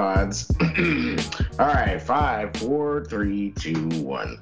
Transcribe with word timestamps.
pods. 0.00 0.50
All 1.58 1.66
right, 1.66 2.00
five, 2.00 2.56
four, 2.56 3.04
three, 3.04 3.50
two, 3.50 3.86
one. 4.00 4.40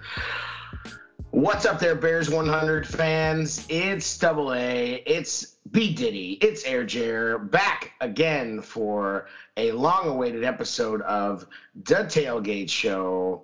What's 1.31 1.67
up 1.67 1.81
there, 1.81 1.97
Bears 1.97 2.31
100 2.31 2.87
fans? 2.87 3.67
It's 3.69 4.17
Double 4.19 4.55
A. 4.55 5.03
It's 5.05 5.57
B 5.73 5.93
Diddy. 5.93 6.35
It's 6.41 6.65
Air 6.65 6.85
Jer 6.85 7.39
back 7.39 7.93
again 8.01 8.63
for 8.63 9.27
a 9.57 9.73
long-awaited 9.73 10.45
episode 10.45 11.03
of 11.03 11.45
the 11.75 12.05
Tailgate 12.05 12.71
Show. 12.71 13.43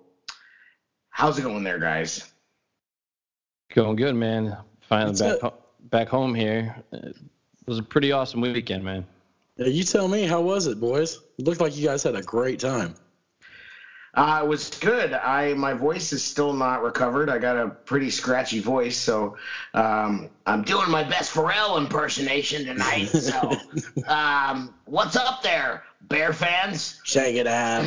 How's 1.11 1.41
it 1.41 1.43
going 1.43 1.65
there, 1.65 1.81
guys? 1.81 2.33
Going 3.75 3.97
good, 3.97 4.15
man. 4.15 4.57
Finally 4.83 5.09
What's 5.09 5.21
back 5.21 5.41
ho- 5.41 5.59
back 5.91 6.09
home 6.09 6.33
here. 6.33 6.77
It 6.93 7.17
was 7.67 7.81
a 7.81 7.83
pretty 7.83 8.13
awesome 8.13 8.41
weekend, 8.41 8.85
man. 8.85 9.05
Yeah, 9.57 9.67
you 9.67 9.83
tell 9.83 10.07
me, 10.07 10.27
how 10.27 10.43
was 10.43 10.69
it, 10.69 10.79
boys? 10.79 11.19
It 11.39 11.45
looked 11.45 11.61
like 11.61 11.77
you 11.77 11.87
guys 11.87 12.03
had 12.03 12.15
a 12.15 12.23
great 12.23 12.61
time. 12.61 12.95
Uh, 14.17 14.43
it 14.45 14.47
was 14.47 14.71
good. 14.79 15.13
I 15.13 15.55
my 15.55 15.73
voice 15.73 16.13
is 16.13 16.23
still 16.23 16.53
not 16.53 16.83
recovered. 16.83 17.29
I 17.29 17.39
got 17.39 17.57
a 17.57 17.69
pretty 17.69 18.11
scratchy 18.11 18.61
voice, 18.61 18.97
so 18.97 19.37
um, 19.75 20.31
I'm 20.47 20.63
doing 20.63 20.89
my 20.89 21.03
best 21.03 21.35
Pharrell 21.35 21.79
impersonation 21.79 22.65
tonight. 22.65 23.07
So, 23.07 23.57
um, 24.07 24.73
what's 24.85 25.17
up 25.17 25.43
there, 25.43 25.83
Bear 26.03 26.33
fans? 26.33 27.01
Shake 27.03 27.35
it 27.35 27.49
out. 27.49 27.85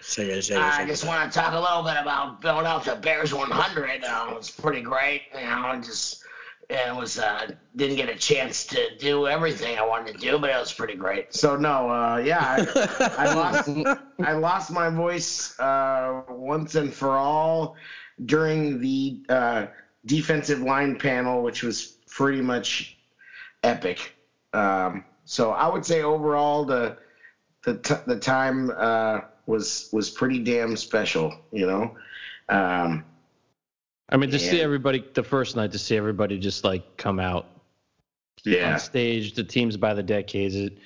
Shake 0.00 0.28
it, 0.28 0.48
it, 0.48 0.56
I 0.56 0.86
just 0.86 1.04
want 1.04 1.30
to 1.30 1.38
talk 1.38 1.52
a 1.52 1.60
little 1.60 1.82
bit 1.82 2.00
about 2.00 2.40
going 2.40 2.64
out 2.64 2.84
to 2.84 2.94
Bears 2.94 3.34
100. 3.34 4.04
Uh, 4.04 4.26
it 4.30 4.36
was 4.36 4.50
pretty 4.50 4.80
great. 4.80 5.22
You 5.34 5.40
know, 5.40 5.80
just 5.84 6.22
it 6.70 6.94
was 6.94 7.18
uh, 7.18 7.50
didn't 7.76 7.96
get 7.96 8.08
a 8.10 8.16
chance 8.16 8.66
to 8.66 8.96
do 8.98 9.26
everything 9.26 9.78
I 9.78 9.86
wanted 9.86 10.14
to 10.14 10.18
do, 10.18 10.38
but 10.38 10.50
it 10.50 10.58
was 10.58 10.72
pretty 10.72 10.94
great. 10.94 11.32
So 11.32 11.56
no, 11.56 11.88
uh, 11.88 12.18
yeah, 12.18 12.66
I, 12.98 13.10
I 13.16 13.34
lost 13.34 13.70
I 14.20 14.32
lost 14.34 14.70
my 14.70 14.90
voice 14.90 15.58
uh, 15.58 16.22
once 16.28 16.74
and 16.74 16.92
for 16.92 17.16
all 17.16 17.74
during 18.24 18.80
the 18.80 19.18
uh, 19.30 19.66
defensive 20.04 20.60
line 20.60 20.98
panel, 20.98 21.42
which 21.42 21.62
was 21.62 21.96
pretty 22.08 22.42
much 22.42 22.98
epic. 23.62 24.14
Um, 24.52 25.04
so 25.24 25.52
I 25.52 25.68
would 25.68 25.86
say 25.86 26.02
overall 26.02 26.66
the 26.66 26.98
the 27.64 27.78
t- 27.78 27.94
the 28.06 28.18
time 28.18 28.70
uh, 28.76 29.20
was 29.46 29.88
was 29.92 30.10
pretty 30.10 30.40
damn 30.40 30.76
special. 30.76 31.34
You 31.50 31.66
know. 31.66 31.96
Um, 32.50 33.04
I 34.10 34.16
mean, 34.16 34.30
to 34.30 34.38
see 34.38 34.60
everybody 34.60 35.04
the 35.14 35.22
first 35.22 35.56
night, 35.56 35.72
to 35.72 35.78
see 35.78 35.96
everybody 35.96 36.38
just 36.38 36.64
like 36.64 36.96
come 36.96 37.20
out 37.20 37.46
yeah. 38.44 38.72
on 38.74 38.78
stage, 38.78 39.34
the 39.34 39.44
teams 39.44 39.76
by 39.76 39.94
the 39.94 40.02
decades. 40.02 40.54
It, 40.54 40.78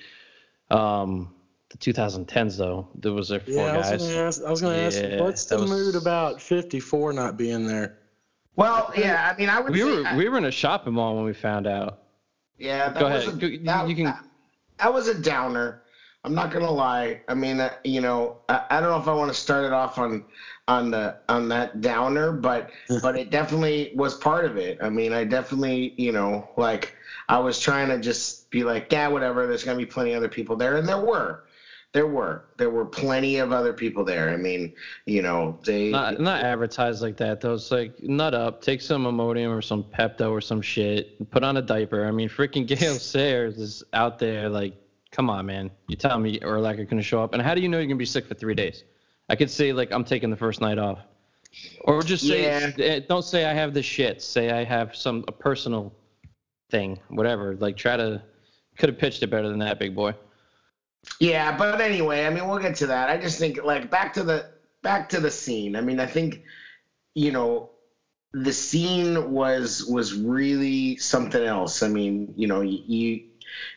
um, 0.69 1.33
the 1.69 1.77
2010s 1.77 2.57
though, 2.57 2.87
there 2.95 3.13
was 3.13 3.29
there 3.29 3.39
four 3.39 3.53
Yeah, 3.53 3.73
I 3.73 3.77
was 3.77 3.89
guys. 3.89 4.01
gonna 4.03 4.19
ask. 4.19 4.43
I 4.43 4.49
was 4.51 4.61
gonna 4.61 4.75
ask. 4.77 5.01
What's 5.19 5.45
the 5.45 5.59
was- 5.59 5.69
mood 5.69 5.95
about 5.95 6.41
54 6.41 7.13
not 7.13 7.37
being 7.37 7.65
there? 7.65 7.97
Well, 8.55 8.93
yeah. 8.95 9.31
I 9.33 9.37
mean, 9.39 9.49
I 9.49 9.59
would. 9.59 9.71
We 9.71 9.79
say, 9.79 9.85
were 9.85 10.15
we 10.15 10.29
were 10.29 10.37
in 10.37 10.45
a 10.45 10.51
shopping 10.51 10.93
mall 10.93 11.15
when 11.15 11.25
we 11.25 11.33
found 11.33 11.65
out. 11.65 11.99
Yeah, 12.59 12.89
that 12.89 12.99
Go 12.99 13.09
was 13.09 13.27
ahead. 13.27 13.41
A, 13.43 13.57
that, 13.59 13.87
you 13.89 13.95
can- 13.95 14.05
that, 14.05 14.23
that 14.79 14.93
was 14.93 15.07
a 15.07 15.19
downer. 15.19 15.82
I'm 16.25 16.33
not 16.33 16.51
gonna 16.51 16.71
lie. 16.71 17.21
I 17.27 17.33
mean, 17.33 17.59
uh, 17.59 17.73
you 17.83 17.99
know, 17.99 18.37
I, 18.47 18.63
I 18.69 18.79
don't 18.79 18.89
know 18.89 18.99
if 18.99 19.07
I 19.07 19.13
want 19.13 19.31
to 19.33 19.37
start 19.37 19.65
it 19.65 19.73
off 19.73 19.97
on 19.97 20.23
on 20.67 20.91
the 20.91 21.17
on 21.27 21.49
that 21.49 21.81
downer, 21.81 22.31
but 22.31 22.69
but 23.01 23.17
it 23.17 23.29
definitely 23.29 23.91
was 23.95 24.15
part 24.15 24.45
of 24.45 24.57
it. 24.57 24.77
I 24.81 24.89
mean, 24.89 25.11
I 25.11 25.25
definitely, 25.25 25.93
you 25.97 26.13
know, 26.13 26.47
like 26.55 26.95
I 27.27 27.39
was 27.39 27.59
trying 27.59 27.89
to 27.89 27.99
just 27.99 28.49
be 28.51 28.63
like, 28.63 28.91
yeah, 28.91 29.07
whatever. 29.09 29.47
There's 29.47 29.63
gonna 29.65 29.77
be 29.77 29.85
plenty 29.85 30.13
of 30.13 30.17
other 30.17 30.29
people 30.29 30.55
there, 30.55 30.77
and 30.77 30.87
there 30.87 31.01
were. 31.01 31.43
There 31.91 32.07
were. 32.07 32.45
There 32.57 32.71
were 32.71 32.85
plenty 32.85 33.37
of 33.37 33.51
other 33.51 33.71
people 33.71 34.03
there. 34.03 34.31
I 34.31 34.37
mean, 34.37 34.73
you 35.05 35.21
know, 35.21 35.59
they 35.63 35.91
Not 35.91 36.19
not 36.19 36.41
advertised 36.41 37.03
like 37.03 37.17
that 37.17 37.41
though. 37.41 37.53
It's 37.53 37.69
like 37.69 38.01
nut 38.01 38.33
up, 38.33 38.61
take 38.63 38.81
some 38.81 39.03
Imodium 39.03 39.55
or 39.55 39.61
some 39.61 39.83
Pepto 39.83 40.31
or 40.31 40.41
some 40.41 40.61
shit, 40.61 41.29
put 41.29 41.43
on 41.43 41.57
a 41.57 41.61
diaper. 41.61 42.07
I 42.07 42.11
mean, 42.11 42.29
freaking 42.29 42.65
Gale 42.79 42.95
Sayers 42.95 43.59
is 43.59 43.83
out 43.93 44.17
there. 44.17 44.49
Like, 44.49 44.73
come 45.13 45.29
on, 45.29 45.45
man. 45.45 45.71
You 45.87 45.95
tell 45.95 46.19
me 46.19 46.39
or 46.41 46.59
like 46.59 46.79
I 46.79 46.83
couldn't 46.83 47.03
show 47.03 47.23
up, 47.23 47.33
and 47.33 47.41
how 47.41 47.55
do 47.55 47.61
you 47.61 47.69
know 47.69 47.77
you're 47.77 47.87
gonna 47.87 47.95
be 47.95 48.05
sick 48.05 48.27
for 48.27 48.33
three 48.33 48.55
days? 48.55 48.83
I 49.29 49.35
could 49.37 49.49
say 49.49 49.71
like 49.71 49.91
I'm 49.93 50.03
taking 50.03 50.29
the 50.29 50.35
first 50.35 50.59
night 50.59 50.77
off, 50.77 50.99
or 51.81 52.01
just 52.01 52.27
say 52.27 52.43
Yeah. 52.43 52.71
eh, 52.83 52.99
don't 53.07 53.23
say 53.23 53.45
I 53.45 53.53
have 53.53 53.73
the 53.73 53.81
shit. 53.81 54.21
Say 54.21 54.51
I 54.51 54.65
have 54.65 54.95
some 54.95 55.23
a 55.29 55.31
personal 55.31 55.93
thing, 56.71 56.99
whatever. 57.09 57.55
Like 57.55 57.77
try 57.77 57.95
to 57.95 58.21
could 58.77 58.89
have 58.89 58.97
pitched 58.97 59.23
it 59.23 59.27
better 59.27 59.47
than 59.47 59.59
that, 59.59 59.79
big 59.79 59.95
boy. 59.95 60.13
Yeah, 61.19 61.55
but 61.57 61.79
anyway, 61.79 62.25
I 62.25 62.29
mean, 62.29 62.47
we'll 62.47 62.59
get 62.59 62.75
to 62.77 62.87
that. 62.87 63.09
I 63.09 63.17
just 63.17 63.37
think 63.39 63.63
like 63.63 63.89
back 63.89 64.13
to 64.13 64.23
the 64.23 64.49
back 64.81 65.09
to 65.09 65.19
the 65.19 65.31
scene. 65.31 65.75
I 65.75 65.81
mean, 65.81 65.99
I 65.99 66.05
think 66.05 66.43
you 67.13 67.31
know 67.31 67.69
the 68.33 68.53
scene 68.53 69.31
was 69.31 69.85
was 69.85 70.15
really 70.15 70.97
something 70.97 71.43
else. 71.43 71.83
I 71.83 71.87
mean, 71.87 72.33
you 72.35 72.47
know, 72.47 72.61
you, 72.61 72.79
you 72.87 73.23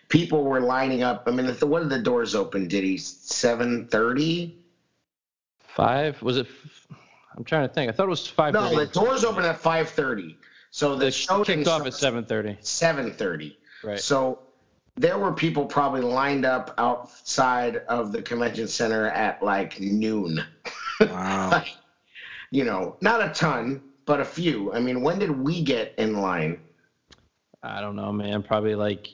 people 0.09 0.45
were 0.45 0.61
lining 0.61 1.03
up. 1.03 1.25
I 1.27 1.31
mean, 1.31 1.47
the, 1.47 1.67
what 1.67 1.81
did 1.81 1.91
the 1.91 1.99
doors 1.99 2.35
open? 2.35 2.69
Did 2.69 2.85
he 2.85 2.97
seven 2.97 3.87
thirty? 3.89 4.57
Five 5.59 6.21
was 6.23 6.39
it? 6.39 6.47
f- 6.47 6.89
I'm 7.37 7.45
trying 7.45 7.69
to 7.69 7.75
think. 7.75 7.91
I 7.91 7.93
thought 7.93 8.07
it 8.07 8.11
was 8.11 8.27
five. 8.27 8.55
No, 8.55 8.75
the 8.75 8.87
doors 8.87 9.25
open 9.25 9.45
at 9.45 9.59
five 9.59 9.89
thirty. 9.91 10.37
So 10.71 10.95
the 10.95 11.07
They 11.07 11.11
show 11.11 11.45
kicked 11.45 11.69
off 11.69 11.87
at 11.87 11.95
seven 11.95 12.25
thirty. 12.25 12.57
seven 12.61 13.13
thirty. 13.13 13.59
Right. 13.85 14.01
So 14.01 14.41
there 14.97 15.19
were 15.19 15.33
people 15.33 15.67
probably 15.67 16.01
lined 16.01 16.45
up 16.47 16.73
outside 16.79 17.77
of 17.89 18.13
the 18.13 18.23
convention 18.23 18.69
center 18.69 19.09
at 19.09 19.43
like 19.43 19.79
noon. 19.81 20.43
Wow. 21.01 21.63
you 22.51 22.65
know, 22.65 22.97
not 23.03 23.23
a 23.23 23.29
ton, 23.35 23.83
but 24.07 24.21
a 24.21 24.25
few. 24.25 24.73
I 24.73 24.81
mean, 24.81 25.03
when 25.03 25.19
did 25.19 25.31
we 25.31 25.63
get 25.63 25.95
in 25.99 26.21
line? 26.21 26.61
I 27.63 27.81
don't 27.81 27.97
know, 27.97 28.13
man. 28.13 28.43
Probably 28.43 28.75
like 28.75 29.09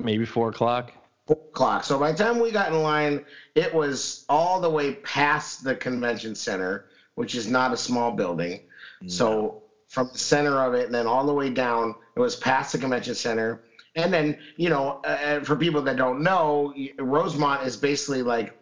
maybe 0.00 0.24
four 0.24 0.48
o'clock. 0.48 0.92
Four 1.26 1.38
o'clock. 1.50 1.84
So 1.84 1.98
by 1.98 2.12
the 2.12 2.22
time 2.22 2.40
we 2.40 2.50
got 2.50 2.72
in 2.72 2.82
line, 2.82 3.24
it 3.54 3.72
was 3.72 4.24
all 4.28 4.60
the 4.60 4.70
way 4.70 4.94
past 4.94 5.64
the 5.64 5.74
convention 5.74 6.34
center, 6.34 6.86
which 7.14 7.34
is 7.34 7.48
not 7.48 7.72
a 7.72 7.76
small 7.76 8.12
building. 8.12 8.60
So 9.06 9.62
from 9.88 10.10
the 10.12 10.18
center 10.18 10.62
of 10.62 10.74
it, 10.74 10.86
and 10.86 10.94
then 10.94 11.06
all 11.06 11.26
the 11.26 11.32
way 11.32 11.50
down, 11.50 11.94
it 12.14 12.20
was 12.20 12.36
past 12.36 12.72
the 12.72 12.78
convention 12.78 13.14
center. 13.14 13.62
And 13.96 14.12
then, 14.12 14.38
you 14.56 14.68
know, 14.68 15.00
uh, 15.04 15.40
for 15.40 15.56
people 15.56 15.82
that 15.82 15.96
don't 15.96 16.22
know, 16.22 16.72
Rosemont 16.98 17.66
is 17.66 17.76
basically 17.76 18.22
like 18.22 18.56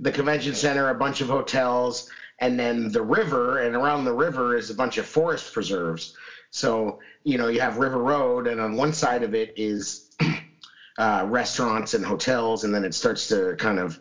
the 0.00 0.10
convention 0.10 0.54
center, 0.54 0.88
a 0.88 0.94
bunch 0.94 1.20
of 1.20 1.28
hotels, 1.28 2.10
and 2.38 2.58
then 2.58 2.90
the 2.90 3.02
river, 3.02 3.58
and 3.58 3.76
around 3.76 4.04
the 4.04 4.12
river 4.12 4.56
is 4.56 4.70
a 4.70 4.74
bunch 4.74 4.96
of 4.98 5.06
forest 5.06 5.52
preserves. 5.52 6.16
So, 6.50 7.00
you 7.24 7.36
know, 7.36 7.48
you 7.48 7.60
have 7.60 7.78
River 7.78 7.98
Road, 7.98 8.46
and 8.46 8.60
on 8.60 8.76
one 8.76 8.92
side 8.92 9.22
of 9.22 9.34
it 9.34 9.54
is 9.56 10.16
uh, 10.98 11.24
restaurants 11.28 11.94
and 11.94 12.04
hotels, 12.04 12.64
and 12.64 12.74
then 12.74 12.84
it 12.84 12.94
starts 12.94 13.28
to 13.28 13.54
kind 13.56 13.78
of, 13.78 13.98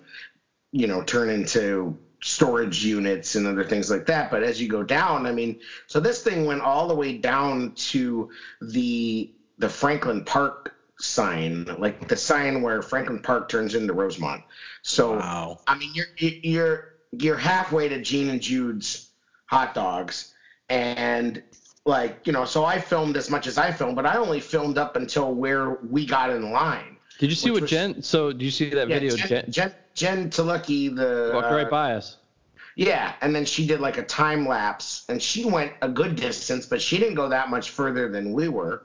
you 0.72 0.88
know, 0.88 1.02
turn 1.04 1.30
into 1.30 1.98
storage 2.22 2.84
units 2.86 3.36
and 3.36 3.46
other 3.46 3.64
things 3.66 3.90
like 3.90 4.06
that. 4.06 4.32
But 4.32 4.44
as 4.44 4.62
you 4.62 4.68
go 4.68 4.84
down, 4.84 5.26
I 5.26 5.32
mean, 5.32 5.58
so 5.88 6.00
this 6.00 6.22
thing 6.22 6.46
went 6.46 6.62
all 6.62 6.88
the 6.88 6.96
way 6.96 7.18
down 7.18 7.72
to 7.92 8.30
the 8.62 9.30
the 9.58 9.70
Franklin 9.70 10.24
Park 10.24 10.74
sign, 11.00 11.66
like 11.78 12.08
the 12.08 12.16
sign 12.16 12.62
where 12.62 12.82
Franklin 12.82 13.20
Park 13.20 13.50
turns 13.50 13.76
into 13.76 13.94
Rosemont. 13.94 14.42
So 14.84 15.18
Wow. 15.18 15.58
I 15.68 15.76
mean, 15.76 15.92
you're 15.94 16.32
you're 16.44 16.84
you're 17.12 17.38
halfway 17.38 17.88
to 17.90 18.02
Gene 18.02 18.30
and 18.30 18.42
Jude's 18.42 19.10
hot 19.46 19.74
dogs, 19.74 20.34
and 20.70 21.42
like 21.86 22.26
you 22.26 22.34
know, 22.34 22.46
so 22.46 22.64
I 22.66 22.80
filmed 22.80 23.18
as 23.18 23.30
much 23.30 23.48
as 23.48 23.58
I 23.58 23.72
filmed, 23.72 23.96
but 23.96 24.06
I 24.06 24.18
only 24.18 24.40
filmed 24.40 24.78
up 24.78 24.96
until 24.96 25.34
where 25.34 25.72
we 25.90 26.06
got 26.06 26.30
in 26.30 26.52
line. 26.52 26.98
Did 27.20 27.30
you 27.30 27.36
see 27.36 27.52
what 27.52 27.62
was- 27.62 27.70
Jen? 27.70 28.02
So 28.02 28.32
did 28.32 28.42
you 28.42 28.52
see 28.52 28.70
that 28.70 28.88
Yeah, 28.88 29.00
video? 29.00 29.16
Jen, 29.16 29.46
Jen, 29.52 29.74
Jen, 29.94 30.30
Talucky, 30.30 30.90
the 30.90 31.32
walked 31.34 31.48
uh, 31.52 31.56
right 31.56 31.70
by 31.70 31.94
us. 31.94 32.18
yeah, 32.76 33.14
and 33.22 33.36
then 33.36 33.46
she 33.46 33.68
did 33.68 33.80
like 33.82 33.98
a 33.98 34.04
time 34.04 34.48
lapse, 34.48 35.06
and 35.10 35.22
she 35.22 35.46
went 35.46 35.74
a 35.82 35.90
good 35.90 36.16
distance, 36.16 36.66
but 36.66 36.82
she 36.82 36.98
didn't 36.98 37.16
go 37.16 37.30
that 37.30 37.50
much 37.50 37.70
further 37.72 38.10
than 38.10 38.34
we 38.34 38.48
were. 38.48 38.84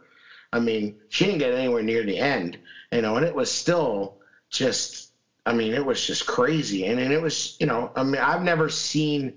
I 0.53 0.61
mean, 0.61 0.97
she 1.09 1.27
didn't 1.27 1.39
get 1.39 1.53
anywhere 1.55 1.83
near 1.83 2.03
the 2.05 2.19
end, 2.19 2.59
you 2.91 3.03
know, 3.03 3.17
and 3.17 3.25
it 3.25 3.35
was 3.35 3.51
still 3.51 4.17
just, 4.51 5.11
I 5.47 5.53
mean, 5.53 5.73
it 5.75 5.85
was 5.85 6.05
just 6.07 6.27
crazy, 6.27 6.87
and, 6.87 6.99
and 6.99 7.13
it 7.13 7.21
was, 7.23 7.57
you 7.61 7.67
know, 7.67 7.93
I 7.95 8.03
mean, 8.03 8.21
I've 8.21 8.43
never 8.43 8.69
seen, 8.69 9.35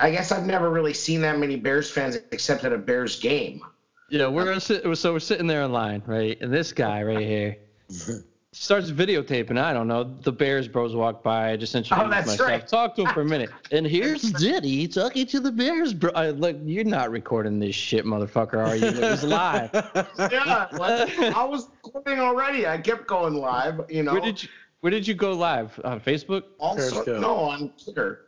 I 0.00 0.10
guess 0.10 0.32
I've 0.32 0.46
never 0.46 0.70
really 0.70 0.94
seen 0.94 1.20
that 1.22 1.38
many 1.38 1.56
Bears 1.56 1.90
fans 1.90 2.16
except 2.32 2.64
at 2.64 2.72
a 2.72 2.78
Bears 2.78 3.18
game. 3.20 3.60
Yeah, 4.08 4.26
we're 4.26 4.44
gonna 4.44 4.60
sit. 4.60 4.82
So 4.96 5.12
we're 5.12 5.18
sitting 5.20 5.46
there 5.46 5.62
in 5.62 5.72
line, 5.72 6.02
right? 6.06 6.40
And 6.40 6.52
this 6.52 6.72
guy 6.72 7.02
right 7.04 7.20
here, 7.20 7.56
starts 8.52 8.90
videotaping. 8.90 9.56
I 9.56 9.72
don't 9.72 9.86
know. 9.86 10.02
The 10.02 10.32
Bears 10.32 10.66
bros 10.66 10.96
walk 10.96 11.22
by. 11.22 11.52
I 11.52 11.56
just 11.56 11.74
introduced 11.76 12.04
Oh, 12.06 12.10
that's 12.10 12.26
myself. 12.26 12.48
right. 12.48 12.66
Talk 12.66 12.96
to 12.96 13.02
him 13.02 13.14
for 13.14 13.20
a 13.20 13.24
minute. 13.24 13.50
And 13.72 13.86
here's 13.86 14.22
Diddy 14.32 14.88
talking 14.88 15.26
to 15.26 15.38
the 15.38 15.52
Bears 15.52 15.94
bro. 15.94 16.10
I, 16.16 16.30
look, 16.30 16.56
you're 16.64 16.82
not 16.82 17.12
recording 17.12 17.60
this 17.60 17.76
shit, 17.76 18.04
motherfucker, 18.04 18.54
are 18.66 18.74
you? 18.74 18.86
It 18.86 19.00
was 19.00 19.22
live. 19.22 19.70
Yeah, 20.18 20.66
like, 20.72 21.16
I 21.20 21.44
was 21.44 21.68
recording 21.84 22.18
already. 22.18 22.66
I 22.66 22.78
kept 22.78 23.06
going 23.06 23.34
live. 23.34 23.82
You 23.88 24.02
know, 24.02 24.12
Where 24.14 24.20
did 24.22 24.42
you 24.42 24.48
Where 24.80 24.90
did 24.90 25.06
you 25.06 25.14
go 25.14 25.32
live 25.34 25.78
on 25.84 26.00
Facebook? 26.00 26.42
also 26.58 27.20
no 27.20 27.34
on 27.36 27.70
Twitter. 27.82 28.22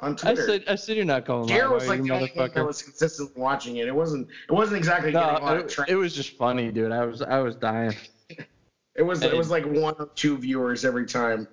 On 0.00 0.16
I 0.22 0.34
said 0.34 0.62
I 0.68 0.76
said 0.76 0.96
you're 0.96 1.04
not 1.04 1.24
going 1.24 1.48
live, 1.48 1.70
was 1.70 1.88
like 1.88 2.02
the 2.02 2.10
only 2.12 2.30
one 2.34 2.50
that 2.54 2.64
was 2.64 2.82
consistently 2.82 3.40
watching 3.40 3.78
it. 3.78 3.88
It 3.88 3.94
wasn't. 3.94 4.28
It 4.48 4.52
wasn't 4.52 4.78
exactly 4.78 5.10
getting 5.10 5.28
a 5.28 5.32
lot 5.32 5.42
No, 5.42 5.58
of 5.58 5.64
it, 5.64 5.68
traction. 5.68 5.94
it 5.94 5.98
was 5.98 6.14
just 6.14 6.36
funny, 6.36 6.70
dude. 6.70 6.92
I 6.92 7.04
was 7.04 7.20
I 7.20 7.40
was 7.40 7.56
dying. 7.56 7.96
It 8.94 9.02
was 9.02 9.22
it 9.22 9.36
was 9.36 9.50
like 9.50 9.64
one 9.64 9.94
or 9.98 10.10
two 10.14 10.38
viewers 10.38 10.84
every 10.84 11.06
time, 11.06 11.48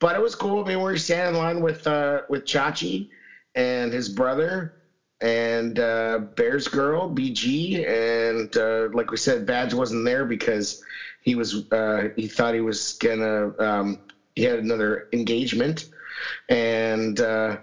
but 0.00 0.16
it 0.16 0.22
was 0.22 0.34
cool. 0.34 0.62
I 0.64 0.68
mean, 0.68 0.78
we 0.78 0.84
were 0.84 0.96
standing 0.98 1.34
in 1.34 1.40
line 1.40 1.60
with 1.60 1.86
uh, 1.86 2.22
with 2.28 2.44
Chachi 2.44 3.08
and 3.54 3.92
his 3.92 4.08
brother 4.08 4.74
and 5.20 5.78
uh, 5.78 6.18
Bears 6.36 6.68
girl 6.68 7.10
BG, 7.10 7.88
and 7.88 8.56
uh, 8.56 8.88
like 8.92 9.10
we 9.10 9.16
said, 9.16 9.46
Badge 9.46 9.74
wasn't 9.74 10.04
there 10.04 10.24
because 10.24 10.82
he 11.22 11.34
was 11.34 11.70
uh, 11.72 12.08
he 12.16 12.26
thought 12.26 12.54
he 12.54 12.60
was 12.60 12.98
gonna 13.00 13.52
um, 13.58 13.98
he 14.34 14.44
had 14.44 14.58
another 14.58 15.08
engagement, 15.12 15.90
and 16.48 17.20
uh, 17.20 17.58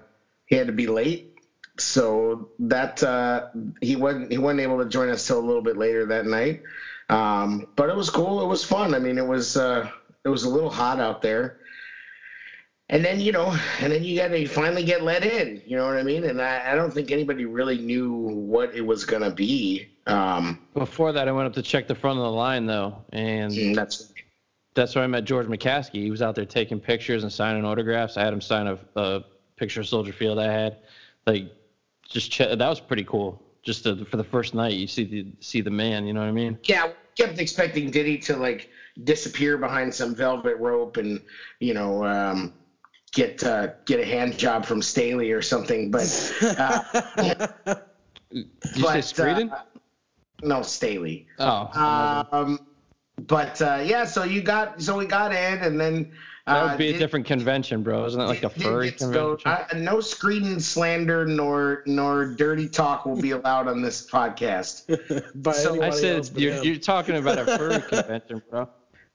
he 0.45 0.55
had 0.55 0.67
to 0.67 0.73
be 0.73 0.87
late. 0.87 1.31
So 1.77 2.51
that 2.59 3.03
uh, 3.03 3.47
he 3.81 3.97
wasn't 3.97 4.31
he 4.31 4.37
wasn't 4.37 4.61
able 4.61 4.77
to 4.79 4.89
join 4.89 5.09
us 5.09 5.27
till 5.27 5.39
a 5.39 5.45
little 5.45 5.61
bit 5.61 5.77
later 5.77 6.05
that 6.05 6.25
night. 6.25 6.63
Um, 7.09 7.67
but 7.75 7.89
it 7.89 7.95
was 7.95 8.09
cool. 8.09 8.41
It 8.41 8.47
was 8.47 8.63
fun. 8.63 8.95
I 8.95 8.99
mean, 8.99 9.17
it 9.17 9.27
was 9.27 9.57
uh, 9.57 9.89
it 10.23 10.29
was 10.29 10.43
a 10.43 10.49
little 10.49 10.69
hot 10.69 10.99
out 10.99 11.21
there. 11.21 11.59
And 12.87 13.03
then 13.03 13.19
you 13.19 13.31
know, 13.31 13.57
and 13.81 13.91
then 13.91 14.03
you 14.03 14.15
got 14.15 14.27
to 14.29 14.45
finally 14.47 14.83
get 14.83 15.01
let 15.01 15.25
in. 15.25 15.61
You 15.65 15.75
know 15.75 15.85
what 15.85 15.97
I 15.97 16.03
mean? 16.03 16.23
And 16.23 16.41
I, 16.41 16.71
I 16.71 16.75
don't 16.75 16.93
think 16.93 17.11
anybody 17.11 17.45
really 17.45 17.79
knew 17.79 18.13
what 18.13 18.75
it 18.75 18.81
was 18.81 19.05
gonna 19.05 19.31
be. 19.31 19.89
Um, 20.07 20.61
Before 20.73 21.11
that, 21.11 21.27
I 21.27 21.31
went 21.31 21.47
up 21.47 21.53
to 21.53 21.63
check 21.63 21.87
the 21.87 21.95
front 21.95 22.19
of 22.19 22.23
the 22.23 22.31
line 22.31 22.67
though, 22.67 23.03
and 23.11 23.51
and 23.51 23.75
that's 23.75 24.13
that's 24.75 24.93
where 24.93 25.03
I 25.03 25.07
met 25.07 25.23
George 25.23 25.47
McCaskey. 25.47 26.03
He 26.03 26.11
was 26.11 26.21
out 26.21 26.35
there 26.35 26.45
taking 26.45 26.79
pictures 26.79 27.23
and 27.23 27.33
signing 27.33 27.65
autographs. 27.65 28.17
I 28.17 28.23
had 28.23 28.33
him 28.33 28.41
sign 28.41 28.67
a, 28.67 28.77
a 28.95 29.23
picture 29.57 29.81
of 29.81 29.87
Soldier 29.87 30.13
Field 30.13 30.39
I 30.39 30.51
had. 30.51 30.77
Like, 31.25 31.51
just 32.07 32.31
ch- 32.31 32.37
that 32.39 32.57
was 32.59 32.79
pretty 32.79 33.03
cool. 33.03 33.41
Just 33.63 33.83
to, 33.83 34.05
for 34.05 34.17
the 34.17 34.23
first 34.23 34.53
night, 34.53 34.73
you 34.73 34.85
see 34.87 35.03
the 35.05 35.25
see 35.39 35.61
the 35.61 35.71
man. 35.71 36.05
You 36.05 36.13
know 36.13 36.19
what 36.21 36.29
I 36.29 36.31
mean? 36.33 36.57
yeah. 36.63 36.91
Kept 37.17 37.39
expecting 37.39 37.91
Diddy 37.91 38.17
to 38.19 38.35
like 38.35 38.69
disappear 39.05 39.57
behind 39.57 39.93
some 39.93 40.13
velvet 40.13 40.57
rope 40.57 40.97
and 40.97 41.21
you 41.61 41.73
know 41.73 42.03
um, 42.05 42.53
get 43.13 43.41
uh, 43.41 43.69
get 43.85 44.01
a 44.01 44.05
hand 44.05 44.37
job 44.37 44.65
from 44.65 44.81
Staley 44.81 45.31
or 45.31 45.41
something. 45.41 45.91
But 45.91 46.33
uh, 46.59 46.83
Did 47.15 47.79
you 48.75 49.01
say 49.01 49.23
but, 49.47 49.49
uh, 49.53 49.61
no, 50.43 50.61
Staley. 50.61 51.25
oh, 51.39 52.25
Um, 52.33 52.59
but 53.27 53.61
uh, 53.61 53.81
yeah, 53.85 54.03
so 54.03 54.23
you 54.25 54.41
got 54.41 54.81
so 54.81 54.97
we 54.97 55.05
got 55.05 55.31
in, 55.31 55.59
and 55.59 55.79
then 55.79 56.11
that 56.47 56.53
uh, 56.63 56.67
would 56.69 56.77
be 56.77 56.89
a 56.89 56.91
did- 56.93 56.99
different 56.99 57.25
convention, 57.25 57.81
bro. 57.83 58.05
Isn't 58.05 58.19
that 58.19 58.27
like 58.27 58.43
a 58.43 58.49
furry 58.49 58.91
did- 58.91 58.99
so, 58.99 59.35
convention? 59.37 59.51
uh, 59.51 59.67
no 59.77 59.99
screen 59.99 60.59
slander 60.59 61.25
nor 61.25 61.83
nor 61.85 62.25
dirty 62.35 62.69
talk 62.69 63.05
will 63.05 63.19
be 63.19 63.31
allowed 63.31 63.67
on 63.67 63.81
this 63.81 64.07
podcast. 64.09 64.85
By 65.43 65.51
So- 65.53 65.81
I 65.81 65.89
said 65.89 66.29
but 66.33 66.41
you're, 66.41 66.63
you're 66.63 66.75
talking 66.77 67.17
about 67.17 67.39
a 67.39 67.45
furry 67.57 67.81
convention, 67.81 68.41
bro. 68.49 68.69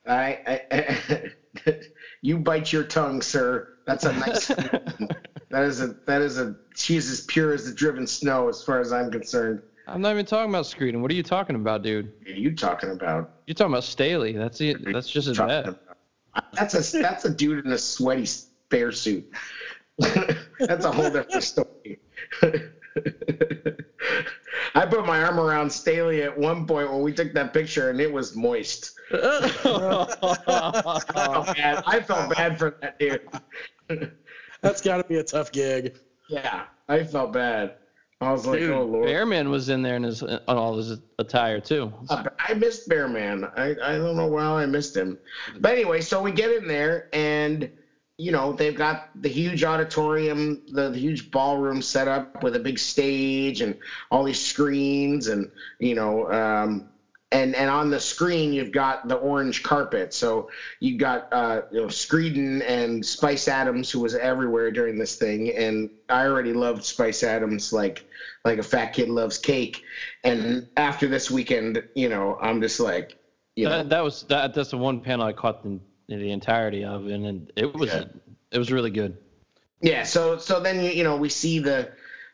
I, 0.09 0.61
I, 0.71 1.33
you 2.23 2.39
bite 2.39 2.73
your 2.73 2.85
tongue, 2.85 3.23
sir. 3.23 3.75
That's 3.87 4.05
a 4.05 4.13
nice. 4.13 4.47
that 4.49 5.65
is 5.65 5.81
a 5.81 5.89
that 6.07 6.23
is 6.23 6.39
a 6.39 6.57
she's 6.75 7.11
as 7.11 7.21
pure 7.23 7.53
as 7.53 7.67
the 7.67 7.75
driven 7.75 8.07
snow, 8.07 8.49
as 8.49 8.63
far 8.63 8.81
as 8.81 8.93
I'm 8.93 9.11
concerned. 9.11 9.63
I'm 9.87 10.01
not 10.01 10.13
even 10.13 10.25
talking 10.27 10.51
about 10.51 10.65
Screeden. 10.67 11.01
What 11.01 11.11
are 11.11 11.15
you 11.15 11.23
talking 11.25 11.57
about, 11.57 11.83
dude? 11.83 12.13
What 12.21 12.29
are 12.29 12.35
you 12.35 12.55
talking 12.55 12.91
about? 12.91 13.31
You're 13.47 13.55
talking 13.57 13.73
about 13.73 13.85
Staley. 13.85 14.33
That's 14.33 14.61
it. 14.61 14.85
That's 14.93 15.09
just 15.11 15.27
as 15.29 15.37
Talking 15.37 15.49
bad. 15.49 15.69
about- 15.69 15.90
That's 16.53 16.75
a 16.75 16.99
that's 16.99 17.25
a 17.25 17.31
dude 17.31 17.65
in 17.65 17.73
a 17.73 17.79
sweaty 17.79 18.27
bear 18.69 18.93
suit. 18.93 19.31
that's 19.99 20.85
a 20.85 20.93
whole 20.93 21.11
different 21.11 21.45
story. 21.45 22.01
I 24.75 24.87
put 24.87 25.07
my 25.07 25.23
arm 25.23 25.39
around 25.39 25.71
Staley 25.71 26.23
at 26.23 26.37
one 26.37 26.67
point 26.67 26.91
when 26.91 27.03
we 27.03 27.13
took 27.13 27.33
that 27.35 27.53
picture, 27.53 27.91
and 27.91 28.01
it 28.01 28.13
was 28.13 28.37
moist. 28.37 28.93
I 29.13 29.59
felt 31.13 31.47
bad, 31.57 31.83
I 31.87 32.01
felt 32.01 32.35
bad 32.35 32.59
for 32.59 32.77
that 32.81 32.99
dude. 32.99 33.29
That's 34.61 34.81
got 34.81 34.99
to 34.99 35.05
be 35.05 35.17
a 35.17 35.25
tough 35.25 35.53
gig. 35.53 35.99
Yeah, 36.29 36.65
I 36.89 37.05
felt 37.05 37.33
bad. 37.33 37.75
I 38.21 38.33
was 38.33 38.47
like, 38.47 38.59
Dude, 38.59 38.71
oh 38.71 38.85
lord. 38.85 39.07
Bearman 39.09 39.51
was 39.51 39.71
in 39.71 39.81
there 39.83 39.97
in 39.97 40.03
his 40.03 40.23
on 40.23 40.41
all 40.47 40.77
his 40.77 40.99
attire 41.19 41.59
too. 41.59 41.93
Uh, 42.11 42.25
I 42.39 42.53
missed 42.55 42.89
Bearman. 42.89 43.51
I, 43.57 43.71
I 43.83 43.97
don't 43.97 44.17
know 44.17 44.27
why 44.27 44.45
I 44.45 44.67
missed 44.67 44.95
him. 44.95 45.19
But 45.59 45.73
anyway, 45.73 46.03
so 46.03 46.21
we 46.23 46.31
get 46.31 46.51
in 46.51 46.69
there 46.69 47.09
and 47.15 47.71
you 48.19 48.33
know, 48.33 48.53
they've 48.53 48.77
got 48.77 49.09
the 49.23 49.31
huge 49.31 49.65
auditorium, 49.65 50.61
the, 50.71 50.91
the 50.91 50.99
huge 50.99 51.31
ballroom 51.31 51.81
set 51.81 52.07
up 52.07 52.43
with 52.43 52.55
a 52.55 52.59
big 52.59 52.79
stage 52.79 53.63
and 53.63 53.79
all 54.11 54.25
these 54.25 54.41
screens 54.41 55.29
and 55.29 55.51
you 55.79 55.95
know, 55.95 56.31
um 56.31 56.90
and 57.33 57.55
and 57.55 57.71
on 57.71 57.91
the 57.91 58.01
screen 58.01 58.53
you've 58.53 58.73
got 58.73 59.07
the 59.09 59.15
orange 59.15 59.63
carpet. 59.63 60.13
So 60.13 60.51
you've 60.81 60.99
got 60.99 61.33
uh 61.33 61.63
you 61.71 61.81
know 61.83 61.87
Screeden 61.87 62.63
and 62.67 63.05
Spice 63.05 63.47
Adams 63.49 63.91
who 63.91 64.01
was 64.01 64.15
everywhere 64.15 64.71
during 64.73 64.99
this 64.99 65.17
thing 65.17 65.55
and 65.55 65.91
I 66.09 66.27
already 66.27 66.53
loved 66.53 66.85
Spice 66.85 67.23
Adams 67.23 67.73
like 67.73 68.05
like 68.45 68.59
a 68.59 68.63
fat 68.63 68.93
kid 68.93 69.09
loves 69.09 69.39
cake. 69.39 69.85
And 70.25 70.69
after 70.77 71.07
this 71.09 71.31
weekend, 71.31 71.83
you 71.95 72.09
know, 72.09 72.39
I'm 72.41 72.61
just 72.63 72.81
like, 72.81 73.17
you 73.55 73.67
know, 73.67 73.79
That, 73.79 73.89
that 73.91 74.01
was 74.03 74.23
that. 74.25 74.55
That's 74.55 74.71
the 74.71 74.79
one 74.79 75.01
panel 75.01 75.27
I 75.27 75.33
caught 75.35 75.63
the, 75.63 75.79
the 76.09 76.31
entirety 76.33 76.85
of, 76.85 77.07
and, 77.07 77.27
and 77.27 77.53
it 77.57 77.75
was 77.75 77.91
Yeah. 77.91 78.05
it 78.51 78.59
was 78.59 78.73
really 78.73 78.91
good. 78.91 79.19
yeah. 79.83 80.03
So 80.05 80.39
so 80.39 80.59
then 80.61 80.83
you 80.83 80.91
you 80.91 81.05
know 81.05 81.17
we 81.17 81.29
see 81.29 81.59
the 81.59 81.91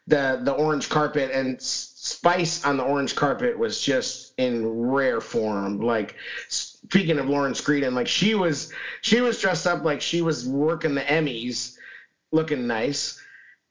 the 0.07 0.41
the 0.43 0.53
orange 0.53 0.89
carpet 0.89 1.31
and 1.33 1.61
Spice 1.61 2.65
on 2.65 2.77
the 2.77 2.85
orange 2.85 3.17
carpet 3.17 3.59
was 3.59 3.83
just 3.83 4.33
in 4.39 4.65
rare 4.65 5.21
form. 5.21 5.81
Like 5.81 6.15
speaking 6.47 7.19
of 7.19 7.29
Lauren 7.29 7.53
Screeden, 7.53 7.95
like 7.95 8.07
she 8.07 8.37
was 8.37 8.73
she 9.01 9.21
was 9.21 9.41
dressed 9.41 9.67
up 9.67 9.83
like 9.85 10.01
she 10.01 10.23
was 10.23 10.47
working 10.47 10.95
the 10.95 11.01
Emmys, 11.01 11.77
looking 12.31 12.69
nice, 12.69 13.21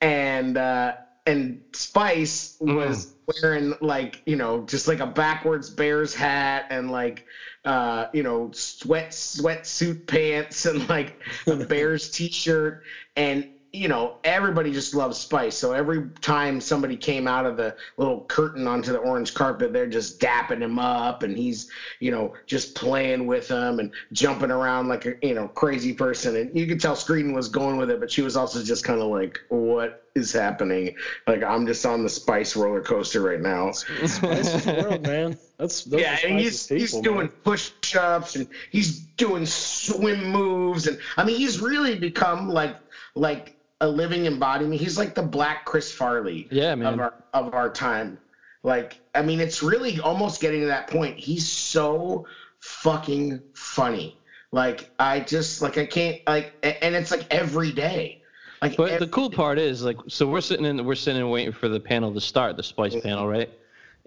and 0.01 0.57
uh, 0.57 0.95
and 1.25 1.61
Spice 1.73 2.57
was 2.59 3.13
wearing 3.41 3.73
like 3.79 4.21
you 4.25 4.35
know 4.35 4.65
just 4.65 4.89
like 4.89 4.99
a 4.99 5.07
backwards 5.07 5.69
Bears 5.69 6.13
hat 6.13 6.65
and 6.69 6.91
like 6.91 7.25
uh, 7.63 8.07
you 8.11 8.23
know 8.23 8.51
sweat 8.51 9.11
sweatsuit 9.11 10.07
pants 10.07 10.65
and 10.65 10.89
like 10.89 11.17
a 11.47 11.55
Bears 11.65 12.11
t-shirt. 12.11 12.83
And 13.15 13.49
you 13.75 13.87
know 13.87 14.17
everybody 14.23 14.71
just 14.71 14.95
loves 14.95 15.17
Spice. 15.17 15.55
So 15.55 15.73
every 15.73 16.09
time 16.21 16.61
somebody 16.61 16.95
came 16.95 17.27
out 17.27 17.45
of 17.45 17.57
the 17.57 17.75
little 17.97 18.21
curtain 18.21 18.67
onto 18.67 18.91
the 18.91 18.99
orange 18.99 19.33
carpet, 19.33 19.73
they're 19.73 19.87
just 19.87 20.19
dapping 20.19 20.61
him 20.61 20.79
up 20.79 21.23
and 21.23 21.37
he's 21.37 21.69
you 21.99 22.11
know 22.11 22.33
just 22.45 22.75
playing 22.75 23.27
with 23.27 23.47
them 23.47 23.79
and 23.79 23.91
jumping 24.11 24.51
around 24.51 24.87
like 24.87 25.05
a 25.05 25.15
you 25.21 25.33
know 25.33 25.47
crazy 25.49 25.93
person. 25.93 26.35
And 26.35 26.57
you 26.57 26.67
could 26.67 26.79
tell 26.79 26.95
Screeden 26.95 27.33
was 27.33 27.49
going 27.49 27.77
with 27.77 27.91
it, 27.91 27.99
but 27.99 28.11
she 28.11 28.21
was 28.21 28.37
also 28.37 28.63
just 28.63 28.83
kind 28.83 29.01
of 29.01 29.07
like, 29.09 29.39
what 29.49 30.05
is 30.15 30.31
happening? 30.31 30.95
Like 31.27 31.43
I'm 31.43 31.67
just 31.67 31.85
on 31.85 32.03
the 32.03 32.09
Spice 32.09 32.55
roller 32.55 32.81
coaster 32.81 33.21
right 33.21 33.41
now. 33.41 33.71
Spice 33.71 34.63
the 34.63 34.81
world, 34.81 35.03
man. 35.03 35.37
That's 35.57 35.87
yeah, 35.87 36.17
and 36.25 36.39
he's 36.39 36.67
he's 36.67 36.93
doing 36.93 37.17
man. 37.17 37.29
push-ups 37.43 38.35
and 38.35 38.47
he's 38.71 38.99
doing 38.99 39.45
swim 39.45 40.31
moves 40.31 40.87
and 40.87 40.99
I 41.15 41.23
mean 41.23 41.37
he's 41.37 41.61
really 41.61 41.97
become 41.97 42.49
like 42.49 42.75
like 43.15 43.54
a 43.81 43.87
living 43.87 44.25
embodiment. 44.25 44.79
He's 44.79 44.97
like 44.97 45.15
the 45.15 45.23
black 45.23 45.65
Chris 45.65 45.91
Farley 45.91 46.47
Yeah, 46.51 46.73
of 46.73 46.99
our 46.99 47.13
of 47.33 47.53
our 47.53 47.69
time. 47.69 48.17
Like 48.63 48.99
I 49.13 49.21
mean 49.21 49.39
it's 49.39 49.61
really 49.61 49.99
almost 49.99 50.41
getting 50.41 50.61
to 50.61 50.67
that 50.67 50.87
point. 50.87 51.17
He's 51.17 51.47
so 51.47 52.25
fucking 52.59 53.41
funny. 53.53 54.17
Like 54.51 54.89
I 54.97 55.19
just 55.19 55.61
like 55.61 55.77
I 55.77 55.85
can't 55.85 56.21
like 56.27 56.53
and 56.63 56.95
it's 56.95 57.11
like 57.11 57.31
every 57.33 57.71
day. 57.71 58.21
Like 58.61 58.77
But 58.77 58.91
ev- 58.93 58.99
the 59.01 59.07
cool 59.07 59.29
part 59.29 59.59
is 59.59 59.83
like, 59.83 59.97
so 60.07 60.25
we're 60.25 60.41
sitting 60.41 60.65
in, 60.65 60.83
we're 60.85 60.95
sitting 60.95 61.21
and 61.21 61.29
waiting 61.29 61.51
for 61.51 61.67
the 61.67 61.79
panel 61.79 62.13
to 62.13 62.21
start, 62.21 62.55
the 62.55 62.63
Spice 62.63 62.99
panel, 62.99 63.27
right? 63.27 63.49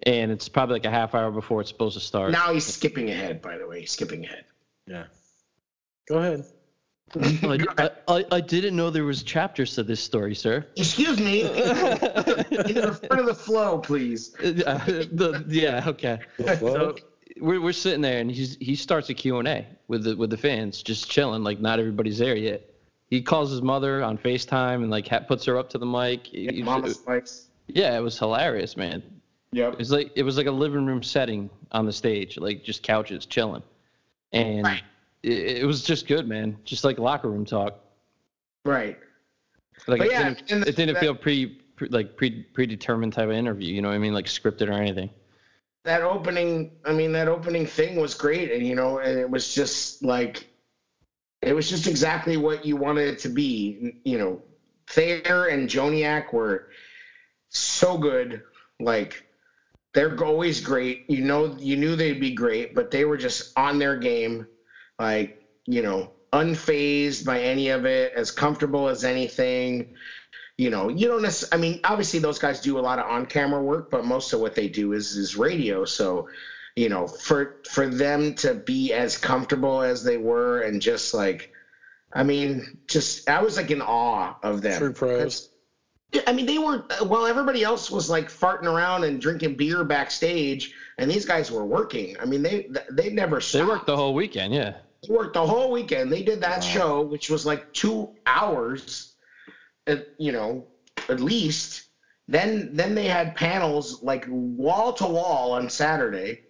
And 0.05 0.33
it's 0.33 0.49
probably 0.49 0.77
like 0.77 0.87
a 0.87 0.91
half 0.91 1.15
hour 1.15 1.31
before 1.31 1.61
it's 1.61 1.69
supposed 1.71 1.99
to 1.99 2.03
start. 2.03 2.33
now 2.33 2.53
he's 2.53 2.65
skipping 2.65 3.11
ahead 3.11 3.43
by 3.43 3.59
the 3.59 3.67
way. 3.67 3.81
He's 3.81 3.93
skipping 3.93 4.25
ahead. 4.25 4.45
Yeah. 4.87 5.05
Go 6.09 6.17
ahead. 6.19 6.45
I, 7.17 7.59
I, 7.79 7.91
I, 8.09 8.25
I 8.33 8.41
didn't 8.41 8.77
know 8.77 8.91
there 8.91 9.05
was 9.05 9.23
chapters 9.23 9.75
to 9.77 9.83
this 9.83 10.01
story, 10.01 10.35
sir. 10.35 10.67
Excuse 10.77 11.19
me. 11.21 11.43
In 11.43 11.49
the 11.49 12.99
front 13.07 13.21
of 13.21 13.27
the 13.27 13.35
flow, 13.35 13.79
please. 13.79 14.35
Uh, 14.37 14.79
the, 15.13 15.45
yeah, 15.49 15.85
okay. 15.87 16.19
So 16.59 16.97
we're 17.41 17.61
we're 17.61 17.73
sitting 17.73 18.01
there, 18.01 18.21
and 18.21 18.31
he's 18.31 18.57
he 18.61 18.75
starts 18.75 19.09
a 19.11 19.15
Q 19.15 19.39
and 19.39 19.49
A 19.49 19.67
with 19.89 20.05
the 20.05 20.17
with 20.17 20.31
the 20.31 20.37
fans, 20.37 20.83
just 20.83 21.11
chilling. 21.11 21.43
Like 21.43 21.61
not 21.61 21.79
everybody's 21.79 22.19
there 22.19 22.37
yet. 22.37 22.69
He 23.11 23.23
calls 23.23 23.51
his 23.51 23.63
mother 23.63 24.03
on 24.03 24.19
Facetime 24.19 24.83
and 24.83 24.91
like 24.91 25.09
puts 25.29 25.45
her 25.47 25.57
up 25.57 25.71
to 25.71 25.79
the 25.79 25.87
mic. 25.87 26.33
Yeah, 26.33 26.53
He- 26.53 26.63
Mama 26.63 26.91
Spikes. 26.91 27.49
yeah, 27.69 27.97
it 27.97 28.01
was 28.03 28.19
hilarious, 28.19 28.77
man. 28.77 29.03
Yep. 29.53 29.73
It 29.75 29.79
was 29.79 29.91
like 29.91 30.13
it 30.15 30.23
was 30.25 30.37
like 30.37 30.47
a 30.47 30.51
living 30.53 30.85
room 30.85 31.03
setting 31.03 31.49
on 31.73 31.87
the 31.87 31.93
stage, 31.93 32.37
like 32.37 32.65
just 32.65 32.83
couches 32.83 33.25
chilling, 33.25 33.63
and 34.33 34.65
Right. 34.65 34.83
It, 35.23 35.59
it 35.59 35.67
was 35.67 35.83
just 35.83 36.07
good, 36.07 36.27
man. 36.29 36.57
Just 36.65 36.85
like 36.85 36.99
locker 36.99 37.29
room 37.31 37.45
talk. 37.45 37.81
Right. 38.65 38.99
Like 39.87 40.03
it, 40.03 40.11
yeah, 40.11 40.35
didn't, 40.35 40.49
the- 40.63 40.69
it 40.69 40.77
didn't 40.77 40.95
that- 40.95 41.01
feel 41.01 41.15
pre, 41.15 41.47
pre 41.77 41.89
like 41.89 42.17
pre 42.17 42.43
predetermined 42.43 43.13
type 43.13 43.27
of 43.29 43.33
interview. 43.35 43.73
You 43.73 43.83
know 43.83 43.89
what 43.89 43.95
I 43.95 43.99
mean? 43.99 44.15
Like 44.15 44.27
scripted 44.27 44.69
or 44.69 44.73
anything. 44.73 45.11
that 45.85 46.03
opening 46.03 46.73
i 46.85 46.93
mean 46.93 47.13
that 47.13 47.29
opening 47.29 47.65
thing 47.65 47.97
was 48.01 48.15
great 48.15 48.51
and 48.53 48.67
you 48.67 48.75
know 48.75 48.99
and 48.99 49.19
it 49.19 49.31
was 49.31 49.55
just 49.55 50.03
like 50.05 50.49
it 51.41 51.55
was 51.55 51.71
just 51.71 51.87
exactly 51.87 52.37
what 52.37 52.67
you 52.67 52.77
wanted 52.77 53.09
it 53.09 53.19
to 53.21 53.29
be 53.31 53.95
you 54.05 54.19
know 54.19 54.43
thayer 54.89 55.47
and 55.47 55.69
joniak 55.71 56.33
were 56.33 56.69
so 57.51 57.97
good 57.97 58.43
like 58.81 59.25
they're 59.95 60.15
always 60.23 60.61
great 60.61 61.09
you 61.09 61.25
know 61.25 61.57
you 61.59 61.77
knew 61.77 61.97
they'd 61.97 62.21
be 62.21 62.33
great 62.35 62.75
but 62.75 62.91
they 62.91 63.05
were 63.05 63.17
just 63.17 63.57
on 63.57 63.79
their 63.79 63.97
game 63.97 64.47
like 64.99 65.43
you 65.67 65.83
know 65.83 66.11
unfazed 66.33 67.25
by 67.25 67.41
any 67.41 67.69
of 67.69 67.87
it 67.87 68.13
as 68.15 68.31
comfortable 68.31 68.89
as 68.89 69.05
anything 69.05 69.95
you 70.59 70.71
know, 70.71 70.89
you 70.89 71.07
don't 71.07 71.23
necessarily, 71.23 71.67
I 71.67 71.71
mean, 71.71 71.81
obviously 71.85 72.19
those 72.19 72.41
guys 72.41 72.61
do 72.61 72.79
a 72.79 72.81
lot 72.81 72.99
of 72.99 73.07
on 73.09 73.27
camera 73.27 73.63
work, 73.63 73.91
but 73.91 74.05
most 74.05 74.33
of 74.33 74.41
what 74.41 74.57
they 74.57 74.69
do 74.69 74.93
is, 74.93 75.17
is 75.17 75.37
radio. 75.37 75.85
So, 75.85 76.29
you 76.75 76.89
know, 76.89 77.07
for, 77.07 77.59
for 77.71 77.87
them 77.87 78.35
to 78.35 78.55
be 78.55 78.93
as 78.93 79.17
comfortable 79.17 79.83
as 79.83 80.03
they 80.03 80.17
were 80.17 80.63
and 80.63 80.83
just 80.83 81.15
like, 81.15 81.53
I 82.13 82.25
mean, 82.25 82.77
just, 82.89 83.31
I 83.31 83.41
was 83.41 83.57
like 83.57 83.71
in 83.71 83.81
awe 83.81 84.35
of 84.43 84.61
them. 84.61 84.79
True 84.79 84.93
pros. 84.93 85.49
Yeah, 86.13 86.23
I 86.27 86.33
mean, 86.33 86.47
they 86.47 86.59
were, 86.59 86.85
well, 87.05 87.27
everybody 87.27 87.63
else 87.63 87.89
was 87.89 88.11
like 88.11 88.29
farting 88.29 88.65
around 88.65 89.05
and 89.05 89.21
drinking 89.21 89.55
beer 89.55 89.85
backstage 89.85 90.75
and 90.97 91.09
these 91.09 91.25
guys 91.25 91.53
were 91.53 91.65
working. 91.65 92.17
I 92.19 92.25
mean, 92.25 92.43
they, 92.43 92.69
they 92.91 93.11
never 93.11 93.41
stopped. 93.41 93.65
They 93.65 93.69
worked 93.69 93.87
the 93.87 93.97
whole 93.97 94.15
weekend. 94.15 94.55
Yeah. 94.55 94.75
Worked 95.07 95.35
the 95.35 95.47
whole 95.47 95.71
weekend. 95.71 96.11
They 96.11 96.23
did 96.23 96.41
that 96.41 96.61
Wow. 96.61 96.67
show, 96.67 97.03
which 97.03 97.31
was 97.31 97.47
like 97.47 97.73
two 97.73 98.11
hours, 98.27 99.15
at, 99.87 100.07
you 100.19 100.33
know, 100.33 100.67
at 101.09 101.21
least. 101.21 101.85
Then 102.27 102.71
then 102.75 102.95
they 102.95 103.07
had 103.07 103.35
panels 103.37 104.03
like 104.03 104.27
wall 104.29 104.93
to 104.95 105.07
wall 105.07 105.53
on 105.53 105.71
Saturday, 105.71 106.41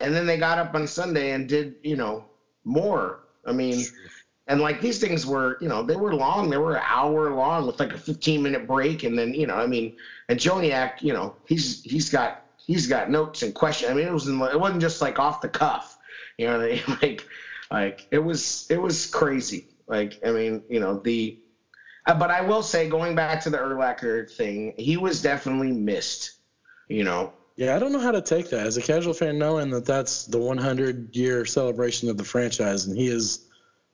and 0.00 0.14
then 0.14 0.26
they 0.26 0.38
got 0.38 0.58
up 0.58 0.74
on 0.74 0.86
Sunday 0.86 1.32
and 1.32 1.46
did 1.48 1.74
you 1.82 1.96
know 1.96 2.24
more. 2.64 3.20
I 3.44 3.52
mean, 3.52 3.84
and 4.46 4.60
like 4.60 4.80
these 4.80 4.98
things 4.98 5.26
were 5.26 5.58
you 5.60 5.68
know 5.68 5.82
they 5.82 5.96
were 5.96 6.14
long. 6.14 6.48
They 6.48 6.56
were 6.56 6.76
an 6.76 6.82
hour 6.86 7.30
long 7.34 7.66
with 7.66 7.78
like 7.80 7.92
a 7.92 7.98
fifteen 7.98 8.42
minute 8.42 8.66
break, 8.66 9.02
and 9.02 9.18
then 9.18 9.34
you 9.34 9.46
know 9.46 9.56
I 9.56 9.66
mean, 9.66 9.92
and 10.28 10.38
Joniak, 10.38 11.02
you 11.02 11.12
know, 11.12 11.34
he's 11.46 11.82
he's 11.82 12.08
got 12.08 12.40
he's 12.56 12.86
got 12.86 13.10
notes 13.10 13.42
and 13.42 13.54
questions. 13.54 13.90
I 13.90 13.94
mean, 13.94 14.06
it 14.06 14.12
was 14.12 14.26
in, 14.26 14.40
it 14.40 14.58
wasn't 14.58 14.80
just 14.80 15.02
like 15.02 15.18
off 15.18 15.42
the 15.42 15.48
cuff. 15.48 15.98
You 16.38 16.46
know, 16.46 16.58
they, 16.60 16.80
like 17.02 17.26
like 17.70 18.06
it 18.10 18.18
was 18.18 18.66
it 18.70 18.78
was 18.80 19.06
crazy. 19.06 19.66
Like 19.86 20.18
I 20.24 20.32
mean, 20.32 20.62
you 20.68 20.80
know 20.80 21.00
the. 21.02 21.38
Uh, 22.06 22.14
but 22.14 22.30
I 22.30 22.42
will 22.42 22.62
say, 22.62 22.88
going 22.88 23.14
back 23.14 23.42
to 23.44 23.50
the 23.50 23.56
Urlacher 23.56 24.30
thing, 24.30 24.74
he 24.76 24.96
was 24.98 25.22
definitely 25.22 25.72
missed. 25.72 26.32
You 26.88 27.04
know, 27.04 27.32
Yeah, 27.56 27.74
I 27.74 27.78
don't 27.78 27.92
know 27.92 27.98
how 28.00 28.10
to 28.12 28.20
take 28.20 28.50
that 28.50 28.66
as 28.66 28.76
a 28.76 28.82
casual 28.82 29.14
fan, 29.14 29.38
knowing 29.38 29.70
that 29.70 29.86
that's 29.86 30.26
the 30.26 30.38
100 30.38 31.16
year 31.16 31.46
celebration 31.46 32.10
of 32.10 32.18
the 32.18 32.24
franchise, 32.24 32.86
and 32.86 32.96
he 32.96 33.06
is 33.08 33.40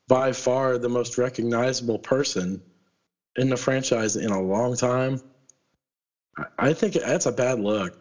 by 0.08 0.32
far 0.32 0.76
the 0.76 0.88
most 0.88 1.18
recognizable 1.18 1.98
person 2.00 2.60
in 3.36 3.48
the 3.48 3.56
franchise 3.56 4.16
in 4.16 4.30
a 4.30 4.42
long 4.42 4.76
time. 4.76 5.20
I- 6.36 6.46
I 6.58 6.72
think 6.72 6.94
that's 6.94 7.26
a 7.26 7.32
bad 7.32 7.60
look. 7.60 7.92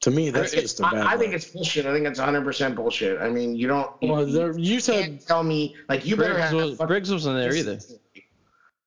To 0.00 0.10
me, 0.10 0.28
that's 0.30 0.52
It's- 0.52 0.62
just 0.62 0.80
a 0.80 0.82
bad. 0.82 0.94
I, 0.96 1.12
I 1.14 1.16
think 1.16 1.32
it's 1.32 1.46
bullshit. 1.46 1.86
I 1.86 1.94
think 1.94 2.06
it's 2.06 2.18
100 2.18 2.44
percent 2.44 2.74
bullshit. 2.76 3.20
I 3.20 3.30
mean, 3.30 3.56
you 3.56 3.66
don't. 3.68 3.90
You, 4.02 4.12
Well, 4.12 4.26
there, 4.26 4.52
you 4.58 4.74
you 4.74 4.80
said 4.80 5.04
can't 5.04 5.26
tell 5.26 5.42
me 5.42 5.74
like 5.88 6.04
you 6.04 6.16
better 6.16 6.34
Briggs, 6.34 6.50
have. 6.50 6.54
was, 6.54 6.78
Briggs 6.78 7.10
wasn't 7.12 7.38
there 7.38 7.54
either. 7.54 7.78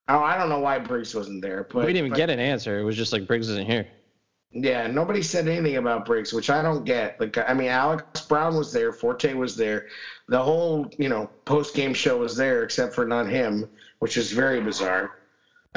Oh, 0.10 0.20
I 0.20 0.38
don't 0.38 0.50
know 0.50 0.60
why 0.60 0.80
Briggs 0.80 1.14
wasn't 1.16 1.42
there, 1.42 1.68
but 1.70 1.80
we 1.86 1.88
didn't 1.88 1.98
even 1.98 2.10
but- 2.12 2.18
get 2.18 2.30
an 2.30 2.40
answer. 2.40 2.80
It 2.80 2.84
was 2.84 2.96
just 2.96 3.12
like 3.14 3.26
Briggs 3.28 3.50
isn't 3.50 3.66
here. 3.66 3.88
Yeah, 4.52 4.88
nobody 4.88 5.22
said 5.22 5.48
anything 5.48 5.76
about 5.76 6.06
Briggs, 6.06 6.32
which 6.34 6.50
I 6.50 6.62
don't 6.62 6.86
get. 6.86 7.20
Like, 7.20 7.38
I 7.38 7.54
mean, 7.54 7.68
Alex 7.68 8.22
Brown 8.22 8.56
was 8.56 8.72
there, 8.72 8.94
Forte 8.94 9.34
was 9.34 9.58
there, 9.58 9.88
the 10.30 10.42
whole 10.42 10.90
you 10.98 11.10
know 11.10 11.30
post 11.46 11.76
game 11.76 11.94
show 11.94 12.18
was 12.18 12.36
there, 12.38 12.64
except 12.64 12.94
for 12.96 13.06
not 13.06 13.28
him, 13.28 13.68
which 14.00 14.18
is 14.18 14.32
very 14.32 14.62
bizarre. 14.62 15.17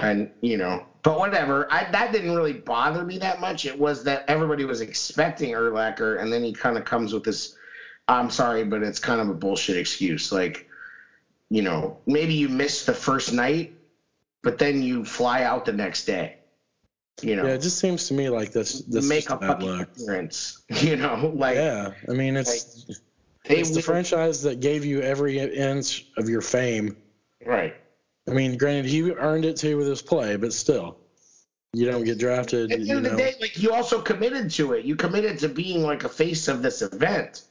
And 0.01 0.31
you 0.41 0.57
know, 0.57 0.87
but 1.03 1.19
whatever. 1.19 1.67
I 1.71 1.91
that 1.91 2.13
didn't 2.13 2.35
really 2.35 2.55
bother 2.55 3.05
me 3.05 3.19
that 3.19 3.41
much. 3.41 3.67
It 3.67 3.79
was 3.79 4.05
that 4.05 4.25
everybody 4.29 4.65
was 4.65 4.81
expecting 4.81 5.53
Urlacher, 5.53 6.21
and 6.21 6.33
then 6.33 6.43
he 6.43 6.53
kind 6.53 6.77
of 6.77 6.85
comes 6.85 7.13
with 7.13 7.25
this. 7.25 7.57
I'm 8.09 8.31
sorry, 8.31 8.65
but 8.65 8.83
it's 8.83 8.99
kind 8.99 9.21
of 9.21 9.29
a 9.29 9.35
bullshit 9.35 9.77
excuse. 9.77 10.33
Like, 10.33 10.69
you 11.49 11.63
know, 11.63 11.99
maybe 12.07 12.35
you 12.35 12.49
missed 12.49 12.87
the 12.87 12.95
first 12.95 13.33
night, 13.33 13.75
but 14.43 14.59
then 14.59 14.83
you 14.83 15.05
fly 15.05 15.45
out 15.45 15.65
the 15.65 15.73
next 15.73 16.07
day. 16.07 16.37
You 17.23 17.37
know 17.37 17.47
yeah, 17.47 17.53
it 17.53 17.61
just 17.61 17.79
seems 17.79 18.09
to 18.09 18.15
me 18.15 18.31
like 18.31 18.53
this. 18.53 18.81
This 18.83 19.07
make 19.09 19.29
a 19.29 19.39
fucking 19.39 19.67
look. 19.67 19.83
appearance. 19.83 20.63
You 20.83 20.97
know, 20.97 21.33
like 21.35 21.57
Yeah, 21.57 21.93
I 22.09 22.13
mean, 22.13 22.37
it's 22.37 22.87
they 23.45 23.59
it's 23.59 23.71
the 23.71 23.83
franchise 23.83 24.43
that 24.43 24.61
gave 24.61 24.85
you 24.85 25.03
every 25.03 25.39
inch 25.39 26.07
of 26.17 26.29
your 26.29 26.41
fame. 26.41 26.97
right. 27.45 27.75
I 28.29 28.33
mean, 28.33 28.57
granted, 28.57 28.87
he 28.87 29.11
earned 29.11 29.45
it 29.45 29.57
too 29.57 29.77
with 29.77 29.87
his 29.87 30.03
play, 30.03 30.37
but 30.37 30.53
still, 30.53 30.99
you 31.73 31.87
don't 31.87 32.05
get 32.05 32.19
drafted. 32.19 32.73
At 32.73 32.79
the 32.79 32.85
You 32.85 32.97
end 32.97 33.07
of 33.07 33.13
the 33.13 33.19
know, 33.19 33.25
day, 33.25 33.35
like 33.41 33.61
you 33.61 33.73
also 33.73 34.01
committed 34.01 34.51
to 34.53 34.73
it. 34.73 34.85
You 34.85 34.97
committed 34.97 35.39
to 35.41 35.49
being 35.49 35.83
like 35.83 36.05
a 36.05 36.09
face 36.09 36.49
of 36.49 36.63
this 36.63 36.83
event. 36.83 37.43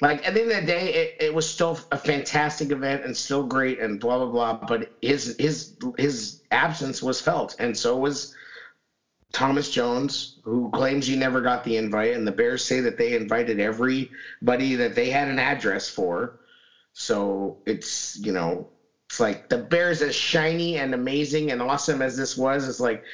Like 0.00 0.26
at 0.26 0.34
the 0.34 0.42
end 0.42 0.50
of 0.50 0.60
the 0.60 0.66
day, 0.66 0.94
it, 0.94 1.16
it 1.26 1.34
was 1.34 1.48
still 1.48 1.78
a 1.92 1.98
fantastic 1.98 2.70
event 2.70 3.04
and 3.04 3.16
still 3.16 3.44
great 3.44 3.80
and 3.80 4.00
blah 4.00 4.18
blah 4.18 4.30
blah. 4.30 4.66
But 4.66 4.92
his 5.00 5.36
his 5.38 5.76
his 5.98 6.42
absence 6.50 7.02
was 7.02 7.20
felt, 7.20 7.56
and 7.58 7.76
so 7.76 7.96
was 7.96 8.34
Thomas 9.32 9.70
Jones, 9.70 10.38
who 10.44 10.70
claims 10.70 11.06
he 11.06 11.16
never 11.16 11.40
got 11.40 11.64
the 11.64 11.76
invite, 11.76 12.14
and 12.14 12.26
the 12.26 12.32
Bears 12.32 12.64
say 12.64 12.80
that 12.80 12.96
they 12.98 13.14
invited 13.14 13.60
everybody 13.60 14.76
that 14.76 14.94
they 14.94 15.10
had 15.10 15.28
an 15.28 15.38
address 15.38 15.88
for. 15.88 16.40
So 16.92 17.58
it's 17.66 18.16
you 18.18 18.32
know, 18.32 18.70
it's 19.14 19.20
like 19.20 19.48
the 19.48 19.58
Bears 19.58 20.02
as 20.02 20.12
shiny 20.12 20.76
and 20.78 20.92
amazing 20.92 21.52
and 21.52 21.62
awesome 21.62 22.02
as 22.02 22.16
this 22.16 22.36
was, 22.36 22.66
it's 22.66 22.80
like 22.80 23.04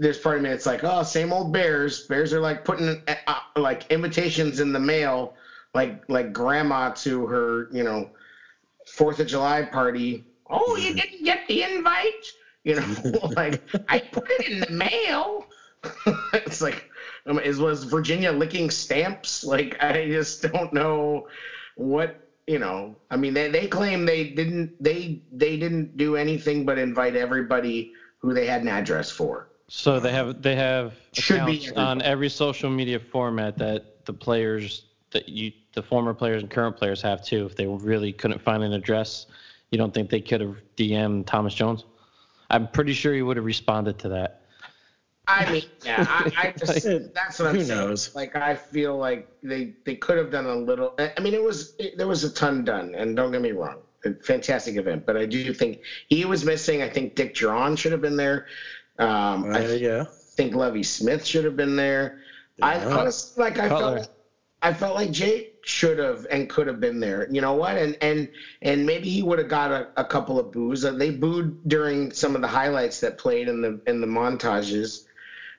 there's 0.00 0.18
part 0.18 0.36
of 0.36 0.42
me 0.42 0.50
it's 0.50 0.66
like, 0.66 0.82
oh, 0.82 1.04
same 1.04 1.32
old 1.32 1.52
Bears. 1.52 2.06
Bears 2.06 2.32
are 2.32 2.40
like 2.40 2.64
putting 2.64 3.00
uh, 3.06 3.38
like 3.54 3.88
invitations 3.88 4.58
in 4.58 4.72
the 4.72 4.80
mail, 4.80 5.34
like 5.74 6.02
like 6.08 6.32
grandma 6.32 6.90
to 6.90 7.24
her, 7.26 7.68
you 7.70 7.84
know, 7.84 8.10
Fourth 8.88 9.20
of 9.20 9.28
July 9.28 9.62
party. 9.62 10.24
Oh, 10.50 10.74
you 10.74 10.92
didn't 10.92 11.22
get 11.22 11.46
the 11.46 11.62
invite? 11.62 12.32
You 12.64 12.74
know, 12.80 12.96
like 13.36 13.62
I 13.88 14.00
put 14.00 14.28
it 14.40 14.48
in 14.48 14.58
the 14.58 14.72
mail. 14.72 15.46
it's 16.32 16.60
like, 16.60 16.84
um, 17.26 17.38
is 17.38 17.60
was 17.60 17.84
Virginia 17.84 18.32
licking 18.32 18.70
stamps? 18.70 19.44
Like 19.44 19.80
I 19.80 20.08
just 20.08 20.42
don't 20.42 20.72
know 20.72 21.28
what 21.76 22.27
you 22.48 22.58
know. 22.58 22.96
I 23.10 23.16
mean, 23.16 23.34
they, 23.34 23.50
they 23.50 23.68
claim 23.68 24.06
they 24.06 24.30
didn't 24.30 24.82
they 24.82 25.22
they 25.30 25.56
didn't 25.58 25.96
do 25.96 26.16
anything 26.16 26.64
but 26.64 26.78
invite 26.78 27.14
everybody 27.14 27.92
who 28.18 28.34
they 28.34 28.46
had 28.46 28.62
an 28.62 28.68
address 28.68 29.10
for. 29.10 29.48
So 29.68 30.00
they 30.00 30.12
have 30.12 30.42
they 30.42 30.56
have 30.56 30.94
Should 31.12 31.44
be 31.44 31.58
accounts 31.58 31.78
on 31.78 32.02
every 32.02 32.30
social 32.30 32.70
media 32.70 32.98
format 32.98 33.58
that 33.58 34.06
the 34.06 34.14
players 34.14 34.86
that 35.10 35.28
you 35.28 35.52
the 35.74 35.82
former 35.82 36.14
players 36.14 36.42
and 36.42 36.50
current 36.50 36.76
players 36.76 37.02
have 37.02 37.22
too. 37.22 37.46
If 37.46 37.54
they 37.54 37.66
really 37.66 38.12
couldn't 38.12 38.40
find 38.40 38.62
an 38.62 38.72
address, 38.72 39.26
you 39.70 39.78
don't 39.78 39.92
think 39.92 40.08
they 40.08 40.20
could 40.20 40.40
have 40.40 40.56
DM'd 40.76 41.26
Thomas 41.26 41.54
Jones? 41.54 41.84
I'm 42.50 42.66
pretty 42.66 42.94
sure 42.94 43.14
he 43.14 43.20
would 43.20 43.36
have 43.36 43.44
responded 43.44 43.98
to 44.00 44.08
that. 44.08 44.37
I 45.28 45.46
mean, 45.46 45.64
yeah, 45.84 46.04
I, 46.08 46.28
I 46.36 46.52
just 46.58 46.84
Like, 46.84 47.14
that's 47.14 47.38
what 47.38 47.48
I'm 47.48 47.60
saying. 47.60 47.88
knows? 47.88 48.10
Like 48.14 48.36
I 48.36 48.56
feel 48.56 48.96
like 48.98 49.28
they 49.42 49.74
they 49.84 49.96
could 49.96 50.18
have 50.18 50.30
done 50.30 50.46
a 50.46 50.56
little. 50.56 50.94
I 50.98 51.20
mean, 51.20 51.34
it 51.34 51.42
was 51.42 51.74
it, 51.78 51.98
there 51.98 52.08
was 52.08 52.24
a 52.24 52.30
ton 52.30 52.64
done, 52.64 52.94
and 52.96 53.16
don't 53.16 53.32
get 53.32 53.42
me 53.42 53.52
wrong, 53.52 53.82
a 54.04 54.14
fantastic 54.14 54.76
event. 54.76 55.06
But 55.06 55.16
I 55.16 55.26
do 55.26 55.52
think 55.52 55.80
he 56.08 56.24
was 56.24 56.44
missing. 56.44 56.82
I 56.82 56.88
think 56.88 57.16
Dick 57.16 57.34
Drawn 57.34 57.76
should 57.76 57.92
have 57.92 58.02
been 58.02 58.16
there. 58.16 58.46
Um, 58.98 59.46
I 59.52 59.64
uh, 59.66 59.72
yeah, 59.74 60.04
think 60.36 60.54
Lovie 60.54 60.82
Smith 60.84 61.24
should 61.24 61.44
have 61.44 61.56
been 61.56 61.76
there. 61.76 62.18
I 62.60 62.84
honestly 62.84 63.42
like 63.42 63.58
I 63.58 63.68
Cutler. 63.68 64.00
felt 64.00 64.08
I 64.62 64.72
felt 64.72 64.94
like 64.96 65.10
Jake 65.12 65.54
should 65.64 65.98
have 65.98 66.26
and 66.30 66.48
could 66.48 66.66
have 66.66 66.80
been 66.80 67.00
there. 67.00 67.28
You 67.30 67.40
know 67.40 67.54
what? 67.54 67.76
And 67.76 67.96
and 68.00 68.28
and 68.62 68.86
maybe 68.86 69.08
he 69.10 69.22
would 69.22 69.38
have 69.38 69.48
got 69.48 69.70
a, 69.70 69.88
a 69.96 70.04
couple 70.04 70.38
of 70.38 70.50
boos. 70.52 70.84
Uh, 70.84 70.92
They 70.92 71.10
booed 71.10 71.68
during 71.68 72.12
some 72.12 72.34
of 72.34 72.42
the 72.42 72.48
highlights 72.48 73.00
that 73.00 73.18
played 73.18 73.48
in 73.48 73.60
the 73.62 73.80
in 73.86 74.00
the 74.00 74.06
montages. 74.08 75.04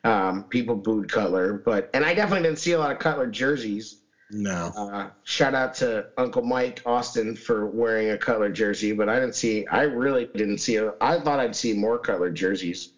Um, 0.04 0.44
people 0.46 0.76
booed 0.76 1.12
Cutler, 1.12 1.54
but 1.54 1.90
and 1.94 2.06
I 2.06 2.14
definitely 2.14 2.48
didn't 2.48 2.60
see 2.60 2.72
a 2.72 2.80
lot 2.80 2.92
of 2.92 3.00
Cutler 3.00 3.28
jerseys. 3.28 3.98
No. 4.32 4.72
Uh, 4.78 5.10
shout 5.24 5.56
out 5.56 5.74
to 5.76 6.06
Uncle 6.18 6.44
Mike 6.44 6.82
Austin 6.86 7.36
for 7.36 7.66
wearing 7.68 8.12
a 8.12 8.18
Cutler 8.18 8.50
jersey, 8.50 8.92
but 8.94 9.10
I 9.10 9.16
didn't 9.20 9.36
see. 9.36 9.66
I 9.68 9.82
really 9.82 10.30
didn't 10.36 10.60
see. 10.60 10.76
A, 10.78 10.94
I 11.02 11.20
thought 11.20 11.40
I'd 11.40 11.56
see 11.56 11.74
more 11.74 11.98
Cutler 11.98 12.30
jerseys. 12.30 12.94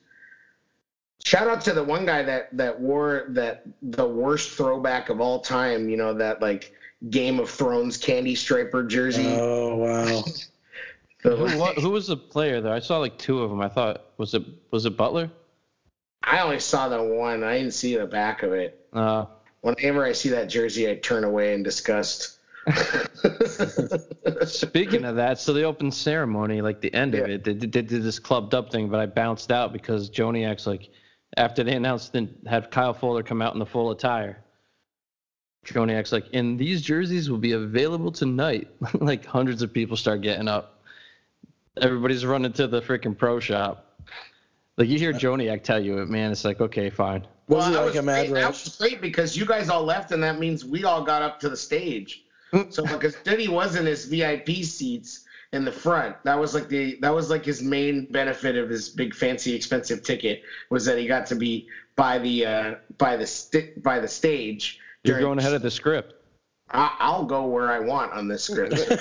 Shout 1.24 1.48
out 1.48 1.62
to 1.62 1.74
the 1.74 1.84
one 1.84 2.06
guy 2.06 2.24
that 2.24 2.56
that 2.58 2.80
wore 2.80 3.26
that 3.30 3.64
the 3.82 4.08
worst 4.08 4.52
throwback 4.52 5.10
of 5.10 5.22
all 5.22 5.40
time. 5.40 5.88
You 5.90 5.98
know 5.98 6.14
that 6.16 6.42
like 6.42 6.74
Game 7.10 7.40
of 7.40 7.50
Thrones 7.50 7.98
candy 7.98 8.36
striper 8.36 8.84
jersey. 8.84 9.28
Oh 9.28 9.76
wow. 9.76 10.24
The- 11.24 11.36
Who, 11.36 11.60
what, 11.60 11.76
who 11.82 11.92
was 11.92 12.08
the 12.08 12.18
player 12.18 12.62
there? 12.62 12.74
I 12.74 12.80
saw 12.80 12.98
like 12.98 13.16
two 13.20 13.44
of 13.44 13.52
them. 13.52 13.62
I 13.62 13.70
thought 13.70 14.06
was 14.18 14.34
it 14.34 14.44
was 14.72 14.86
it 14.88 14.98
Butler? 14.98 15.30
I 16.24 16.40
only 16.40 16.60
saw 16.60 16.88
the 16.90 17.02
one. 17.02 17.44
I 17.44 17.58
didn't 17.58 17.74
see 17.74 17.96
the 17.96 18.06
back 18.06 18.44
of 18.44 18.54
it. 18.54 18.86
Uh, 18.94 19.26
Whenever 19.62 20.04
I 20.04 20.12
see 20.12 20.30
that 20.30 20.50
jersey, 20.50 20.90
I 20.90 20.96
turn 20.96 21.24
away 21.24 21.54
in 21.54 21.62
disgust. 21.64 22.40
speaking 24.46 25.06
of 25.06 25.16
that, 25.16 25.40
so 25.40 25.54
the 25.54 25.64
open 25.64 25.92
ceremony, 25.92 26.62
like 26.62 26.82
the 26.82 26.94
end 26.94 27.16
of 27.16 27.30
it, 27.30 27.44
they, 27.44 27.54
did- 27.54 27.72
they 27.72 27.82
did 27.82 28.04
this 28.04 28.20
clubbed 28.20 28.54
up 28.54 28.72
thing, 28.72 28.90
but 28.90 29.00
I 29.00 29.06
bounced 29.06 29.52
out 29.52 29.74
because 29.74 30.10
Joniak's 30.10 30.66
like, 30.68 30.90
after 31.38 31.64
they 31.64 31.76
announced 31.76 32.14
and 32.16 32.34
had 32.48 32.72
Kyle 32.72 32.94
Fuller 32.94 33.24
come 33.24 33.42
out 33.42 33.54
in 33.54 33.60
the 33.60 33.66
full 33.66 33.92
attire. 33.92 34.44
Joniak's 35.64 36.12
like, 36.12 36.26
and 36.34 36.58
these 36.60 36.82
jerseys 36.82 37.30
will 37.30 37.38
be 37.38 37.52
available 37.52 38.12
tonight. 38.12 38.68
like 38.96 39.26
hundreds 39.26 39.62
of 39.62 39.72
people 39.72 39.96
start 39.96 40.22
getting 40.22 40.48
up. 40.48 40.82
Everybody's 41.80 42.26
running 42.26 42.52
to 42.54 42.68
the 42.68 42.82
freaking 42.82 43.18
pro 43.18 43.40
shop. 43.40 43.91
Like 44.78 44.88
you 44.88 44.98
hear 44.98 45.14
Joniak 45.14 45.64
tell 45.64 45.84
you 45.84 46.00
it, 46.00 46.10
man. 46.10 46.32
It's 46.32 46.46
like, 46.46 46.62
okay, 46.62 46.90
fine. 46.90 47.28
Was 47.48 47.68
it 47.68 47.72
that 47.72 47.86
like 47.86 47.96
a 47.96 48.02
mad 48.02 48.30
great. 48.30 48.42
That 48.42 48.46
rush? 48.46 48.66
was 48.66 48.76
great 48.78 49.02
because 49.02 49.36
you 49.36 49.46
guys 49.46 49.70
all 49.70 49.84
left, 49.84 50.12
and 50.12 50.24
that 50.24 50.40
means 50.40 50.64
we 50.64 50.86
all 50.86 51.04
got 51.04 51.22
up 51.22 51.40
to 51.42 51.50
the 51.50 51.58
stage. 51.58 52.24
so 52.70 52.86
because 52.86 53.16
Denny 53.24 53.48
was 53.48 53.76
in 53.76 53.86
his 53.86 54.06
VIP 54.06 54.64
seats 54.64 55.26
in 55.54 55.66
the 55.66 55.72
front, 55.72 56.16
that 56.24 56.40
was 56.40 56.56
like 56.56 56.70
the 56.70 56.98
that 57.02 57.14
was 57.14 57.30
like 57.30 57.44
his 57.44 57.62
main 57.62 58.08
benefit 58.12 58.56
of 58.56 58.70
his 58.70 58.90
big 58.90 59.14
fancy 59.14 59.54
expensive 59.54 60.04
ticket 60.04 60.44
was 60.70 60.86
that 60.86 60.98
he 60.98 61.08
got 61.08 61.26
to 61.28 61.36
be 61.36 61.68
by 61.96 62.18
the 62.18 62.46
uh, 62.46 62.76
by 62.98 63.18
the 63.18 63.28
sti- 63.28 63.74
by 63.78 64.00
the 64.00 64.08
stage. 64.08 64.80
You're 65.04 65.20
going 65.20 65.40
ahead 65.40 65.54
of 65.54 65.62
the 65.62 65.72
script. 65.72 66.14
I, 66.74 66.96
I'll 67.00 67.26
go 67.26 67.48
where 67.48 67.70
I 67.70 67.80
want 67.80 68.14
on 68.14 68.28
this 68.28 68.44
script. 68.46 68.76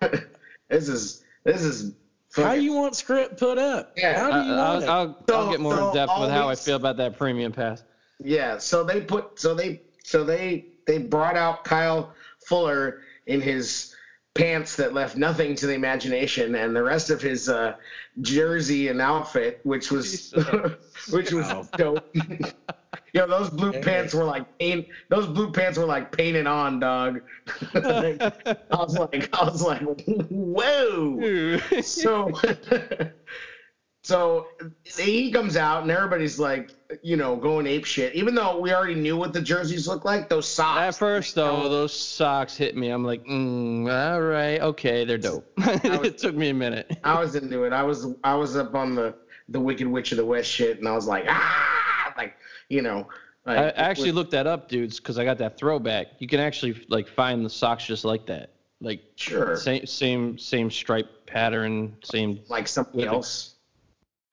this 0.68 0.88
is 0.88 1.24
this 1.44 1.62
is. 1.62 1.94
How 2.36 2.52
you 2.52 2.74
want 2.74 2.94
script 2.94 3.38
put 3.38 3.58
up? 3.58 3.92
Yeah, 3.96 4.18
How 4.18 4.30
I, 4.30 4.42
do 4.42 4.48
you 4.48 4.54
want 4.56 4.60
I'll, 4.60 4.82
it? 4.82 4.88
I'll, 4.88 5.26
So- 5.28 5.34
I'll 5.38 5.50
get 5.50 5.60
more 5.60 5.76
so 5.76 5.88
in 5.88 5.94
depth 5.94 6.12
with 6.20 6.30
how 6.30 6.48
I 6.48 6.54
feel 6.54 6.76
about 6.76 6.96
that 6.98 7.16
premium 7.18 7.52
pass. 7.52 7.82
Yeah, 8.22 8.58
so 8.58 8.82
they 8.84 9.00
put 9.00 9.38
so 9.38 9.54
they 9.54 9.82
so 10.04 10.24
they 10.24 10.66
they 10.86 10.98
brought 10.98 11.36
out 11.36 11.64
Kyle 11.64 12.12
Fuller 12.46 13.02
in 13.26 13.40
his 13.40 13.94
pants 14.34 14.76
that 14.76 14.92
left 14.94 15.16
nothing 15.16 15.54
to 15.56 15.66
the 15.66 15.74
imagination 15.74 16.54
and 16.54 16.74
the 16.74 16.82
rest 16.82 17.10
of 17.10 17.20
his 17.20 17.48
uh, 17.48 17.74
jersey 18.20 18.88
and 18.88 19.00
outfit 19.00 19.60
which 19.64 19.90
was 19.90 20.32
which 21.10 21.32
was 21.32 21.68
dope. 21.76 22.14
Yo, 23.12 23.26
those 23.26 23.50
blue 23.50 23.72
pants 23.72 24.14
were 24.14 24.24
like 24.24 24.58
paint 24.58 24.86
those 25.08 25.26
blue 25.26 25.50
pants 25.50 25.78
were 25.78 25.86
like 25.86 26.12
painted 26.12 26.46
on, 26.46 26.80
dog. 26.80 27.20
I 27.74 28.30
was 28.70 28.98
like 28.98 29.28
I 29.34 29.44
was 29.44 29.62
like 29.62 29.82
whoa. 30.30 31.58
So 31.80 32.32
so 34.02 34.46
he 34.84 35.30
comes 35.30 35.56
out 35.56 35.82
and 35.82 35.90
everybody's 35.90 36.38
like, 36.38 36.70
you 37.02 37.16
know, 37.16 37.36
going 37.36 37.66
ape 37.66 37.84
shit. 37.84 38.14
Even 38.14 38.34
though 38.34 38.58
we 38.58 38.72
already 38.72 38.94
knew 38.94 39.16
what 39.16 39.32
the 39.32 39.40
jerseys 39.40 39.86
look 39.88 40.04
like, 40.04 40.28
those 40.28 40.46
socks. 40.46 40.80
At 40.80 40.98
first, 40.98 41.34
though, 41.34 41.68
those 41.68 41.92
socks 41.92 42.56
hit 42.56 42.76
me. 42.76 42.88
I'm 42.88 43.04
like, 43.04 43.24
mm, 43.24 43.82
all 43.90 44.20
right, 44.20 44.60
okay, 44.60 45.04
they're 45.04 45.18
dope. 45.18 45.46
it 45.58 46.18
took 46.18 46.34
me 46.34 46.50
a 46.50 46.54
minute. 46.54 46.98
I 47.04 47.18
was 47.18 47.34
into 47.34 47.64
it. 47.64 47.72
I 47.72 47.82
was 47.82 48.06
I 48.24 48.34
was 48.34 48.56
up 48.56 48.74
on 48.74 48.94
the 48.94 49.14
the 49.50 49.60
Wicked 49.60 49.86
Witch 49.86 50.12
of 50.12 50.18
the 50.18 50.26
West 50.26 50.50
shit, 50.50 50.78
and 50.78 50.88
I 50.88 50.92
was 50.92 51.06
like, 51.06 51.24
ah, 51.28 51.87
like 52.18 52.36
you 52.68 52.82
know. 52.82 53.08
Like, 53.46 53.58
I 53.58 53.68
actually 53.70 54.12
looked 54.12 54.32
that 54.32 54.46
up, 54.46 54.68
dudes, 54.68 55.00
because 55.00 55.18
I 55.18 55.24
got 55.24 55.38
that 55.38 55.56
throwback. 55.56 56.08
You 56.18 56.28
can 56.28 56.38
actually 56.38 56.84
like 56.88 57.08
find 57.08 57.42
the 57.42 57.48
socks 57.48 57.86
just 57.86 58.04
like 58.04 58.26
that, 58.26 58.50
like 58.82 59.00
sure, 59.16 59.56
same 59.56 59.86
same 59.86 60.36
same 60.36 60.70
stripe 60.70 61.26
pattern, 61.26 61.96
same. 62.04 62.40
like 62.48 62.68
something 62.68 63.00
Yeah. 63.00 63.06
else. 63.06 63.54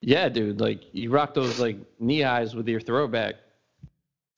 Yeah, 0.02 0.28
dude, 0.28 0.60
like 0.60 0.82
you 0.94 1.12
rock 1.12 1.34
those 1.34 1.60
like 1.60 1.78
knee 2.00 2.22
highs 2.22 2.56
with 2.56 2.68
your 2.68 2.82
throwback. 2.82 3.36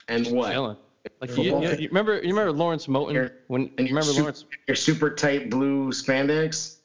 And 0.08 0.28
what? 0.28 0.52
Chilling. 0.52 0.78
Like 1.22 1.36
you, 1.38 1.44
you, 1.62 1.70
you 1.72 1.88
remember 1.88 2.16
you 2.16 2.30
remember 2.30 2.52
Lawrence 2.52 2.86
Moten 2.88 3.12
Here. 3.12 3.40
when 3.48 3.72
And 3.78 3.88
you 3.88 3.96
remember 3.96 4.12
your 4.12 4.22
Lawrence 4.24 4.40
super, 4.40 4.56
your 4.68 4.76
super 4.76 5.10
tight 5.10 5.50
blue 5.50 5.90
spandex. 5.92 6.78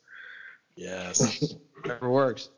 Yes. 0.77 1.55
never 1.85 2.09
works. 2.09 2.49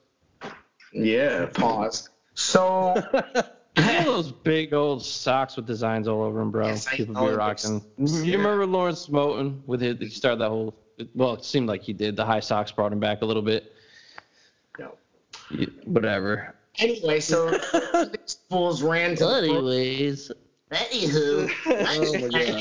Yeah. 0.93 1.47
Pause. 1.47 2.11
So 2.35 2.95
You 2.97 3.03
know 3.35 3.43
those 3.77 4.31
big 4.33 4.73
old 4.73 5.05
socks 5.05 5.57
with 5.57 5.67
designs 5.67 6.07
all 6.09 6.23
over 6.23 6.39
them, 6.39 6.51
bro. 6.51 6.69
Yes, 6.69 6.87
I 6.87 6.97
People 6.97 7.15
know 7.15 7.29
be 7.29 7.35
rocking. 7.35 7.83
looks- 7.99 8.23
You 8.25 8.37
remember 8.39 8.67
Lawrence 8.67 9.07
Moten 9.09 9.61
with 9.67 9.81
his? 9.81 9.99
He 9.99 10.09
started 10.11 10.41
that 10.41 10.49
whole. 10.49 10.75
Well, 11.15 11.35
it 11.35 11.45
seemed 11.45 11.69
like 11.69 11.83
he 11.83 11.93
did. 11.93 12.15
The 12.17 12.25
high 12.25 12.41
socks 12.41 12.71
brought 12.71 12.93
him 12.93 13.01
back 13.01 13.23
a 13.23 13.25
little 13.25 13.43
bit. 13.43 13.73
no. 14.79 14.95
You- 15.51 15.73
Whatever. 15.85 16.55
Anyway, 16.79 17.21
so 17.21 17.51
these 18.13 18.39
fools 18.49 18.83
ran 18.83 19.15
to 19.17 19.25
the 19.25 19.37
Anyways, 19.39 20.31
Anywho, 20.73 21.51
Oh 21.67 22.13
my 22.21 22.29
God. 22.29 22.61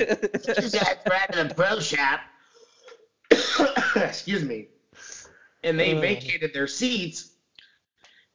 you 0.64 0.70
guys 0.70 0.98
ran 1.10 1.28
to 1.32 1.44
the 1.48 1.54
pro 1.56 1.80
shop. 1.80 2.20
Excuse 3.96 4.44
me. 4.44 4.68
And 5.64 5.80
they 5.80 5.96
Uh. 5.96 6.02
vacated 6.02 6.54
their 6.54 6.68
seats, 6.68 7.32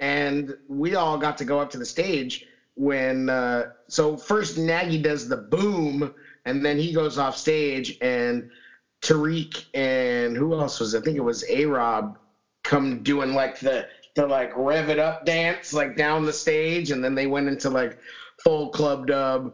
and 0.01 0.57
we 0.69 0.95
all 0.97 1.19
got 1.19 1.39
to 1.39 1.45
go 1.45 1.61
up 1.61 1.71
to 1.71 1.79
the 1.79 1.87
stage. 1.87 2.47
When 2.79 3.29
uh, 3.29 3.67
so 3.89 4.17
first 4.17 4.57
Nagy 4.57 4.99
does 4.99 5.29
the 5.29 5.37
boom, 5.37 6.15
and 6.45 6.65
then 6.65 6.79
he 6.79 6.93
goes 6.93 7.19
off 7.19 7.37
stage, 7.37 7.97
and 8.01 8.51
Tarik 9.03 9.65
and 9.75 10.37
who 10.37 10.55
else 10.55 10.81
was? 10.81 10.95
I 10.95 11.01
think 11.01 11.17
it 11.17 11.23
was 11.23 11.45
A 11.49 11.67
Rob 11.67 12.19
come 12.65 13.03
doing 13.03 13.35
like 13.35 13.59
the 13.61 13.87
the 14.15 14.27
like 14.27 14.57
rev 14.57 14.91
it 14.91 14.99
up 14.99 15.25
dance 15.25 15.73
like 15.73 15.97
down 15.97 16.25
the 16.25 16.33
stage, 16.33 16.91
and 16.93 17.05
then 17.05 17.15
they 17.15 17.27
went 17.27 17.49
into 17.49 17.71
like 17.71 17.99
full 18.43 18.71
club 18.71 19.07
dub 19.07 19.53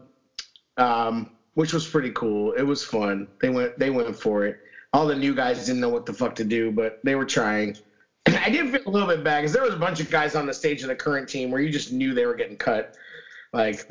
um, 0.77 1.31
which 1.53 1.73
was 1.73 1.87
pretty 1.87 2.11
cool. 2.11 2.53
It 2.53 2.63
was 2.63 2.83
fun. 2.83 3.27
They 3.41 3.49
went 3.49 3.77
they 3.79 3.89
went 3.89 4.15
for 4.15 4.45
it. 4.45 4.57
All 4.93 5.07
the 5.07 5.15
new 5.15 5.35
guys 5.35 5.65
didn't 5.65 5.81
know 5.81 5.89
what 5.89 6.05
the 6.05 6.13
fuck 6.13 6.35
to 6.35 6.43
do, 6.43 6.71
but 6.71 6.99
they 7.03 7.15
were 7.15 7.25
trying. 7.25 7.75
I 8.27 8.49
did 8.49 8.71
feel 8.71 8.81
a 8.85 8.89
little 8.89 9.07
bit 9.07 9.23
bad 9.23 9.41
because 9.41 9.53
there 9.53 9.63
was 9.63 9.73
a 9.73 9.77
bunch 9.77 9.99
of 9.99 10.09
guys 10.09 10.35
on 10.35 10.45
the 10.45 10.53
stage 10.53 10.81
of 10.83 10.89
the 10.89 10.95
current 10.95 11.27
team 11.29 11.51
where 11.51 11.61
you 11.61 11.69
just 11.69 11.91
knew 11.91 12.13
they 12.13 12.25
were 12.25 12.35
getting 12.35 12.57
cut. 12.57 12.95
Like 13.55 13.87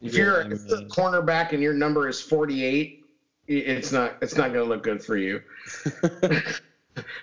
if 0.00 0.14
you're, 0.14 0.40
if 0.52 0.60
you're 0.66 0.78
a 0.78 0.84
cornerback 0.84 1.52
and 1.52 1.60
your 1.62 1.74
number 1.74 2.08
is 2.08 2.20
48, 2.20 3.04
it's 3.48 3.90
not 3.92 4.16
it's 4.22 4.36
not 4.36 4.52
gonna 4.52 4.64
look 4.64 4.82
good 4.84 5.02
for 5.02 5.16
you. 5.16 5.42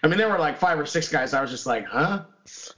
I 0.04 0.08
mean, 0.08 0.18
there 0.18 0.30
were 0.30 0.40
like 0.40 0.58
five 0.58 0.78
or 0.80 0.86
six 0.86 1.08
guys. 1.10 1.34
I 1.34 1.42
was 1.42 1.52
just 1.52 1.66
like, 1.66 1.86
huh? 1.86 2.26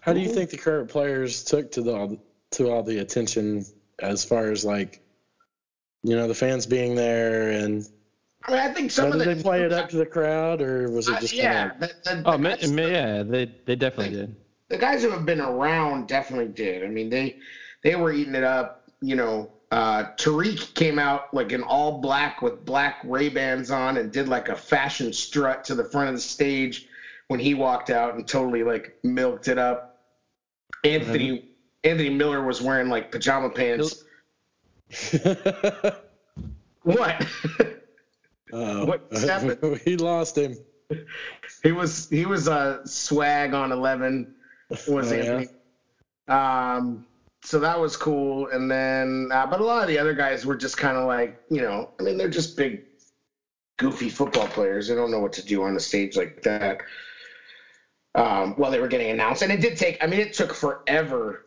How 0.01 0.13
do 0.13 0.19
you 0.19 0.29
think 0.29 0.49
the 0.51 0.57
current 0.57 0.89
players 0.89 1.43
took 1.43 1.71
to 1.71 1.81
the 1.81 2.19
to 2.51 2.69
all 2.69 2.83
the 2.83 2.99
attention 2.99 3.65
as 3.99 4.23
far 4.23 4.51
as 4.51 4.63
like, 4.65 5.01
you 6.03 6.15
know, 6.15 6.27
the 6.27 6.35
fans 6.35 6.65
being 6.65 6.95
there 6.95 7.51
and 7.51 7.87
I 8.43 8.51
mean, 8.51 8.59
I 8.59 8.73
think 8.73 8.91
some 8.91 9.07
how 9.07 9.13
of 9.13 9.19
did 9.19 9.27
the 9.29 9.35
they 9.35 9.41
play 9.41 9.61
it 9.63 9.71
up 9.71 9.89
to 9.89 9.97
the 9.97 10.05
crowd 10.05 10.61
or 10.61 10.89
was 10.91 11.07
it 11.07 11.15
Uh, 11.15 11.19
just 11.21 11.33
yeah, 11.33 11.69
kind 11.69 11.83
of 11.83 11.89
the, 11.89 11.95
the, 12.03 12.23
oh 12.25 12.31
the 12.33 12.37
man, 12.37 12.91
yeah, 12.91 13.23
they 13.23 13.45
they 13.65 13.75
definitely 13.75 14.15
did. 14.15 14.35
the 14.69 14.77
guys 14.77 15.03
who 15.03 15.09
have 15.11 15.25
been 15.25 15.41
around 15.41 16.07
definitely 16.07 16.47
did. 16.53 16.83
I 16.83 16.87
mean, 16.87 17.09
they 17.09 17.37
they 17.83 17.95
were 17.95 18.11
eating 18.11 18.35
it 18.35 18.43
up. 18.43 18.80
You 19.01 19.15
know, 19.15 19.51
uh, 19.71 20.05
Tarik 20.17 20.73
came 20.75 20.99
out 20.99 21.33
like 21.33 21.51
in 21.51 21.63
all 21.63 21.99
black 22.01 22.41
with 22.41 22.63
black 22.65 23.01
Ray 23.03 23.29
Bans 23.29 23.71
on 23.71 23.97
and 23.97 24.11
did 24.11 24.27
like 24.27 24.49
a 24.49 24.55
fashion 24.55 25.11
strut 25.13 25.63
to 25.65 25.75
the 25.75 25.85
front 25.85 26.09
of 26.09 26.15
the 26.15 26.21
stage 26.21 26.87
when 27.27 27.39
he 27.39 27.53
walked 27.53 27.89
out 27.89 28.15
and 28.15 28.27
totally 28.27 28.63
like 28.63 28.97
milked 29.03 29.47
it 29.47 29.57
up. 29.57 29.99
Anthony 30.83 31.49
Anthony 31.83 32.09
Miller 32.09 32.43
was 32.43 32.61
wearing 32.61 32.89
like 32.89 33.11
pajama 33.11 33.49
pants. 33.49 34.03
What? 36.83 37.25
Oh, 38.51 38.85
What 38.85 39.07
happened? 39.11 39.79
he 39.85 39.97
lost 39.97 40.37
him. 40.37 40.57
he 41.63 41.71
was 41.71 42.09
he 42.09 42.25
was 42.25 42.47
a 42.47 42.81
swag 42.85 43.53
on 43.53 43.71
eleven. 43.71 44.33
Was 44.87 45.11
Oh, 45.11 45.15
Anthony. 45.15 45.47
Um, 46.27 47.05
so 47.43 47.59
that 47.59 47.79
was 47.79 47.97
cool. 47.97 48.47
And 48.47 48.69
then, 48.69 49.29
uh, 49.31 49.45
but 49.47 49.59
a 49.59 49.63
lot 49.63 49.81
of 49.81 49.87
the 49.87 49.97
other 49.99 50.13
guys 50.13 50.45
were 50.45 50.55
just 50.55 50.77
kind 50.77 50.97
of 50.97 51.07
like, 51.07 51.39
you 51.49 51.61
know, 51.61 51.89
I 51.99 52.03
mean, 52.03 52.17
they're 52.17 52.29
just 52.29 52.55
big, 52.55 52.83
goofy 53.77 54.09
football 54.09 54.47
players. 54.47 54.87
They 54.87 54.95
don't 54.95 55.11
know 55.11 55.19
what 55.19 55.33
to 55.33 55.45
do 55.45 55.63
on 55.63 55.75
a 55.75 55.79
stage 55.79 56.15
like 56.15 56.43
that. 56.43 56.81
Um, 58.13 58.55
while 58.55 58.71
they 58.71 58.79
were 58.79 58.89
getting 58.89 59.09
announced, 59.09 59.41
and 59.41 59.51
it 59.51 59.61
did 59.61 59.77
take. 59.77 60.03
I 60.03 60.07
mean, 60.07 60.19
it 60.19 60.33
took 60.33 60.53
forever 60.53 61.45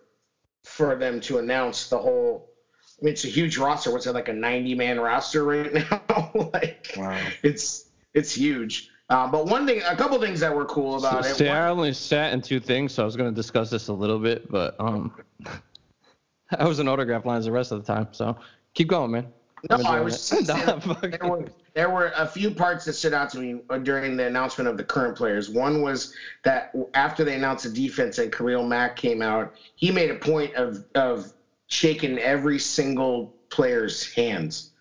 for 0.64 0.96
them 0.96 1.20
to 1.20 1.38
announce 1.38 1.90
the 1.90 1.98
whole 1.98 2.54
I 3.00 3.04
mean, 3.04 3.12
it's 3.12 3.24
a 3.24 3.28
huge 3.28 3.58
roster. 3.58 3.90
What's 3.90 4.06
it 4.06 4.14
like 4.14 4.28
a 4.28 4.32
90 4.32 4.74
man 4.74 5.00
roster 5.00 5.44
right 5.44 5.72
now? 5.90 6.30
like, 6.52 6.94
Wow. 6.96 7.20
it's 7.42 7.90
it's 8.14 8.32
huge. 8.32 8.88
Uh, 9.10 9.30
but 9.30 9.46
one 9.46 9.66
thing, 9.66 9.82
a 9.86 9.94
couple 9.96 10.18
things 10.18 10.40
that 10.40 10.54
were 10.54 10.64
cool 10.64 10.96
about 10.96 11.26
it. 11.26 11.34
See, 11.34 11.48
I 11.48 11.68
only 11.68 11.92
sat 11.92 12.32
in 12.32 12.40
two 12.40 12.58
things, 12.58 12.94
so 12.94 13.02
I 13.02 13.04
was 13.04 13.16
going 13.16 13.28
to 13.28 13.34
discuss 13.34 13.68
this 13.68 13.88
a 13.88 13.92
little 13.92 14.18
bit, 14.18 14.50
but 14.50 14.74
um, 14.78 15.12
I 16.58 16.66
was 16.66 16.78
in 16.78 16.88
autograph 16.88 17.24
lines 17.24 17.44
the 17.44 17.52
rest 17.52 17.72
of 17.72 17.84
the 17.84 17.92
time. 17.92 18.08
So 18.12 18.36
keep 18.74 18.88
going, 18.88 19.10
man. 19.10 19.26
No, 19.70 19.76
I 19.76 20.00
was 20.00 20.14
just 20.14 20.26
saying 20.26 20.44
Nah, 20.48 20.64
that 20.64 20.82
fuck 20.82 21.18
there 21.18 21.30
were 21.30 21.44
there 21.74 21.90
were 21.90 22.12
a 22.16 22.26
few 22.26 22.50
parts 22.50 22.84
that 22.84 22.92
stood 22.92 23.14
out 23.14 23.30
to 23.30 23.38
me 23.38 23.60
uh, 23.70 23.78
during 23.78 24.16
the 24.16 24.26
announcement 24.26 24.68
of 24.68 24.76
the 24.76 24.84
current 24.84 25.16
players. 25.16 25.48
One 25.48 25.82
was 25.82 26.14
that 26.44 26.74
after 26.94 27.24
they 27.24 27.34
announced 27.34 27.64
the 27.64 27.70
defense 27.70 28.18
and 28.18 28.30
Khalil 28.30 28.64
Mack 28.64 28.96
came 28.96 29.22
out, 29.22 29.54
he 29.74 29.90
made 29.90 30.10
a 30.10 30.16
point 30.16 30.54
of 30.54 30.84
of 30.94 31.32
shaking 31.68 32.18
every 32.18 32.58
single 32.58 33.34
player's 33.48 34.12
hands, 34.12 34.72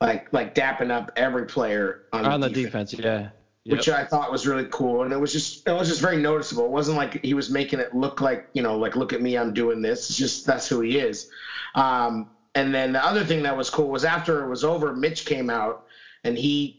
like 0.00 0.32
like 0.32 0.54
dapping 0.54 0.90
up 0.90 1.12
every 1.16 1.46
player 1.46 2.02
on, 2.12 2.26
on 2.26 2.40
the 2.40 2.48
the 2.48 2.62
defense. 2.62 2.90
defense, 2.90 3.04
yeah. 3.04 3.28
Which 3.72 3.88
I 3.88 4.04
thought 4.04 4.30
was 4.30 4.46
really 4.46 4.66
cool, 4.70 5.02
and 5.02 5.12
it 5.12 5.18
was 5.18 5.32
just 5.32 5.66
it 5.66 5.72
was 5.72 5.88
just 5.88 6.00
very 6.00 6.16
noticeable. 6.16 6.64
It 6.64 6.70
wasn't 6.70 6.96
like 6.96 7.24
he 7.24 7.34
was 7.34 7.50
making 7.50 7.80
it 7.80 7.94
look 7.94 8.20
like 8.20 8.46
you 8.52 8.62
know 8.62 8.78
like 8.78 8.96
look 8.96 9.12
at 9.12 9.20
me, 9.20 9.36
I'm 9.36 9.52
doing 9.52 9.82
this. 9.82 10.08
It's 10.08 10.18
just 10.18 10.46
that's 10.46 10.68
who 10.68 10.80
he 10.80 10.98
is. 10.98 11.28
Um, 11.74 12.28
and 12.54 12.74
then 12.74 12.92
the 12.92 13.04
other 13.04 13.24
thing 13.24 13.42
that 13.42 13.56
was 13.56 13.68
cool 13.68 13.90
was 13.90 14.04
after 14.04 14.42
it 14.42 14.48
was 14.48 14.64
over, 14.64 14.94
Mitch 14.94 15.24
came 15.24 15.50
out 15.50 15.82
and 16.24 16.38
he 16.38 16.76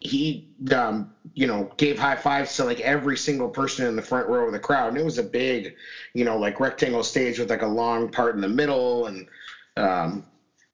he 0.00 0.46
um, 0.72 1.08
you 1.34 1.46
know 1.46 1.70
gave 1.76 1.98
high 1.98 2.16
fives 2.16 2.54
to 2.56 2.64
like 2.64 2.80
every 2.80 3.16
single 3.16 3.48
person 3.48 3.86
in 3.86 3.96
the 3.96 4.02
front 4.02 4.28
row 4.28 4.46
of 4.46 4.52
the 4.52 4.58
crowd, 4.58 4.88
and 4.88 4.98
it 4.98 5.04
was 5.04 5.18
a 5.18 5.22
big, 5.22 5.74
you 6.14 6.24
know, 6.24 6.38
like 6.38 6.60
rectangle 6.60 7.02
stage 7.02 7.38
with 7.38 7.50
like 7.50 7.62
a 7.62 7.66
long 7.66 8.08
part 8.08 8.34
in 8.34 8.40
the 8.40 8.48
middle, 8.48 9.06
and 9.06 9.26
um, 9.76 10.22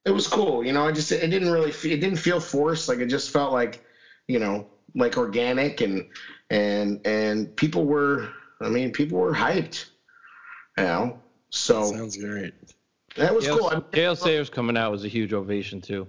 it 0.05 0.11
was 0.11 0.27
cool. 0.27 0.65
You 0.65 0.73
know, 0.73 0.87
i 0.87 0.93
just 0.93 1.13
it 1.13 1.29
didn't 1.29 1.51
really 1.51 1.71
it 1.71 2.01
didn't 2.01 2.17
feel 2.17 2.41
forced. 2.41 2.89
Like 2.89 2.99
it 2.99 3.07
just 3.07 3.31
felt 3.31 3.53
like 3.53 3.83
you 4.29 4.39
know 4.39 4.67
like 4.95 5.17
organic 5.17 5.81
and 5.81 6.09
and 6.51 7.01
and 7.07 7.55
people 7.57 7.85
were 7.85 8.29
I 8.61 8.69
mean 8.69 8.93
people 8.93 9.19
were 9.19 9.33
hyped. 9.33 9.87
You 10.79 10.85
know, 10.85 11.21
so 11.51 11.85
Sounds 11.85 12.17
great. 12.17 12.55
that 13.17 13.35
was 13.35 13.45
Gale, 13.45 13.59
cool. 13.59 13.69
I 13.69 13.75
mean, 13.75 13.85
Gale 13.93 14.17
Sayers 14.17 14.49
coming 14.49 14.77
out 14.77 14.91
was 14.91 15.05
a 15.05 15.09
huge 15.09 15.35
ovation 15.35 15.83
too. 15.83 16.07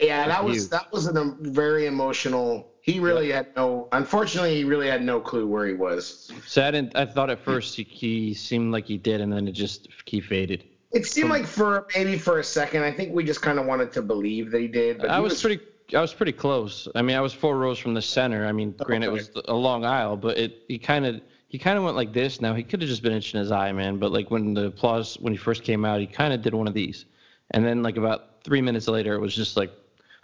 Yeah, 0.00 0.28
that 0.28 0.44
was 0.44 0.68
that 0.68 0.92
was 0.92 1.08
a 1.08 1.20
um, 1.20 1.38
very 1.40 1.86
emotional. 1.86 2.72
He 2.82 3.00
really 3.00 3.30
had 3.30 3.48
no. 3.56 3.88
Unfortunately, 3.92 4.54
he 4.54 4.64
really 4.64 4.88
had 4.88 5.02
no 5.02 5.20
clue 5.20 5.46
where 5.46 5.66
he 5.66 5.74
was. 5.74 6.30
So 6.46 6.64
I 6.64 6.70
didn't. 6.70 6.96
I 6.96 7.04
thought 7.04 7.30
at 7.30 7.40
first 7.40 7.74
he, 7.74 7.82
he 7.82 8.32
seemed 8.32 8.72
like 8.72 8.86
he 8.86 8.96
did, 8.96 9.20
and 9.20 9.32
then 9.32 9.48
it 9.48 9.52
just 9.52 9.88
he 10.06 10.20
faded. 10.20 10.64
It 10.92 11.04
seemed 11.04 11.30
like 11.30 11.46
for 11.46 11.86
maybe 11.94 12.16
for 12.16 12.38
a 12.38 12.44
second, 12.44 12.82
I 12.82 12.92
think 12.92 13.12
we 13.12 13.24
just 13.24 13.42
kind 13.42 13.58
of 13.58 13.66
wanted 13.66 13.92
to 13.92 14.02
believe 14.02 14.52
that 14.52 14.60
he 14.60 14.68
did. 14.68 14.98
But 14.98 15.10
I 15.10 15.16
he 15.16 15.22
was 15.22 15.40
pretty. 15.40 15.62
I 15.94 16.00
was 16.00 16.12
pretty 16.12 16.32
close. 16.32 16.86
I 16.94 17.02
mean, 17.02 17.16
I 17.16 17.20
was 17.20 17.32
four 17.32 17.56
rows 17.58 17.78
from 17.78 17.94
the 17.94 18.02
center. 18.02 18.46
I 18.46 18.52
mean, 18.52 18.72
granted, 18.72 19.06
it 19.06 19.12
was 19.12 19.30
a 19.46 19.54
long 19.54 19.84
aisle, 19.84 20.16
but 20.16 20.36
it 20.36 20.62
he 20.68 20.78
kind 20.78 21.06
of 21.06 21.20
he 21.48 21.58
kind 21.58 21.78
of 21.78 21.84
went 21.84 21.96
like 21.96 22.12
this. 22.12 22.40
Now 22.40 22.54
he 22.54 22.62
could 22.62 22.82
have 22.82 22.88
just 22.90 23.02
been 23.02 23.12
itching 23.12 23.40
his 23.40 23.50
eye, 23.50 23.72
man. 23.72 23.98
But 23.98 24.12
like 24.12 24.30
when 24.30 24.54
the 24.54 24.66
applause 24.66 25.16
when 25.20 25.32
he 25.32 25.36
first 25.38 25.62
came 25.64 25.84
out, 25.84 26.00
he 26.00 26.06
kind 26.06 26.32
of 26.34 26.42
did 26.42 26.54
one 26.54 26.68
of 26.68 26.74
these, 26.74 27.06
and 27.52 27.64
then 27.64 27.82
like 27.82 27.96
about 27.96 28.44
three 28.44 28.60
minutes 28.60 28.86
later, 28.86 29.14
it 29.14 29.20
was 29.20 29.34
just 29.34 29.56
like 29.56 29.72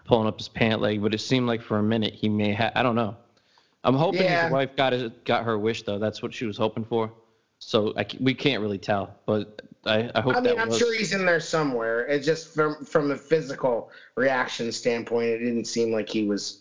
pulling 0.05 0.29
up 0.29 0.39
his 0.39 0.49
pant 0.49 0.83
leg. 0.83 1.01
But 1.03 1.15
it 1.15 1.19
seemed 1.19 1.47
like 1.47 1.63
for 1.63 1.79
a 1.79 1.83
minute 1.83 2.13
he 2.15 2.29
may 2.29 2.53
have. 2.53 2.73
I 2.75 2.83
don't 2.83 2.95
know. 2.97 3.17
I'm 3.85 3.95
hoping 3.95 4.23
Yeah. 4.23 4.45
his 4.45 4.53
wife 4.53 4.77
got 4.77 4.93
his, 4.93 5.11
got 5.25 5.45
her 5.45 5.59
wish 5.59 5.83
though. 5.83 5.99
That's 5.99 6.23
what 6.23 6.33
she 6.35 6.45
was 6.47 6.57
hoping 6.57 6.85
for. 6.85 7.13
So 7.59 7.95
I, 7.97 8.07
we 8.21 8.35
can't 8.35 8.61
really 8.61 8.79
tell, 8.79 9.15
but 9.25 9.63
I, 9.87 10.11
I 10.15 10.21
hope 10.21 10.37
I 10.37 10.41
mean, 10.41 10.55
that 10.55 10.59
I'm 10.59 10.69
was. 10.69 10.79
sure 10.79 10.97
he's 10.97 11.13
in 11.13 11.27
there 11.27 11.41
somewhere. 11.41 12.07
It's 12.07 12.27
just 12.27 12.55
from 12.55 12.85
from 12.85 13.11
a 13.11 13.17
physical 13.17 13.91
reaction 14.17 14.73
standpoint, 14.73 15.29
it 15.29 15.39
didn't 15.39 15.67
seem 15.67 15.93
like 15.93 16.09
he 16.09 16.25
was. 16.25 16.61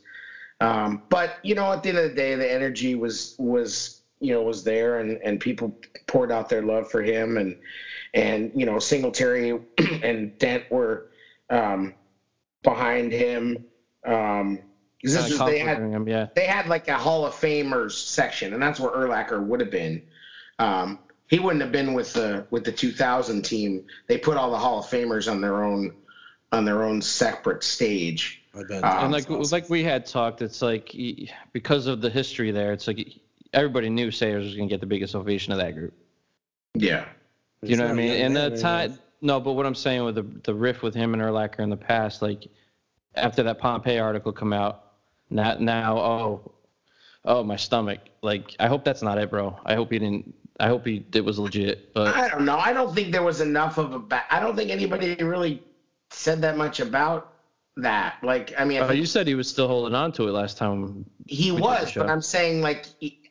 Um, 0.61 1.03
but 1.09 1.37
you 1.43 1.55
know, 1.55 1.71
at 1.71 1.83
the 1.83 1.89
end 1.89 1.97
of 1.97 2.09
the 2.09 2.15
day, 2.15 2.35
the 2.35 2.51
energy 2.51 2.95
was 2.95 3.35
was 3.37 4.01
you 4.19 4.33
know 4.33 4.41
was 4.41 4.63
there, 4.63 4.99
and 4.99 5.19
and 5.23 5.39
people 5.39 5.77
poured 6.07 6.31
out 6.31 6.49
their 6.49 6.61
love 6.61 6.89
for 6.89 7.01
him, 7.01 7.37
and 7.37 7.57
and 8.13 8.51
you 8.55 8.65
know, 8.65 8.79
Singletary 8.79 9.59
and 10.03 10.37
Dent 10.37 10.69
were 10.71 11.09
um, 11.49 11.93
behind 12.63 13.11
him. 13.11 13.65
Um, 14.05 14.59
this 15.01 15.37
they 15.37 15.59
had 15.59 15.79
him, 15.79 16.07
yeah. 16.07 16.27
they 16.33 16.45
had 16.45 16.67
like 16.67 16.87
a 16.87 16.97
Hall 16.97 17.25
of 17.25 17.33
Famers 17.33 17.91
section, 17.91 18.53
and 18.53 18.61
that's 18.61 18.79
where 18.79 18.91
Urlacher 18.91 19.45
would 19.45 19.59
have 19.59 19.71
been. 19.71 20.01
Um, 20.59 20.99
he 21.33 21.39
wouldn't 21.39 21.63
have 21.63 21.71
been 21.71 21.95
with 21.95 22.13
the 22.13 22.45
with 22.51 22.63
the 22.63 22.71
2000 22.71 23.41
team. 23.41 23.83
They 24.05 24.19
put 24.19 24.37
all 24.37 24.51
the 24.51 24.57
Hall 24.57 24.77
of 24.77 24.85
Famers 24.85 25.29
on 25.31 25.41
their 25.41 25.63
own 25.63 25.91
on 26.51 26.63
their 26.63 26.83
own 26.83 27.01
separate 27.01 27.63
stage. 27.63 28.43
I 28.53 28.61
bet. 28.61 28.83
Um, 28.83 29.05
and 29.05 29.11
like 29.11 29.27
like 29.51 29.67
we 29.67 29.83
had 29.83 30.05
talked, 30.05 30.43
it's 30.43 30.61
like 30.61 30.95
because 31.51 31.87
of 31.87 32.01
the 32.01 32.09
history 32.11 32.51
there, 32.51 32.71
it's 32.71 32.85
like 32.85 33.15
everybody 33.51 33.89
knew 33.89 34.11
Sayers 34.11 34.45
was 34.45 34.55
gonna 34.55 34.69
get 34.69 34.79
the 34.79 34.85
biggest 34.85 35.15
ovation 35.15 35.51
of 35.51 35.57
that 35.57 35.73
group. 35.73 35.95
Yeah, 36.75 37.05
You 37.63 37.77
know 37.77 37.85
what 37.85 37.93
I 37.93 37.95
mean? 37.95 38.11
And 38.11 38.35
the 38.35 38.51
the 38.51 38.61
time, 38.61 38.99
no, 39.21 39.39
but 39.39 39.53
what 39.53 39.65
I'm 39.65 39.73
saying 39.73 40.03
with 40.03 40.13
the 40.13 40.27
the 40.43 40.53
riff 40.53 40.83
with 40.83 40.93
him 40.93 41.15
and 41.15 41.23
Urlacher 41.23 41.61
in 41.61 41.71
the 41.71 41.77
past, 41.77 42.21
like 42.21 42.45
after 43.15 43.41
that 43.41 43.59
Pompei 43.59 43.99
article 43.99 44.33
come 44.33 44.53
out, 44.53 44.83
now 45.31 45.57
now 45.59 45.97
oh 45.97 46.51
oh 47.25 47.43
my 47.43 47.55
stomach. 47.55 48.01
Like 48.21 48.55
I 48.59 48.67
hope 48.67 48.83
that's 48.83 49.01
not 49.01 49.17
it, 49.17 49.31
bro. 49.31 49.59
I 49.65 49.73
hope 49.73 49.91
he 49.91 49.97
didn't. 49.97 50.35
I 50.59 50.67
hope 50.67 50.85
he 50.85 51.05
it 51.13 51.25
was 51.25 51.39
legit. 51.39 51.93
But 51.93 52.15
I 52.15 52.29
don't 52.29 52.45
know. 52.45 52.57
I 52.57 52.73
don't 52.73 52.93
think 52.93 53.11
there 53.11 53.23
was 53.23 53.41
enough 53.41 53.77
of 53.77 53.93
a. 53.93 53.99
Ba- 53.99 54.25
I 54.29 54.39
don't 54.39 54.55
think 54.55 54.69
anybody 54.69 55.15
really 55.15 55.63
said 56.11 56.41
that 56.41 56.57
much 56.57 56.79
about 56.79 57.33
that. 57.77 58.17
Like, 58.21 58.53
I 58.57 58.65
mean, 58.65 58.81
oh, 58.81 58.91
you 58.91 59.05
said 59.05 59.27
he 59.27 59.35
was 59.35 59.49
still 59.49 59.67
holding 59.67 59.95
on 59.95 60.11
to 60.13 60.27
it 60.27 60.31
last 60.31 60.57
time. 60.57 61.05
he 61.25 61.51
we 61.51 61.57
did 61.57 61.63
the 61.63 61.67
was, 61.67 61.93
but 61.93 62.09
I'm 62.09 62.21
saying 62.21 62.61
like. 62.61 62.85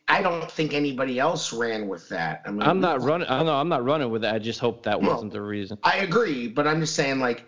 I 0.05 0.21
don't 0.21 0.51
think 0.51 0.73
anybody 0.73 1.17
else 1.17 1.53
ran 1.53 1.87
with 1.87 2.09
that. 2.09 2.43
I 2.45 2.51
mean, 2.51 2.61
I'm 2.61 2.81
not 2.81 3.01
running. 3.01 3.25
I 3.29 3.41
know 3.41 3.55
I'm 3.55 3.69
not 3.69 3.85
running 3.85 4.11
with 4.11 4.25
it. 4.25 4.33
I 4.33 4.37
just 4.37 4.59
hope 4.59 4.83
that 4.83 5.01
wasn't 5.01 5.31
the 5.31 5.41
reason. 5.41 5.77
I 5.81 5.99
agree, 5.99 6.49
but 6.49 6.67
I'm 6.67 6.81
just 6.81 6.93
saying 6.93 7.21
like 7.21 7.45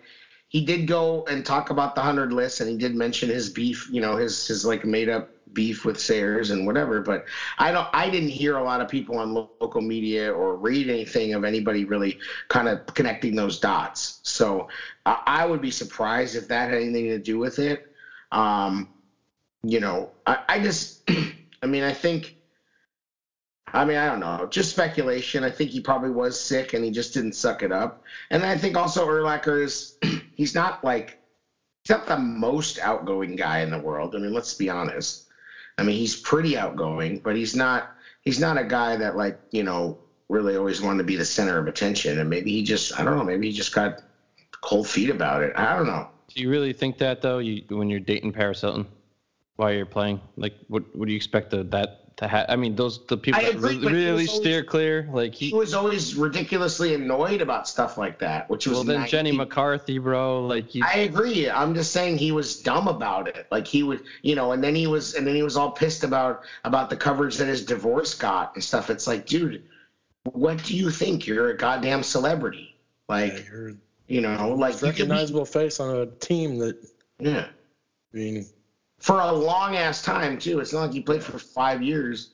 he 0.48 0.64
did 0.64 0.86
go 0.86 1.26
and 1.26 1.44
talk 1.44 1.68
about 1.68 1.94
the 1.94 2.00
hundred 2.00 2.32
list, 2.32 2.60
and 2.60 2.70
he 2.70 2.78
did 2.78 2.94
mention 2.94 3.28
his 3.28 3.50
beef, 3.50 3.88
you 3.92 4.00
know, 4.00 4.16
his 4.16 4.46
his 4.46 4.64
like 4.64 4.86
made 4.86 5.10
up 5.10 5.28
beef 5.56 5.84
with 5.84 5.98
Sayers 5.98 6.50
and 6.50 6.66
whatever. 6.66 7.00
But 7.00 7.24
I 7.58 7.72
don't, 7.72 7.88
I 7.92 8.08
didn't 8.08 8.28
hear 8.28 8.58
a 8.58 8.62
lot 8.62 8.80
of 8.80 8.86
people 8.88 9.18
on 9.18 9.34
local 9.34 9.80
media 9.80 10.32
or 10.32 10.54
read 10.56 10.88
anything 10.88 11.34
of 11.34 11.42
anybody 11.42 11.84
really 11.84 12.18
kind 12.48 12.68
of 12.68 12.86
connecting 12.94 13.34
those 13.34 13.58
dots. 13.58 14.20
So 14.22 14.68
I, 15.04 15.20
I 15.26 15.46
would 15.46 15.60
be 15.60 15.72
surprised 15.72 16.36
if 16.36 16.46
that 16.48 16.68
had 16.68 16.80
anything 16.80 17.08
to 17.08 17.18
do 17.18 17.38
with 17.38 17.58
it. 17.58 17.90
Um, 18.30 18.88
you 19.64 19.80
know, 19.80 20.12
I, 20.26 20.38
I 20.48 20.60
just, 20.60 21.10
I 21.62 21.66
mean, 21.66 21.82
I 21.82 21.92
think. 21.92 22.34
I 23.72 23.84
mean, 23.84 23.96
I 23.96 24.06
don't 24.06 24.20
know. 24.20 24.46
Just 24.48 24.70
speculation. 24.70 25.42
I 25.42 25.50
think 25.50 25.70
he 25.70 25.80
probably 25.80 26.10
was 26.10 26.40
sick 26.40 26.72
and 26.72 26.84
he 26.84 26.92
just 26.92 27.12
didn't 27.12 27.32
suck 27.34 27.64
it 27.64 27.72
up. 27.72 28.04
And 28.30 28.44
I 28.46 28.56
think 28.56 28.76
also 28.76 29.04
Urlacher 29.04 29.60
is 29.60 29.96
he's 30.36 30.54
not 30.54 30.84
like 30.84 31.18
he's 31.82 31.90
not 31.90 32.06
the 32.06 32.16
most 32.16 32.78
outgoing 32.78 33.34
guy 33.36 33.60
in 33.60 33.70
the 33.70 33.78
world. 33.78 34.14
I 34.14 34.18
mean, 34.18 34.32
let's 34.32 34.54
be 34.54 34.70
honest. 34.70 35.25
I 35.78 35.82
mean, 35.82 35.96
he's 35.96 36.16
pretty 36.16 36.56
outgoing, 36.56 37.18
but 37.18 37.36
he's 37.36 37.54
not 37.54 37.90
he's 38.22 38.40
not 38.40 38.58
a 38.58 38.64
guy 38.64 38.96
that 38.96 39.16
like, 39.16 39.38
you 39.50 39.62
know, 39.62 39.98
really 40.28 40.56
always 40.56 40.80
wanted 40.80 40.98
to 40.98 41.04
be 41.04 41.16
the 41.16 41.24
center 41.24 41.58
of 41.58 41.66
attention. 41.68 42.18
And 42.18 42.30
maybe 42.30 42.50
he 42.50 42.62
just 42.62 42.98
I 42.98 43.04
don't 43.04 43.16
know, 43.16 43.24
maybe 43.24 43.48
he 43.48 43.52
just 43.52 43.74
got 43.74 44.02
cold 44.60 44.88
feet 44.88 45.10
about 45.10 45.42
it. 45.42 45.52
I 45.56 45.76
don't 45.76 45.86
know. 45.86 46.08
Do 46.34 46.42
you 46.42 46.50
really 46.50 46.72
think 46.72 46.98
that 46.98 47.22
though? 47.22 47.38
You 47.38 47.62
when 47.68 47.90
you're 47.90 48.00
dating 48.00 48.32
Paris 48.32 48.60
Hilton 48.60 48.86
while 49.56 49.72
you're 49.72 49.86
playing, 49.86 50.20
like 50.36 50.54
what 50.68 50.84
what 50.96 51.06
do 51.06 51.12
you 51.12 51.16
expect 51.16 51.50
that 51.50 52.05
to 52.16 52.26
have? 52.28 52.46
I 52.48 52.56
mean, 52.56 52.74
those 52.76 53.04
the 53.06 53.16
people 53.16 53.40
I 53.40 53.44
that 53.44 53.54
agree, 53.56 53.70
really, 53.76 53.82
but 53.84 53.92
he 53.92 53.94
really 53.98 54.12
was 54.22 54.28
always- 54.28 54.40
steer 54.40 54.64
clear. 54.64 55.08
Like 55.12 55.34
He 55.34 55.50
he. 55.50 55.54
was 55.54 55.74
always 55.74 56.14
ridiculously 56.14 56.94
annoyed 56.94 57.42
about 57.42 57.68
stuff 57.68 57.98
like 57.98 58.18
that, 58.20 58.48
which 58.48 58.66
was 58.66 58.76
Well, 58.78 58.84
then 58.84 59.00
nice. 59.00 59.10
Jenny 59.10 59.32
McCarthy, 59.32 59.98
bro. 59.98 60.46
Like 60.46 60.74
you, 60.74 60.82
I 60.84 60.98
agree. 61.00 61.48
I'm 61.50 61.74
just 61.74 61.92
saying 61.92 62.18
he 62.18 62.32
was 62.32 62.60
dumb 62.62 62.88
about 62.88 63.28
it. 63.28 63.46
Like 63.50 63.66
he 63.66 63.82
would, 63.82 64.02
you 64.22 64.34
know, 64.34 64.52
and 64.52 64.62
then 64.64 64.74
he 64.74 64.86
was, 64.86 65.14
and 65.14 65.26
then 65.26 65.34
he 65.34 65.42
was 65.42 65.56
all 65.56 65.70
pissed 65.70 66.04
about 66.04 66.42
about 66.64 66.90
the 66.90 66.96
coverage 66.96 67.36
that 67.36 67.48
his 67.48 67.64
divorce 67.64 68.14
got 68.14 68.54
and 68.54 68.64
stuff. 68.64 68.88
It's 68.90 69.06
like, 69.06 69.26
dude, 69.26 69.62
what 70.32 70.62
do 70.64 70.76
you 70.76 70.90
think? 70.90 71.26
You're 71.26 71.50
a 71.50 71.56
goddamn 71.56 72.02
celebrity. 72.02 72.74
Like, 73.08 73.32
Yeah, 73.34 73.40
you're 73.52 73.72
you 74.08 74.20
know, 74.20 74.54
like 74.56 74.74
you 74.74 74.78
could 74.78 74.82
be, 74.82 74.88
recognizable 75.02 75.44
face 75.44 75.80
on 75.80 75.94
a 75.96 76.06
team 76.06 76.58
that 76.58 76.76
yeah, 77.18 77.46
I 78.14 78.16
mean 78.16 78.46
for 78.98 79.20
a 79.20 79.32
long 79.32 79.76
ass 79.76 80.02
time 80.02 80.38
too. 80.38 80.60
It's 80.60 80.72
not 80.72 80.86
like 80.86 80.94
you 80.94 81.02
played 81.02 81.22
for 81.22 81.38
five 81.38 81.82
years. 81.82 82.30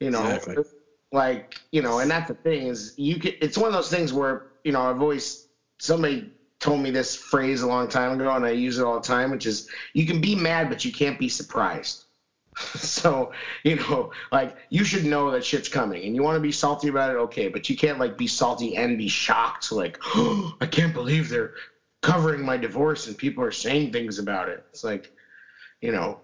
You 0.00 0.10
know, 0.10 0.24
Exactly. 0.24 0.64
like 1.12 1.54
you 1.70 1.82
know, 1.82 1.98
and 1.98 2.10
that's 2.10 2.28
the 2.28 2.34
thing 2.34 2.66
is 2.66 2.94
you 2.96 3.18
could. 3.18 3.36
It's 3.40 3.56
one 3.56 3.68
of 3.68 3.72
those 3.72 3.90
things 3.90 4.12
where 4.12 4.46
you 4.64 4.72
know 4.72 4.82
I've 4.82 5.00
always 5.00 5.46
somebody 5.78 6.32
told 6.60 6.80
me 6.80 6.90
this 6.90 7.16
phrase 7.16 7.62
a 7.62 7.66
long 7.66 7.88
time 7.88 8.12
ago, 8.12 8.34
and 8.34 8.44
I 8.44 8.50
use 8.50 8.78
it 8.78 8.84
all 8.84 9.00
the 9.00 9.06
time, 9.06 9.30
which 9.30 9.46
is 9.46 9.68
you 9.94 10.06
can 10.06 10.20
be 10.20 10.34
mad, 10.34 10.68
but 10.68 10.84
you 10.84 10.92
can't 10.92 11.18
be 11.18 11.28
surprised. 11.28 12.04
so 12.74 13.32
you 13.64 13.76
know, 13.76 14.10
like 14.30 14.56
you 14.70 14.84
should 14.84 15.04
know 15.04 15.30
that 15.30 15.44
shit's 15.44 15.68
coming, 15.68 16.04
and 16.04 16.14
you 16.14 16.22
want 16.22 16.36
to 16.36 16.40
be 16.40 16.52
salty 16.52 16.88
about 16.88 17.10
it, 17.10 17.18
okay, 17.18 17.48
but 17.48 17.68
you 17.68 17.76
can't 17.76 17.98
like 17.98 18.16
be 18.18 18.26
salty 18.26 18.76
and 18.76 18.98
be 18.98 19.08
shocked, 19.08 19.72
like 19.72 19.98
oh, 20.02 20.54
I 20.60 20.66
can't 20.66 20.94
believe 20.94 21.28
they're 21.28 21.54
covering 22.02 22.44
my 22.44 22.56
divorce 22.56 23.06
and 23.06 23.16
people 23.16 23.42
are 23.42 23.52
saying 23.52 23.92
things 23.92 24.18
about 24.18 24.48
it. 24.48 24.64
It's 24.72 24.84
like, 24.84 25.10
you 25.82 25.92
know, 25.92 26.18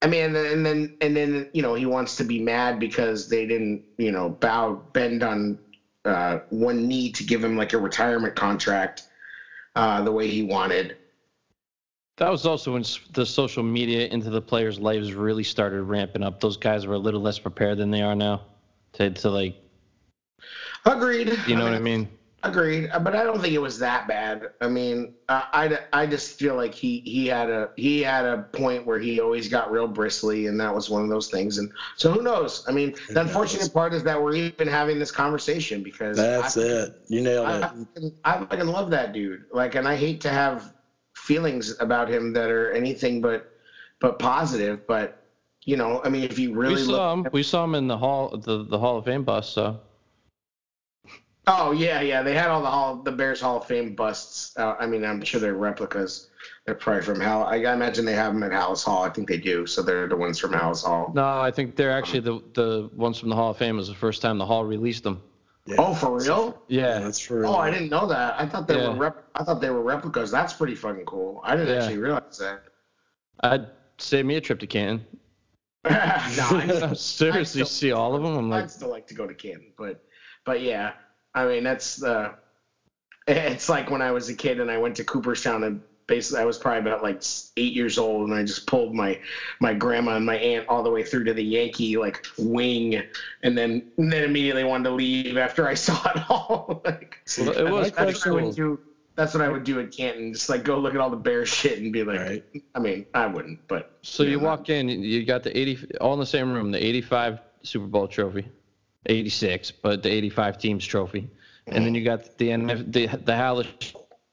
I 0.00 0.06
mean, 0.06 0.34
and 0.36 0.64
then 0.64 0.96
and 1.00 1.16
then 1.16 1.50
you 1.52 1.60
know 1.60 1.74
he 1.74 1.84
wants 1.84 2.16
to 2.16 2.24
be 2.24 2.40
mad 2.40 2.78
because 2.78 3.28
they 3.28 3.44
didn't 3.46 3.82
you 3.98 4.12
know 4.12 4.30
bow 4.30 4.80
bend 4.92 5.22
on 5.22 5.58
uh, 6.04 6.38
one 6.50 6.88
knee 6.88 7.10
to 7.12 7.24
give 7.24 7.42
him 7.42 7.56
like 7.56 7.72
a 7.72 7.78
retirement 7.78 8.34
contract 8.34 9.02
uh, 9.76 10.02
the 10.02 10.12
way 10.12 10.28
he 10.28 10.42
wanted. 10.42 10.96
That 12.18 12.30
was 12.30 12.46
also 12.46 12.74
when 12.74 12.84
the 13.12 13.26
social 13.26 13.64
media 13.64 14.06
into 14.06 14.30
the 14.30 14.40
players' 14.40 14.78
lives 14.78 15.14
really 15.14 15.42
started 15.42 15.82
ramping 15.82 16.22
up. 16.22 16.38
Those 16.38 16.56
guys 16.56 16.86
were 16.86 16.94
a 16.94 16.98
little 16.98 17.20
less 17.20 17.40
prepared 17.40 17.78
than 17.78 17.90
they 17.90 18.02
are 18.02 18.14
now 18.14 18.42
to 18.94 19.10
to 19.10 19.30
like. 19.30 19.56
Agreed. 20.86 21.32
You 21.48 21.56
know 21.56 21.64
what 21.64 21.72
I 21.72 21.78
mean? 21.78 22.08
Agreed, 22.44 22.90
uh, 22.92 22.98
but 22.98 23.16
I 23.16 23.24
don't 23.24 23.40
think 23.40 23.54
it 23.54 23.60
was 23.60 23.78
that 23.78 24.06
bad. 24.06 24.50
I 24.60 24.68
mean, 24.68 25.14
I, 25.30 25.78
I, 25.92 26.02
I 26.02 26.06
just 26.06 26.38
feel 26.38 26.56
like 26.56 26.74
he 26.74 27.00
he 27.00 27.26
had 27.26 27.48
a 27.48 27.70
he 27.74 28.02
had 28.02 28.26
a 28.26 28.42
point 28.52 28.84
where 28.84 28.98
he 28.98 29.18
always 29.18 29.48
got 29.48 29.72
real 29.72 29.86
bristly, 29.86 30.46
and 30.46 30.60
that 30.60 30.74
was 30.74 30.90
one 30.90 31.02
of 31.02 31.08
those 31.08 31.30
things. 31.30 31.56
And 31.56 31.72
so 31.96 32.12
who 32.12 32.20
knows? 32.20 32.62
I 32.68 32.72
mean, 32.72 32.94
the 33.08 33.22
unfortunate 33.22 33.72
part 33.72 33.94
is 33.94 34.02
that 34.02 34.22
we're 34.22 34.34
even 34.34 34.68
having 34.68 34.98
this 34.98 35.10
conversation 35.10 35.82
because 35.82 36.18
that's 36.18 36.58
I, 36.58 36.60
it. 36.60 36.94
You 37.08 37.22
nailed 37.22 37.46
I, 37.46 37.72
it. 37.96 38.12
I, 38.24 38.34
I 38.34 38.38
fucking 38.40 38.66
love 38.66 38.90
that 38.90 39.14
dude. 39.14 39.44
Like, 39.50 39.74
and 39.74 39.88
I 39.88 39.96
hate 39.96 40.20
to 40.20 40.28
have 40.28 40.74
feelings 41.14 41.74
about 41.80 42.10
him 42.10 42.34
that 42.34 42.50
are 42.50 42.70
anything 42.72 43.22
but 43.22 43.50
but 44.00 44.18
positive. 44.18 44.86
But 44.86 45.24
you 45.64 45.78
know, 45.78 46.02
I 46.04 46.10
mean, 46.10 46.24
if 46.24 46.38
you 46.38 46.52
really 46.52 46.74
we 46.74 46.82
saw 46.82 47.14
look 47.14 47.26
him, 47.26 47.32
we 47.32 47.42
saw 47.42 47.64
him 47.64 47.74
in 47.74 47.88
the 47.88 47.96
hall 47.96 48.36
the 48.36 48.64
the 48.64 48.78
Hall 48.78 48.98
of 48.98 49.06
Fame 49.06 49.24
bus. 49.24 49.48
So. 49.48 49.80
Oh 51.46 51.72
yeah, 51.72 52.00
yeah. 52.00 52.22
They 52.22 52.34
had 52.34 52.48
all 52.48 52.62
the 52.62 52.70
hall, 52.70 52.96
the 52.96 53.12
Bears 53.12 53.40
Hall 53.40 53.58
of 53.58 53.66
Fame 53.66 53.94
busts. 53.94 54.56
Uh, 54.56 54.76
I 54.78 54.86
mean, 54.86 55.04
I'm 55.04 55.22
sure 55.22 55.40
they're 55.40 55.54
replicas. 55.54 56.30
They're 56.64 56.74
probably 56.74 57.02
from 57.02 57.20
Hal. 57.20 57.44
I, 57.44 57.56
I 57.56 57.74
imagine 57.74 58.06
they 58.06 58.14
have 58.14 58.32
them 58.32 58.42
at 58.42 58.50
Halas 58.52 58.82
Hall. 58.82 59.02
I 59.04 59.10
think 59.10 59.28
they 59.28 59.36
do. 59.36 59.66
So 59.66 59.82
they're 59.82 60.08
the 60.08 60.16
ones 60.16 60.38
from 60.38 60.52
Halas 60.52 60.82
Hall. 60.84 61.12
No, 61.14 61.24
I 61.40 61.50
think 61.50 61.76
they're 61.76 61.90
actually 61.92 62.20
the 62.20 62.40
the 62.54 62.90
ones 62.94 63.18
from 63.18 63.28
the 63.28 63.34
Hall 63.34 63.50
of 63.50 63.58
Fame. 63.58 63.76
Was 63.76 63.88
the 63.88 63.94
first 63.94 64.22
time 64.22 64.38
the 64.38 64.46
Hall 64.46 64.64
released 64.64 65.02
them. 65.04 65.22
Yeah. 65.66 65.76
Oh, 65.78 65.94
for 65.94 66.18
real? 66.18 66.62
Yeah, 66.68 66.98
that's 67.00 67.18
for. 67.20 67.40
real. 67.40 67.50
Oh, 67.50 67.56
I 67.56 67.70
didn't 67.70 67.88
know 67.90 68.06
that. 68.06 68.34
I 68.38 68.46
thought 68.46 68.66
they 68.68 68.76
Yeah. 68.78 68.90
were 68.90 68.96
rep- 68.96 69.24
I 69.34 69.44
thought 69.44 69.60
they 69.60 69.70
were 69.70 69.82
replicas. 69.82 70.30
That's 70.30 70.52
pretty 70.52 70.74
fucking 70.74 71.04
cool. 71.06 71.40
I 71.44 71.56
didn't 71.56 71.74
Yeah. 71.74 71.82
actually 71.82 71.98
realize 71.98 72.38
that. 72.38 72.64
I'd 73.40 73.66
save 73.98 74.24
me 74.26 74.36
a 74.36 74.40
trip 74.40 74.60
to 74.60 74.66
Canton. 74.66 75.06
no, 75.84 75.92
I, 75.92 76.92
Seriously, 76.94 77.44
still- 77.44 77.66
see 77.66 77.92
all 77.92 78.14
of 78.14 78.22
them. 78.22 78.36
I'm 78.36 78.48
like, 78.50 78.64
I'd 78.64 78.70
still 78.70 78.88
like 78.90 79.06
to 79.08 79.14
go 79.14 79.26
to 79.26 79.34
Canton, 79.34 79.72
but 79.76 80.02
but 80.44 80.60
yeah, 80.60 80.92
I 81.34 81.46
mean 81.46 81.64
that's 81.64 81.96
the. 81.96 82.34
It's 83.26 83.68
like 83.70 83.90
when 83.90 84.02
I 84.02 84.10
was 84.10 84.28
a 84.28 84.34
kid 84.34 84.60
and 84.60 84.70
I 84.70 84.76
went 84.76 84.96
to 84.96 85.04
Cooperstown 85.04 85.64
and 85.64 85.80
basically 86.06 86.42
I 86.42 86.44
was 86.44 86.58
probably 86.58 86.80
about 86.80 87.02
like 87.02 87.22
eight 87.56 87.72
years 87.72 87.96
old 87.98 88.28
and 88.28 88.34
I 88.38 88.42
just 88.42 88.66
pulled 88.66 88.94
my 88.94 89.18
my 89.60 89.72
grandma 89.72 90.16
and 90.16 90.26
my 90.26 90.36
aunt 90.36 90.68
all 90.68 90.82
the 90.82 90.90
way 90.90 91.02
through 91.02 91.24
to 91.24 91.32
the 91.34 91.42
Yankee 91.42 91.96
like 91.96 92.22
wing 92.38 93.02
and 93.42 93.56
then 93.56 93.82
and 93.96 94.12
then 94.12 94.24
immediately 94.24 94.64
wanted 94.64 94.84
to 94.84 94.94
leave 94.94 95.36
after 95.38 95.66
I 95.66 95.74
saw 95.86 95.98
it 96.14 96.22
all. 96.28 96.82
like, 96.84 97.16
Well, 97.38 97.50
it 97.52 97.62
was 97.62 97.92
My 97.96 98.04
that's 98.04 98.26
what 98.26 98.38
I 98.38 98.42
would 98.42 98.54
do. 98.54 98.78
That's 99.16 99.32
what 99.32 99.42
I 99.44 99.48
would 99.48 99.64
do 99.64 99.78
at 99.80 99.92
Canton. 99.92 100.32
Just 100.32 100.48
like 100.48 100.64
go 100.64 100.78
look 100.78 100.94
at 100.94 101.00
all 101.00 101.10
the 101.10 101.16
bear 101.16 101.46
shit 101.46 101.78
and 101.78 101.92
be 101.92 102.02
like, 102.04 102.20
Right. 102.20 102.44
I 102.74 102.80
mean, 102.80 103.06
I 103.14 103.26
wouldn't, 103.26 103.60
but 103.68 103.90
so 104.02 104.22
you 104.22 104.38
Yeah, 104.38 104.44
walk 104.44 104.68
in, 104.68 104.88
you 104.88 105.24
got 105.24 105.42
the 105.44 105.56
80, 105.56 105.96
all 106.00 106.12
in 106.14 106.20
the 106.20 106.26
same 106.26 106.52
room, 106.52 106.72
the 106.72 106.84
85 106.84 107.38
Super 107.62 107.86
Bowl 107.86 108.06
trophy, 108.08 108.46
86, 109.06 109.70
but 109.70 110.02
the 110.02 110.10
85 110.10 110.58
teams 110.58 110.84
trophy, 110.86 111.28
and 111.66 111.84
then 111.84 111.94
you 111.94 112.04
got 112.04 112.36
the 112.38 112.48
NF, 112.50 112.92
the 112.92 113.06
the 113.06 113.32
Halas 113.32 113.66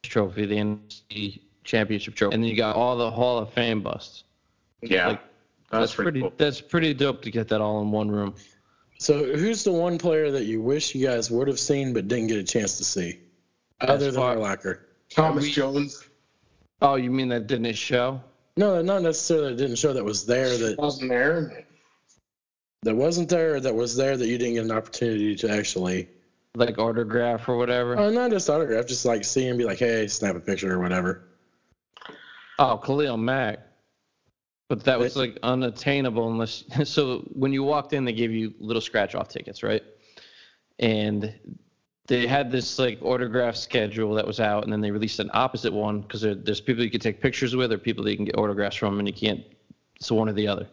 trophy, 0.03 0.45
the 0.45 0.55
NFC 0.55 1.41
championship 1.63 2.15
trophy, 2.15 2.33
and 2.35 2.43
then 2.43 2.49
you 2.49 2.55
got 2.57 2.75
all 2.75 2.97
the 2.97 3.09
Hall 3.11 3.37
of 3.39 3.51
Fame 3.53 3.81
busts. 3.81 4.23
yeah, 4.81 5.07
Like, 5.09 5.19
that's, 5.69 5.81
That's 5.81 5.95
pretty, 5.95 6.05
pretty. 6.05 6.21
cool. 6.21 6.33
That's 6.37 6.59
pretty 6.61 6.93
dope 6.93 7.21
to 7.21 7.31
get 7.31 7.47
that 7.49 7.61
all 7.61 7.81
in 7.81 7.91
one 7.91 8.09
room. 8.11 8.35
So, 8.99 9.35
who's 9.35 9.63
the 9.63 9.71
one 9.71 9.97
player 9.97 10.29
that 10.31 10.43
you 10.45 10.61
wish 10.61 10.93
you 10.93 11.07
guys 11.07 11.31
would 11.31 11.47
have 11.47 11.59
seen 11.59 11.93
but 11.93 12.07
didn't 12.07 12.27
get 12.27 12.37
a 12.37 12.43
chance 12.43 12.77
to 12.77 12.83
see, 12.83 13.19
other 13.81 13.93
As 14.07 14.13
than 14.13 14.21
far- 14.21 14.35
Urlacher? 14.35 14.79
Thomas 15.09 15.43
we- 15.45 15.51
Jones 15.51 16.07
Oh, 16.83 16.95
you 16.95 17.11
mean 17.11 17.29
that 17.29 17.45
didn't 17.47 17.71
show? 17.73 18.19
No, 18.57 18.81
not 18.81 19.03
necessarily. 19.03 19.49
That 19.51 19.57
didn't 19.57 19.75
show 19.77 19.93
that 19.93 20.03
was 20.03 20.25
there 20.25 20.57
that 20.57 20.77
wasn't 20.79 21.09
there. 21.09 21.65
That 22.83 22.95
wasn't 22.95 23.29
there 23.29 23.55
or 23.55 23.59
that 23.59 23.75
was 23.75 23.95
there 23.95 24.17
that 24.17 24.27
you 24.27 24.37
didn't 24.37 24.55
get 24.55 24.65
an 24.65 24.71
opportunity 24.71 25.35
to 25.35 25.49
actually. 25.49 26.09
Like 26.55 26.77
autograph 26.77 27.47
or 27.47 27.55
whatever. 27.55 27.97
Uh, 27.97 28.09
not 28.09 28.31
just 28.31 28.49
autograph, 28.49 28.85
just 28.85 29.05
like 29.05 29.23
see 29.23 29.47
and 29.47 29.57
be 29.57 29.63
like, 29.63 29.79
hey, 29.79 30.07
snap 30.07 30.35
a 30.35 30.39
picture 30.39 30.73
or 30.73 30.79
whatever. 30.79 31.23
Oh, 32.59 32.77
Khalil 32.77 33.17
Mack. 33.17 33.59
But 34.67 34.83
that 34.85 34.99
was 34.99 35.15
like 35.15 35.37
unattainable 35.43 36.29
unless. 36.29 36.63
So 36.85 37.19
when 37.33 37.53
you 37.53 37.63
walked 37.63 37.93
in, 37.93 38.05
they 38.05 38.13
gave 38.13 38.31
you 38.31 38.53
little 38.59 38.81
scratch 38.81 39.15
off 39.15 39.29
tickets, 39.29 39.63
right? 39.63 39.83
And 40.79 41.33
they 42.07 42.25
had 42.25 42.51
this 42.51 42.79
like 42.79 42.99
autograph 43.01 43.55
schedule 43.55 44.13
that 44.15 44.25
was 44.25 44.39
out, 44.39 44.63
and 44.63 44.71
then 44.73 44.81
they 44.81 44.91
released 44.91 45.19
an 45.19 45.29
opposite 45.33 45.71
one 45.71 46.01
because 46.01 46.21
there, 46.21 46.35
there's 46.35 46.61
people 46.61 46.83
you 46.83 46.89
can 46.89 46.99
take 46.99 47.21
pictures 47.21 47.55
with 47.55 47.71
or 47.71 47.77
people 47.77 48.03
that 48.03 48.11
you 48.11 48.17
can 48.17 48.25
get 48.25 48.37
autographs 48.37 48.75
from, 48.75 48.99
and 48.99 49.07
you 49.07 49.13
can't. 49.13 49.43
It's 49.97 50.11
one 50.11 50.27
or 50.27 50.33
the 50.33 50.47
other. 50.47 50.67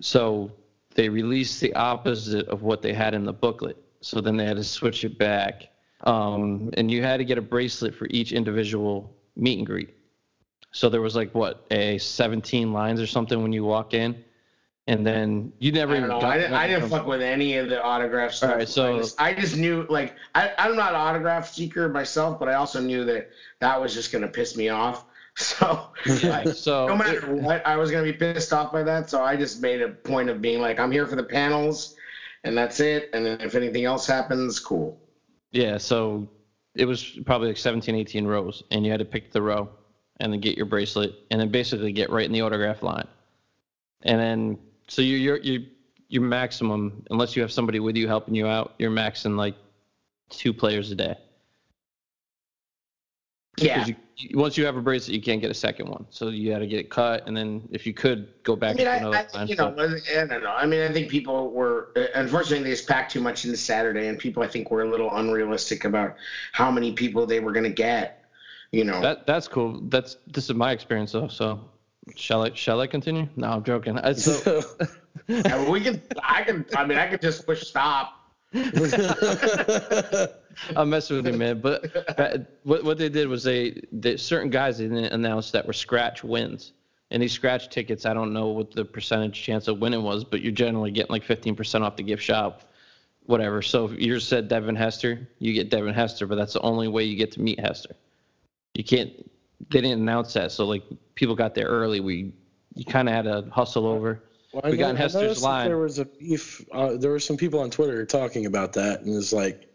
So 0.00 0.52
they 0.96 1.08
released 1.08 1.60
the 1.60 1.72
opposite 1.74 2.48
of 2.48 2.62
what 2.62 2.82
they 2.82 2.92
had 2.92 3.14
in 3.14 3.24
the 3.24 3.32
booklet. 3.32 3.76
So 4.00 4.20
then 4.20 4.36
they 4.36 4.44
had 4.44 4.56
to 4.56 4.64
switch 4.64 5.04
it 5.04 5.18
back. 5.18 5.68
Um, 6.04 6.70
and 6.76 6.90
you 6.90 7.02
had 7.02 7.18
to 7.18 7.24
get 7.24 7.38
a 7.38 7.42
bracelet 7.42 7.94
for 7.94 8.06
each 8.10 8.32
individual 8.32 9.14
meet 9.36 9.58
and 9.58 9.66
greet. 9.66 9.94
So 10.72 10.88
there 10.88 11.00
was 11.00 11.16
like 11.16 11.34
what 11.34 11.66
a 11.70 11.96
17 11.98 12.72
lines 12.72 13.00
or 13.00 13.06
something 13.06 13.42
when 13.42 13.52
you 13.52 13.64
walk 13.64 13.94
in, 13.94 14.22
and 14.86 15.06
then 15.06 15.52
you 15.58 15.72
never 15.72 15.94
I 15.94 15.96
even. 15.96 16.10
don't 16.10 16.18
know. 16.18 16.20
got 16.20 16.32
I 16.32 16.38
didn't, 16.38 16.52
I 16.54 16.66
didn't 16.66 16.88
fuck 16.90 17.06
with 17.06 17.22
any 17.22 17.56
of 17.56 17.70
the 17.70 17.82
autograph 17.82 18.32
stuff. 18.32 18.50
All 18.50 18.56
right, 18.56 18.68
so- 18.68 18.94
I 18.94 18.98
just, 18.98 19.20
I 19.22 19.34
just 19.34 19.56
knew, 19.56 19.86
like, 19.88 20.14
I, 20.34 20.52
I'm 20.58 20.76
not 20.76 20.90
an 20.90 20.96
autograph 20.96 21.48
seeker 21.52 21.88
myself, 21.88 22.38
but 22.38 22.48
I 22.50 22.54
also 22.54 22.80
knew 22.80 23.04
that 23.06 23.30
that 23.60 23.80
was 23.80 23.94
just 23.94 24.12
gonna 24.12 24.28
piss 24.28 24.54
me 24.54 24.68
off. 24.68 25.05
So, 25.38 25.88
like, 26.24 26.48
So 26.48 26.86
no 26.86 26.94
it- 26.94 26.96
matter 26.98 27.34
what, 27.34 27.66
I 27.66 27.76
was 27.76 27.90
gonna 27.90 28.04
be 28.04 28.12
pissed 28.14 28.52
off 28.54 28.72
by 28.72 28.82
that. 28.84 29.10
So 29.10 29.22
I 29.22 29.36
just 29.36 29.60
made 29.60 29.82
a 29.82 29.88
point 29.90 30.30
of 30.30 30.40
being 30.40 30.60
like, 30.60 30.80
I'm 30.80 30.90
here 30.90 31.06
for 31.06 31.14
the 31.16 31.22
panels, 31.24 31.94
and 32.44 32.56
that's 32.56 32.80
it. 32.80 33.10
And 33.12 33.24
then 33.26 33.40
if 33.42 33.54
anything 33.54 33.84
else 33.84 34.06
happens, 34.06 34.58
cool. 34.58 34.98
Yeah, 35.52 35.76
so 35.78 36.28
it 36.74 36.86
was 36.86 37.04
probably 37.26 37.48
like 37.48 37.56
17, 37.58 37.94
18 37.94 38.26
rows, 38.26 38.62
and 38.70 38.84
you 38.84 38.90
had 38.90 39.00
to 39.00 39.04
pick 39.04 39.30
the 39.32 39.42
row 39.42 39.68
and 40.20 40.32
then 40.32 40.40
get 40.40 40.56
your 40.56 40.64
bracelet, 40.66 41.14
and 41.30 41.38
then 41.40 41.50
basically 41.50 41.92
get 41.92 42.08
right 42.10 42.24
in 42.24 42.32
the 42.32 42.40
autograph 42.40 42.82
line. 42.82 43.06
And 44.02 44.18
then, 44.18 44.58
so 44.88 45.02
you 45.02 45.16
you're 45.18 45.38
you 45.38 45.66
your 46.08 46.22
maximum, 46.22 47.04
unless 47.10 47.36
you 47.36 47.42
have 47.42 47.52
somebody 47.52 47.80
with 47.80 47.96
you 47.96 48.06
helping 48.08 48.34
you 48.34 48.46
out, 48.46 48.74
you're 48.78 48.90
maxing 48.90 49.36
like 49.36 49.56
two 50.30 50.52
players 50.54 50.90
a 50.92 50.94
day 50.94 51.16
Yeah. 53.58 53.80
You, 53.86 53.94
you- 53.94 53.96
once 54.32 54.56
you 54.56 54.64
have 54.64 54.76
a 54.76 54.80
bracelet, 54.80 55.14
you 55.14 55.20
can't 55.20 55.40
get 55.40 55.50
a 55.50 55.54
second 55.54 55.88
one, 55.88 56.06
so 56.10 56.28
you 56.28 56.50
got 56.50 56.60
to 56.60 56.66
get 56.66 56.80
it 56.80 56.90
cut, 56.90 57.26
and 57.26 57.36
then 57.36 57.68
if 57.70 57.86
you 57.86 57.92
could 57.92 58.28
go 58.44 58.54
I 58.54 58.56
back 58.56 58.76
mean, 58.76 58.86
to 58.86 58.92
I, 58.92 58.96
another 58.96 59.16
I 59.34 59.36
line. 59.36 59.48
you 59.48 59.56
know, 59.56 59.74
I 59.78 60.26
don't 60.26 60.42
know. 60.42 60.52
I 60.52 60.66
mean, 60.66 60.80
I 60.80 60.92
think 60.92 61.10
people 61.10 61.50
were 61.50 61.90
unfortunately 62.14 62.64
they 62.64 62.70
just 62.70 62.88
packed 62.88 63.12
too 63.12 63.20
much 63.20 63.44
into 63.44 63.56
Saturday, 63.56 64.08
and 64.08 64.18
people 64.18 64.42
I 64.42 64.46
think 64.46 64.70
were 64.70 64.82
a 64.82 64.88
little 64.90 65.14
unrealistic 65.14 65.84
about 65.84 66.16
how 66.52 66.70
many 66.70 66.92
people 66.92 67.26
they 67.26 67.40
were 67.40 67.52
going 67.52 67.64
to 67.64 67.70
get. 67.70 68.24
You 68.72 68.84
know, 68.84 69.00
That 69.00 69.26
that's 69.26 69.48
cool. 69.48 69.80
That's 69.84 70.16
this 70.26 70.48
is 70.50 70.54
my 70.54 70.72
experience 70.72 71.12
though. 71.12 71.28
So 71.28 71.60
shall 72.14 72.42
I 72.42 72.52
shall 72.54 72.80
I 72.80 72.86
continue? 72.86 73.28
No, 73.36 73.48
I'm 73.48 73.64
joking. 73.64 73.98
I, 73.98 74.12
so 74.12 74.62
Yeah, 75.28 75.68
we 75.70 75.80
can. 75.80 76.02
I 76.22 76.42
can. 76.42 76.64
I 76.76 76.86
mean, 76.86 76.98
I 76.98 77.06
could 77.06 77.20
just 77.20 77.46
push 77.46 77.62
stop. 77.62 78.15
I'm 80.76 80.90
messing 80.90 81.16
with 81.16 81.26
you, 81.26 81.34
man. 81.34 81.60
But 81.60 81.90
what 82.64 82.84
what 82.84 82.98
they 82.98 83.08
did 83.08 83.28
was 83.28 83.44
they, 83.44 83.80
they 83.92 84.16
certain 84.16 84.50
guys 84.50 84.78
they 84.78 84.88
didn't 84.88 85.12
announce 85.12 85.50
that 85.50 85.66
were 85.66 85.72
scratch 85.72 86.24
wins. 86.24 86.72
And 87.10 87.22
these 87.22 87.32
scratch 87.32 87.68
tickets, 87.68 88.04
I 88.04 88.14
don't 88.14 88.32
know 88.32 88.48
what 88.48 88.72
the 88.72 88.84
percentage 88.84 89.40
chance 89.40 89.68
of 89.68 89.78
winning 89.78 90.02
was, 90.02 90.24
but 90.24 90.40
you're 90.40 90.52
generally 90.52 90.90
getting 90.90 91.12
like 91.12 91.24
15% 91.24 91.82
off 91.82 91.96
the 91.96 92.02
gift 92.02 92.22
shop, 92.22 92.62
whatever. 93.26 93.62
So 93.62 93.86
if 93.86 94.00
yours 94.00 94.26
said 94.26 94.48
Devin 94.48 94.74
Hester, 94.74 95.28
you 95.38 95.52
get 95.52 95.70
Devin 95.70 95.94
Hester, 95.94 96.26
but 96.26 96.34
that's 96.34 96.54
the 96.54 96.60
only 96.62 96.88
way 96.88 97.04
you 97.04 97.16
get 97.16 97.30
to 97.32 97.40
meet 97.40 97.60
Hester. 97.60 97.94
You 98.74 98.82
can't. 98.82 99.12
They 99.70 99.80
didn't 99.80 100.00
announce 100.00 100.32
that, 100.34 100.52
so 100.52 100.66
like 100.66 100.82
people 101.14 101.34
got 101.34 101.54
there 101.54 101.66
early. 101.66 102.00
We 102.00 102.32
you 102.74 102.84
kind 102.84 103.08
of 103.08 103.14
had 103.14 103.24
to 103.24 103.48
hustle 103.50 103.86
over. 103.86 104.22
Well, 104.52 104.70
We 104.70 104.76
got 104.76 104.94
know- 104.94 105.00
Hester's 105.00 105.42
line. 105.42 105.66
There 105.68 105.78
was 105.78 105.98
a 105.98 106.04
beef. 106.04 106.64
Uh, 106.72 106.96
there 106.96 107.10
were 107.10 107.18
some 107.20 107.36
people 107.36 107.60
on 107.60 107.70
Twitter 107.70 108.04
talking 108.06 108.46
about 108.46 108.72
that, 108.74 109.00
and 109.02 109.14
it's 109.16 109.32
like 109.32 109.68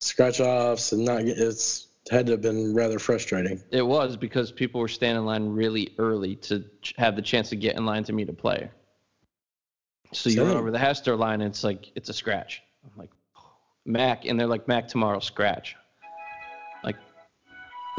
scratch 0.00 0.40
offs 0.40 0.92
and 0.92 1.04
not. 1.04 1.24
get- 1.24 1.38
It's 1.38 1.86
had 2.10 2.26
to 2.26 2.32
have 2.32 2.40
been 2.42 2.74
rather 2.74 2.98
frustrating. 2.98 3.62
It 3.70 3.86
was 3.86 4.16
because 4.16 4.50
people 4.50 4.80
were 4.80 4.88
standing 4.88 5.20
in 5.20 5.26
line 5.26 5.46
really 5.50 5.94
early 5.98 6.36
to 6.36 6.64
have 6.96 7.16
the 7.16 7.22
chance 7.22 7.50
to 7.50 7.56
get 7.56 7.76
in 7.76 7.84
line 7.84 8.02
to 8.04 8.14
meet 8.14 8.30
a 8.30 8.32
player. 8.32 8.70
So 10.14 10.30
you 10.30 10.42
run 10.42 10.56
over 10.56 10.70
the 10.70 10.78
Hester 10.78 11.14
line, 11.16 11.42
and 11.42 11.50
it's 11.50 11.62
like 11.62 11.92
it's 11.94 12.08
a 12.08 12.14
scratch. 12.14 12.62
I'm 12.82 12.92
like 12.96 13.10
Mack, 13.84 14.24
and 14.24 14.40
they're 14.40 14.46
like 14.46 14.66
Mack 14.66 14.88
tomorrow 14.88 15.20
scratch. 15.20 15.76
Like 16.82 16.96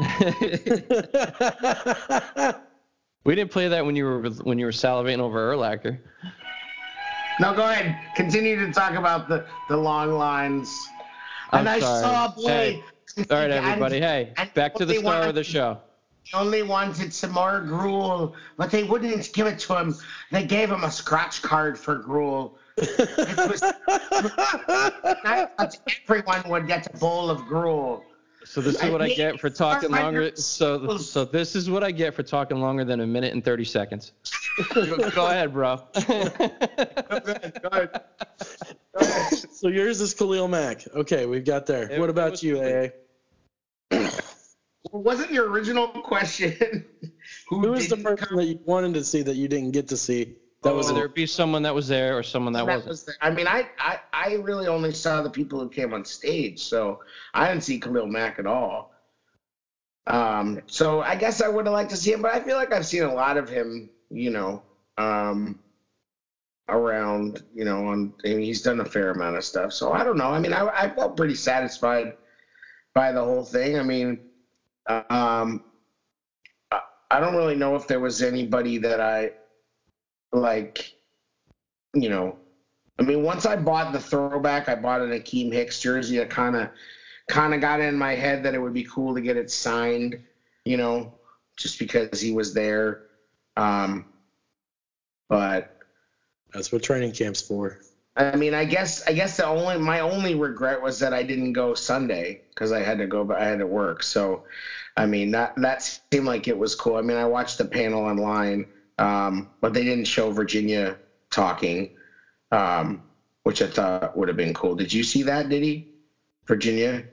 we 3.24 3.34
didn't 3.34 3.50
play 3.50 3.68
that 3.68 3.84
when 3.84 3.96
you 3.96 4.04
were 4.04 4.28
when 4.42 4.58
you 4.58 4.66
were 4.66 4.72
salivating 4.72 5.18
over 5.20 5.54
Urlacher. 5.54 5.98
No, 7.40 7.54
go 7.54 7.62
ahead. 7.70 7.96
Continue 8.16 8.56
to 8.66 8.72
talk 8.72 8.94
about 8.94 9.28
the, 9.28 9.46
the 9.68 9.76
long 9.76 10.12
lines. 10.12 10.70
I'm 11.52 11.60
and 11.60 11.68
I 11.68 11.80
sorry. 11.80 12.02
saw. 12.02 12.32
Hey, 12.46 12.82
All 13.18 13.24
right, 13.30 13.50
everybody. 13.50 13.98
Hey, 14.00 14.32
and 14.36 14.52
back 14.54 14.74
to 14.74 14.84
the 14.84 14.94
star 14.96 15.04
wanted- 15.04 15.28
of 15.30 15.34
the 15.34 15.44
show. 15.44 15.78
They 16.32 16.38
only 16.38 16.62
wanted 16.62 17.12
some 17.14 17.32
more 17.32 17.60
gruel, 17.60 18.36
but 18.58 18.70
they 18.70 18.84
wouldn't 18.84 19.32
give 19.32 19.46
it 19.46 19.58
to 19.60 19.78
him. 19.78 19.96
They 20.30 20.44
gave 20.44 20.70
him 20.70 20.84
a 20.84 20.90
scratch 20.90 21.40
card 21.42 21.78
for 21.78 21.96
gruel. 21.96 22.58
It 22.76 23.50
was, 23.50 23.62
everyone 26.08 26.42
would 26.48 26.66
get 26.66 26.94
a 26.94 26.96
bowl 26.98 27.30
of 27.30 27.38
gruel. 27.46 28.04
So 28.50 28.60
this 28.60 28.82
is 28.82 28.90
what 28.90 29.00
I 29.00 29.06
hate 29.06 29.16
get 29.16 29.38
for 29.38 29.48
talking 29.48 29.92
longer. 29.92 30.34
So 30.34 30.96
so 30.96 31.24
this 31.24 31.54
is 31.54 31.70
what 31.70 31.84
I 31.84 31.92
get 31.92 32.14
for 32.14 32.24
talking 32.24 32.60
longer 32.60 32.84
than 32.84 32.98
a 32.98 33.06
minute 33.06 33.32
and 33.32 33.44
thirty 33.44 33.64
seconds. 33.64 34.10
go, 34.74 35.10
go 35.14 35.26
ahead, 35.26 35.52
bro. 35.52 35.80
so 39.52 39.68
yours 39.68 40.00
is 40.00 40.14
Khalil 40.14 40.48
Mack. 40.48 40.84
Okay, 40.88 41.26
we've 41.26 41.44
got 41.44 41.66
there. 41.66 41.92
It- 41.92 42.00
what 42.00 42.10
about 42.10 42.42
you, 42.42 42.54
good. 42.54 42.92
AA? 43.92 44.08
Wasn't 44.90 45.30
your 45.30 45.48
original 45.48 45.86
question 45.86 46.84
who, 47.48 47.60
Who 47.60 47.74
is 47.74 47.88
the 47.88 47.94
didn't 47.94 48.16
person 48.16 48.28
come? 48.30 48.38
that 48.38 48.46
you 48.46 48.58
wanted 48.64 48.94
to 48.94 49.04
see 49.04 49.22
that 49.22 49.36
you 49.36 49.46
didn't 49.46 49.70
get 49.70 49.88
to 49.88 49.96
see? 49.96 50.34
That 50.62 50.74
was 50.74 50.88
Whether 50.92 51.06
it 51.06 51.14
be 51.14 51.24
someone 51.24 51.62
that 51.62 51.74
was 51.74 51.88
there 51.88 52.18
or 52.18 52.22
someone 52.22 52.52
that 52.52 52.66
That 52.66 52.84
wasn't. 52.84 52.88
was 52.90 53.16
I 53.22 53.30
mean, 53.30 53.46
I, 53.46 53.66
I, 53.78 53.98
I 54.12 54.34
really 54.34 54.66
only 54.66 54.92
saw 54.92 55.22
the 55.22 55.30
people 55.30 55.58
who 55.58 55.70
came 55.70 55.94
on 55.94 56.04
stage, 56.04 56.60
so 56.60 57.00
I 57.32 57.48
didn't 57.48 57.64
see 57.64 57.80
Khalil 57.80 58.06
Mack 58.06 58.38
at 58.38 58.46
all. 58.46 58.92
Um, 60.06 60.60
so 60.66 61.00
I 61.00 61.14
guess 61.16 61.40
I 61.40 61.48
would 61.48 61.66
have 61.66 61.72
liked 61.72 61.90
to 61.90 61.96
see 61.96 62.12
him, 62.12 62.20
but 62.20 62.34
I 62.34 62.40
feel 62.40 62.56
like 62.56 62.72
I've 62.74 62.84
seen 62.86 63.04
a 63.04 63.14
lot 63.14 63.38
of 63.38 63.48
him, 63.48 63.88
you 64.10 64.30
know, 64.30 64.62
um, 64.98 65.58
around, 66.68 67.42
you 67.54 67.64
know, 67.64 67.86
on. 67.86 68.12
I 68.24 68.28
mean, 68.28 68.40
he's 68.40 68.60
done 68.60 68.80
a 68.80 68.84
fair 68.84 69.12
amount 69.12 69.36
of 69.36 69.44
stuff, 69.44 69.72
so 69.72 69.92
I 69.92 70.04
don't 70.04 70.18
know. 70.18 70.28
I 70.30 70.40
mean, 70.40 70.52
I, 70.52 70.66
I 70.68 70.90
felt 70.90 71.16
pretty 71.16 71.36
satisfied 71.36 72.14
by 72.94 73.12
the 73.12 73.24
whole 73.24 73.44
thing. 73.44 73.78
I 73.78 73.82
mean, 73.82 74.18
um, 74.88 75.62
I 77.10 77.18
don't 77.18 77.34
really 77.34 77.56
know 77.56 77.76
if 77.76 77.86
there 77.86 78.00
was 78.00 78.22
anybody 78.22 78.78
that 78.78 79.00
I 79.00 79.32
like 80.32 80.92
you 81.94 82.08
know, 82.08 82.38
I 82.98 83.02
mean, 83.02 83.22
once 83.22 83.46
I 83.46 83.56
bought 83.56 83.92
the 83.92 84.00
throwback, 84.00 84.68
I 84.68 84.74
bought 84.74 85.00
an 85.02 85.10
Akiem 85.10 85.52
Hicks 85.52 85.80
jersey. 85.80 86.20
I 86.20 86.24
kind 86.26 86.56
of, 86.56 86.68
kind 87.28 87.54
of 87.54 87.60
got 87.60 87.80
in 87.80 87.96
my 87.98 88.14
head 88.14 88.42
that 88.44 88.54
it 88.54 88.58
would 88.58 88.74
be 88.74 88.84
cool 88.84 89.14
to 89.14 89.20
get 89.20 89.36
it 89.36 89.50
signed, 89.50 90.18
you 90.64 90.76
know, 90.76 91.12
just 91.56 91.78
because 91.78 92.20
he 92.20 92.32
was 92.32 92.54
there. 92.54 93.02
Um, 93.56 94.06
but 95.28 95.76
That's 96.52 96.72
what 96.72 96.82
training 96.82 97.12
camp's 97.12 97.40
for. 97.42 97.78
I 98.16 98.36
mean, 98.36 98.54
I 98.54 98.64
guess, 98.64 99.02
I 99.06 99.12
guess 99.12 99.36
the 99.36 99.46
only, 99.46 99.78
my 99.78 100.00
only 100.00 100.34
regret 100.34 100.82
was 100.82 100.98
that 100.98 101.14
I 101.14 101.22
didn't 101.22 101.52
go 101.52 101.74
Sunday 101.74 102.42
because 102.50 102.72
I 102.72 102.80
had 102.80 102.98
to 102.98 103.06
go, 103.06 103.24
but 103.24 103.38
I 103.38 103.44
had 103.46 103.60
to 103.60 103.66
work. 103.66 104.02
So, 104.02 104.44
I 104.96 105.06
mean, 105.06 105.30
that 105.32 105.54
that 105.56 105.82
seemed 106.12 106.26
like 106.26 106.48
it 106.48 106.58
was 106.58 106.74
cool. 106.74 106.96
I 106.96 107.02
mean, 107.02 107.16
I 107.16 107.24
watched 107.26 107.58
the 107.58 107.64
panel 107.64 108.02
online, 108.04 108.66
um, 109.00 109.48
but 109.60 109.72
they 109.74 109.82
didn't 109.84 110.04
show 110.06 110.30
Virginia 110.30 110.96
talking, 111.30 111.96
um, 112.52 113.02
which 113.42 113.62
I 113.62 113.66
thought 113.66 114.16
would 114.16 114.28
have 114.28 114.36
been 114.36 114.54
cool. 114.54 114.74
Did 114.76 114.92
you 114.92 115.02
see 115.02 115.22
that? 115.24 115.48
Did 115.48 115.62
he? 115.62 115.88
Virginia 116.46 117.04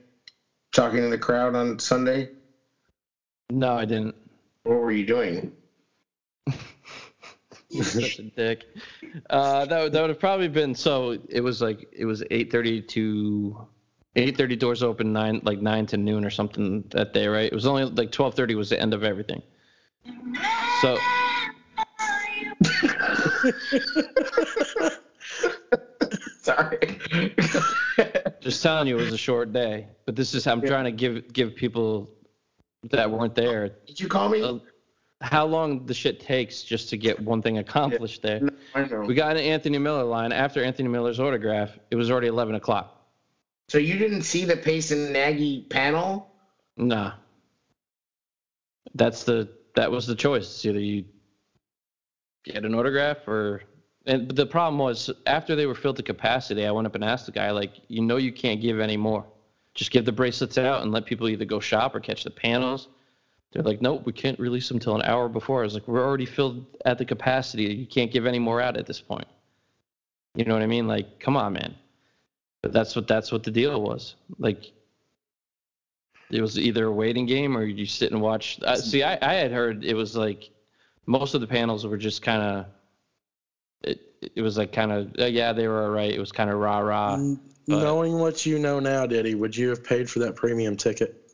talking 0.72 1.00
to 1.00 1.08
the 1.08 1.18
crowd 1.18 1.54
on 1.54 1.78
Sunday. 1.78 2.30
No, 3.50 3.72
I 3.74 3.84
didn't. 3.84 4.14
What 4.64 4.78
were 4.80 4.92
you 4.92 5.06
doing? 5.06 5.52
Such 7.70 8.18
a 8.18 8.22
dick. 8.22 8.64
Uh, 9.30 9.64
that 9.66 9.82
would- 9.82 9.92
that 9.92 10.00
would 10.00 10.10
have 10.10 10.18
probably 10.20 10.48
been 10.48 10.74
so. 10.74 11.18
It 11.28 11.40
was 11.40 11.60
like 11.62 11.86
it 11.92 12.04
was 12.06 12.22
eight 12.30 12.50
thirty 12.50 12.80
to 12.82 13.66
eight 14.16 14.36
thirty 14.36 14.56
doors 14.56 14.82
open 14.82 15.12
nine 15.12 15.40
like 15.44 15.60
nine 15.60 15.86
to 15.86 15.96
noon 15.96 16.24
or 16.24 16.30
something 16.30 16.84
that 16.90 17.12
day, 17.12 17.26
right? 17.28 17.44
It 17.44 17.54
was 17.54 17.66
only 17.66 17.84
like 17.84 18.10
twelve 18.10 18.34
thirty 18.34 18.54
was 18.54 18.70
the 18.70 18.80
end 18.80 18.94
of 18.94 19.04
everything. 19.04 19.42
So 20.80 20.98
Sorry. 26.40 26.98
just 28.40 28.62
telling 28.62 28.88
you, 28.88 28.98
it 28.98 29.02
was 29.02 29.12
a 29.12 29.18
short 29.18 29.52
day. 29.52 29.88
But 30.06 30.16
this 30.16 30.34
is 30.34 30.46
I'm 30.46 30.62
trying 30.62 30.84
to 30.84 30.92
give 30.92 31.32
give 31.32 31.54
people 31.54 32.10
that 32.90 33.10
weren't 33.10 33.34
there 33.34 33.70
Did 33.86 34.00
you 34.00 34.08
call 34.08 34.28
me? 34.28 34.42
uh, 34.42 34.58
how 35.20 35.44
long 35.46 35.84
the 35.84 35.94
shit 35.94 36.20
takes 36.20 36.62
just 36.62 36.88
to 36.90 36.96
get 36.96 37.18
one 37.20 37.42
thing 37.42 37.58
accomplished 37.58 38.22
there. 38.22 38.40
No, 38.40 38.50
I 38.74 38.84
know. 38.84 39.00
We 39.00 39.14
got 39.14 39.32
an 39.36 39.42
Anthony 39.42 39.78
Miller 39.78 40.04
line 40.04 40.32
after 40.32 40.62
Anthony 40.62 40.88
Miller's 40.88 41.18
autograph. 41.18 41.76
It 41.90 41.96
was 41.96 42.10
already 42.10 42.28
eleven 42.28 42.54
o'clock. 42.54 42.94
So 43.68 43.78
you 43.78 43.98
didn't 43.98 44.22
see 44.22 44.44
the 44.44 44.56
Pace 44.56 44.92
and 44.92 45.12
Nagy 45.12 45.62
panel? 45.68 46.30
Nah. 46.76 47.12
That's 48.94 49.24
the 49.24 49.48
that 49.74 49.90
was 49.90 50.06
the 50.06 50.14
choice. 50.14 50.44
It's 50.46 50.64
either 50.64 50.80
you 50.80 51.04
get 52.52 52.64
an 52.64 52.74
autograph 52.74 53.26
or 53.26 53.62
and 54.08 54.30
the 54.30 54.46
problem 54.46 54.78
was 54.78 55.10
after 55.26 55.54
they 55.54 55.66
were 55.66 55.74
filled 55.74 55.96
to 55.96 56.02
capacity, 56.02 56.64
I 56.66 56.70
went 56.70 56.86
up 56.86 56.94
and 56.94 57.04
asked 57.04 57.26
the 57.26 57.32
guy, 57.32 57.50
like, 57.50 57.74
you 57.88 58.00
know 58.00 58.16
you 58.16 58.32
can't 58.32 58.60
give 58.60 58.80
any 58.80 58.96
more. 58.96 59.24
Just 59.74 59.90
give 59.90 60.06
the 60.06 60.12
bracelets 60.12 60.56
out 60.56 60.82
and 60.82 60.90
let 60.90 61.04
people 61.04 61.28
either 61.28 61.44
go 61.44 61.60
shop 61.60 61.94
or 61.94 62.00
catch 62.00 62.24
the 62.24 62.30
panels. 62.30 62.88
They're 63.52 63.62
like, 63.62 63.82
nope, 63.82 64.06
we 64.06 64.12
can't 64.14 64.38
release 64.38 64.66
them 64.66 64.78
till 64.78 64.96
an 64.96 65.02
hour 65.02 65.28
before. 65.28 65.60
I 65.60 65.64
was 65.64 65.74
like, 65.74 65.86
we're 65.86 66.04
already 66.04 66.24
filled 66.24 66.64
at 66.86 66.96
the 66.96 67.04
capacity. 67.04 67.64
You 67.64 67.86
can't 67.86 68.10
give 68.10 68.24
any 68.24 68.38
more 68.38 68.62
out 68.62 68.78
at 68.78 68.86
this 68.86 69.00
point. 69.00 69.28
You 70.34 70.46
know 70.46 70.54
what 70.54 70.62
I 70.62 70.66
mean? 70.66 70.86
Like, 70.86 71.20
come 71.20 71.36
on, 71.36 71.52
man. 71.52 71.74
But 72.62 72.72
that's 72.72 72.96
what 72.96 73.06
that's 73.06 73.30
what 73.30 73.42
the 73.42 73.50
deal 73.50 73.80
was. 73.82 74.16
Like, 74.38 74.72
it 76.30 76.40
was 76.40 76.58
either 76.58 76.86
a 76.86 76.92
waiting 76.92 77.26
game 77.26 77.56
or 77.56 77.64
you 77.64 77.84
sit 77.84 78.10
and 78.10 78.20
watch. 78.22 78.58
Uh, 78.62 78.76
see, 78.76 79.02
I, 79.02 79.18
I 79.22 79.34
had 79.34 79.52
heard 79.52 79.84
it 79.84 79.94
was 79.94 80.16
like 80.16 80.50
most 81.08 81.34
of 81.34 81.40
the 81.40 81.46
panels 81.46 81.86
were 81.86 81.96
just 81.96 82.22
kind 82.22 82.42
of. 82.42 82.66
It 83.82 84.00
it 84.36 84.42
was 84.42 84.58
like 84.58 84.72
kind 84.72 84.92
of 84.92 85.12
uh, 85.18 85.24
yeah 85.24 85.52
they 85.52 85.66
were 85.66 85.82
all 85.82 85.90
right. 85.90 86.12
It 86.12 86.20
was 86.20 86.30
kind 86.32 86.50
of 86.50 86.58
rah 86.58 86.78
rah. 86.78 87.16
But- 87.16 87.38
Knowing 87.82 88.18
what 88.18 88.46
you 88.46 88.58
know 88.58 88.80
now, 88.80 89.04
Diddy, 89.06 89.34
would 89.34 89.54
you 89.54 89.68
have 89.68 89.84
paid 89.84 90.08
for 90.08 90.20
that 90.20 90.34
premium 90.36 90.74
ticket? 90.76 91.30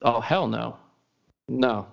Oh 0.00 0.20
hell 0.20 0.46
no, 0.48 0.76
no. 1.48 1.86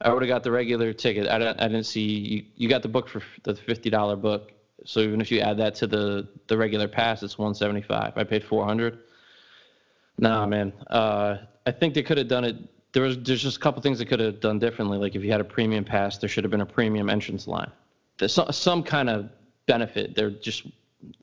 I 0.00 0.12
would 0.12 0.22
have 0.22 0.28
got 0.28 0.42
the 0.42 0.50
regular 0.50 0.92
ticket. 0.92 1.28
I 1.28 1.38
didn't. 1.38 1.60
I 1.60 1.68
didn't 1.68 1.86
see 1.86 2.02
you. 2.02 2.44
You 2.56 2.68
got 2.68 2.82
the 2.82 2.88
book 2.88 3.08
for 3.08 3.22
the 3.44 3.54
fifty 3.54 3.90
dollar 3.90 4.16
book. 4.16 4.52
So 4.84 5.00
even 5.00 5.20
if 5.20 5.30
you 5.30 5.40
add 5.40 5.56
that 5.58 5.74
to 5.76 5.86
the 5.86 6.28
the 6.48 6.58
regular 6.58 6.88
pass, 6.88 7.22
it's 7.22 7.38
one 7.38 7.54
seventy 7.54 7.82
five. 7.82 8.12
I 8.16 8.24
paid 8.24 8.42
four 8.44 8.64
hundred. 8.64 8.98
Nah, 10.18 10.44
man. 10.46 10.72
Uh, 10.88 11.36
I 11.66 11.70
think 11.70 11.94
they 11.94 12.02
could 12.02 12.18
have 12.18 12.28
done 12.28 12.44
it. 12.44 12.56
There 12.94 13.02
was 13.02 13.18
there's 13.18 13.42
just 13.42 13.56
a 13.56 13.60
couple 13.60 13.82
things 13.82 13.98
they 13.98 14.04
could 14.04 14.20
have 14.20 14.40
done 14.40 14.60
differently. 14.60 14.98
Like 14.98 15.16
if 15.16 15.24
you 15.24 15.30
had 15.30 15.40
a 15.40 15.44
premium 15.44 15.84
pass, 15.84 16.16
there 16.16 16.28
should 16.28 16.44
have 16.44 16.50
been 16.52 16.60
a 16.60 16.66
premium 16.66 17.10
entrance 17.10 17.46
line. 17.48 17.70
There's 18.18 18.32
some 18.32 18.50
some 18.52 18.82
kind 18.84 19.10
of 19.10 19.28
benefit. 19.66 20.14
They're 20.14 20.30
just, 20.30 20.66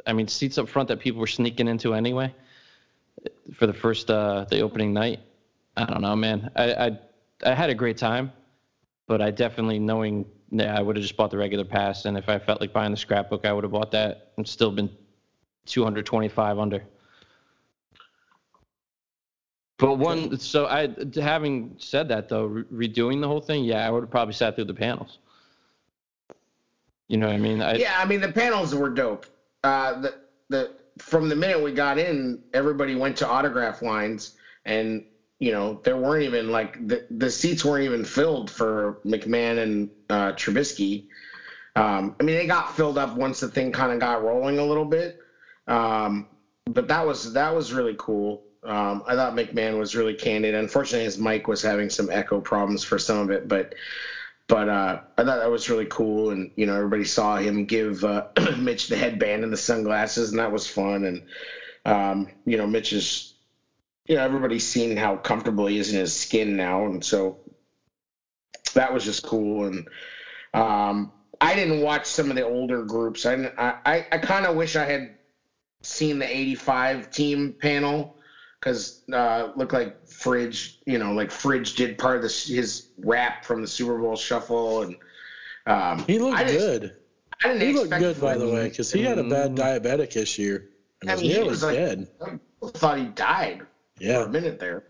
I 0.06 0.12
mean, 0.12 0.28
seats 0.28 0.58
up 0.58 0.68
front 0.68 0.90
that 0.90 1.00
people 1.00 1.22
were 1.22 1.28
sneaking 1.28 1.70
into 1.70 1.94
anyway 1.94 2.36
for 3.54 3.68
the 3.68 3.74
first 3.74 4.12
uh, 4.12 4.46
the 4.50 4.60
opening 4.60 4.94
night. 4.94 5.22
I 5.78 5.86
don't 5.86 6.02
know, 6.02 6.16
man. 6.16 6.52
I, 6.58 6.74
I 6.74 7.00
I 7.46 7.56
had 7.56 7.70
a 7.70 7.76
great 7.76 7.98
time, 7.98 8.34
but 9.08 9.22
I 9.22 9.32
definitely 9.32 9.80
knowing 9.80 10.26
yeah, 10.52 10.78
I 10.78 10.82
would 10.82 10.98
have 10.98 11.04
just 11.04 11.16
bought 11.16 11.32
the 11.32 11.38
regular 11.38 11.64
pass, 11.64 12.04
and 12.04 12.18
if 12.18 12.28
I 12.28 12.38
felt 12.38 12.60
like 12.60 12.74
buying 12.74 12.92
the 12.92 12.98
scrapbook, 12.98 13.46
I 13.46 13.54
would 13.54 13.64
have 13.64 13.72
bought 13.72 13.92
that 13.92 14.34
and 14.36 14.46
still 14.46 14.72
been 14.72 14.90
225 15.68 16.60
under. 16.60 16.84
But 19.82 19.98
one, 19.98 20.38
so 20.38 20.68
I 20.68 20.90
having 21.16 21.74
said 21.80 22.08
that 22.10 22.30
though, 22.30 22.46
re- 22.46 22.88
redoing 22.88 23.20
the 23.20 23.28
whole 23.28 23.42
thing, 23.42 23.64
yeah, 23.64 23.86
I 23.86 23.90
would 23.90 24.04
have 24.04 24.12
probably 24.12 24.36
sat 24.36 24.56
through 24.56 24.66
the 24.66 24.76
panels. 24.76 25.18
You 27.08 27.18
know 27.18 27.26
what 27.26 27.34
I 27.34 27.40
mean? 27.40 27.64
I, 27.64 27.78
yeah, 27.78 27.96
I 27.98 28.06
mean 28.06 28.22
the 28.22 28.32
panels 28.32 28.76
were 28.76 28.92
dope. 28.92 29.26
Uh, 29.64 30.00
the 30.02 30.14
the 30.50 30.72
from 31.00 31.30
the 31.30 31.36
minute 31.36 31.64
we 31.64 31.72
got 31.72 31.98
in, 31.98 32.44
everybody 32.54 32.94
went 32.94 33.18
to 33.18 33.28
autograph 33.28 33.82
lines, 33.82 34.36
and 34.66 35.04
you 35.40 35.52
know 35.52 35.82
there 35.84 35.98
weren't 35.98 36.26
even 36.26 36.52
like 36.52 36.88
the 36.88 37.08
the 37.10 37.32
seats 37.32 37.66
weren't 37.66 37.84
even 37.84 38.06
filled 38.06 38.52
for 38.52 39.00
McMahon 39.04 39.64
and 39.64 39.90
uh, 40.12 40.34
Trubisky. 40.34 41.08
Um, 41.76 42.16
I 42.20 42.24
mean 42.24 42.36
they 42.36 42.46
got 42.46 42.76
filled 42.76 43.00
up 43.00 43.16
once 43.16 43.40
the 43.40 43.48
thing 43.48 43.72
kind 43.72 43.92
of 43.92 44.00
got 44.00 44.24
rolling 44.24 44.60
a 44.60 44.64
little 44.64 44.86
bit, 44.86 45.18
um, 45.68 46.28
but 46.66 46.88
that 46.90 47.04
was 47.04 47.34
that 47.34 47.56
was 47.56 47.74
really 47.74 47.96
cool. 47.98 48.44
Um, 48.64 49.04
I 49.08 49.16
thought 49.16 49.34
McMahon 49.34 49.80
was 49.80 49.96
really 49.96 50.14
candid. 50.14 50.54
Unfortunately, 50.54 51.06
his 51.06 51.18
mic 51.18 51.48
was 51.48 51.62
having 51.62 51.90
some 51.90 52.10
echo 52.12 52.40
problems 52.40 52.84
for 52.84 53.00
some 53.00 53.18
of 53.18 53.32
it, 53.32 53.48
but 53.48 53.74
but 54.48 54.68
uh, 54.68 55.00
I 55.18 55.24
thought 55.24 55.40
that 55.40 55.50
was 55.50 55.70
really 55.70 55.86
cool, 55.86 56.32
and 56.32 56.52
you 56.56 56.66
know 56.66 56.76
everybody 56.76 57.06
saw 57.06 57.38
him 57.38 57.66
give 57.66 58.04
uh, 58.04 58.28
Mitch 58.58 58.88
the 58.88 58.98
headband 58.98 59.44
and 59.44 59.52
the 59.52 59.58
sunglasses, 59.58 60.32
and 60.32 60.40
that 60.40 60.52
was 60.52 60.68
fun. 60.68 61.06
And 61.06 61.24
um, 61.86 62.28
you 62.46 62.58
know 62.58 62.68
Mitch 62.68 62.94
is 62.94 63.34
you 64.08 64.16
know 64.16 64.24
everybody's 64.24 64.68
seen 64.68 64.96
how 64.96 65.16
comfortable 65.16 65.66
he 65.66 65.78
is 65.78 65.92
in 65.94 66.00
his 66.00 66.14
skin 66.14 66.56
now, 66.56 66.86
and 66.86 67.04
so 67.04 67.40
that 68.74 68.94
was 68.94 69.04
just 69.04 69.24
cool. 69.24 69.66
And 69.66 69.88
um, 70.54 71.12
I 71.40 71.56
didn't 71.56 71.82
watch 71.82 72.06
some 72.06 72.30
of 72.30 72.36
the 72.36 72.46
older 72.46 72.84
groups. 72.84 73.26
I 73.26 73.34
I, 73.58 74.06
I 74.12 74.18
kind 74.20 74.46
of 74.46 74.56
wish 74.56 74.76
I 74.76 74.86
had 74.86 75.16
seen 75.82 76.20
the 76.20 76.28
'85 76.28 77.10
team 77.10 77.56
panel 77.60 78.18
because 78.62 79.02
uh, 79.12 79.52
looked 79.56 79.74
like 79.74 80.08
Fridge, 80.08 80.80
you 80.86 81.00
know, 81.00 81.14
like 81.14 81.32
Fridge 81.32 81.74
did 81.76 81.98
part 81.98 82.16
of 82.18 82.22
this 82.22 82.48
his 82.48 82.90
rap 83.00 83.44
from 83.44 83.62
the 83.62 83.68
Super 83.68 83.98
Bowl 83.98 84.16
Shuffle, 84.16 84.84
and 84.84 84.96
um, 85.66 86.06
he 86.06 86.20
looked 86.20 86.38
I 86.38 86.44
didn't- 86.44 86.60
good. 86.62 86.96
I 87.44 87.48
didn't 87.48 87.62
He 87.68 87.74
looked 87.74 87.90
good, 87.90 88.22
by 88.22 88.38
the 88.38 88.48
way, 88.48 88.70
because 88.70 88.92
he 88.92 89.02
had 89.02 89.18
a 89.18 89.24
bad 89.24 89.56
Mm. 89.56 89.58
diabetic 89.58 90.16
issue 90.16 90.60
and 91.02 91.10
I 91.10 91.16
mean, 91.16 91.32
he 91.32 91.42
was 91.42 91.64
like- 91.64 91.76
dead. 91.76 92.08
I 92.22 92.38
thought 92.68 93.00
he 93.00 93.06
died 93.06 93.64
for 94.00 94.24
a 94.24 94.30
minute 94.30 94.60
there. 94.60 94.84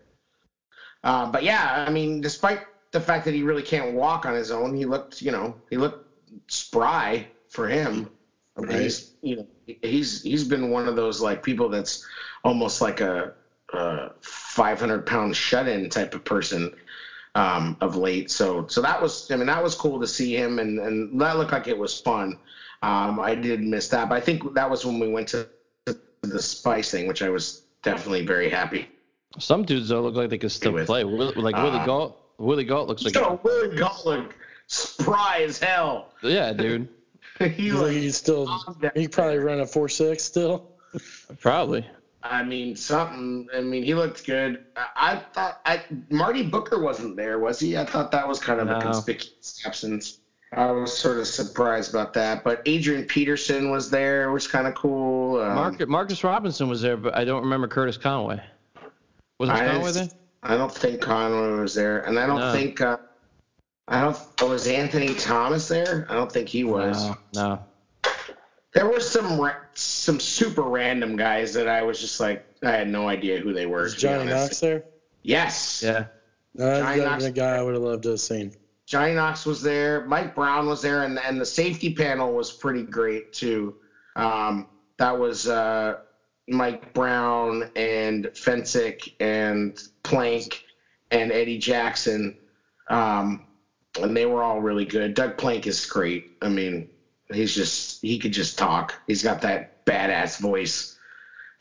Uh, 1.02 1.32
but 1.32 1.42
yeah, 1.44 1.84
I 1.88 1.90
mean, 1.90 2.20
despite 2.20 2.60
the 2.90 3.00
fact 3.00 3.24
that 3.24 3.32
he 3.32 3.42
really 3.42 3.62
can't 3.62 3.94
walk 3.94 4.26
on 4.26 4.34
his 4.34 4.50
own, 4.50 4.76
he 4.76 4.84
looked, 4.84 5.22
you 5.22 5.32
know, 5.32 5.56
he 5.70 5.78
looked 5.78 6.06
spry 6.50 7.26
for 7.48 7.66
him. 7.66 8.10
Right. 8.54 8.82
He's, 8.82 9.12
you 9.22 9.36
know, 9.36 9.46
he's 9.80 10.22
he's 10.22 10.44
been 10.44 10.70
one 10.70 10.86
of 10.86 10.94
those 10.94 11.22
like 11.22 11.42
people 11.42 11.70
that's 11.70 12.06
almost 12.44 12.82
like 12.82 13.00
a, 13.00 13.32
a 13.72 14.12
500 14.20 15.06
pound 15.06 15.36
shut 15.36 15.68
in 15.68 15.88
type 15.90 16.14
of 16.14 16.24
person 16.24 16.74
um, 17.34 17.76
of 17.80 17.96
late. 17.96 18.30
So 18.30 18.66
so 18.68 18.82
that 18.82 19.00
was, 19.00 19.30
I 19.30 19.36
mean, 19.36 19.46
that 19.46 19.62
was 19.62 19.74
cool 19.74 20.00
to 20.00 20.06
see 20.06 20.36
him, 20.36 20.58
and 20.58 20.78
and 20.78 21.20
that 21.20 21.36
looked 21.38 21.52
like 21.52 21.68
it 21.68 21.78
was 21.78 22.00
fun. 22.00 22.38
Um, 22.82 23.20
I 23.20 23.34
did 23.34 23.60
miss 23.62 23.88
that, 23.88 24.08
but 24.08 24.16
I 24.16 24.20
think 24.20 24.54
that 24.54 24.68
was 24.68 24.84
when 24.84 24.98
we 24.98 25.08
went 25.08 25.28
to 25.28 25.48
the 26.22 26.42
spice 26.42 26.90
thing, 26.90 27.06
which 27.06 27.22
I 27.22 27.28
was 27.30 27.62
definitely 27.82 28.24
very 28.26 28.48
happy. 28.48 28.88
Some 29.38 29.64
dudes 29.64 29.88
though 29.88 30.02
look 30.02 30.14
like 30.14 30.30
they 30.30 30.38
could 30.38 30.52
still 30.52 30.72
with. 30.72 30.86
play. 30.86 31.04
Like 31.04 31.56
Willie 31.56 31.78
Uh, 31.78 31.86
Gault. 31.86 32.18
Willie 32.38 32.64
Gault 32.64 32.88
looks 32.88 33.02
like. 33.04 33.14
So 33.14 33.40
Willie 33.42 33.76
Gault 33.76 34.04
looked 34.04 34.34
spry 34.66 35.44
as 35.46 35.58
hell. 35.58 36.12
Yeah, 36.22 36.52
dude. 36.52 36.88
he 37.38 37.44
you 37.44 37.72
think 37.72 37.82
like, 37.82 37.92
he's 37.92 38.16
still. 38.16 38.48
He 38.94 39.08
probably 39.08 39.38
run 39.38 39.60
a 39.60 39.66
four 39.66 39.88
six 39.88 40.22
still. 40.22 40.70
Probably. 41.40 41.86
I 42.24 42.42
mean, 42.44 42.76
something. 42.76 43.48
I 43.54 43.60
mean, 43.60 43.82
he 43.82 43.94
looked 43.94 44.24
good. 44.26 44.64
I, 44.76 44.86
I 44.96 45.16
thought 45.16 45.60
I 45.66 45.82
Marty 46.10 46.42
Booker 46.42 46.80
wasn't 46.80 47.16
there, 47.16 47.38
was 47.38 47.58
he? 47.58 47.76
I 47.76 47.84
thought 47.84 48.12
that 48.12 48.26
was 48.26 48.38
kind 48.38 48.60
of 48.60 48.68
No. 48.68 48.78
a 48.78 48.80
conspicuous 48.80 49.62
absence. 49.66 50.18
I 50.54 50.70
was 50.70 50.96
sort 50.96 51.18
of 51.18 51.26
surprised 51.26 51.90
about 51.94 52.12
that. 52.14 52.44
But 52.44 52.62
Adrian 52.66 53.04
Peterson 53.04 53.70
was 53.70 53.90
there, 53.90 54.30
which 54.30 54.44
was 54.44 54.52
kind 54.52 54.66
of 54.66 54.74
cool. 54.74 55.40
Um, 55.40 55.54
Mark, 55.54 55.88
Marcus 55.88 56.22
Robinson 56.22 56.68
was 56.68 56.82
there, 56.82 56.96
but 56.96 57.14
I 57.16 57.24
don't 57.24 57.42
remember 57.42 57.68
Curtis 57.68 57.96
Conway. 57.96 58.40
Wasn't 59.40 59.58
I- 59.58 59.66
Conway 59.68 59.92
there? 59.92 60.08
I 60.42 60.56
don't 60.56 60.72
think 60.72 61.00
Conway 61.00 61.60
was 61.60 61.74
there, 61.74 62.00
and 62.00 62.18
I 62.18 62.26
don't 62.26 62.40
No. 62.40 62.52
think. 62.52 62.80
Uh, 62.80 62.98
I 63.88 64.00
don't. 64.00 64.48
Was 64.48 64.66
Anthony 64.66 65.14
Thomas 65.14 65.68
there? 65.68 66.06
I 66.08 66.14
don't 66.14 66.30
think 66.30 66.48
he 66.48 66.64
was. 66.64 67.04
No, 67.04 67.16
no. 67.34 67.64
There 68.74 68.88
were 68.88 69.00
some 69.00 69.38
ra- 69.38 69.56
some 69.74 70.18
super 70.18 70.62
random 70.62 71.16
guys 71.16 71.52
that 71.54 71.68
I 71.68 71.82
was 71.82 72.00
just 72.00 72.20
like 72.20 72.44
I 72.62 72.70
had 72.70 72.88
no 72.88 73.08
idea 73.08 73.38
who 73.38 73.52
they 73.52 73.66
were. 73.66 73.82
Was 73.82 73.94
to 73.94 74.00
Johnny. 74.00 74.30
Knox 74.30 74.60
there? 74.60 74.84
Yes. 75.22 75.82
Yeah. 75.84 76.06
No, 76.54 76.66
that 76.66 76.80
Johnny 76.80 77.00
Knox- 77.00 77.24
been 77.24 77.32
a 77.32 77.36
guy 77.36 77.56
I 77.56 77.62
would 77.62 77.74
have 77.74 77.82
loved 77.82 78.02
to 78.04 78.10
have 78.10 78.20
seen. 78.20 78.52
Johnny 78.86 79.14
Knox 79.14 79.46
was 79.46 79.62
there. 79.62 80.04
Mike 80.06 80.34
Brown 80.34 80.66
was 80.66 80.82
there, 80.82 81.02
and 81.04 81.18
and 81.18 81.40
the 81.40 81.46
safety 81.46 81.94
panel 81.94 82.32
was 82.32 82.52
pretty 82.52 82.82
great 82.82 83.32
too. 83.32 83.76
Um, 84.16 84.68
that 84.98 85.18
was 85.18 85.48
uh, 85.48 85.96
Mike 86.48 86.92
Brown 86.92 87.70
and 87.76 88.26
Fencik 88.34 89.14
and 89.20 89.80
Plank 90.02 90.62
and 91.10 91.32
Eddie 91.32 91.58
Jackson, 91.58 92.36
um, 92.88 93.46
and 94.00 94.16
they 94.16 94.26
were 94.26 94.42
all 94.42 94.60
really 94.60 94.84
good. 94.84 95.14
Doug 95.14 95.36
Plank 95.38 95.66
is 95.66 95.86
great. 95.86 96.32
I 96.42 96.48
mean, 96.48 96.88
he's 97.34 97.54
just 97.54 98.00
he 98.02 98.18
could 98.18 98.32
just 98.32 98.58
talk. 98.58 98.94
He's 99.06 99.22
got 99.22 99.42
that 99.42 99.84
badass 99.84 100.38
voice. 100.40 100.96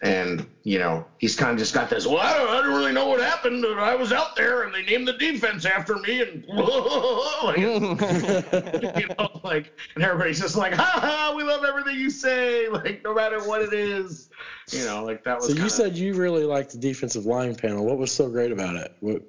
And 0.03 0.47
you 0.63 0.79
know 0.79 1.05
he's 1.19 1.35
kind 1.35 1.51
of 1.51 1.59
just 1.59 1.75
got 1.75 1.91
this. 1.91 2.07
Well, 2.07 2.17
I 2.17 2.35
don't, 2.35 2.49
I 2.49 2.61
don't 2.63 2.73
really 2.73 2.91
know 2.91 3.05
what 3.07 3.19
happened. 3.21 3.63
I 3.63 3.93
was 3.93 4.11
out 4.11 4.35
there, 4.35 4.63
and 4.63 4.73
they 4.73 4.81
named 4.81 5.07
the 5.07 5.13
defense 5.13 5.63
after 5.63 5.95
me, 5.97 6.23
and 6.23 6.43
like, 7.43 7.57
you 8.99 9.07
know, 9.09 9.41
like, 9.43 9.71
and 9.93 10.03
everybody's 10.03 10.39
just 10.39 10.55
like, 10.55 10.73
ha 10.73 10.83
ha, 10.99 11.33
we 11.37 11.43
love 11.43 11.63
everything 11.63 11.99
you 11.99 12.09
say, 12.09 12.67
like, 12.69 13.03
no 13.03 13.13
matter 13.13 13.47
what 13.47 13.61
it 13.61 13.73
is, 13.73 14.31
you 14.71 14.83
know, 14.85 15.05
like 15.05 15.23
that 15.23 15.37
was. 15.37 15.45
So 15.45 15.51
you 15.51 15.57
kinda- 15.57 15.69
said 15.69 15.95
you 15.95 16.15
really 16.15 16.45
liked 16.45 16.71
the 16.71 16.79
defensive 16.79 17.27
line 17.27 17.53
panel. 17.53 17.85
What 17.85 17.99
was 17.99 18.11
so 18.11 18.27
great 18.27 18.51
about 18.51 18.77
it? 18.77 18.95
What, 19.01 19.21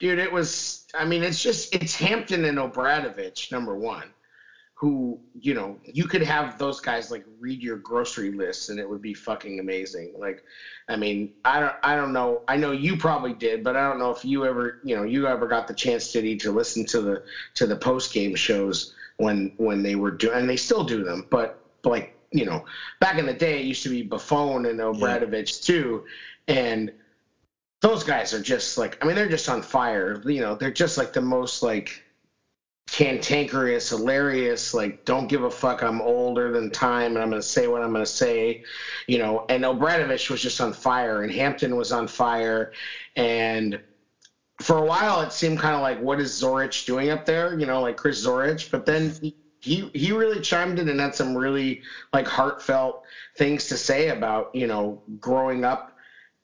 dude, 0.00 0.18
it 0.18 0.30
was. 0.30 0.86
I 0.94 1.06
mean, 1.06 1.22
it's 1.22 1.42
just 1.42 1.74
it's 1.74 1.96
Hampton 1.96 2.44
and 2.44 2.58
O'Bradovich, 2.58 3.50
number 3.50 3.74
one, 3.74 4.04
who 4.76 5.18
you 5.40 5.54
know 5.54 5.78
you 5.82 6.04
could 6.04 6.22
have 6.22 6.58
those 6.58 6.80
guys 6.80 7.10
like 7.10 7.24
read 7.40 7.62
your 7.62 7.78
grocery 7.78 8.30
list, 8.30 8.68
and 8.68 8.78
it 8.78 8.88
would 8.88 9.00
be 9.00 9.14
fucking 9.14 9.58
amazing. 9.58 10.12
Like, 10.18 10.42
I 10.86 10.96
mean, 10.96 11.30
I 11.46 11.60
don't, 11.60 11.74
I 11.82 11.96
don't 11.96 12.12
know. 12.12 12.42
I 12.46 12.56
know 12.58 12.72
you 12.72 12.94
probably 12.98 13.32
did, 13.32 13.64
but 13.64 13.74
I 13.74 13.88
don't 13.88 13.98
know 13.98 14.10
if 14.10 14.22
you 14.22 14.44
ever, 14.44 14.78
you 14.82 14.94
know, 14.94 15.02
you 15.02 15.26
ever 15.26 15.48
got 15.48 15.66
the 15.66 15.72
chance 15.72 16.12
to 16.12 16.36
to 16.36 16.52
listen 16.52 16.84
to 16.86 17.00
the 17.00 17.22
to 17.54 17.66
the 17.66 17.76
post 17.76 18.12
game 18.12 18.34
shows 18.34 18.92
when 19.16 19.50
when 19.56 19.82
they 19.82 19.94
were 19.94 20.10
doing, 20.10 20.36
and 20.36 20.48
they 20.48 20.56
still 20.58 20.84
do 20.84 21.02
them, 21.02 21.26
but 21.30 21.58
like 21.82 22.14
you 22.32 22.44
know, 22.44 22.66
back 23.00 23.16
in 23.18 23.24
the 23.24 23.32
day, 23.32 23.60
it 23.60 23.64
used 23.64 23.82
to 23.84 23.88
be 23.88 24.06
Buffone 24.06 24.68
and 24.68 24.78
O'Bradovich 24.78 25.64
too, 25.64 26.04
and 26.48 26.92
those 27.80 28.04
guys 28.04 28.34
are 28.34 28.42
just 28.42 28.76
like 28.76 29.02
I 29.02 29.06
mean 29.06 29.16
they're 29.16 29.28
just 29.28 29.48
on 29.48 29.62
fire. 29.62 30.20
You 30.26 30.42
know, 30.42 30.54
they're 30.54 30.70
just 30.70 30.98
like 30.98 31.14
the 31.14 31.22
most 31.22 31.62
like 31.62 32.02
cantankerous, 32.86 33.90
hilarious, 33.90 34.72
like 34.72 35.04
don't 35.04 35.26
give 35.26 35.42
a 35.42 35.50
fuck. 35.50 35.82
I'm 35.82 36.00
older 36.00 36.50
than 36.52 36.70
time 36.70 37.14
and 37.14 37.18
I'm 37.22 37.30
gonna 37.30 37.42
say 37.42 37.66
what 37.66 37.82
I'm 37.82 37.92
gonna 37.92 38.06
say. 38.06 38.62
You 39.06 39.18
know, 39.18 39.44
and 39.48 39.64
O'Bradovich 39.64 40.30
was 40.30 40.40
just 40.40 40.60
on 40.60 40.72
fire 40.72 41.22
and 41.22 41.32
Hampton 41.32 41.76
was 41.76 41.92
on 41.92 42.06
fire 42.06 42.72
and 43.16 43.80
for 44.62 44.78
a 44.78 44.84
while 44.84 45.20
it 45.20 45.32
seemed 45.32 45.58
kind 45.58 45.74
of 45.74 45.82
like 45.82 46.00
what 46.00 46.20
is 46.20 46.40
Zorich 46.40 46.86
doing 46.86 47.10
up 47.10 47.26
there? 47.26 47.58
You 47.58 47.66
know, 47.66 47.80
like 47.80 47.96
Chris 47.96 48.24
Zorich, 48.24 48.70
but 48.70 48.86
then 48.86 49.12
he 49.20 49.34
he, 49.60 49.90
he 49.94 50.12
really 50.12 50.40
chimed 50.40 50.78
in 50.78 50.88
and 50.88 51.00
had 51.00 51.14
some 51.14 51.36
really 51.36 51.82
like 52.12 52.28
heartfelt 52.28 53.02
things 53.36 53.66
to 53.68 53.76
say 53.76 54.08
about, 54.08 54.50
you 54.54 54.66
know, 54.66 55.02
growing 55.18 55.64
up 55.64 55.95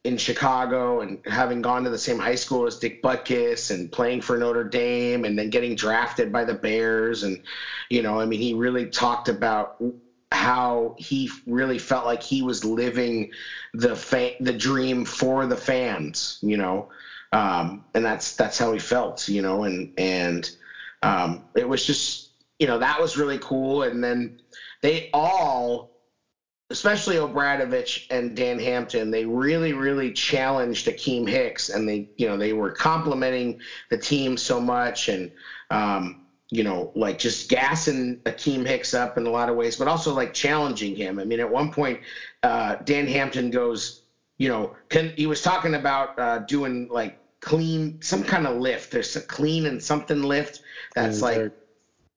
in 0.04 0.16
Chicago 0.16 1.00
and 1.00 1.18
having 1.24 1.62
gone 1.62 1.84
to 1.84 1.90
the 1.90 1.98
same 1.98 2.18
high 2.18 2.34
school 2.34 2.66
as 2.66 2.78
Dick 2.78 3.02
Butkus 3.02 3.70
and 3.70 3.90
playing 3.90 4.20
for 4.20 4.36
Notre 4.36 4.64
Dame 4.64 5.24
and 5.24 5.38
then 5.38 5.48
getting 5.48 5.76
drafted 5.76 6.32
by 6.32 6.44
the 6.44 6.54
Bears. 6.54 7.22
And, 7.22 7.38
you 7.88 8.02
know, 8.02 8.18
I 8.18 8.26
mean, 8.26 8.40
he 8.40 8.52
really 8.52 8.86
talked 8.86 9.28
about 9.28 9.80
how 10.32 10.96
he 10.98 11.30
really 11.46 11.78
felt 11.78 12.04
like 12.04 12.22
he 12.22 12.42
was 12.42 12.64
living 12.64 13.30
the 13.74 13.94
fa- 13.94 14.34
the 14.40 14.52
dream 14.52 15.04
for 15.04 15.46
the 15.46 15.56
fans, 15.56 16.38
you 16.42 16.56
know. 16.56 16.88
Um, 17.32 17.84
and 17.94 18.04
that's 18.04 18.34
that's 18.34 18.58
how 18.58 18.72
he 18.72 18.78
felt, 18.78 19.28
you 19.28 19.40
know, 19.40 19.62
and 19.62 19.92
and 19.96 20.50
um, 21.02 21.44
it 21.54 21.68
was 21.68 21.84
just, 21.86 22.30
you 22.58 22.66
know, 22.66 22.78
that 22.78 23.00
was 23.00 23.16
really 23.16 23.38
cool. 23.38 23.82
And 23.84 24.02
then 24.02 24.32
they 24.82 25.10
all 25.12 25.91
especially 26.72 27.18
O'Bradovich 27.18 28.06
and 28.10 28.34
Dan 28.34 28.58
Hampton, 28.58 29.10
they 29.10 29.26
really, 29.26 29.74
really 29.74 30.12
challenged 30.12 30.86
Akiem 30.86 31.28
Hicks, 31.28 31.68
and 31.68 31.88
they, 31.88 32.08
you 32.16 32.26
know, 32.26 32.36
they 32.36 32.52
were 32.52 32.72
complimenting 32.72 33.60
the 33.90 33.98
team 33.98 34.36
so 34.36 34.58
much, 34.58 35.08
and 35.08 35.30
um, 35.70 36.26
you 36.50 36.64
know, 36.64 36.90
like 36.96 37.18
just 37.18 37.48
gassing 37.48 38.16
Akiem 38.24 38.66
Hicks 38.66 38.94
up 38.94 39.18
in 39.18 39.26
a 39.26 39.30
lot 39.30 39.50
of 39.50 39.56
ways, 39.56 39.76
but 39.76 39.86
also 39.86 40.14
like 40.14 40.34
challenging 40.34 40.96
him. 40.96 41.18
I 41.18 41.24
mean, 41.24 41.40
at 41.40 41.50
one 41.50 41.70
point, 41.72 42.00
uh, 42.42 42.76
Dan 42.76 43.06
Hampton 43.06 43.50
goes, 43.50 44.02
you 44.38 44.48
know, 44.48 44.74
can, 44.88 45.12
he 45.16 45.26
was 45.26 45.42
talking 45.42 45.74
about 45.74 46.18
uh, 46.18 46.38
doing 46.40 46.88
like 46.90 47.18
clean, 47.40 48.00
some 48.00 48.24
kind 48.24 48.46
of 48.46 48.56
lift. 48.56 48.90
There's 48.90 49.14
a 49.14 49.20
clean 49.20 49.66
and 49.66 49.82
something 49.82 50.22
lift 50.22 50.62
that's 50.94 51.22
And 51.22 51.22
like. 51.22 51.52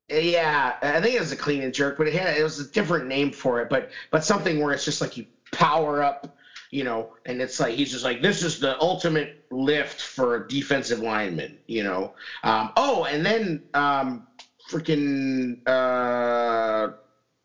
Yeah, 0.09 0.75
I 0.81 1.01
think 1.01 1.15
it 1.15 1.19
was 1.19 1.31
a 1.31 1.35
clean 1.35 1.63
and 1.63 1.73
jerk, 1.73 1.97
but 1.97 2.07
it 2.07 2.13
had 2.13 2.37
it 2.37 2.43
was 2.43 2.59
a 2.59 2.69
different 2.69 3.07
name 3.07 3.31
for 3.31 3.61
it. 3.61 3.69
But 3.69 3.89
but 4.11 4.23
something 4.23 4.59
where 4.61 4.71
it's 4.73 4.85
just 4.85 5.01
like 5.01 5.17
you 5.17 5.25
power 5.51 6.03
up, 6.03 6.37
you 6.69 6.83
know, 6.83 7.13
and 7.25 7.41
it's 7.41 7.59
like 7.59 7.73
he's 7.73 7.91
just 7.91 8.03
like 8.03 8.21
this 8.21 8.43
is 8.43 8.59
the 8.59 8.79
ultimate 8.79 9.45
lift 9.49 9.99
for 9.99 10.35
a 10.35 10.47
defensive 10.47 10.99
lineman, 10.99 11.57
you 11.65 11.83
know. 11.83 12.13
Um, 12.43 12.71
oh, 12.77 13.05
and 13.05 13.25
then 13.25 13.63
um, 13.73 14.27
freaking 14.69 15.67
uh, 15.67 16.93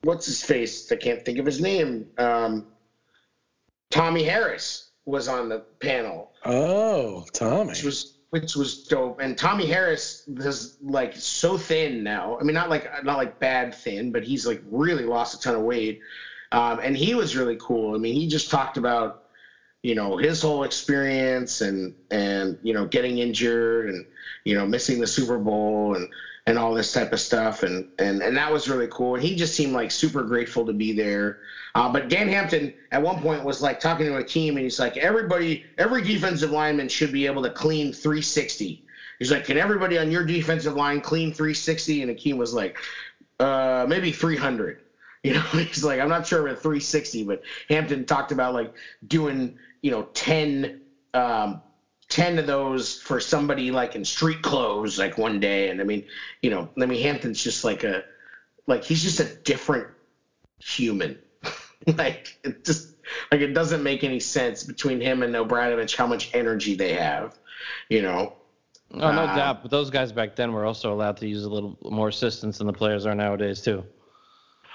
what's 0.02 0.26
his 0.26 0.42
face? 0.42 0.92
I 0.92 0.96
can't 0.96 1.24
think 1.24 1.38
of 1.38 1.46
his 1.46 1.62
name. 1.62 2.08
Um, 2.18 2.66
Tommie 3.90 4.22
Harris 4.24 4.90
was 5.06 5.28
on 5.28 5.48
the 5.48 5.60
panel 5.80 6.30
Oh, 6.44 7.24
Tommie. 7.32 7.68
which 7.68 7.82
was 7.84 8.18
which 8.30 8.54
was 8.54 8.84
dope. 8.84 9.20
And 9.20 9.36
Tommie 9.36 9.66
Harris 9.66 10.22
is 10.28 10.76
like 10.80 11.14
so 11.16 11.56
thin 11.56 12.02
now. 12.02 12.38
I 12.40 12.44
mean, 12.44 12.54
not 12.54 12.70
like 12.70 12.88
not 13.04 13.16
like 13.16 13.38
bad 13.38 13.74
thin, 13.74 14.12
but 14.12 14.22
he's 14.22 14.46
like 14.46 14.60
really 14.70 15.04
lost 15.04 15.34
a 15.34 15.40
ton 15.40 15.54
of 15.54 15.62
weight. 15.62 16.00
Um, 16.52 16.80
and 16.82 16.96
he 16.96 17.14
was 17.14 17.36
really 17.36 17.56
cool. 17.60 17.94
I 17.94 17.98
mean, 17.98 18.14
he 18.14 18.26
just 18.26 18.50
talked 18.50 18.76
about 18.76 19.20
you 19.82 19.94
know 19.94 20.16
his 20.16 20.42
whole 20.42 20.62
experience 20.62 21.60
and 21.60 21.92
and 22.10 22.56
you 22.62 22.72
know 22.72 22.86
getting 22.86 23.18
injured 23.18 23.88
and 23.88 24.04
you 24.44 24.54
know 24.54 24.64
missing 24.66 25.00
the 25.00 25.06
Super 25.06 25.38
Bowl 25.38 25.94
and 25.94 26.08
and 26.46 26.58
all 26.58 26.74
this 26.74 26.92
type 26.92 27.12
of 27.12 27.20
stuff 27.20 27.62
and 27.62 27.88
and 27.98 28.22
and 28.22 28.36
that 28.36 28.52
was 28.52 28.68
really 28.68 28.88
cool. 28.90 29.14
And 29.14 29.22
he 29.22 29.36
just 29.36 29.54
seemed 29.54 29.72
like 29.72 29.90
super 29.90 30.22
grateful 30.22 30.66
to 30.66 30.72
be 30.72 30.92
there. 30.92 31.38
Uh, 31.74 31.92
but 31.92 32.08
dan 32.08 32.28
hampton 32.28 32.74
at 32.90 33.00
one 33.00 33.20
point 33.20 33.44
was 33.44 33.62
like 33.62 33.78
talking 33.78 34.06
to 34.06 34.16
a 34.16 34.24
team 34.24 34.56
and 34.56 34.64
he's 34.64 34.80
like 34.80 34.96
everybody 34.96 35.64
every 35.78 36.02
defensive 36.02 36.50
lineman 36.50 36.88
should 36.88 37.12
be 37.12 37.26
able 37.26 37.42
to 37.42 37.50
clean 37.50 37.92
360 37.92 38.84
he's 39.20 39.30
like 39.30 39.44
can 39.44 39.56
everybody 39.56 39.96
on 39.96 40.10
your 40.10 40.24
defensive 40.24 40.74
line 40.74 41.00
clean 41.00 41.32
360 41.32 42.02
and 42.02 42.10
Akiem 42.10 42.36
was 42.36 42.52
like 42.52 42.76
uh, 43.38 43.86
maybe 43.88 44.10
300 44.10 44.80
you 45.22 45.34
know 45.34 45.40
he's 45.52 45.84
like 45.84 46.00
i'm 46.00 46.08
not 46.08 46.26
sure 46.26 46.40
about 46.40 46.60
360 46.60 47.22
but 47.24 47.42
hampton 47.68 48.04
talked 48.04 48.32
about 48.32 48.52
like 48.52 48.74
doing 49.06 49.56
you 49.82 49.92
know 49.92 50.08
10 50.14 50.80
um, 51.14 51.62
10 52.10 52.38
of 52.38 52.46
those 52.46 53.00
for 53.00 53.20
somebody 53.20 53.70
like 53.70 53.96
in 53.96 54.04
street 54.04 54.42
clothes 54.42 54.98
like 54.98 55.16
one 55.16 55.40
day. 55.40 55.70
And 55.70 55.80
i 55.80 55.84
mean 55.84 56.04
you 56.42 56.50
know 56.50 56.68
i 56.80 56.86
mean 56.86 57.02
hampton's 57.02 57.42
just 57.42 57.64
like 57.64 57.84
a 57.84 58.04
like 58.66 58.84
he's 58.84 59.02
just 59.02 59.20
a 59.20 59.24
different 59.24 59.88
human. 60.58 61.18
Like 61.86 62.38
it 62.44 62.62
just 62.62 62.94
like 63.32 63.40
it 63.40 63.54
doesn't 63.54 63.82
make 63.82 64.04
any 64.04 64.20
sense 64.20 64.64
between 64.64 65.00
him 65.00 65.22
and 65.22 65.34
O'Bradovich 65.34 65.96
how 65.96 66.06
much 66.06 66.30
energy 66.34 66.74
they 66.74 66.92
have 66.92 67.38
you 67.88 68.02
know? 68.02 68.34
Oh 68.92 68.98
no 68.98 69.06
uh, 69.06 69.36
doubt. 69.36 69.62
But 69.62 69.70
those 69.70 69.90
guys 69.90 70.12
back 70.12 70.34
then 70.36 70.52
were 70.52 70.64
also 70.64 70.92
allowed 70.92 71.16
to 71.18 71.28
use 71.28 71.44
a 71.44 71.50
little 71.50 71.78
more 71.82 72.08
assistance 72.08 72.58
than 72.58 72.66
the 72.66 72.72
players 72.72 73.06
are 73.06 73.14
nowadays 73.14 73.60
too. 73.60 73.84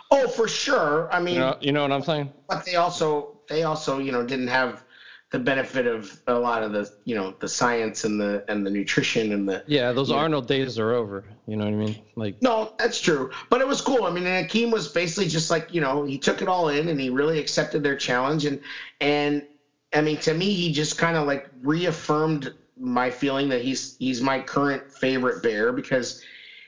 Oh 0.09 0.27
for 0.27 0.47
sure. 0.47 1.11
I 1.11 1.19
mean 1.19 1.35
you 1.35 1.39
know, 1.41 1.57
you 1.61 1.71
know 1.71 1.81
what 1.81 1.91
i'm 1.91 2.01
saying? 2.01 2.31
but 2.47 2.65
they 2.65 2.75
also 2.75 3.37
they 3.49 3.63
also 3.63 3.99
you 3.99 4.11
know 4.11 4.25
didn't 4.25 4.47
have 4.47 4.83
the 5.31 5.39
benefit 5.39 5.87
of 5.87 6.21
a 6.27 6.33
lot 6.33 6.63
of 6.63 6.71
the 6.71 6.89
you 7.03 7.15
know 7.15 7.33
the 7.39 7.47
science 7.47 8.03
and 8.03 8.19
the 8.19 8.45
and 8.47 8.65
the 8.65 8.69
nutrition 8.69 9.33
and 9.33 9.49
the 9.49 9.63
yeah 9.67 9.91
those 9.91 10.11
Arnold 10.11 10.45
know. 10.45 10.47
days 10.55 10.77
are 10.79 10.93
over. 10.93 11.25
You 11.47 11.57
know 11.57 11.65
what 11.65 11.73
I 11.73 11.77
mean? 11.77 11.95
Like 12.15 12.41
no, 12.41 12.73
that's 12.77 13.01
true. 13.01 13.31
But 13.49 13.61
it 13.61 13.67
was 13.67 13.81
cool. 13.81 14.03
I 14.03 14.11
mean, 14.11 14.23
Akiem 14.23 14.71
was 14.71 14.87
basically 14.87 15.27
just 15.27 15.49
like 15.49 15.73
you 15.73 15.81
know 15.81 16.03
he 16.03 16.17
took 16.17 16.41
it 16.41 16.47
all 16.47 16.69
in 16.69 16.89
and 16.89 16.99
he 16.99 17.09
really 17.09 17.39
accepted 17.39 17.83
their 17.83 17.95
challenge 17.95 18.45
and 18.45 18.61
and 19.01 19.45
I 19.93 20.01
mean 20.01 20.17
to 20.17 20.33
me 20.33 20.53
he 20.53 20.71
just 20.71 20.97
kind 20.97 21.17
of 21.17 21.25
like 21.27 21.49
reaffirmed 21.61 22.53
my 22.77 23.09
feeling 23.09 23.49
that 23.49 23.61
he's 23.61 23.97
he's 23.97 24.21
my 24.21 24.39
current 24.39 24.91
favorite 24.91 25.41
bear 25.41 25.71
because 25.71 26.23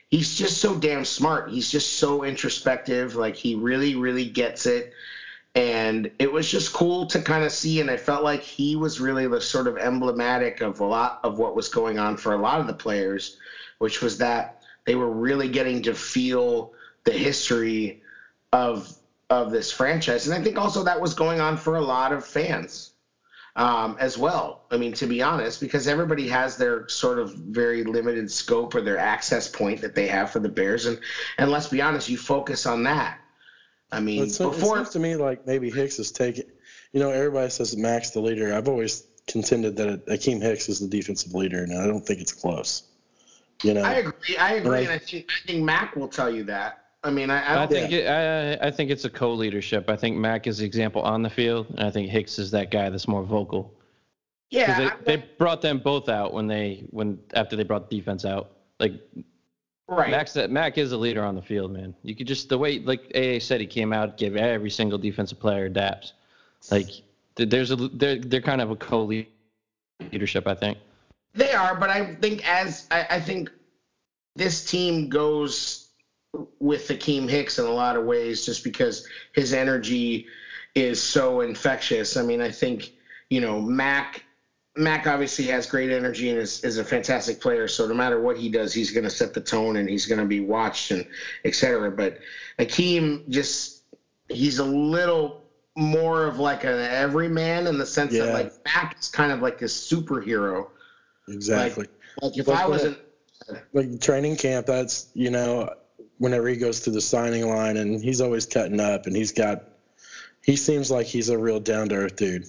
he's 0.08 0.36
just 0.36 0.58
so 0.58 0.74
damn 0.74 1.04
smart. 1.04 1.50
He's 1.50 1.70
just 1.70 1.94
so 1.94 2.24
introspective. 2.24 3.14
Like 3.14 3.36
he 3.36 3.54
really 3.54 3.94
really 3.94 4.28
gets 4.28 4.66
it 4.66 4.92
and 5.54 6.10
it 6.18 6.30
was 6.30 6.48
just 6.50 6.72
cool 6.72 7.06
to 7.06 7.20
kind 7.20 7.44
of 7.44 7.50
see 7.50 7.80
and 7.80 7.90
i 7.90 7.96
felt 7.96 8.22
like 8.22 8.42
he 8.42 8.76
was 8.76 9.00
really 9.00 9.26
the 9.26 9.40
sort 9.40 9.66
of 9.66 9.76
emblematic 9.76 10.60
of 10.60 10.80
a 10.80 10.84
lot 10.84 11.20
of 11.24 11.38
what 11.38 11.56
was 11.56 11.68
going 11.68 11.98
on 11.98 12.16
for 12.16 12.34
a 12.34 12.40
lot 12.40 12.60
of 12.60 12.66
the 12.66 12.72
players 12.72 13.38
which 13.78 14.02
was 14.02 14.18
that 14.18 14.62
they 14.84 14.94
were 14.94 15.10
really 15.10 15.48
getting 15.48 15.82
to 15.82 15.94
feel 15.94 16.72
the 17.04 17.12
history 17.12 18.02
of 18.52 18.92
of 19.30 19.50
this 19.50 19.70
franchise. 19.70 20.26
And 20.26 20.34
i 20.34 20.42
think 20.42 20.56
also 20.56 20.82
that 20.84 21.00
was 21.00 21.14
going 21.14 21.40
on 21.40 21.56
for 21.56 21.76
a 21.76 21.82
lot 21.82 22.12
of 22.12 22.24
fans 22.24 22.92
um, 23.56 23.96
as 23.98 24.16
well. 24.16 24.62
I 24.70 24.76
mean 24.76 24.92
to 24.94 25.06
be 25.06 25.22
honest 25.22 25.60
because 25.60 25.88
everybody 25.88 26.28
has 26.28 26.56
their 26.56 26.88
sort 26.88 27.18
of 27.18 27.34
very 27.34 27.84
limited 27.84 28.30
scope 28.30 28.74
or 28.74 28.80
their 28.80 28.98
access 28.98 29.48
point 29.48 29.82
that 29.82 29.94
they 29.94 30.06
have 30.06 30.30
for 30.30 30.38
the 30.38 30.48
bears. 30.48 30.86
And 30.86 30.98
and 31.36 31.50
let's 31.50 31.68
be 31.68 31.82
honest 31.82 32.08
you 32.08 32.16
focus 32.16 32.66
on 32.66 32.84
that 32.84 33.18
I 33.90 34.00
mean, 34.00 34.22
it 34.22 34.30
seems, 34.30 34.56
before 34.56 34.76
it 34.76 34.84
seems 34.84 34.90
to 34.90 34.98
me 34.98 35.16
like 35.16 35.46
maybe 35.46 35.70
Hicks 35.70 35.98
is 35.98 36.12
taking. 36.12 36.44
You 36.92 37.00
know, 37.00 37.10
everybody 37.10 37.50
says 37.50 37.76
Mack's 37.76 38.10
the 38.10 38.20
leader. 38.20 38.54
I've 38.54 38.68
always 38.68 39.04
contended 39.26 39.76
that 39.76 40.06
Akiem 40.06 40.40
Hicks 40.40 40.68
is 40.68 40.80
the 40.80 40.88
defensive 40.88 41.34
leader, 41.34 41.62
and 41.62 41.78
I 41.78 41.86
don't 41.86 42.04
think 42.04 42.20
it's 42.20 42.32
close. 42.32 42.82
You 43.62 43.74
know, 43.74 43.82
I 43.82 43.94
agree. 43.94 44.36
I 44.36 44.54
agree, 44.54 44.78
and 44.78 44.88
I, 44.88 44.92
and 44.92 44.92
I 44.92 44.98
think 44.98 45.30
I 45.30 45.46
think 45.46 45.64
Mack 45.64 45.96
will 45.96 46.08
tell 46.08 46.30
you 46.30 46.44
that. 46.44 46.84
I 47.04 47.10
mean, 47.10 47.30
I, 47.30 47.42
I, 47.42 47.62
I 47.62 47.66
think 47.66 47.92
it, 47.92 48.06
I, 48.06 48.66
I 48.66 48.70
think 48.70 48.90
it's 48.90 49.04
a 49.04 49.10
co-leadership. 49.10 49.88
I 49.88 49.96
think 49.96 50.16
Mack 50.16 50.46
is 50.46 50.58
the 50.58 50.66
example 50.66 51.02
on 51.02 51.22
the 51.22 51.30
field, 51.30 51.66
and 51.70 51.80
I 51.80 51.90
think 51.90 52.10
Hicks 52.10 52.38
is 52.38 52.50
that 52.52 52.70
guy 52.70 52.88
that's 52.90 53.08
more 53.08 53.22
vocal. 53.22 53.72
Yeah, 54.50 54.90
they, 55.04 55.16
they 55.16 55.24
brought 55.38 55.60
them 55.60 55.78
both 55.78 56.08
out 56.08 56.32
when 56.32 56.46
they 56.46 56.84
when 56.90 57.18
after 57.34 57.54
they 57.56 57.64
brought 57.64 57.90
the 57.90 57.98
defense 57.98 58.24
out. 58.24 58.52
Like 58.80 58.94
Right. 59.88 60.10
Max, 60.10 60.36
uh, 60.36 60.46
Mack 60.48 60.76
is 60.76 60.92
a 60.92 60.98
leader 60.98 61.24
on 61.24 61.34
the 61.34 61.40
field, 61.40 61.72
man. 61.72 61.94
You 62.02 62.14
could 62.14 62.26
just 62.26 62.50
the 62.50 62.58
way, 62.58 62.78
like 62.78 63.10
AA 63.14 63.38
said, 63.40 63.60
he 63.60 63.66
came 63.66 63.94
out, 63.94 64.18
gave 64.18 64.36
every 64.36 64.70
single 64.70 64.98
defensive 64.98 65.40
player 65.40 65.70
daps. 65.70 66.12
Like 66.70 66.88
there's 67.36 67.70
a 67.70 67.76
they're 67.76 68.18
they're 68.18 68.42
kind 68.42 68.60
of 68.60 68.70
a 68.70 68.76
co-leadership, 68.76 70.46
I 70.46 70.54
think. 70.54 70.78
They 71.34 71.52
are, 71.52 71.74
but 71.74 71.88
I 71.88 72.14
think 72.16 72.46
as 72.46 72.86
I, 72.90 73.06
I 73.10 73.20
think 73.20 73.50
this 74.36 74.64
team 74.64 75.08
goes 75.08 75.88
with 76.60 76.88
Akiem 76.88 77.28
Hicks 77.28 77.58
in 77.58 77.64
a 77.64 77.72
lot 77.72 77.96
of 77.96 78.04
ways, 78.04 78.44
just 78.44 78.64
because 78.64 79.08
his 79.32 79.54
energy 79.54 80.26
is 80.74 81.02
so 81.02 81.40
infectious. 81.40 82.18
I 82.18 82.22
mean, 82.22 82.42
I 82.42 82.50
think 82.50 82.92
you 83.30 83.40
know 83.40 83.58
Mack 83.58 84.24
Mack 84.78 85.06
obviously 85.06 85.46
has 85.46 85.66
great 85.66 85.90
energy 85.90 86.30
and 86.30 86.38
is, 86.38 86.62
is 86.62 86.78
a 86.78 86.84
fantastic 86.84 87.40
player. 87.40 87.66
So 87.66 87.86
no 87.86 87.94
matter 87.94 88.20
what 88.20 88.38
he 88.38 88.48
does, 88.48 88.72
he's 88.72 88.92
going 88.92 89.04
to 89.04 89.10
set 89.10 89.34
the 89.34 89.40
tone 89.40 89.76
and 89.76 89.88
he's 89.88 90.06
going 90.06 90.20
to 90.20 90.26
be 90.26 90.40
watched 90.40 90.92
and 90.92 91.06
etc. 91.44 91.90
But 91.90 92.18
Akiem 92.58 93.28
just 93.28 93.82
he's 94.28 94.58
a 94.58 94.64
little 94.64 95.42
more 95.76 96.24
of 96.26 96.38
like 96.38 96.64
an 96.64 96.78
everyman 96.78 97.66
in 97.66 97.78
the 97.78 97.86
sense 97.86 98.12
yeah. 98.12 98.26
that 98.26 98.34
like 98.34 98.52
Mack 98.64 98.96
is 98.98 99.08
kind 99.08 99.32
of 99.32 99.42
like 99.42 99.62
a 99.62 99.66
superhero. 99.66 100.68
Exactly. 101.28 101.86
Like, 102.22 102.22
like 102.22 102.38
if 102.38 102.48
like 102.48 102.60
I 102.60 102.66
wasn't 102.68 102.98
like 103.72 104.00
training 104.00 104.36
camp, 104.36 104.66
that's 104.66 105.08
you 105.14 105.30
know 105.30 105.74
whenever 106.18 106.48
he 106.48 106.56
goes 106.56 106.80
through 106.80 106.92
the 106.92 107.00
signing 107.00 107.48
line 107.48 107.76
and 107.76 108.02
he's 108.02 108.20
always 108.20 108.46
cutting 108.46 108.80
up 108.80 109.06
and 109.06 109.16
he's 109.16 109.32
got 109.32 109.64
he 110.44 110.56
seems 110.56 110.90
like 110.90 111.06
he's 111.06 111.28
a 111.28 111.38
real 111.38 111.60
down 111.60 111.88
to 111.88 111.94
earth 111.94 112.16
dude 112.16 112.44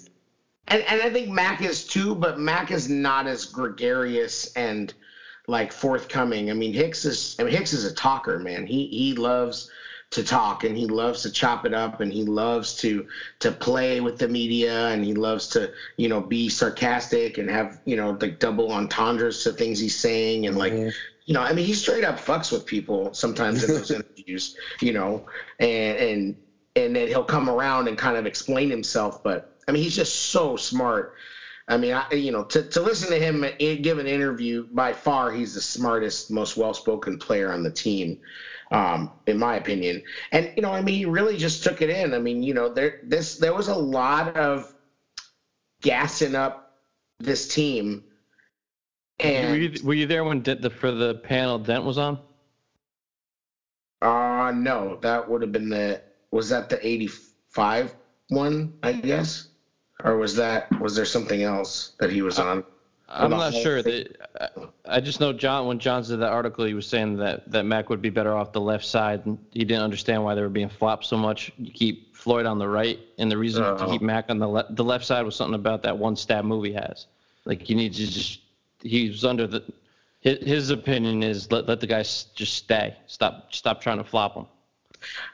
and 0.70 0.84
and 0.84 1.02
I 1.02 1.10
think 1.10 1.30
Mack 1.30 1.62
is 1.62 1.86
too, 1.86 2.16
but 2.16 2.40
Mack 2.40 2.72
is 2.72 2.90
not 2.90 3.28
as 3.28 3.46
gregarious 3.46 4.54
and 4.54 4.94
like 5.48 5.72
forthcoming. 5.72 6.50
I 6.50 6.54
mean, 6.54 6.74
Hicks 6.74 7.06
is 7.06 7.36
I 7.40 7.44
mean 7.44 7.54
Hicks 7.54 7.74
is 7.74 7.86
a 7.86 7.94
talker, 7.94 8.40
man. 8.40 8.66
He 8.66 8.88
he 8.88 9.14
loves 9.14 9.70
to 10.12 10.24
talk 10.24 10.64
and 10.64 10.76
he 10.76 10.88
loves 10.88 11.22
to 11.22 11.32
chop 11.32 11.66
it 11.66 11.74
up 11.74 12.02
and 12.02 12.12
he 12.12 12.24
loves 12.24 12.76
to 12.78 13.08
to 13.40 13.52
play 13.52 14.02
with 14.02 14.18
the 14.18 14.28
media 14.28 14.88
and 14.88 15.06
he 15.06 15.14
loves 15.14 15.48
to 15.50 15.72
you 15.98 16.10
know 16.10 16.20
be 16.20 16.50
sarcastic 16.50 17.38
and 17.38 17.50
have 17.50 17.80
you 17.86 17.96
know 17.96 18.18
like 18.20 18.40
double 18.40 18.72
entendres 18.72 19.44
to 19.44 19.52
things 19.52 19.80
he's 19.80 19.98
saying 19.98 20.48
and 20.48 20.58
like 20.58 20.74
mm-hmm. 20.74 20.90
you 21.26 21.34
know 21.34 21.42
I 21.42 21.54
mean 21.54 21.66
he 21.66 21.74
straight 21.74 22.04
up 22.04 22.18
fucks 22.20 22.52
with 22.52 22.66
people 22.66 23.14
sometimes 23.14 23.64
in 23.64 23.76
those 23.76 23.92
interviews 23.92 24.58
you 24.82 24.94
know 24.94 25.28
and 25.60 25.98
and 25.98 26.36
and 26.76 26.96
then 26.96 27.08
he'll 27.08 27.24
come 27.24 27.48
around 27.48 27.88
and 27.88 27.96
kind 27.98 28.18
of 28.18 28.26
explain 28.26 28.72
himself 28.72 29.22
but 29.22 29.59
I 29.70 29.72
mean, 29.72 29.84
he's 29.84 29.96
just 29.96 30.32
so 30.32 30.56
smart. 30.56 31.14
I 31.68 31.78
mean, 31.78 31.94
I, 31.94 32.12
you 32.16 32.32
know, 32.32 32.44
to, 32.46 32.64
to 32.64 32.82
listen 32.82 33.12
to 33.12 33.20
him 33.20 33.46
give 33.60 34.00
an 34.00 34.08
interview, 34.08 34.66
by 34.72 34.94
far, 34.94 35.32
he's 35.32 35.54
the 35.54 35.62
smartest, 35.62 36.32
most 36.32 36.58
well 36.58 36.74
spoken 36.74 37.20
player 37.20 37.54
on 37.54 37.62
the 37.62 37.70
team, 37.70 38.20
um, 38.72 39.12
in 39.28 39.38
my 39.38 39.58
opinion. 39.58 40.02
And, 40.32 40.52
you 40.56 40.64
know, 40.64 40.74
I 40.74 40.82
mean, 40.82 40.96
he 40.96 41.06
really 41.06 41.38
just 41.38 41.64
took 41.64 41.84
it 41.84 41.92
in. 41.92 42.16
I 42.16 42.20
mean, 42.20 42.42
you 42.42 42.56
know, 42.56 42.70
there, 42.70 43.02
this, 43.04 43.38
there 43.38 43.54
was 43.54 43.68
a 43.68 43.76
lot 43.76 44.36
of 44.36 44.74
gassing 45.84 46.34
up 46.34 46.80
this 47.20 47.48
team. 47.48 48.04
And 49.20 49.52
were 49.52 49.58
you, 49.58 49.84
were 49.84 49.94
you 49.94 50.08
there 50.08 50.24
when 50.24 50.42
the, 50.42 50.72
for 50.72 50.92
the 50.92 51.14
panel 51.14 51.60
Dent 51.60 51.84
was 51.84 52.00
on? 52.00 52.18
Uh, 54.02 54.52
no, 54.56 54.98
that 55.04 55.30
would 55.30 55.44
have 55.44 55.52
been 55.52 55.70
the, 55.70 56.02
was 56.32 56.50
that 56.50 56.70
the 56.70 56.84
85 56.86 57.94
one, 58.30 58.74
I 58.82 58.94
guess? 58.94 59.49
Or 60.04 60.18
was 60.18 60.36
that 60.36 60.68
was 60.80 60.96
there 60.96 61.06
something 61.06 61.44
else 61.44 61.94
that 62.00 62.10
he 62.12 62.22
was 62.22 62.40
on? 62.40 62.64
I'm 63.12 63.32
not 63.32 63.54
sure. 63.54 63.82
I 64.86 65.00
just 65.02 65.20
know 65.20 65.34
John 65.34 65.68
when 65.68 65.80
John 65.80 66.04
did 66.04 66.20
that 66.20 66.32
article, 66.32 66.66
he 66.66 66.74
was 66.74 66.86
saying 66.88 67.18
that 67.18 67.50
that 67.52 67.66
Mack 67.66 67.90
would 67.90 68.02
be 68.02 68.10
better 68.10 68.36
off 68.36 68.52
the 68.52 68.62
left 68.62 68.86
side, 68.86 69.26
and 69.26 69.38
he 69.52 69.66
didn't 69.66 69.84
understand 69.84 70.24
why 70.24 70.36
they 70.36 70.42
were 70.42 70.50
being 70.50 70.70
flopped 70.70 71.06
so 71.06 71.18
much. 71.18 71.52
You 71.58 71.72
keep 71.72 72.16
Floyd 72.16 72.46
on 72.46 72.60
the 72.60 72.68
right, 72.68 73.00
and 73.18 73.32
the 73.32 73.38
reason 73.38 73.64
to 73.64 73.76
keep 73.86 73.96
uh-huh. 73.96 73.98
Mack 74.02 74.26
on 74.30 74.38
the 74.38 74.48
left, 74.48 74.76
the 74.76 74.84
left 74.84 75.06
side 75.06 75.26
was 75.26 75.36
something 75.36 75.56
about 75.56 75.82
that 75.84 75.98
one 75.98 76.16
stab 76.16 76.46
move 76.46 76.64
he 76.64 76.74
has. 76.74 77.08
Like 77.46 77.68
you 77.70 77.76
need 77.76 77.94
to 77.94 78.06
just 78.06 78.42
he 78.82 79.10
was 79.10 79.26
under 79.26 79.48
the 79.48 79.64
his, 80.20 80.38
his 80.40 80.70
opinion 80.70 81.24
is 81.24 81.52
let 81.52 81.68
let 81.68 81.80
the 81.80 81.88
guy 81.88 82.04
just 82.04 82.54
stay, 82.54 82.96
stop 83.08 83.54
stop 83.54 83.82
trying 83.82 83.98
to 83.98 84.04
flop 84.04 84.36
him. 84.36 84.46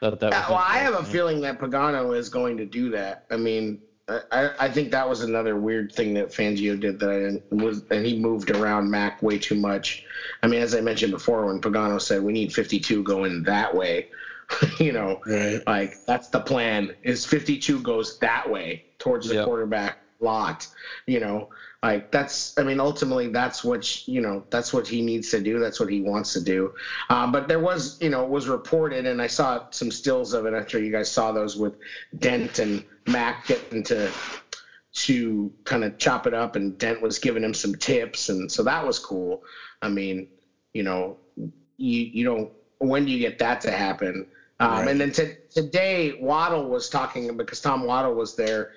That, 0.01 0.20
that 0.20 0.32
well, 0.32 0.63
I 0.63 0.78
have 0.78 0.93
a 0.93 1.03
feeling 1.03 1.41
that 1.41 1.59
Pagano 1.59 2.16
is 2.16 2.30
going 2.30 2.55
to 2.57 2.66
do 2.66 2.91
that. 2.91 3.26
I 3.32 3.38
mean, 3.38 3.82
I, 4.07 4.51
I 4.59 4.69
think 4.69 4.91
that 4.91 5.09
was 5.09 5.21
another 5.21 5.55
weird 5.55 5.91
thing 5.91 6.13
that 6.13 6.29
Fangio 6.29 6.79
did 6.79 6.99
that 6.99 7.09
I 7.09 7.19
didn't, 7.19 7.51
was, 7.51 7.81
and 7.89 8.05
he 8.05 8.15
moved 8.15 8.51
around 8.51 8.91
Mack 8.91 9.23
way 9.23 9.39
too 9.39 9.55
much. 9.55 10.05
I 10.43 10.47
mean, 10.47 10.61
as 10.61 10.75
I 10.75 10.81
mentioned 10.81 11.11
before, 11.11 11.47
when 11.47 11.59
Pagano 11.59 11.99
said 11.99 12.21
we 12.21 12.31
need 12.31 12.53
52 12.53 13.01
going 13.01 13.43
that 13.43 13.75
way, 13.75 14.09
you 14.79 14.91
know, 14.91 15.21
right. 15.25 15.61
like 15.65 15.95
that's 16.05 16.27
the 16.27 16.39
plan 16.39 16.95
is 17.01 17.25
52 17.25 17.81
goes 17.81 18.19
that 18.19 18.49
way 18.49 18.85
towards 18.99 19.27
the 19.27 19.35
yep. 19.35 19.45
quarterback. 19.45 19.97
lot. 20.19 20.67
You 21.07 21.19
know, 21.19 21.49
like 21.86 22.09
that's. 22.09 22.57
I 22.57 22.63
mean, 22.63 22.79
ultimately, 22.79 23.27
that's 23.27 23.63
what 23.63 24.07
you 24.07 24.19
know. 24.19 24.43
That's 24.49 24.73
what 24.73 24.88
he 24.88 25.03
needs 25.03 25.29
to 25.29 25.39
do. 25.39 25.59
That's 25.59 25.79
what 25.79 25.88
he 25.88 26.01
wants 26.01 26.33
to 26.33 26.41
do. 26.41 26.73
Um, 27.11 27.31
but 27.31 27.47
there 27.47 27.59
was, 27.59 27.97
you 28.01 28.09
know, 28.09 28.23
it 28.23 28.29
was 28.31 28.47
reported, 28.47 29.05
and 29.05 29.21
I 29.21 29.27
saw 29.27 29.67
some 29.69 29.91
stills 29.91 30.33
of 30.33 30.47
it. 30.47 30.55
I'm 30.55 30.67
sure 30.67 30.81
you 30.81 30.91
guys 30.91 31.11
saw 31.11 31.31
those 31.31 31.55
with 31.55 31.75
Dent 32.17 32.57
and 32.57 32.83
Mack 33.05 33.45
getting 33.45 33.83
to 33.83 34.11
to 34.93 35.51
kind 35.63 35.83
of 35.83 35.95
chop 35.99 36.25
it 36.25 36.33
up, 36.33 36.55
and 36.55 36.75
Dent 36.79 37.03
was 37.03 37.19
giving 37.19 37.43
him 37.43 37.53
some 37.53 37.75
tips, 37.75 38.29
and 38.29 38.51
so 38.51 38.63
that 38.63 38.83
was 38.83 38.97
cool. 38.97 39.43
I 39.79 39.89
mean, 39.89 40.25
you 40.73 40.81
know, 40.81 41.19
you 41.38 42.09
you 42.11 42.25
don't. 42.25 42.51
When 42.79 43.05
do 43.05 43.11
you 43.11 43.19
get 43.19 43.38
that 43.38 43.61
to 43.61 43.69
happen? 43.69 44.25
Um, 44.59 44.71
right. 44.71 44.88
And 44.88 44.99
then 44.99 45.11
t- 45.11 45.33
today, 45.51 46.17
Waddle 46.19 46.67
was 46.67 46.89
talking 46.89 47.38
because 47.38 47.61
Tom 47.61 47.86
Waddle 47.86 48.15
was 48.15 48.36
there 48.36 48.71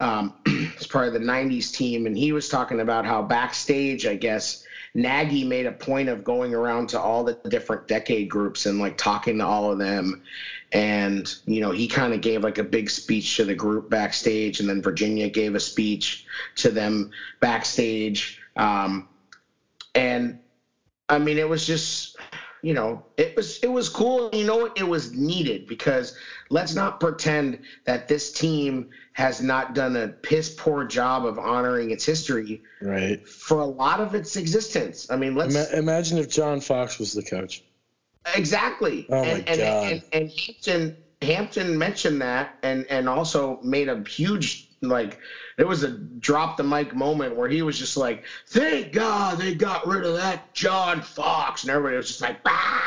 um, 0.00 0.34
as 0.78 0.86
part 0.86 1.06
of 1.06 1.12
the 1.12 1.20
90s 1.20 1.72
team, 1.72 2.06
and 2.06 2.16
he 2.16 2.32
was 2.32 2.48
talking 2.48 2.80
about 2.80 3.04
how 3.04 3.22
backstage, 3.22 4.06
I 4.06 4.16
guess, 4.16 4.64
Nagy 4.94 5.44
made 5.44 5.66
a 5.66 5.72
point 5.72 6.08
of 6.08 6.24
going 6.24 6.52
around 6.52 6.88
to 6.88 7.00
all 7.00 7.22
the 7.22 7.38
different 7.48 7.86
decade 7.86 8.28
groups 8.28 8.66
and 8.66 8.80
like 8.80 8.96
talking 8.96 9.38
to 9.38 9.46
all 9.46 9.70
of 9.70 9.78
them. 9.78 10.20
And, 10.72 11.32
you 11.46 11.60
know, 11.60 11.70
he 11.70 11.86
kind 11.86 12.12
of 12.12 12.20
gave 12.20 12.42
like 12.42 12.58
a 12.58 12.64
big 12.64 12.90
speech 12.90 13.36
to 13.36 13.44
the 13.44 13.54
group 13.54 13.88
backstage, 13.88 14.58
and 14.58 14.68
then 14.68 14.82
Virginia 14.82 15.28
gave 15.28 15.54
a 15.54 15.60
speech 15.60 16.24
to 16.56 16.70
them 16.70 17.10
backstage. 17.40 18.40
Um, 18.56 19.06
and 19.94 20.38
I 21.08 21.18
mean, 21.18 21.38
it 21.38 21.48
was 21.48 21.66
just 21.66 22.16
you 22.62 22.74
know, 22.74 23.04
it 23.16 23.34
was 23.36 23.58
it 23.58 23.68
was 23.68 23.88
cool. 23.88 24.30
You 24.32 24.44
know? 24.44 24.70
It 24.76 24.86
was 24.86 25.14
needed 25.14 25.66
because 25.66 26.16
let's 26.50 26.74
not 26.74 27.00
pretend 27.00 27.60
that 27.84 28.06
this 28.06 28.32
team 28.32 28.88
has 29.20 29.42
not 29.42 29.74
done 29.74 29.96
a 29.96 30.08
piss 30.08 30.54
poor 30.56 30.82
job 30.82 31.26
of 31.26 31.38
honoring 31.38 31.90
its 31.90 32.06
history. 32.06 32.62
Right. 32.80 33.28
For 33.28 33.60
a 33.60 33.66
lot 33.66 34.00
of 34.00 34.14
its 34.14 34.36
existence. 34.36 35.10
I 35.10 35.16
mean, 35.16 35.34
let's 35.34 35.54
Ima- 35.54 35.78
imagine 35.78 36.16
if 36.16 36.30
John 36.30 36.62
Fox 36.62 36.98
was 36.98 37.12
the 37.12 37.22
coach. 37.22 37.62
Exactly. 38.34 39.06
Oh 39.10 39.20
my 39.20 39.28
and, 39.28 39.48
and, 39.48 39.60
god. 39.60 39.92
And, 39.92 40.02
and 40.14 40.30
Hampton 40.30 40.96
Hampton 41.20 41.76
mentioned 41.76 42.22
that 42.22 42.56
and 42.62 42.86
and 42.88 43.10
also 43.10 43.60
made 43.62 43.90
a 43.90 44.02
huge 44.08 44.70
like 44.80 45.18
there 45.58 45.66
was 45.66 45.82
a 45.82 45.90
drop 45.90 46.56
the 46.56 46.62
mic 46.62 46.94
moment 46.94 47.36
where 47.36 47.48
he 47.48 47.60
was 47.60 47.78
just 47.78 47.98
like, 47.98 48.24
"Thank 48.48 48.92
God 48.92 49.36
they 49.36 49.54
got 49.54 49.86
rid 49.86 50.06
of 50.06 50.16
that 50.16 50.54
John 50.54 51.02
Fox," 51.02 51.64
and 51.64 51.70
everybody 51.70 51.98
was 51.98 52.08
just 52.08 52.22
like, 52.22 52.42
"Bah!" 52.42 52.80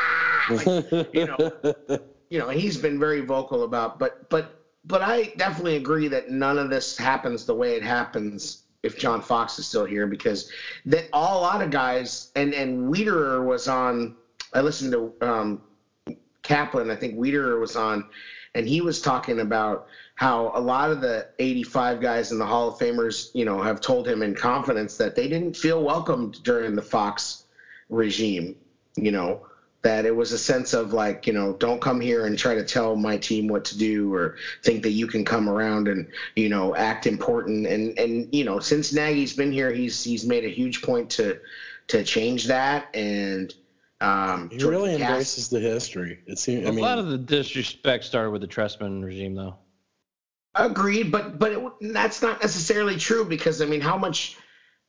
Like, 0.50 1.14
you 1.14 1.26
know, 1.26 1.74
you 2.28 2.40
know, 2.40 2.48
he's 2.48 2.76
been 2.76 2.98
very 2.98 3.20
vocal 3.20 3.62
about, 3.62 4.00
but 4.00 4.28
but 4.28 4.63
but 4.86 5.02
I 5.02 5.32
definitely 5.36 5.76
agree 5.76 6.08
that 6.08 6.30
none 6.30 6.58
of 6.58 6.70
this 6.70 6.96
happens 6.96 7.44
the 7.44 7.54
way 7.54 7.76
it 7.76 7.82
happens 7.82 8.64
if 8.82 8.98
John 8.98 9.22
Fox 9.22 9.58
is 9.58 9.66
still 9.66 9.84
here 9.84 10.06
because 10.06 10.50
that 10.86 11.08
all 11.12 11.40
a 11.40 11.42
lot 11.42 11.62
of 11.62 11.70
guys 11.70 12.30
and 12.36 12.54
and 12.54 12.92
Wiederer 12.92 13.44
was 13.44 13.66
on. 13.66 14.14
I 14.52 14.60
listened 14.60 14.92
to 14.92 15.12
um, 15.26 15.62
Kaplan. 16.42 16.90
I 16.90 16.96
think 16.96 17.16
Wiederer 17.16 17.58
was 17.58 17.76
on, 17.76 18.04
and 18.54 18.68
he 18.68 18.80
was 18.80 19.00
talking 19.00 19.40
about 19.40 19.86
how 20.16 20.52
a 20.54 20.60
lot 20.60 20.90
of 20.90 21.00
the 21.00 21.26
85 21.38 22.00
guys 22.00 22.30
in 22.30 22.38
the 22.38 22.46
Hall 22.46 22.68
of 22.68 22.78
Famers, 22.78 23.30
you 23.34 23.44
know, 23.44 23.60
have 23.60 23.80
told 23.80 24.06
him 24.06 24.22
in 24.22 24.32
confidence 24.34 24.96
that 24.98 25.16
they 25.16 25.26
didn't 25.26 25.56
feel 25.56 25.82
welcomed 25.82 26.40
during 26.44 26.76
the 26.76 26.82
Fox 26.82 27.44
regime, 27.88 28.54
you 28.96 29.10
know, 29.10 29.44
that 29.84 30.06
it 30.06 30.16
was 30.16 30.32
a 30.32 30.38
sense 30.38 30.72
of 30.72 30.92
like, 30.92 31.26
you 31.26 31.32
know, 31.32 31.52
don't 31.52 31.80
come 31.80 32.00
here 32.00 32.26
and 32.26 32.36
try 32.38 32.54
to 32.54 32.64
tell 32.64 32.96
my 32.96 33.16
team 33.16 33.46
what 33.46 33.66
to 33.66 33.78
do 33.78 34.12
or 34.12 34.36
think 34.62 34.82
that 34.82 34.90
you 34.90 35.06
can 35.06 35.24
come 35.24 35.48
around 35.48 35.88
and, 35.88 36.08
you 36.34 36.48
know, 36.48 36.74
act 36.74 37.06
important 37.06 37.66
and 37.66 37.96
and 37.98 38.28
you 38.32 38.44
know, 38.44 38.58
since 38.58 38.92
Nagy's 38.92 39.34
been 39.34 39.52
here, 39.52 39.70
he's 39.70 40.02
he's 40.02 40.24
made 40.24 40.44
a 40.44 40.48
huge 40.48 40.82
point 40.82 41.10
to 41.10 41.38
to 41.88 42.02
change 42.02 42.46
that 42.46 42.88
and 42.94 43.54
um, 44.00 44.50
he 44.50 44.62
really 44.64 44.94
embraces 44.94 45.48
the 45.48 45.60
history. 45.60 46.18
It 46.26 46.38
seems. 46.38 46.66
A 46.66 46.68
I 46.68 46.70
mean, 46.70 46.80
a 46.80 46.82
lot 46.82 46.98
of 46.98 47.08
the 47.08 47.18
disrespect 47.18 48.04
started 48.04 48.30
with 48.30 48.42
the 48.42 48.48
Trestman 48.48 49.02
regime, 49.02 49.34
though. 49.34 49.56
Agreed, 50.54 51.10
but 51.10 51.38
but 51.38 51.52
it, 51.52 51.62
that's 51.92 52.20
not 52.20 52.42
necessarily 52.42 52.96
true 52.96 53.24
because 53.24 53.62
I 53.62 53.66
mean, 53.66 53.80
how 53.80 53.96
much? 53.96 54.36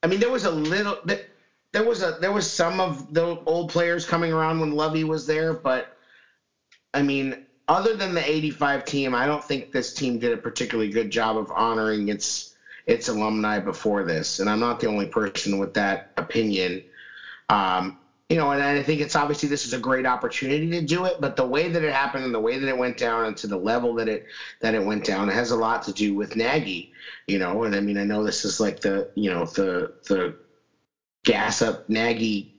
I 0.03 0.07
mean, 0.07 0.19
there 0.19 0.31
was 0.31 0.45
a 0.45 0.51
little. 0.51 0.97
There 1.75 1.83
was 1.83 2.01
a 2.01 2.15
there 2.21 2.31
was 2.31 2.49
some 2.49 2.79
of 2.79 3.13
the 3.13 3.37
old 3.45 3.69
players 3.69 4.05
coming 4.05 4.31
around 4.31 4.61
when 4.61 4.71
Lovie 4.71 5.03
was 5.03 5.25
there, 5.25 5.51
but 5.51 5.97
I 6.93 7.01
mean, 7.01 7.35
other 7.67 7.97
than 7.97 8.13
the 8.13 8.23
'85 8.23 8.85
team, 8.85 9.13
I 9.13 9.25
don't 9.25 9.43
think 9.43 9.73
this 9.73 9.93
team 9.93 10.17
did 10.17 10.31
a 10.31 10.37
particularly 10.37 10.89
good 10.89 11.09
job 11.11 11.35
of 11.37 11.51
honoring 11.51 12.07
its 12.07 12.55
its 12.85 13.09
alumni 13.09 13.59
before 13.59 14.05
this, 14.05 14.39
and 14.39 14.49
I'm 14.49 14.61
not 14.61 14.79
the 14.79 14.87
only 14.87 15.05
person 15.05 15.57
with 15.57 15.73
that 15.73 16.11
opinion. 16.15 16.81
Um, 17.49 17.97
you 18.29 18.37
know, 18.37 18.51
and 18.51 18.61
I 18.61 18.81
think 18.81 19.01
it's 19.01 19.17
obviously 19.17 19.49
this 19.49 19.65
is 19.65 19.73
a 19.73 19.77
great 19.77 20.05
opportunity 20.05 20.69
to 20.69 20.81
do 20.81 21.03
it, 21.03 21.19
but 21.19 21.35
the 21.35 21.43
way 21.43 21.67
that 21.67 21.83
it 21.83 21.91
happened 21.91 22.23
and 22.23 22.33
the 22.33 22.39
way 22.39 22.57
that 22.57 22.69
it 22.69 22.77
went 22.77 22.95
down 22.95 23.25
and 23.25 23.35
to 23.35 23.47
the 23.47 23.57
level 23.57 23.93
that 23.95 24.07
it 24.07 24.23
that 24.61 24.75
it 24.75 24.81
went 24.81 25.03
down, 25.03 25.27
it 25.27 25.33
has 25.33 25.51
a 25.51 25.57
lot 25.57 25.83
to 25.83 25.91
do 25.91 26.13
with 26.13 26.37
Nagy, 26.37 26.89
you 27.27 27.37
know. 27.37 27.63
And 27.63 27.75
I 27.75 27.81
mean, 27.81 27.97
I 27.97 28.05
know 28.05 28.23
this 28.23 28.45
is 28.45 28.61
like 28.61 28.79
the 28.79 29.09
you 29.15 29.29
know 29.29 29.43
the 29.43 29.91
the 30.07 30.37
gas 31.25 31.61
up 31.61 31.89
Nagy 31.89 32.55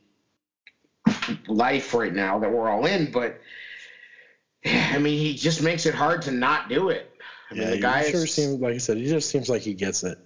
life 1.48 1.94
right 1.94 2.12
now 2.12 2.38
that 2.38 2.50
we're 2.50 2.68
all 2.68 2.84
in, 2.86 3.10
but 3.10 3.40
I 4.64 4.98
mean, 4.98 5.18
he 5.18 5.34
just 5.34 5.62
makes 5.62 5.86
it 5.86 5.94
hard 5.94 6.22
to 6.22 6.30
not 6.30 6.68
do 6.68 6.90
it. 6.90 7.10
I 7.50 7.54
mean, 7.54 7.62
yeah, 7.62 7.70
the 7.70 7.80
guy 7.80 8.10
sure 8.10 8.24
is, 8.24 8.34
seems 8.34 8.60
like 8.60 8.74
I 8.74 8.78
said, 8.78 8.98
he 8.98 9.06
just 9.06 9.30
seems 9.30 9.48
like 9.48 9.62
he 9.62 9.72
gets 9.72 10.04
it, 10.04 10.18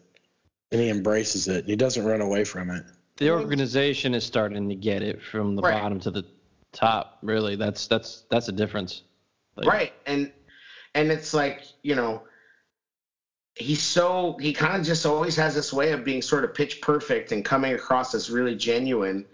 and 0.72 0.80
he 0.80 0.88
embraces 0.88 1.46
it. 1.48 1.66
He 1.66 1.76
doesn't 1.76 2.04
run 2.04 2.20
away 2.20 2.44
from 2.44 2.70
it 2.70 2.84
the 3.20 3.30
organization 3.30 4.14
is 4.14 4.24
starting 4.24 4.68
to 4.70 4.74
get 4.74 5.02
it 5.02 5.22
from 5.22 5.54
the 5.54 5.62
right. 5.62 5.80
bottom 5.80 6.00
to 6.00 6.10
the 6.10 6.24
top. 6.72 7.18
Really, 7.22 7.54
that's 7.54 7.86
that's 7.86 8.24
that's 8.30 8.48
a 8.48 8.52
difference. 8.52 9.02
Like, 9.56 9.66
right, 9.68 9.92
and 10.06 10.32
and 10.94 11.12
it's 11.12 11.32
like 11.32 11.62
you 11.82 11.94
know, 11.94 12.22
he's 13.54 13.82
so 13.82 14.36
he 14.40 14.52
kind 14.52 14.76
of 14.76 14.86
just 14.86 15.06
always 15.06 15.36
has 15.36 15.54
this 15.54 15.72
way 15.72 15.92
of 15.92 16.04
being 16.04 16.22
sort 16.22 16.44
of 16.44 16.54
pitch 16.54 16.80
perfect 16.80 17.32
and 17.32 17.44
coming 17.44 17.74
across 17.74 18.14
as 18.14 18.30
really 18.30 18.54
genuine. 18.54 19.24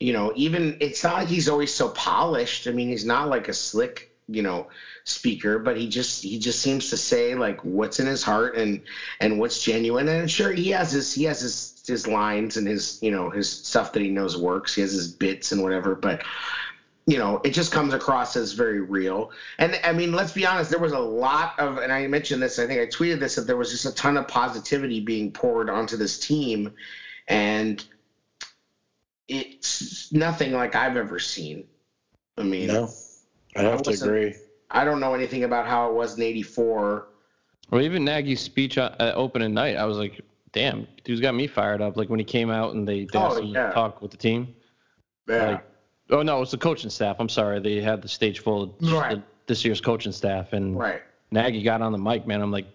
You 0.00 0.12
know, 0.12 0.32
even 0.34 0.76
it's 0.80 1.04
not 1.04 1.14
like 1.18 1.28
he's 1.28 1.48
always 1.48 1.72
so 1.72 1.88
polished. 1.88 2.66
I 2.66 2.72
mean, 2.72 2.88
he's 2.88 3.04
not 3.04 3.28
like 3.28 3.48
a 3.48 3.52
slick 3.52 4.08
you 4.28 4.42
know 4.42 4.68
speaker 5.04 5.58
but 5.58 5.76
he 5.76 5.88
just 5.88 6.22
he 6.22 6.38
just 6.38 6.60
seems 6.60 6.90
to 6.90 6.96
say 6.96 7.34
like 7.34 7.62
what's 7.64 7.98
in 7.98 8.06
his 8.06 8.22
heart 8.22 8.56
and 8.56 8.80
and 9.20 9.38
what's 9.38 9.62
genuine 9.62 10.06
and 10.08 10.30
sure 10.30 10.52
he 10.52 10.70
has 10.70 10.92
his 10.92 11.12
he 11.12 11.24
has 11.24 11.40
his 11.40 11.74
his 11.86 12.06
lines 12.06 12.56
and 12.56 12.66
his 12.68 12.98
you 13.02 13.10
know 13.10 13.30
his 13.30 13.50
stuff 13.50 13.92
that 13.92 14.02
he 14.02 14.08
knows 14.08 14.36
works 14.36 14.74
he 14.74 14.80
has 14.80 14.92
his 14.92 15.08
bits 15.08 15.50
and 15.50 15.62
whatever 15.62 15.94
but 15.94 16.22
you 17.06 17.18
know 17.18 17.40
it 17.44 17.50
just 17.50 17.72
comes 17.72 17.94
across 17.94 18.36
as 18.36 18.52
very 18.52 18.80
real 18.80 19.30
and 19.58 19.78
i 19.82 19.92
mean 19.92 20.12
let's 20.12 20.32
be 20.32 20.46
honest 20.46 20.70
there 20.70 20.78
was 20.78 20.92
a 20.92 20.98
lot 20.98 21.58
of 21.58 21.78
and 21.78 21.92
i 21.92 22.06
mentioned 22.06 22.40
this 22.40 22.58
i 22.58 22.66
think 22.66 22.80
i 22.80 22.86
tweeted 22.86 23.18
this 23.18 23.34
that 23.34 23.46
there 23.46 23.56
was 23.56 23.70
just 23.70 23.86
a 23.86 23.94
ton 23.94 24.16
of 24.16 24.28
positivity 24.28 25.00
being 25.00 25.32
poured 25.32 25.68
onto 25.68 25.96
this 25.96 26.18
team 26.18 26.72
and 27.26 27.84
it's 29.26 30.12
nothing 30.12 30.52
like 30.52 30.76
i've 30.76 30.96
ever 30.96 31.18
seen 31.18 31.64
i 32.38 32.42
mean 32.42 32.68
no 32.68 32.88
I 33.56 33.62
have 33.62 33.80
I 33.80 33.82
to 33.82 33.90
agree. 33.90 34.34
I 34.70 34.84
don't 34.84 35.00
know 35.00 35.14
anything 35.14 35.44
about 35.44 35.66
how 35.66 35.90
it 35.90 35.94
was 35.94 36.16
in 36.16 36.22
'84. 36.22 37.08
Well, 37.70 37.80
even 37.80 38.04
Nagy's 38.04 38.40
speech 38.40 38.78
uh, 38.78 38.94
at 38.98 39.14
opening 39.14 39.54
night, 39.54 39.76
I 39.76 39.84
was 39.84 39.98
like, 39.98 40.20
"Damn, 40.52 40.86
dude's 41.04 41.20
got 41.20 41.34
me 41.34 41.46
fired 41.46 41.82
up." 41.82 41.96
Like 41.96 42.08
when 42.08 42.18
he 42.18 42.24
came 42.24 42.50
out 42.50 42.74
and 42.74 42.88
they, 42.88 43.04
they 43.04 43.18
oh, 43.18 43.40
yeah. 43.40 43.70
talk 43.72 44.00
with 44.00 44.10
the 44.10 44.16
team. 44.16 44.54
Yeah. 45.28 45.50
Like, 45.50 45.64
oh 46.10 46.22
no, 46.22 46.36
it 46.36 46.40
was 46.40 46.50
the 46.50 46.58
coaching 46.58 46.90
staff. 46.90 47.16
I'm 47.18 47.28
sorry, 47.28 47.60
they 47.60 47.80
had 47.80 48.02
the 48.02 48.08
stage 48.08 48.40
full 48.40 48.62
of 48.62 48.92
right. 48.92 49.16
the, 49.16 49.22
this 49.46 49.64
year's 49.64 49.80
coaching 49.80 50.12
staff, 50.12 50.52
and 50.52 50.78
right. 50.78 51.02
Nagy 51.30 51.62
got 51.62 51.82
on 51.82 51.92
the 51.92 51.98
mic, 51.98 52.26
man. 52.26 52.42
I'm 52.42 52.50
like, 52.50 52.66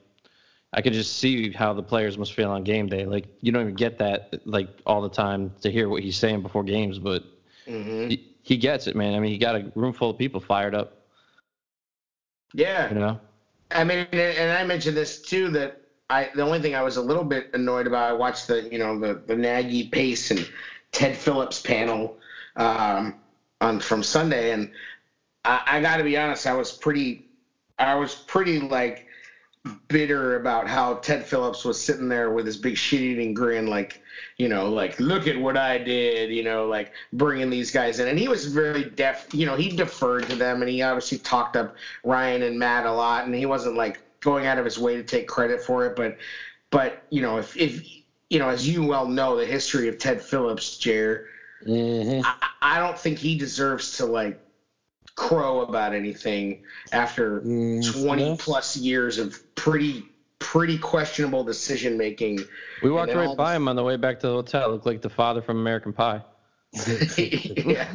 I 0.73 0.81
could 0.81 0.93
just 0.93 1.17
see 1.17 1.51
how 1.51 1.73
the 1.73 1.83
players 1.83 2.17
must 2.17 2.33
feel 2.33 2.49
on 2.49 2.63
game 2.63 2.87
day. 2.87 3.05
Like 3.05 3.25
you 3.41 3.51
don't 3.51 3.61
even 3.61 3.75
get 3.75 3.97
that 3.99 4.41
like 4.45 4.69
all 4.85 5.01
the 5.01 5.09
time 5.09 5.53
to 5.61 5.71
hear 5.71 5.89
what 5.89 6.03
he's 6.03 6.17
saying 6.17 6.41
before 6.41 6.63
games, 6.63 6.99
but 6.99 7.23
mm-hmm. 7.65 8.09
he, 8.09 8.35
he 8.43 8.57
gets 8.57 8.87
it, 8.87 8.95
man. 8.95 9.13
I 9.13 9.19
mean, 9.19 9.31
he 9.31 9.37
got 9.37 9.55
a 9.55 9.71
room 9.75 9.93
full 9.93 10.09
of 10.09 10.17
people 10.17 10.39
fired 10.39 10.75
up. 10.75 10.97
Yeah. 12.53 12.89
You 12.89 12.99
know. 12.99 13.19
I 13.71 13.83
mean, 13.83 14.07
and 14.11 14.51
I 14.57 14.63
mentioned 14.63 14.95
this 14.95 15.21
too 15.21 15.49
that 15.49 15.81
I 16.09 16.29
the 16.35 16.41
only 16.41 16.61
thing 16.61 16.75
I 16.75 16.81
was 16.81 16.97
a 16.97 17.01
little 17.01 17.23
bit 17.23 17.49
annoyed 17.53 17.87
about 17.87 18.09
I 18.09 18.13
watched 18.13 18.47
the 18.47 18.63
you 18.71 18.79
know 18.79 18.97
the 18.99 19.21
the 19.25 19.35
Nagy 19.35 19.89
Pace 19.89 20.31
and 20.31 20.49
Ted 20.91 21.15
Phillips 21.15 21.61
panel 21.61 22.17
um, 22.57 23.15
on 23.61 23.79
from 23.79 24.03
Sunday, 24.03 24.51
and 24.51 24.69
I, 25.45 25.61
I 25.65 25.81
got 25.81 25.97
to 25.97 26.03
be 26.03 26.17
honest, 26.17 26.45
I 26.45 26.53
was 26.53 26.71
pretty 26.71 27.25
I 27.79 27.95
was 27.95 28.15
pretty 28.15 28.59
like 28.59 29.07
bitter 29.87 30.35
about 30.35 30.67
how 30.67 30.95
Ted 30.95 31.25
Phillips 31.25 31.65
was 31.65 31.79
sitting 31.79 32.07
there 32.07 32.31
with 32.31 32.45
his 32.45 32.57
big 32.57 32.77
shit 32.77 33.01
eating 33.01 33.33
grin, 33.33 33.67
like, 33.67 34.01
you 34.37 34.47
know, 34.47 34.71
like, 34.71 34.99
look 34.99 35.27
at 35.27 35.37
what 35.37 35.57
I 35.57 35.77
did, 35.77 36.29
you 36.29 36.43
know, 36.43 36.67
like 36.67 36.91
bringing 37.13 37.49
these 37.49 37.71
guys 37.71 37.99
in. 37.99 38.07
And 38.07 38.17
he 38.17 38.27
was 38.27 38.45
very 38.45 38.85
deaf, 38.91 39.27
you 39.33 39.45
know, 39.45 39.55
he 39.55 39.69
deferred 39.69 40.29
to 40.29 40.35
them 40.35 40.61
and 40.61 40.69
he 40.69 40.81
obviously 40.81 41.17
talked 41.17 41.55
up 41.55 41.75
Ryan 42.03 42.43
and 42.43 42.57
Matt 42.57 42.85
a 42.85 42.91
lot. 42.91 43.25
And 43.25 43.35
he 43.35 43.45
wasn't 43.45 43.75
like 43.75 44.01
going 44.21 44.45
out 44.45 44.57
of 44.57 44.65
his 44.65 44.79
way 44.79 44.95
to 44.95 45.03
take 45.03 45.27
credit 45.27 45.61
for 45.61 45.85
it. 45.85 45.95
But 45.95 46.17
but 46.69 47.03
you 47.09 47.21
know, 47.21 47.37
if 47.37 47.55
if 47.55 47.85
you 48.29 48.39
know, 48.39 48.49
as 48.49 48.67
you 48.67 48.83
well 48.83 49.07
know, 49.07 49.37
the 49.37 49.45
history 49.45 49.87
of 49.87 49.97
Ted 49.97 50.21
Phillips, 50.21 50.77
Jer, 50.77 51.27
hmm 51.65 52.21
I, 52.23 52.35
I 52.61 52.79
don't 52.79 52.97
think 52.97 53.17
he 53.17 53.37
deserves 53.37 53.97
to 53.97 54.05
like 54.05 54.39
crow 55.15 55.61
about 55.61 55.93
anything 55.93 56.63
after 56.91 57.41
Mm, 57.41 58.03
20 58.03 58.37
plus 58.37 58.77
years 58.77 59.17
of 59.17 59.55
pretty 59.55 60.05
pretty 60.39 60.77
questionable 60.77 61.43
decision 61.43 61.97
making. 61.97 62.39
We 62.83 62.91
walked 62.91 63.13
right 63.13 63.35
by 63.35 63.51
the- 63.51 63.55
him 63.57 63.67
on 63.67 63.75
the 63.75 63.83
way 63.83 63.97
back 63.97 64.19
to 64.19 64.27
the 64.27 64.33
hotel. 64.33 64.69
Looked 64.69 64.85
like 64.85 65.01
the 65.01 65.09
father 65.09 65.41
from 65.41 65.57
American 65.57 65.93
Pie. 65.93 66.21
yeah. 67.17 67.87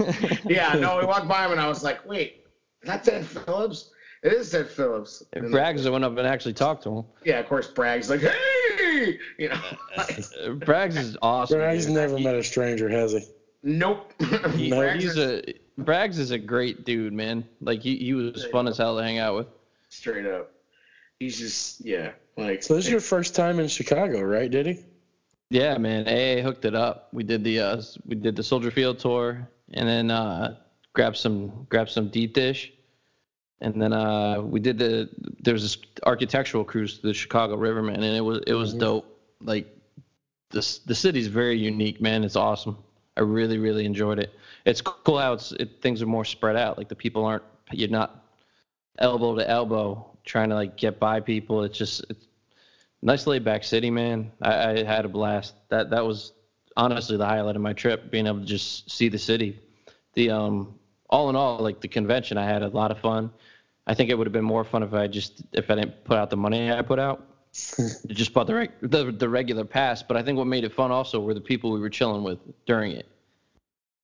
yeah, 0.44 0.74
no, 0.74 0.98
we 0.98 1.06
walked 1.06 1.28
by 1.28 1.44
him 1.44 1.52
and 1.52 1.60
I 1.60 1.68
was 1.68 1.84
like, 1.84 2.06
wait, 2.08 2.44
that's 2.82 3.06
Ed 3.08 3.26
Phillips? 3.26 3.90
It 4.22 4.32
is 4.32 4.54
Ed 4.54 4.68
Phillips. 4.68 5.22
And 5.32 5.44
And 5.46 5.54
Braggs 5.54 5.88
went 5.90 6.04
up 6.04 6.16
and 6.16 6.26
actually 6.26 6.54
talked 6.54 6.82
to 6.84 6.98
him. 6.98 7.04
yeah, 7.24 7.38
of 7.38 7.48
course, 7.48 7.68
Bragg's 7.68 8.08
like, 8.10 8.20
hey, 8.20 9.18
you 9.38 9.48
know, 9.48 9.60
like, 9.96 10.08
Braggs 10.64 10.96
is 10.96 11.16
awesome. 11.22 11.58
Braggs 11.60 11.84
dude. 11.86 11.94
never 11.94 12.16
He- 12.18 12.24
met 12.24 12.34
a 12.34 12.42
stranger, 12.42 12.88
has 12.88 13.12
he? 13.12 13.24
Nope. 13.62 14.12
he- 14.56 14.70
No, 14.70 14.76
Braggs 14.78 15.00
he's 15.00 15.16
is 15.16 15.18
a 15.18 15.42
Braggs 15.80 16.18
is 16.18 16.30
a 16.30 16.38
great 16.38 16.84
dude, 16.84 17.12
man. 17.12 17.44
Like 17.60 17.80
he, 17.82 17.96
he 17.96 18.12
was 18.14 18.44
fun 18.52 18.68
as 18.68 18.76
hell 18.78 18.96
to 18.96 19.02
hang 19.02 19.18
out 19.18 19.36
with. 19.36 19.46
straight 19.88 20.26
up. 20.26 20.50
He's 21.18 21.38
just 21.38 21.80
yeah, 21.84 22.12
like 22.36 22.62
So 22.62 22.74
this 22.74 22.84
is 22.86 22.90
your 22.90 23.00
first 23.00 23.34
time 23.34 23.58
in 23.60 23.68
Chicago, 23.68 24.20
right, 24.22 24.50
Diddy? 24.50 24.84
Yeah, 25.50 25.76
man. 25.78 26.08
AA 26.08 26.42
hooked 26.42 26.64
it 26.64 26.74
up. 26.74 27.08
We 27.12 27.22
did 27.24 27.44
the 27.44 27.60
uh, 27.60 27.82
we 28.06 28.14
did 28.16 28.36
the 28.36 28.42
Soldier 28.42 28.70
Field 28.70 28.98
tour, 28.98 29.46
and 29.72 29.88
then 29.88 30.10
uh, 30.10 30.56
grabbed 30.94 31.16
some 31.16 31.66
grabbed 31.68 31.90
some 31.90 32.08
deep 32.08 32.32
dish, 32.34 32.72
and 33.60 33.80
then 33.80 33.92
uh, 33.92 34.40
we 34.40 34.60
did 34.60 34.78
the 34.78 35.08
there 35.40 35.52
was 35.54 35.62
this 35.62 35.78
architectural 36.04 36.64
cruise 36.64 36.98
to 36.98 37.06
the 37.06 37.14
Chicago 37.14 37.56
River, 37.56 37.82
man, 37.82 38.02
and 38.02 38.16
it 38.16 38.20
was 38.22 38.40
it 38.46 38.54
was 38.54 38.74
Mhm. 38.74 38.80
dope. 38.80 39.20
Like 39.42 39.66
this 40.50 40.78
the 40.78 40.94
city's 40.94 41.26
very 41.28 41.58
unique, 41.58 42.00
man. 42.00 42.24
It's 42.24 42.36
awesome. 42.36 42.78
I 43.16 43.20
really 43.20 43.58
really 43.58 43.84
enjoyed 43.84 44.18
it. 44.18 44.34
It's 44.64 44.80
cool 44.80 45.18
how 45.18 45.34
it's 45.34 45.52
it, 45.52 45.80
things 45.80 46.02
are 46.02 46.06
more 46.06 46.24
spread 46.24 46.56
out. 46.56 46.78
Like 46.78 46.88
the 46.88 46.96
people 46.96 47.24
aren't 47.24 47.44
you're 47.70 47.88
not 47.88 48.24
elbow 48.98 49.36
to 49.36 49.48
elbow 49.48 50.06
trying 50.24 50.48
to 50.50 50.54
like 50.54 50.76
get 50.76 50.98
by 50.98 51.20
people. 51.20 51.64
It's 51.64 51.76
just 51.76 52.04
it's 52.08 52.26
nice 53.02 53.26
laid 53.26 53.44
back 53.44 53.64
city, 53.64 53.90
man. 53.90 54.30
I, 54.40 54.70
I 54.70 54.84
had 54.84 55.04
a 55.04 55.08
blast. 55.08 55.54
That 55.68 55.90
that 55.90 56.04
was 56.04 56.32
honestly 56.76 57.16
the 57.16 57.26
highlight 57.26 57.56
of 57.56 57.62
my 57.62 57.72
trip, 57.72 58.10
being 58.10 58.26
able 58.26 58.40
to 58.40 58.46
just 58.46 58.90
see 58.90 59.08
the 59.08 59.18
city. 59.18 59.58
The 60.14 60.30
um 60.30 60.78
all 61.10 61.28
in 61.28 61.36
all, 61.36 61.58
like 61.58 61.80
the 61.80 61.88
convention, 61.88 62.38
I 62.38 62.44
had 62.44 62.62
a 62.62 62.68
lot 62.68 62.90
of 62.90 62.98
fun. 62.98 63.30
I 63.86 63.94
think 63.94 64.10
it 64.10 64.14
would 64.16 64.26
have 64.26 64.32
been 64.32 64.44
more 64.44 64.64
fun 64.64 64.82
if 64.82 64.94
I 64.94 65.06
just 65.08 65.42
if 65.52 65.70
I 65.70 65.74
didn't 65.74 66.04
put 66.04 66.16
out 66.16 66.30
the 66.30 66.36
money 66.36 66.72
I 66.72 66.82
put 66.82 66.98
out. 66.98 67.26
Just 68.06 68.32
bought 68.32 68.46
the, 68.46 68.54
reg- 68.54 68.72
the 68.80 69.12
the 69.12 69.28
regular 69.28 69.64
pass, 69.64 70.02
but 70.02 70.16
I 70.16 70.22
think 70.22 70.38
what 70.38 70.46
made 70.46 70.64
it 70.64 70.72
fun 70.72 70.90
also 70.90 71.20
were 71.20 71.34
the 71.34 71.40
people 71.40 71.70
we 71.72 71.80
were 71.80 71.90
chilling 71.90 72.22
with 72.22 72.38
during 72.66 72.92
it. 72.92 73.06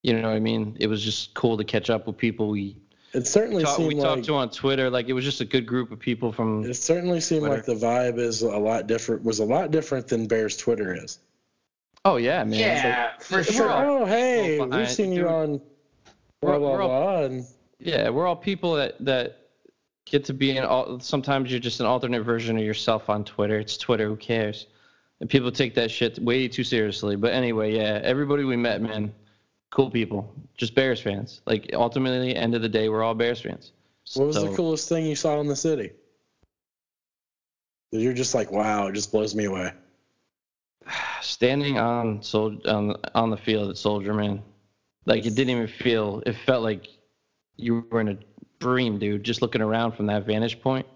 You 0.02 0.20
know 0.20 0.28
what 0.28 0.36
I 0.36 0.40
mean? 0.40 0.76
It 0.78 0.86
was 0.86 1.02
just 1.02 1.34
cool 1.34 1.56
to 1.56 1.64
catch 1.64 1.90
up 1.90 2.06
with 2.06 2.16
people 2.16 2.48
we 2.50 2.76
It 3.14 3.26
certainly 3.26 3.64
talk, 3.64 3.78
we 3.78 3.90
seemed 3.90 4.02
talked 4.02 4.24
to 4.24 4.34
on 4.34 4.50
Twitter. 4.50 4.90
Like 4.90 5.08
it 5.08 5.12
was 5.12 5.24
just 5.24 5.40
a 5.40 5.44
good 5.44 5.66
group 5.66 5.90
of 5.90 5.98
people 5.98 6.30
from 6.30 6.64
it 6.64 6.74
certainly 6.74 7.20
seemed 7.20 7.44
like 7.48 7.64
the 7.64 7.74
vibe 7.74 8.18
is 8.18 8.42
a 8.42 8.48
lot 8.48 8.86
different. 8.86 9.24
Was 9.24 9.38
a 9.40 9.44
lot 9.44 9.70
different 9.70 10.06
than 10.08 10.26
Bear's 10.26 10.56
Twitter 10.56 10.94
is. 10.94 11.18
Oh 12.04 12.16
yeah, 12.16 12.44
man. 12.44 12.58
yeah, 12.60 13.10
for 13.18 13.42
sure. 13.42 13.70
all- 13.70 14.02
Oh, 14.02 14.04
hey, 14.04 14.60
we've 14.60 14.90
seen 14.90 15.10
you 15.12 15.26
on 15.28 15.60
blah 16.40 16.50
We're- 16.50 16.58
blah 16.60 16.70
we're 16.72 16.82
all- 16.82 16.88
blah. 16.88 17.22
And 17.24 17.46
Yeah, 17.80 18.10
we're 18.10 18.26
all 18.26 18.36
people 18.36 18.74
that 18.74 19.02
that 19.04 19.37
get 20.10 20.24
to 20.26 20.32
be 20.34 20.56
an. 20.56 20.64
al- 20.64 21.00
Sometimes 21.00 21.50
you're 21.50 21.60
just 21.60 21.80
an 21.80 21.86
alternate 21.86 22.22
version 22.22 22.56
of 22.58 22.64
yourself 22.64 23.08
on 23.08 23.24
Twitter. 23.24 23.58
It's 23.58 23.76
Twitter. 23.76 24.06
Who 24.08 24.16
cares? 24.16 24.66
And 25.20 25.28
people 25.28 25.50
take 25.50 25.74
that 25.74 25.90
shit 25.90 26.18
way 26.18 26.48
too 26.48 26.64
seriously. 26.64 27.16
But 27.16 27.32
anyway, 27.32 27.74
yeah, 27.74 28.00
everybody 28.02 28.44
we 28.44 28.56
met, 28.56 28.80
man, 28.80 29.12
cool 29.70 29.90
people. 29.90 30.32
Just 30.56 30.74
Bears 30.74 31.00
fans. 31.00 31.40
Like 31.46 31.70
ultimately, 31.74 32.34
end 32.36 32.54
of 32.54 32.62
the 32.62 32.68
day, 32.68 32.88
we're 32.88 33.02
all 33.02 33.14
Bears 33.14 33.40
fans. 33.40 33.72
what 34.14 34.26
was 34.28 34.36
So, 34.36 34.48
the 34.48 34.56
coolest 34.56 34.88
thing 34.88 35.06
you 35.06 35.16
saw 35.16 35.40
in 35.40 35.46
the 35.48 35.56
city? 35.56 35.90
You're 37.90 38.12
just 38.12 38.34
like, 38.34 38.52
wow, 38.52 38.86
it 38.88 38.92
just 38.94 39.10
blows 39.12 39.34
me 39.34 39.44
away. 39.44 39.72
Standing 41.20 41.78
on 41.78 42.22
sol- 42.22 42.60
on 42.66 42.94
on 43.14 43.30
the 43.30 43.36
field 43.36 43.70
at 43.70 43.76
Soldier 43.76 44.14
Man, 44.14 44.42
like 45.06 45.26
it 45.26 45.34
didn't 45.34 45.50
even 45.50 45.66
feel. 45.66 46.22
It 46.26 46.36
felt 46.46 46.62
like 46.62 46.86
you 47.56 47.84
were 47.90 48.00
in 48.00 48.08
a 48.08 48.18
dream, 48.58 48.98
dude. 48.98 49.24
Just 49.24 49.42
looking 49.42 49.62
around 49.62 49.92
from 49.92 50.06
that 50.06 50.26
vantage 50.26 50.60
point, 50.60 50.86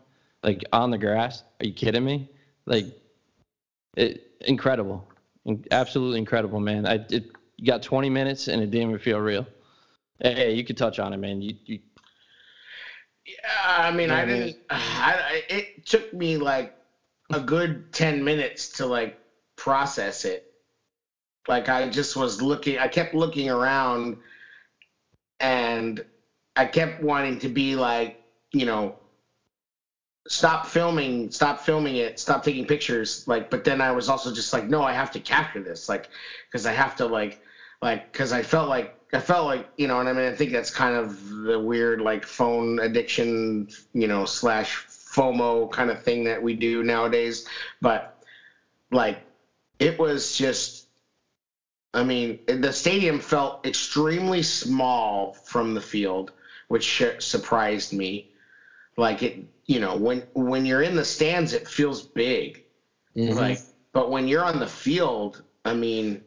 like 0.42 0.64
on 0.72 0.90
the 0.90 0.98
grass. 0.98 1.42
Are 1.60 1.66
you 1.66 1.72
kidding 1.72 2.04
me? 2.04 2.28
Like, 2.66 2.86
it 3.96 4.22
incredible, 4.40 5.06
In- 5.44 5.64
absolutely 5.70 6.18
incredible, 6.18 6.60
man. 6.60 6.86
I 6.86 6.94
it 7.10 7.24
you 7.56 7.66
got 7.66 7.82
20 7.82 8.10
minutes 8.10 8.48
and 8.48 8.60
it 8.62 8.70
didn't 8.70 8.88
even 8.88 8.98
feel 8.98 9.20
real. 9.20 9.46
Hey, 10.20 10.54
you 10.54 10.64
could 10.64 10.76
touch 10.76 10.98
on 10.98 11.12
it, 11.12 11.18
man. 11.18 11.42
You, 11.42 11.54
you 11.66 11.78
Yeah, 13.26 13.34
I 13.66 13.90
mean, 13.92 14.08
Yeah, 14.08 14.16
I 14.16 14.22
I 14.22 14.24
didn't. 14.24 14.56
I, 14.70 15.14
I, 15.14 15.42
it 15.48 15.86
took 15.86 16.12
me 16.12 16.36
like 16.38 16.74
a 17.32 17.40
good 17.40 17.92
ten 17.92 18.24
minutes 18.24 18.70
to 18.78 18.86
like 18.86 19.18
process 19.56 20.24
it. 20.24 20.44
Like 21.48 21.68
I 21.68 21.88
just 21.88 22.16
was 22.16 22.40
looking. 22.40 22.78
I 22.78 22.88
kept 22.88 23.14
looking 23.14 23.50
around, 23.50 24.16
and 25.40 26.04
I 26.56 26.66
kept 26.66 27.02
wanting 27.02 27.38
to 27.40 27.48
be 27.48 27.76
like, 27.76 28.22
you 28.52 28.66
know, 28.66 28.96
stop 30.28 30.66
filming, 30.66 31.30
stop 31.30 31.60
filming 31.60 31.96
it, 31.96 32.20
stop 32.20 32.44
taking 32.44 32.66
pictures. 32.66 33.26
Like, 33.26 33.50
but 33.50 33.64
then 33.64 33.80
I 33.80 33.92
was 33.92 34.08
also 34.08 34.32
just 34.32 34.52
like, 34.52 34.68
no, 34.68 34.82
I 34.82 34.92
have 34.92 35.10
to 35.12 35.20
capture 35.20 35.62
this, 35.62 35.88
like, 35.88 36.08
because 36.48 36.66
I 36.66 36.72
have 36.72 36.96
to 36.96 37.06
like, 37.06 37.40
like, 37.80 38.12
because 38.12 38.32
I 38.32 38.42
felt 38.42 38.68
like 38.68 38.94
I 39.12 39.20
felt 39.20 39.44
like 39.44 39.68
you 39.76 39.88
know, 39.88 40.00
and 40.00 40.08
I 40.08 40.12
mean, 40.12 40.24
I 40.24 40.34
think 40.34 40.52
that's 40.52 40.70
kind 40.70 40.94
of 40.94 41.28
the 41.28 41.58
weird 41.58 42.00
like 42.00 42.24
phone 42.24 42.78
addiction, 42.78 43.68
you 43.92 44.06
know, 44.06 44.24
slash 44.24 44.86
FOMO 44.86 45.70
kind 45.70 45.90
of 45.90 46.02
thing 46.02 46.24
that 46.24 46.42
we 46.42 46.54
do 46.54 46.82
nowadays. 46.82 47.46
But 47.80 48.24
like, 48.90 49.22
it 49.78 49.98
was 49.98 50.36
just. 50.36 50.86
I 51.94 52.04
mean, 52.04 52.38
the 52.46 52.72
stadium 52.72 53.20
felt 53.20 53.66
extremely 53.66 54.42
small 54.42 55.34
from 55.34 55.74
the 55.74 55.80
field, 55.82 56.32
which 56.72 56.84
sh- 56.84 57.20
surprised 57.20 57.92
me. 57.92 58.30
Like 58.96 59.22
it, 59.22 59.36
you 59.66 59.80
know, 59.80 59.96
when 59.96 60.24
when 60.34 60.64
you're 60.66 60.82
in 60.82 60.96
the 60.96 61.04
stands, 61.04 61.52
it 61.52 61.68
feels 61.68 62.02
big. 62.02 62.64
Mhm. 63.16 63.34
Like, 63.36 63.58
but 63.92 64.10
when 64.10 64.26
you're 64.28 64.44
on 64.44 64.58
the 64.58 64.66
field, 64.66 65.42
I 65.66 65.74
mean, 65.74 66.22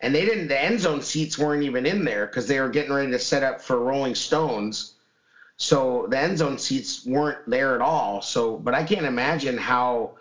and 0.00 0.14
they 0.14 0.26
didn't. 0.26 0.48
The 0.48 0.60
end 0.60 0.80
zone 0.80 1.02
seats 1.02 1.38
weren't 1.38 1.64
even 1.64 1.86
in 1.86 2.04
there 2.04 2.26
because 2.26 2.46
they 2.46 2.60
were 2.60 2.68
getting 2.68 2.92
ready 2.92 3.12
to 3.12 3.18
set 3.18 3.42
up 3.42 3.62
for 3.62 3.80
Rolling 3.80 4.14
Stones. 4.16 4.94
So 5.58 6.06
the 6.10 6.18
end 6.18 6.38
zone 6.38 6.58
seats 6.58 7.06
weren't 7.06 7.38
there 7.46 7.74
at 7.74 7.82
all. 7.82 8.22
So, 8.22 8.56
but 8.58 8.74
I 8.74 8.84
can't 8.84 9.06
imagine 9.06 9.58
how 9.58 10.16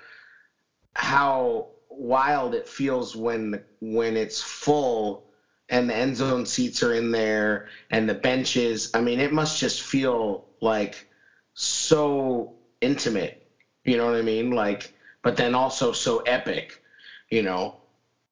how 0.95 1.69
wild 1.89 2.55
it 2.55 2.67
feels 2.67 3.15
when 3.15 3.61
when 3.81 4.17
it's 4.17 4.41
full 4.41 5.24
and 5.69 5.89
the 5.89 5.95
end 5.95 6.15
zone 6.15 6.45
seats 6.45 6.83
are 6.83 6.93
in 6.93 7.11
there 7.11 7.67
and 7.89 8.07
the 8.07 8.13
benches. 8.13 8.91
I 8.93 9.01
mean, 9.01 9.19
it 9.19 9.33
must 9.33 9.59
just 9.59 9.81
feel 9.81 10.45
like 10.61 11.07
so 11.53 12.53
intimate. 12.81 13.41
You 13.83 13.97
know 13.97 14.05
what 14.05 14.15
I 14.15 14.21
mean? 14.21 14.51
Like, 14.51 14.93
but 15.21 15.37
then 15.37 15.55
also 15.55 15.91
so 15.91 16.19
epic. 16.19 16.81
You 17.29 17.41
know. 17.43 17.75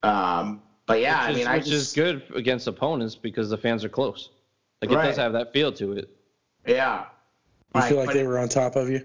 Um, 0.04 0.62
but 0.86 1.00
yeah, 1.00 1.28
which 1.28 1.36
I 1.36 1.38
mean, 1.38 1.42
is, 1.42 1.48
I 1.48 1.60
just, 1.60 1.72
is 1.72 1.94
good 1.94 2.24
against 2.36 2.68
opponents 2.68 3.16
because 3.16 3.50
the 3.50 3.58
fans 3.58 3.84
are 3.86 3.90
close. 3.90 4.30
Like 4.82 4.92
it 4.92 4.96
Right. 4.96 5.06
does 5.06 5.18
have 5.18 5.34
that 5.34 5.54
feel 5.54 5.72
to 5.74 5.94
it. 5.94 6.10
yeah. 6.68 7.06
You 7.74 7.82
feel 7.82 7.98
like 7.98 8.14
they 8.14 8.28
were 8.28 8.38
on 8.38 8.50
top 8.50 8.76
of 8.76 8.90
you? 8.90 9.04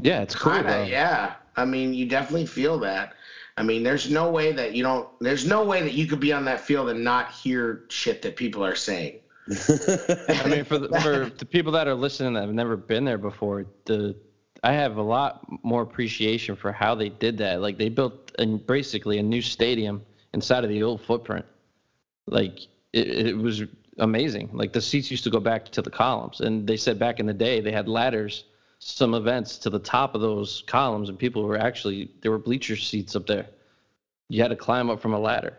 Yeah, 0.00 0.22
it's 0.22 0.34
cool. 0.34 0.54
Kinda, 0.54 0.88
yeah. 0.88 1.34
I 1.54 1.64
mean, 1.64 1.94
you 1.94 2.06
definitely 2.06 2.46
feel 2.46 2.80
that. 2.80 3.14
I 3.56 3.62
mean, 3.62 3.82
there's 3.82 4.10
no 4.10 4.30
way 4.30 4.52
that 4.52 4.74
you 4.74 4.82
don't. 4.82 5.08
There's 5.20 5.46
no 5.46 5.64
way 5.64 5.82
that 5.82 5.92
you 5.92 6.06
could 6.06 6.20
be 6.20 6.32
on 6.32 6.44
that 6.46 6.60
field 6.60 6.88
and 6.88 7.04
not 7.04 7.32
hear 7.32 7.84
shit 7.88 8.22
that 8.22 8.36
people 8.36 8.64
are 8.64 8.74
saying. 8.74 9.18
I 9.50 10.46
mean, 10.48 10.64
for 10.64 10.78
the, 10.78 10.88
for 11.02 11.30
the 11.38 11.44
people 11.44 11.72
that 11.72 11.86
are 11.86 11.94
listening 11.94 12.34
that 12.34 12.42
have 12.42 12.54
never 12.54 12.76
been 12.76 13.04
there 13.04 13.18
before, 13.18 13.66
the 13.84 14.16
I 14.62 14.72
have 14.72 14.96
a 14.96 15.02
lot 15.02 15.44
more 15.64 15.82
appreciation 15.82 16.54
for 16.54 16.72
how 16.72 16.94
they 16.94 17.08
did 17.08 17.38
that. 17.38 17.60
Like 17.60 17.78
they 17.78 17.88
built 17.88 18.32
a, 18.38 18.46
basically 18.46 19.18
a 19.18 19.22
new 19.22 19.42
stadium 19.42 20.02
inside 20.32 20.64
of 20.64 20.70
the 20.70 20.82
old 20.82 21.02
footprint. 21.02 21.44
Like 22.26 22.60
it, 22.92 23.26
it 23.26 23.36
was 23.36 23.64
amazing. 23.98 24.50
Like 24.52 24.72
the 24.72 24.80
seats 24.80 25.10
used 25.10 25.24
to 25.24 25.30
go 25.30 25.40
back 25.40 25.66
to 25.72 25.82
the 25.82 25.90
columns, 25.90 26.40
and 26.40 26.66
they 26.66 26.76
said 26.76 26.98
back 26.98 27.20
in 27.20 27.26
the 27.26 27.34
day 27.34 27.60
they 27.60 27.72
had 27.72 27.88
ladders, 27.88 28.44
some 28.84 29.14
events 29.14 29.58
to 29.58 29.70
the 29.70 29.78
top 29.78 30.16
of 30.16 30.20
those 30.20 30.64
columns, 30.66 31.08
and 31.08 31.16
people 31.16 31.44
were 31.44 31.56
actually 31.56 32.10
there 32.20 32.32
were 32.32 32.38
bleacher 32.38 32.76
seats 32.76 33.14
up 33.14 33.26
there. 33.26 33.46
You 34.28 34.42
had 34.42 34.48
to 34.48 34.56
climb 34.56 34.90
up 34.90 35.00
from 35.00 35.14
a 35.14 35.18
ladder. 35.18 35.58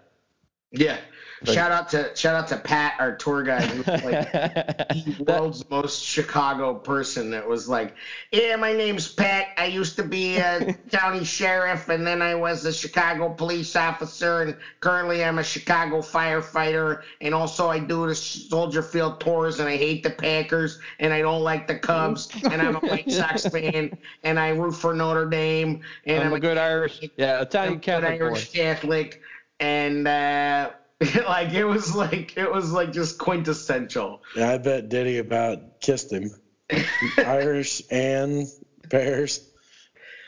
Yeah. 0.71 0.97
Shout 1.45 1.71
out 1.71 1.89
to 1.89 2.15
shout 2.15 2.35
out 2.35 2.47
to 2.49 2.57
Pat, 2.57 2.95
our 2.99 3.15
tour 3.15 3.43
guide, 3.43 3.63
who's 3.63 3.87
like 3.87 4.31
the 4.31 5.25
world's 5.27 5.69
most 5.69 6.03
Chicago 6.03 6.73
person. 6.73 7.31
That 7.31 7.47
was 7.47 7.67
like, 7.67 7.95
yeah, 8.31 8.55
my 8.55 8.73
name's 8.73 9.11
Pat. 9.11 9.47
I 9.57 9.65
used 9.65 9.95
to 9.97 10.03
be 10.03 10.37
a 10.37 10.73
county 10.91 11.23
sheriff, 11.23 11.89
and 11.89 12.05
then 12.05 12.21
I 12.21 12.35
was 12.35 12.65
a 12.65 12.73
Chicago 12.73 13.29
police 13.29 13.75
officer, 13.75 14.41
and 14.43 14.57
currently 14.79 15.23
I'm 15.23 15.39
a 15.39 15.43
Chicago 15.43 15.99
firefighter, 15.99 17.03
and 17.21 17.33
also 17.33 17.69
I 17.69 17.79
do 17.79 18.07
the 18.07 18.15
Soldier 18.15 18.81
Field 18.83 19.19
tours, 19.19 19.59
and 19.59 19.67
I 19.67 19.77
hate 19.77 20.03
the 20.03 20.11
Packers, 20.11 20.79
and 20.99 21.13
I 21.13 21.21
don't 21.21 21.41
like 21.41 21.67
the 21.67 21.79
Cubs, 21.79 22.29
and 22.43 22.61
I'm 22.61 22.75
a 22.75 22.79
White 22.79 23.11
Sox 23.11 23.45
fan, 23.47 23.97
and 24.23 24.39
I 24.39 24.49
root 24.49 24.73
for 24.73 24.93
Notre 24.93 25.25
Dame, 25.25 25.81
and 26.05 26.21
I'm, 26.21 26.27
I'm, 26.27 26.33
a 26.33 26.39
good 26.39 26.57
Irish, 26.57 27.01
yeah, 27.17 27.41
Italian 27.41 27.79
Catholic. 27.79 28.21
Irish 28.21 28.51
Catholic, 28.51 29.21
and 29.59 30.07
uh, 30.07 30.71
like 31.27 31.53
it 31.53 31.65
was 31.65 31.95
like 31.95 32.37
it 32.37 32.51
was 32.51 32.71
like 32.71 32.91
just 32.91 33.17
quintessential. 33.17 34.21
Yeah, 34.35 34.51
I 34.51 34.57
bet 34.57 34.89
Diddy 34.89 35.17
about 35.17 35.81
kissed 35.81 36.11
him. 36.11 36.31
Irish 37.17 37.81
and 37.91 38.47
Bears. 38.89 39.49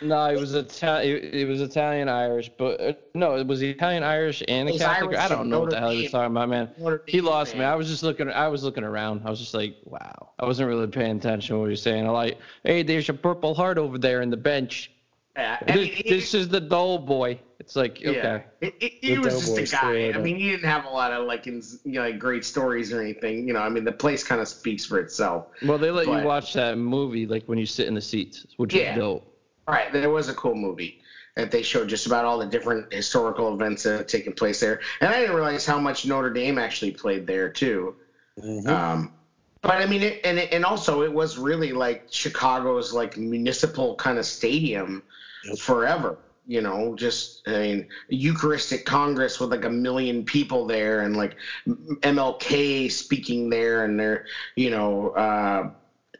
No, 0.01 0.25
it 0.25 0.39
was 0.39 0.53
Italian. 0.53 1.17
It, 1.17 1.33
it 1.33 1.47
was 1.47 1.61
Italian 1.61 2.09
Irish, 2.09 2.51
but 2.57 2.81
uh, 2.81 2.93
no, 3.13 3.35
it 3.35 3.47
was 3.47 3.61
Italian 3.61 4.03
Irish 4.03 4.43
and 4.47 4.67
a 4.67 4.77
Catholic. 4.77 5.17
Irish 5.17 5.31
I 5.31 5.33
don't 5.33 5.49
know 5.49 5.61
what 5.61 5.69
the 5.69 5.79
hell 5.79 5.91
he 5.91 5.97
Dame. 5.97 6.03
was 6.03 6.11
talking 6.11 6.31
about, 6.31 6.49
man. 6.49 6.69
He 7.07 7.17
Dame 7.19 7.25
lost 7.25 7.55
me. 7.55 7.63
I 7.63 7.75
was 7.75 7.87
just 7.87 8.03
looking. 8.03 8.29
I 8.29 8.49
was 8.49 8.63
looking 8.63 8.83
around. 8.83 9.21
I 9.25 9.29
was 9.29 9.39
just 9.39 9.53
like, 9.53 9.77
wow. 9.85 10.33
I 10.37 10.45
wasn't 10.45 10.67
really 10.67 10.87
paying 10.87 11.17
attention 11.17 11.55
to 11.55 11.59
what 11.59 11.65
he 11.67 11.71
was 11.71 11.81
saying. 11.81 12.05
I 12.05 12.09
like, 12.09 12.37
hey, 12.63 12.83
there's 12.83 13.07
a 13.07 13.13
purple 13.13 13.55
heart 13.55 13.77
over 13.77 13.97
there 13.97 14.21
in 14.21 14.29
the 14.29 14.37
bench. 14.37 14.91
Yeah, 15.35 15.57
I 15.67 15.75
mean, 15.75 15.77
This, 15.87 15.95
he- 15.97 16.09
this 16.09 16.33
is 16.33 16.47
the 16.47 16.61
doll 16.61 16.97
boy. 16.97 17.39
It's 17.59 17.75
like, 17.75 17.99
yeah. 17.99 18.09
okay. 18.09 18.43
He- 18.61 18.73
he- 19.01 19.07
he 19.13 19.17
was 19.19 19.47
just 19.49 19.73
a 19.73 19.75
guy. 19.75 20.13
I 20.13 20.17
mean, 20.17 20.37
he 20.37 20.49
didn't 20.51 20.69
have 20.69 20.85
a 20.85 20.89
lot 20.89 21.11
of 21.11 21.25
like, 21.27 21.45
ins, 21.47 21.79
you 21.83 21.93
know, 21.93 22.01
like 22.01 22.19
great 22.19 22.45
stories 22.45 22.93
or 22.93 23.01
anything. 23.01 23.47
You 23.47 23.53
know, 23.53 23.59
I 23.59 23.69
mean, 23.69 23.83
the 23.83 23.91
place 23.91 24.23
kind 24.23 24.39
of 24.39 24.47
speaks 24.47 24.85
for 24.85 24.99
itself. 24.99 25.47
Well, 25.63 25.77
they 25.77 25.91
let 25.91 26.05
But- 26.05 26.19
you 26.21 26.25
watch 26.25 26.53
that 26.53 26.77
movie 26.77 27.25
like 27.25 27.43
when 27.47 27.57
you 27.57 27.65
sit 27.65 27.87
in 27.87 27.93
the 27.95 28.01
seats, 28.01 28.45
which 28.57 28.73
Yeah. 28.73 28.93
is 28.93 28.97
dope. 28.99 29.25
All 29.67 29.73
right, 29.73 29.91
there 29.91 30.09
was 30.11 30.29
a 30.29 30.33
cool 30.35 30.55
movie 30.55 31.01
that 31.35 31.51
they 31.51 31.63
showed 31.63 31.89
just 31.89 32.05
about 32.05 32.23
all 32.23 32.37
the 32.37 32.45
different 32.45 32.93
historical 32.93 33.53
events 33.53 33.83
that 33.83 33.97
had 33.97 34.07
taken 34.07 34.31
place 34.31 34.59
there, 34.61 34.79
and 35.01 35.09
I 35.13 35.19
didn't 35.19 35.35
realize 35.35 35.65
how 35.65 35.79
much 35.79 36.05
Notre 36.05 36.29
Dame 36.29 36.57
actually 36.59 36.91
played 36.91 37.25
there 37.27 37.49
too. 37.49 37.95
Mhm. 38.39 38.67
Um, 38.67 39.11
but 39.61 39.71
I 39.81 39.85
mean, 39.87 40.03
it, 40.03 40.21
and 40.23 40.37
and 40.39 40.63
also 40.63 41.01
it 41.01 41.11
was 41.11 41.37
really 41.39 41.73
like 41.73 42.05
Chicago's 42.11 42.93
like 42.93 43.17
municipal 43.17 43.95
kind 43.95 44.19
of 44.19 44.25
stadium 44.25 44.93
Yep. 44.93 45.03
Forever. 45.57 46.17
You 46.47 46.61
know, 46.61 46.95
just 46.95 47.41
I 47.47 47.59
mean, 47.59 47.87
Eucharistic 48.09 48.85
Congress 48.85 49.39
with 49.39 49.49
like 49.49 49.65
a 49.65 49.69
million 49.69 50.23
people 50.23 50.67
there, 50.67 51.01
and 51.01 51.17
like 51.17 51.35
MLK 51.67 52.91
speaking 52.91 53.49
there, 53.49 53.83
and 53.83 53.99
they're 53.99 54.25
you 54.55 54.69
know, 54.69 55.09
uh, 55.09 55.69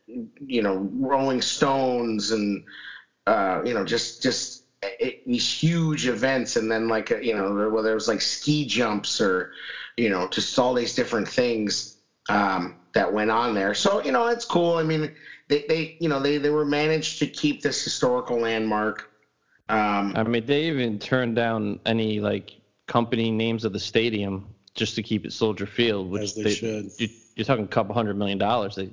you 0.07 0.63
know, 0.63 0.89
Rolling 0.93 1.41
Stones, 1.41 2.31
and 2.31 2.63
uh, 3.27 3.61
you 3.63 3.75
know, 3.75 3.83
just 3.83 4.23
just 4.23 4.63
it, 4.81 5.23
these 5.27 5.51
huge 5.51 6.07
events, 6.07 6.55
and 6.55 6.71
then 6.71 6.87
like 6.87 7.09
you 7.09 7.35
know, 7.35 7.69
whether 7.69 7.91
it 7.91 7.95
was 7.95 8.07
like 8.07 8.21
ski 8.21 8.65
jumps 8.65 9.21
or 9.21 9.51
you 9.97 10.09
know, 10.09 10.27
just 10.29 10.57
all 10.59 10.73
these 10.73 10.95
different 10.95 11.27
things 11.27 11.97
um, 12.29 12.75
that 12.93 13.13
went 13.13 13.31
on 13.31 13.53
there. 13.53 13.73
So 13.73 14.03
you 14.03 14.11
know, 14.11 14.27
it's 14.27 14.45
cool. 14.45 14.77
I 14.77 14.83
mean, 14.83 15.11
they, 15.47 15.65
they 15.67 15.97
you 15.99 16.09
know 16.09 16.19
they 16.19 16.37
they 16.37 16.49
were 16.49 16.65
managed 16.65 17.19
to 17.19 17.27
keep 17.27 17.61
this 17.61 17.83
historical 17.83 18.39
landmark. 18.39 19.09
Um, 19.69 20.13
I 20.15 20.23
mean, 20.23 20.45
they 20.45 20.65
even 20.65 20.99
turned 20.99 21.35
down 21.35 21.79
any 21.85 22.19
like 22.19 22.51
company 22.87 23.31
names 23.31 23.65
of 23.65 23.73
the 23.73 23.79
stadium 23.79 24.47
just 24.75 24.95
to 24.95 25.03
keep 25.03 25.25
it 25.25 25.33
Soldier 25.33 25.65
Field, 25.65 26.09
which 26.11 26.21
As 26.23 26.35
they 26.35 26.53
should. 26.53 26.91
You, 26.99 27.09
you're 27.35 27.45
talking 27.45 27.65
a 27.65 27.67
couple 27.67 27.95
hundred 27.95 28.17
million 28.17 28.37
dollars. 28.37 28.75
They, 28.75 28.89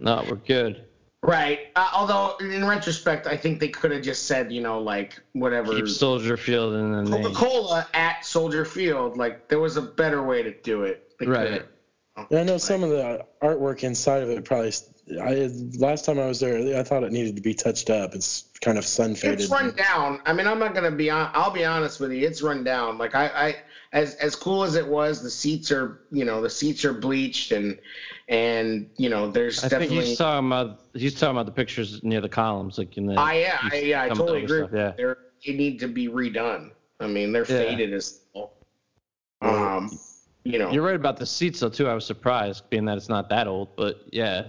no, 0.00 0.24
we're 0.28 0.36
good. 0.36 0.84
right. 1.22 1.68
Uh, 1.74 1.88
although 1.94 2.36
in 2.38 2.64
retrospect, 2.64 3.26
I 3.26 3.36
think 3.36 3.58
they 3.58 3.68
could 3.68 3.90
have 3.90 4.02
just 4.02 4.26
said 4.26 4.52
you 4.52 4.60
know 4.60 4.80
like 4.80 5.20
whatever. 5.32 5.72
Keep 5.74 5.88
Soldier 5.88 6.36
Field 6.36 6.74
in 6.74 6.92
the 6.92 7.02
name. 7.02 7.22
Coca-Cola 7.24 7.88
at 7.94 8.24
Soldier 8.24 8.64
Field, 8.64 9.16
like 9.16 9.48
there 9.48 9.58
was 9.60 9.76
a 9.76 9.82
better 9.82 10.22
way 10.22 10.42
to 10.42 10.52
do 10.62 10.82
it. 10.82 11.10
They 11.18 11.26
Right. 11.26 11.48
could've- 11.48 11.68
Yeah, 12.30 12.40
I 12.40 12.44
know 12.44 12.58
some 12.58 12.82
of 12.82 12.90
the 12.90 13.26
artwork 13.42 13.82
inside 13.82 14.22
of 14.22 14.30
it 14.30 14.44
probably. 14.44 14.72
I 15.22 15.50
last 15.78 16.04
time 16.04 16.18
I 16.18 16.26
was 16.26 16.40
there, 16.40 16.78
I 16.78 16.82
thought 16.82 17.04
it 17.04 17.12
needed 17.12 17.36
to 17.36 17.42
be 17.42 17.54
touched 17.54 17.90
up. 17.90 18.14
It's 18.14 18.44
kind 18.60 18.78
of 18.78 18.84
sun 18.86 19.14
faded. 19.14 19.40
It's 19.40 19.50
run 19.50 19.72
down. 19.74 20.20
I 20.26 20.32
mean, 20.32 20.46
I'm 20.46 20.58
not 20.58 20.74
gonna 20.74 20.90
be 20.90 21.10
on. 21.10 21.30
I'll 21.34 21.50
be 21.50 21.64
honest 21.64 22.00
with 22.00 22.12
you. 22.12 22.26
It's 22.26 22.42
run 22.42 22.64
down. 22.64 22.98
Like 22.98 23.14
I, 23.14 23.26
I, 23.26 23.56
as 23.92 24.14
as 24.16 24.34
cool 24.36 24.62
as 24.64 24.74
it 24.74 24.86
was, 24.86 25.22
the 25.22 25.30
seats 25.30 25.70
are, 25.70 26.00
you 26.10 26.24
know, 26.24 26.40
the 26.40 26.50
seats 26.50 26.84
are 26.84 26.92
bleached 26.92 27.52
and 27.52 27.78
and 28.28 28.90
you 28.96 29.08
know, 29.08 29.30
there's 29.30 29.58
I 29.64 29.68
think 29.68 29.82
definitely. 29.82 30.06
he's 30.06 30.18
talking 30.18 30.46
about 30.46 30.80
he's 30.94 31.14
talking 31.14 31.36
about 31.36 31.46
the 31.46 31.52
pictures 31.52 32.02
near 32.02 32.20
the 32.20 32.28
columns, 32.28 32.78
like 32.78 32.96
in 32.96 33.06
the. 33.06 33.14
I 33.14 33.34
yeah, 33.40 33.58
I, 33.62 33.76
yeah, 33.80 34.02
I 34.02 34.08
totally 34.08 34.44
agree. 34.44 34.60
stuff, 34.60 34.70
yeah. 34.74 34.92
They're 34.96 35.18
they 35.44 35.52
need 35.52 35.80
to 35.80 35.88
be 35.88 36.08
redone. 36.08 36.70
I 36.98 37.06
mean, 37.06 37.32
they're 37.32 37.42
Yeah. 37.42 37.58
faded 37.58 37.92
as. 37.92 38.20
Um, 39.42 39.90
you 40.44 40.58
know, 40.58 40.70
You're 40.70 40.82
right 40.82 40.94
about 40.96 41.18
the 41.18 41.26
seats 41.26 41.60
though 41.60 41.68
too. 41.68 41.88
I 41.88 41.94
was 41.94 42.06
surprised, 42.06 42.68
being 42.70 42.84
that 42.86 42.96
it's 42.96 43.08
not 43.08 43.28
that 43.28 43.46
old, 43.46 43.76
but 43.76 44.00
yeah, 44.12 44.44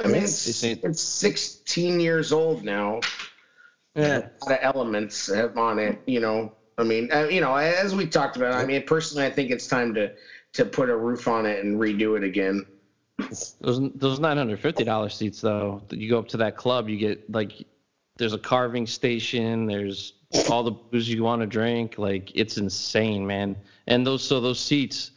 I 0.00 0.06
mean, 0.06 0.22
it's, 0.22 0.60
They 0.60 0.72
it's 0.72 1.00
16 1.00 2.00
years 2.00 2.32
old 2.32 2.64
now. 2.64 3.00
Yeah. 3.94 4.28
a 4.40 4.44
lot 4.44 4.52
of 4.52 4.58
elements 4.62 5.32
have 5.32 5.56
on 5.56 5.78
it. 5.78 6.00
You 6.06 6.20
know, 6.20 6.52
I 6.78 6.84
mean, 6.84 7.10
uh, 7.12 7.24
you 7.24 7.40
know, 7.40 7.54
as 7.54 7.94
we 7.94 8.06
talked 8.06 8.36
about, 8.36 8.54
I 8.54 8.64
mean, 8.64 8.82
personally, 8.84 9.26
I 9.26 9.30
think 9.30 9.50
it's 9.50 9.66
time 9.66 9.94
to 9.94 10.12
to 10.54 10.64
put 10.64 10.90
a 10.90 10.96
roof 10.96 11.28
on 11.28 11.46
it 11.46 11.64
and 11.64 11.78
redo 11.80 12.16
it 12.16 12.24
again. 12.24 12.66
Those 13.60 13.90
those 13.94 14.18
nine 14.18 14.36
hundred 14.36 14.60
fifty 14.60 14.84
dollars 14.84 15.14
seats 15.14 15.40
though, 15.40 15.82
you 15.90 16.10
go 16.10 16.18
up 16.18 16.28
to 16.28 16.36
that 16.38 16.56
club, 16.56 16.88
you 16.88 16.96
get 16.96 17.30
like, 17.30 17.66
there's 18.16 18.32
a 18.32 18.38
carving 18.38 18.86
station, 18.86 19.66
there's 19.66 20.14
all 20.50 20.62
the 20.62 20.70
booze 20.70 21.08
you 21.08 21.22
want 21.22 21.40
to 21.40 21.46
drink, 21.46 21.98
like 21.98 22.32
it's 22.34 22.56
insane, 22.56 23.26
man. 23.26 23.56
And 23.86 24.06
those 24.06 24.26
so 24.26 24.40
those 24.40 24.58
seats, 24.58 25.12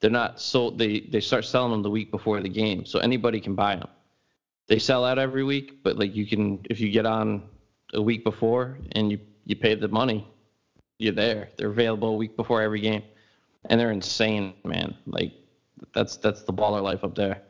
they're 0.00 0.10
not 0.10 0.40
sold. 0.40 0.78
They 0.78 1.00
they 1.00 1.20
start 1.20 1.44
selling 1.44 1.72
them 1.72 1.82
the 1.82 1.90
week 1.90 2.10
before 2.10 2.40
the 2.40 2.48
game, 2.48 2.84
so 2.84 2.98
anybody 2.98 3.40
can 3.40 3.54
buy 3.54 3.76
them. 3.76 3.88
They 4.68 4.78
sell 4.78 5.04
out 5.04 5.18
every 5.18 5.44
week, 5.44 5.82
but 5.82 5.98
like 5.98 6.14
you 6.14 6.26
can 6.26 6.60
if 6.70 6.80
you 6.80 6.90
get 6.90 7.06
on 7.06 7.42
a 7.94 8.02
week 8.02 8.24
before 8.24 8.78
and 8.92 9.10
you 9.10 9.18
you 9.44 9.56
pay 9.56 9.74
the 9.74 9.88
money, 9.88 10.26
you're 10.98 11.14
there. 11.14 11.48
They're 11.56 11.70
available 11.70 12.08
a 12.08 12.16
week 12.16 12.36
before 12.36 12.60
every 12.60 12.80
game, 12.80 13.02
and 13.68 13.80
they're 13.80 13.92
insane, 13.92 14.54
man. 14.64 14.94
Like 15.06 15.32
that's 15.94 16.16
that's 16.16 16.42
the 16.42 16.52
baller 16.52 16.82
life 16.82 17.04
up 17.04 17.14
there. 17.14 17.42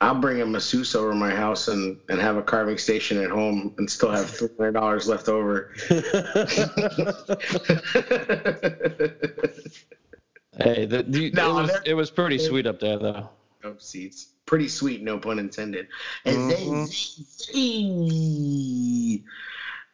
I'll 0.00 0.14
bring 0.14 0.40
a 0.40 0.46
masseuse 0.46 0.94
over 0.94 1.14
my 1.14 1.30
house 1.30 1.68
and, 1.68 1.98
and 2.08 2.20
have 2.20 2.36
a 2.36 2.42
carving 2.42 2.78
station 2.78 3.22
at 3.22 3.30
home 3.30 3.74
and 3.78 3.90
still 3.90 4.10
have 4.10 4.28
three 4.28 4.48
hundred 4.58 4.72
dollars 4.72 5.08
left 5.08 5.28
over. 5.28 5.72
Hey, 10.58 10.86
the, 10.86 11.02
the, 11.02 11.30
No, 11.32 11.58
it, 11.58 11.62
was, 11.62 11.80
it 11.86 11.94
was 11.94 12.10
pretty 12.10 12.38
sweet 12.38 12.66
up 12.66 12.78
there, 12.78 12.98
though. 12.98 13.28
no 13.62 13.74
seats. 13.78 14.33
Pretty 14.46 14.68
sweet, 14.68 15.02
no 15.02 15.18
pun 15.18 15.38
intended. 15.38 15.88
And 16.24 16.50
Mhm. 16.50 16.88
they- 17.54 19.20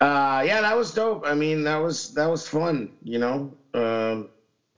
uh, 0.01 0.43
yeah, 0.47 0.61
that 0.61 0.77
was 0.77 0.93
dope. 0.93 1.25
I 1.25 1.35
mean, 1.35 1.63
that 1.65 1.77
was 1.77 2.13
that 2.15 2.27
was 2.29 2.49
fun. 2.49 2.91
You 3.03 3.19
know, 3.19 3.57
um, 3.75 4.29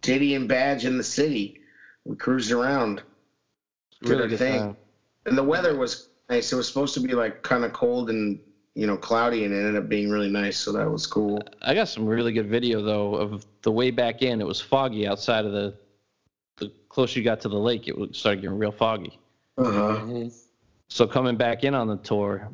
Diddy 0.03 0.35
and 0.35 0.49
Badge 0.49 0.85
in 0.85 0.99
the 0.99 1.03
city. 1.05 1.59
We 2.05 2.17
cruised 2.17 2.51
around. 2.53 3.03
Did 4.03 4.11
Really 4.11 4.23
our 4.23 4.29
good 4.29 4.39
thing. 4.39 4.61
time. 4.61 4.77
And 5.27 5.39
the 5.39 5.43
weather 5.45 5.77
was 5.77 6.09
nice. 6.29 6.53
It 6.53 6.57
was 6.57 6.67
supposed 6.67 6.95
to 6.95 7.01
be 7.01 7.15
like 7.15 7.43
kind 7.43 7.65
of 7.65 7.73
cold 7.73 8.11
and 8.11 8.39
you 8.75 8.87
know 8.87 8.97
cloudy, 8.97 9.45
and 9.45 9.55
it 9.55 9.59
ended 9.59 9.77
up 9.77 9.89
being 9.89 10.11
really 10.11 10.29
nice. 10.31 10.59
So 10.59 10.73
that 10.73 10.91
was 10.91 11.07
cool. 11.07 11.41
I 11.63 11.75
got 11.75 11.89
some 11.89 12.05
really 12.05 12.33
good 12.33 12.49
video 12.49 12.83
though 12.83 13.15
of 13.15 13.47
the 13.63 13.73
way 13.73 13.91
back 13.91 14.21
in. 14.23 14.41
It 14.41 14.47
was 14.47 14.61
foggy 14.61 15.07
outside 15.07 15.47
of 15.47 15.53
the. 15.53 15.75
The 16.59 16.71
closer 16.91 17.19
you 17.19 17.25
got 17.25 17.41
to 17.41 17.49
the 17.49 17.59
lake, 17.59 17.89
it 17.89 17.97
started 18.15 18.43
getting 18.43 18.59
real 18.59 18.73
foggy. 18.73 19.19
Uh-huh. 19.59 20.01
Mhm. 20.01 20.35
So 20.89 21.07
coming 21.07 21.37
back 21.37 21.65
in 21.65 21.75
on 21.75 21.87
the 21.89 21.97
tour, 21.99 22.49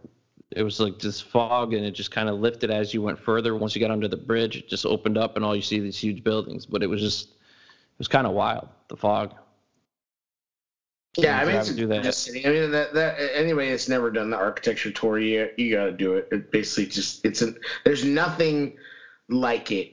it 0.51 0.63
was 0.63 0.81
like 0.81 0.99
this 0.99 1.21
fog, 1.21 1.75
and 1.75 1.85
it 1.85 1.93
just 1.93 2.11
kind 2.11 2.29
of 2.29 2.39
lifted 2.41 2.71
as 2.71 2.95
you 2.95 3.03
went 3.03 3.19
further. 3.19 3.55
Once 3.57 3.75
you 3.75 3.81
got 3.81 3.91
under 3.91 4.09
the 4.09 4.17
bridge, 4.17 4.57
it 4.57 4.69
just 4.69 4.87
opened 4.87 5.19
up, 5.19 5.37
and 5.37 5.45
all 5.45 5.55
you 5.55 5.63
see 5.63 5.81
these 5.81 5.99
huge 5.99 6.25
buildings. 6.25 6.67
But 6.67 6.83
it 6.83 6.87
was 6.87 7.01
just, 7.01 7.29
it 7.31 7.99
was 7.99 8.09
kind 8.09 8.27
of 8.27 8.33
wild. 8.33 8.69
The 8.89 8.97
fog. 8.97 9.35
Yeah, 11.17 11.37
I 11.39 11.45
mean, 11.45 11.53
Have 11.57 11.67
it's 11.67 11.75
do 11.75 11.87
that. 11.89 11.95
gorgeous 11.97 12.17
city. 12.19 12.47
I 12.47 12.51
mean, 12.51 12.71
that 12.71 12.95
that 12.95 13.17
anyway, 13.35 13.71
it's 13.71 13.89
never 13.89 14.11
done 14.11 14.31
the 14.31 14.37
architecture 14.37 14.91
tour. 14.93 15.19
You 15.19 15.51
you 15.57 15.75
got 15.75 15.87
to 15.87 15.93
do 15.93 16.15
it. 16.15 16.29
It 16.31 16.51
basically 16.53 16.87
just 16.87 17.25
it's 17.25 17.43
an 17.43 17.59
there's 17.85 18.05
nothing 18.05 18.77
like 19.29 19.73
it 19.73 19.93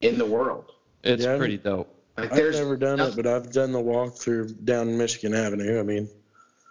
in 0.00 0.16
the 0.18 0.26
world. 0.26 0.72
It's 1.02 1.24
Yeah. 1.24 1.36
pretty 1.38 1.56
dope. 1.56 1.92
Like 2.16 2.30
I've 2.32 2.36
there's 2.36 2.58
never 2.58 2.76
done 2.76 3.00
it, 3.00 3.14
but 3.16 3.26
I've 3.26 3.52
done 3.52 3.72
the 3.72 3.80
walk 3.80 4.16
through 4.16 4.48
down 4.64 4.96
Michigan 4.96 5.34
Avenue. 5.34 5.78
I 5.78 5.82
mean, 5.82 6.08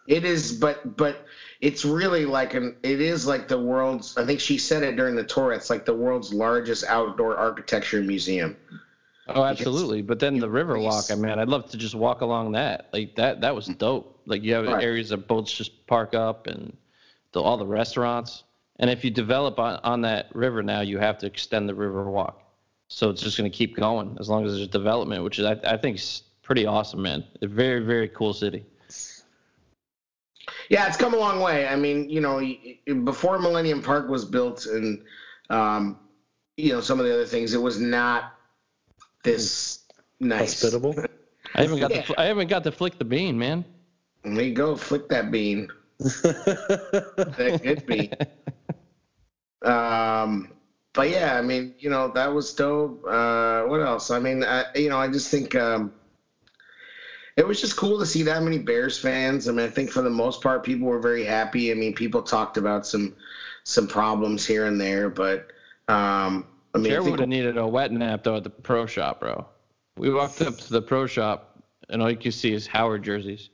It 0.08 0.26
is, 0.26 0.54
but 0.54 0.98
but 0.98 1.26
it's 1.62 1.86
really 1.86 2.26
like 2.26 2.54
an. 2.54 2.76
It 2.84 3.00
is 3.02 3.28
like 3.28 3.48
the 3.48 3.60
world's. 3.60 4.18
I 4.18 4.26
think 4.26 4.40
she 4.40 4.58
said 4.58 4.84
it 4.84 4.96
during 4.96 5.16
the 5.16 5.24
tour. 5.24 5.52
It's 5.54 5.70
like 5.70 5.86
the 5.86 5.94
world's 5.94 6.34
largest 6.34 6.84
outdoor 6.86 7.38
architecture 7.38 8.02
museum. 8.02 8.58
Oh, 9.28 9.44
absolutely. 9.44 10.02
But 10.04 10.20
then 10.20 10.38
the 10.40 10.50
river 10.50 10.78
walk, 10.78 11.06
I 11.12 11.16
mean, 11.16 11.40
I'd 11.40 11.48
love 11.48 11.70
to 11.72 11.78
just 11.78 11.96
walk 11.96 12.22
along 12.22 12.52
that. 12.52 12.90
Like 12.94 13.16
that, 13.16 13.42
that 13.42 13.56
was 13.56 13.66
dope. 13.66 14.20
Like 14.28 14.44
you 14.44 14.54
have 14.54 14.66
Right. 14.68 14.84
areas 14.84 15.10
that 15.10 15.28
boats 15.28 15.52
just 15.52 15.86
park 15.88 16.14
up 16.14 16.46
and 16.46 16.76
the, 17.32 17.42
all 17.42 17.58
the 17.58 17.66
restaurants. 17.66 18.44
And 18.78 18.90
if 18.90 19.04
you 19.04 19.10
develop 19.10 19.58
on, 19.58 19.80
on 19.84 20.02
that 20.02 20.28
river 20.36 20.62
now, 20.62 20.82
you 20.82 21.00
have 21.00 21.18
to 21.20 21.26
extend 21.26 21.68
the 21.68 21.74
river 21.74 22.04
walk. 22.04 22.40
So 22.88 23.10
it's 23.10 23.22
just 23.22 23.38
going 23.38 23.50
to 23.50 23.56
keep 23.56 23.76
going 23.76 24.16
as 24.20 24.30
long 24.30 24.46
as 24.46 24.56
there's 24.56 24.68
development, 24.68 25.24
which 25.24 25.40
is, 25.40 25.46
I, 25.46 25.58
I 25.66 25.78
think, 25.78 25.98
is 25.98 26.24
pretty 26.44 26.66
awesome, 26.66 27.02
man. 27.02 27.24
A 27.42 27.48
very, 27.48 27.80
very 27.80 28.08
cool 28.10 28.34
city. 28.34 28.64
Yeah, 30.70 30.88
it's 30.88 30.98
come 30.98 31.14
a 31.14 31.18
long 31.18 31.40
way. 31.42 31.68
I 31.68 31.76
mean, 31.76 32.10
you 32.10 32.22
know, 32.22 32.36
y- 32.36 32.78
y- 32.88 32.94
before 32.94 33.40
Millennium 33.40 33.82
Park 33.82 34.08
was 34.10 34.24
built, 34.26 34.66
and 34.68 35.04
um, 35.50 36.00
you 36.58 36.72
know 36.74 36.82
some 36.82 37.00
of 37.00 37.06
the 37.06 37.14
other 37.14 37.26
things, 37.26 37.54
it 37.54 37.62
was 37.62 37.80
not 37.80 38.34
this 39.24 39.80
nice. 40.20 40.62
Hospitable. 40.62 40.96
I 41.56 41.62
haven't 41.64 41.80
got 41.80 41.92
Yeah. 41.92 42.02
to, 42.04 42.22
I 42.22 42.26
haven't 42.26 42.48
got 42.48 42.64
to 42.64 42.72
flick 42.72 42.98
the 43.00 43.06
bean, 43.06 43.38
man. 43.38 43.66
There 44.24 44.44
you 44.44 44.54
go, 44.54 44.76
flick 44.76 45.08
that 45.10 45.32
bean. 45.32 45.68
That 46.00 47.60
could 47.64 47.86
be. 47.86 48.12
Um, 49.62 50.52
but 50.96 51.10
yeah, 51.10 51.38
I 51.38 51.42
mean, 51.42 51.76
you 51.78 51.90
know, 51.90 52.08
that 52.16 52.34
was 52.34 52.54
dope. 52.54 53.04
Uh, 53.06 53.64
what 53.64 53.82
else? 53.82 54.10
I 54.10 54.20
mean, 54.20 54.44
I, 54.44 54.66
you 54.76 54.90
know, 54.90 54.98
I 54.98 55.10
just 55.10 55.30
think 55.30 55.54
um, 55.54 55.94
it 57.36 57.46
was 57.46 57.60
just 57.60 57.76
cool 57.76 58.00
to 58.00 58.06
see 58.06 58.24
that 58.24 58.42
many 58.42 58.58
Bears 58.58 58.98
fans. 58.98 59.48
I 59.48 59.52
mean, 59.52 59.66
I 59.66 59.70
think 59.70 59.92
for 59.92 60.02
the 60.02 60.10
most 60.10 60.42
part, 60.42 60.64
people 60.64 60.88
were 60.88 61.00
very 61.00 61.26
happy. 61.26 61.70
I 61.72 61.76
mean, 61.76 61.94
people 61.94 62.24
talked 62.24 62.58
about 62.58 62.88
some 62.88 63.16
some 63.66 63.88
problems 63.88 64.46
here 64.46 64.66
and 64.66 64.80
there, 64.80 65.10
but 65.10 65.52
um, 65.90 66.48
I 66.74 66.78
mean, 66.78 66.88
I 66.88 66.90
Jared 66.90 67.04
think 67.04 67.12
would 67.12 67.20
have 67.20 67.30
needed 67.30 67.58
a 67.58 67.68
wet 67.68 67.92
nap 67.92 68.24
though 68.24 68.38
at 68.38 68.44
the 68.44 68.50
pro 68.50 68.86
shop, 68.86 69.20
bro. 69.20 69.46
We 69.98 70.14
walked 70.14 70.42
up 70.42 70.58
to 70.58 70.70
the 70.72 70.82
pro 70.82 71.08
shop, 71.08 71.62
and 71.90 72.02
all 72.02 72.10
you 72.10 72.18
could 72.18 72.34
see 72.34 72.54
is 72.54 72.68
Howard 72.68 73.04
jerseys. 73.04 73.50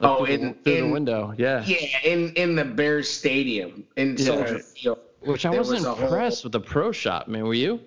Oh, 0.00 0.24
through, 0.26 0.36
the, 0.38 0.42
in- 0.42 0.54
through 0.54 0.72
in- 0.74 0.86
the 0.88 0.92
window, 0.92 1.34
yeah. 1.38 1.64
yeah, 1.64 1.76
in 2.04 2.32
in 2.34 2.56
the 2.56 2.64
Bears 2.64 3.08
stadium 3.08 3.84
in 3.96 4.16
Yeah. 4.18 4.24
Soldier 4.24 4.58
Field. 4.58 4.98
Which 5.20 5.46
I 5.46 5.50
there 5.50 5.60
was 5.60 5.70
wasn't 5.70 5.96
whole- 5.96 6.06
impressed 6.08 6.42
with 6.44 6.52
the 6.52 6.60
pro 6.60 6.92
shop, 6.92 7.28
man. 7.28 7.44
Were 7.44 7.54
you? 7.54 7.80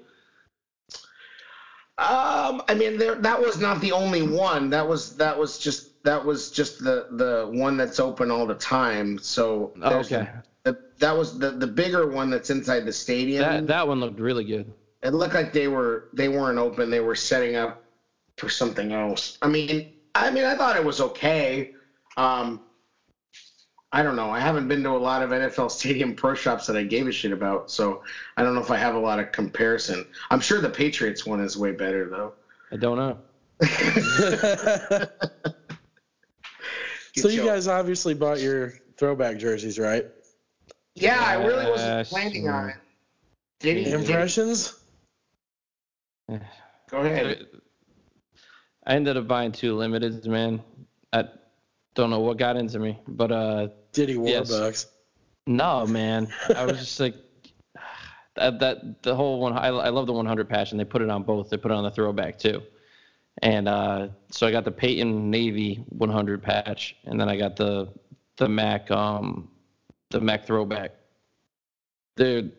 Um, 1.99 2.61
I 2.67 2.75
mean, 2.75 2.97
there 2.97 3.15
that 3.15 3.39
was 3.41 3.59
not 3.59 3.81
the 3.81 3.91
only 3.91 4.21
one. 4.21 4.69
That 4.69 4.87
was 4.87 5.15
that 5.17 5.37
was 5.37 5.57
just 5.57 6.03
that 6.03 6.23
was 6.23 6.51
just 6.51 6.83
the 6.83 7.07
the 7.11 7.49
one 7.51 7.75
that's 7.75 7.99
open 7.99 8.29
all 8.29 8.45
the 8.45 8.55
time. 8.55 9.17
So 9.17 9.73
Oh, 9.81 9.95
okay. 9.99 10.27
the, 10.63 10.77
that 10.99 11.17
was 11.17 11.39
the 11.39 11.51
the 11.51 11.65
bigger 11.67 12.07
one 12.07 12.29
that's 12.29 12.51
inside 12.51 12.81
the 12.85 12.93
stadium. 12.93 13.41
That 13.41 13.67
that 13.67 13.87
one 13.87 13.99
looked 13.99 14.19
really 14.19 14.43
good. 14.43 14.71
it 15.01 15.13
looked 15.13 15.33
like 15.33 15.53
they 15.53 15.67
were 15.67 16.09
they 16.13 16.29
weren't 16.29 16.59
open. 16.59 16.91
They 16.91 16.99
were 16.99 17.15
setting 17.15 17.55
up 17.55 17.83
for 18.37 18.47
something 18.47 18.91
else. 18.91 19.39
I 19.41 19.47
mean, 19.47 19.93
I 20.13 20.29
mean, 20.29 20.45
I 20.45 20.55
thought 20.55 20.75
it 20.75 20.85
was 20.85 21.01
okay. 21.01 21.73
Um, 22.17 22.61
I 23.91 24.03
don't 24.03 24.15
know. 24.17 24.29
I 24.29 24.39
haven't 24.39 24.67
been 24.67 24.83
to 24.83 24.89
a 24.89 24.97
lot 24.97 25.23
of 25.23 25.29
NFL 25.29 25.71
stadium 25.79 26.13
pro 26.15 26.33
shops 26.33 26.67
that 26.67 26.75
I 26.75 26.83
gave 26.83 27.07
a 27.07 27.11
shit 27.11 27.31
about, 27.31 27.71
so 27.71 28.03
I 28.35 28.43
don't 28.43 28.53
know 28.53 28.61
if 28.61 28.71
I 28.71 28.77
have 28.77 28.95
a 28.95 28.99
lot 28.99 29.19
of 29.19 29.31
comparison. 29.31 30.05
I'm 30.29 30.41
sure 30.41 30.59
the 30.59 30.69
Patriots 30.69 31.25
one 31.25 31.39
is 31.39 31.55
way 31.57 31.71
better 31.71 32.09
though. 32.09 32.33
I 32.71 32.75
don't 32.75 32.97
know. 32.97 33.17
so 37.15 37.27
you 37.29 37.45
guys 37.45 37.67
obviously 37.67 38.13
bought 38.13 38.41
your 38.41 38.73
throwback 38.97 39.37
jerseys, 39.37 39.79
right? 39.79 40.05
Yeah, 40.95 41.23
I 41.25 41.35
really 41.45 41.69
wasn't 41.69 42.07
planning 42.09 42.49
on 42.49 42.69
it. 42.69 42.75
Did 43.59 43.77
he? 43.77 43.83
did 43.85 43.93
he- 43.93 44.05
Impressions? 44.05 44.73
Go 46.89 46.97
ahead. 46.99 47.47
I 48.85 48.95
ended 48.95 49.17
up 49.17 49.27
buying 49.27 49.51
two 49.53 49.75
limiteds, 49.75 50.25
man. 50.27 50.61
I 51.13 51.25
don't 51.97 52.09
know 52.11 52.19
what 52.21 52.37
got 52.37 52.55
into 52.55 52.79
me, 52.79 52.99
but 53.07 53.31
uh, 53.31 53.67
Diddy 53.91 54.13
Yes. 54.13 54.51
Warbucks. 54.51 54.85
no, 55.47 55.85
man. 55.87 56.27
I 56.55 56.65
was 56.65 56.77
just 56.77 56.99
like 56.99 57.15
that. 58.35 58.59
That 58.59 59.01
the 59.03 59.15
whole 59.15 59.39
one. 59.41 59.53
I, 59.53 59.67
I 59.67 59.89
love 59.89 60.05
the 60.07 60.13
100 60.13 60.47
patch, 60.47 60.71
and 60.71 60.79
they 60.79 60.85
put 60.85 61.01
it 61.01 61.09
on 61.09 61.23
both. 61.23 61.49
They 61.49 61.57
put 61.57 61.71
it 61.71 61.75
on 61.75 61.83
the 61.83 61.91
throwback 61.91 62.37
too. 62.39 62.61
And 63.41 63.67
uh, 63.67 64.07
so 64.31 64.47
I 64.47 64.51
got 64.51 64.63
the 64.63 64.71
Payton 64.71 65.29
Navy 65.29 65.83
100 65.89 66.41
patch, 66.41 66.95
and 67.05 67.19
then 67.19 67.29
I 67.29 67.35
got 67.37 67.55
the 67.55 67.89
the 68.37 68.47
Mack 68.47 68.89
um 68.91 69.49
the 70.11 70.21
Mack 70.21 70.45
throwback. 70.45 70.91
Dude, 72.15 72.51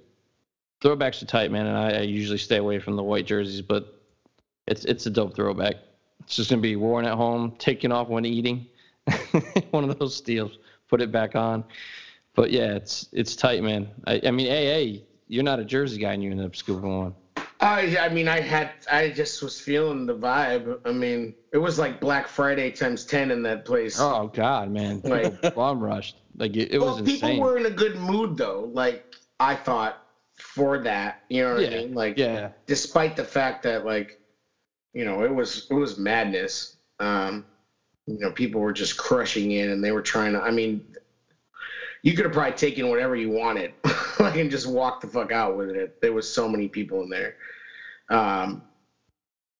throwbacks 0.82 1.22
are 1.22 1.26
tight, 1.26 1.50
man, 1.50 1.66
and 1.66 1.76
I, 1.76 1.90
I 1.98 2.00
usually 2.02 2.38
stay 2.38 2.56
away 2.58 2.78
from 2.78 2.96
the 2.96 3.02
white 3.02 3.26
jerseys, 3.26 3.60
but 3.62 4.00
it's 4.66 4.84
it's 4.84 5.06
a 5.06 5.10
dope 5.10 5.34
throwback. 5.34 5.76
It's 6.24 6.36
just 6.36 6.50
gonna 6.50 6.62
be 6.62 6.76
worn 6.76 7.04
at 7.06 7.14
home, 7.14 7.52
taken 7.58 7.90
off 7.92 8.08
when 8.08 8.24
eating. 8.24 8.66
One 9.70 9.88
of 9.88 9.98
those 9.98 10.16
steals. 10.16 10.58
Put 10.88 11.00
it 11.00 11.12
back 11.12 11.36
on. 11.36 11.64
But 12.34 12.50
yeah, 12.50 12.74
it's 12.74 13.08
it's 13.12 13.34
tight, 13.34 13.62
man. 13.62 13.88
I, 14.06 14.20
I 14.26 14.30
mean, 14.30 14.46
AA, 14.46 15.02
you're 15.26 15.44
not 15.44 15.58
a 15.58 15.64
jersey 15.64 15.98
guy, 15.98 16.12
and 16.12 16.22
you 16.22 16.30
ended 16.30 16.46
up 16.46 16.56
scooping 16.56 16.98
one. 16.98 17.14
I, 17.60 17.98
I 17.98 18.08
mean, 18.08 18.28
I 18.28 18.40
had, 18.40 18.70
I 18.90 19.10
just 19.10 19.42
was 19.42 19.60
feeling 19.60 20.06
the 20.06 20.14
vibe. 20.14 20.78
I 20.84 20.92
mean, 20.92 21.34
it 21.52 21.58
was 21.58 21.78
like 21.78 22.00
Black 22.00 22.28
Friday 22.28 22.70
times 22.70 23.04
ten 23.04 23.30
in 23.30 23.42
that 23.42 23.64
place. 23.64 23.98
Oh 24.00 24.30
God, 24.32 24.70
man, 24.70 25.00
Like- 25.04 25.54
bomb 25.54 25.80
rushed. 25.80 26.16
Like 26.36 26.56
it, 26.56 26.72
it 26.72 26.78
well, 26.78 27.00
was 27.00 27.02
people 27.02 27.40
were 27.40 27.58
in 27.58 27.66
a 27.66 27.70
good 27.70 27.96
mood 27.96 28.36
though. 28.36 28.70
Like 28.72 29.12
I 29.40 29.56
thought 29.56 30.06
for 30.36 30.78
that, 30.78 31.24
you 31.28 31.42
know 31.42 31.54
what 31.54 31.62
yeah, 31.62 31.68
I 31.68 31.80
mean? 31.80 31.94
Like, 31.94 32.16
yeah, 32.16 32.50
despite 32.66 33.16
the 33.16 33.24
fact 33.24 33.64
that 33.64 33.84
like, 33.84 34.20
you 34.92 35.04
know, 35.04 35.24
it 35.24 35.34
was 35.34 35.66
it 35.68 35.74
was 35.74 35.98
madness. 35.98 36.76
Um, 37.00 37.44
you 38.08 38.18
know, 38.18 38.30
people 38.30 38.60
were 38.60 38.72
just 38.72 38.96
crushing 38.96 39.52
in, 39.52 39.70
and 39.70 39.84
they 39.84 39.92
were 39.92 40.02
trying 40.02 40.32
to. 40.32 40.40
I 40.40 40.50
mean, 40.50 40.84
you 42.02 42.14
could 42.14 42.24
have 42.24 42.32
probably 42.32 42.56
taken 42.56 42.88
whatever 42.88 43.14
you 43.14 43.30
wanted, 43.30 43.74
like, 44.18 44.36
and 44.36 44.50
just 44.50 44.66
walked 44.66 45.02
the 45.02 45.08
fuck 45.08 45.30
out 45.30 45.58
with 45.58 45.70
it. 45.70 46.00
There 46.00 46.14
was 46.14 46.32
so 46.32 46.48
many 46.48 46.68
people 46.68 47.02
in 47.02 47.10
there. 47.10 47.36
Um, 48.08 48.62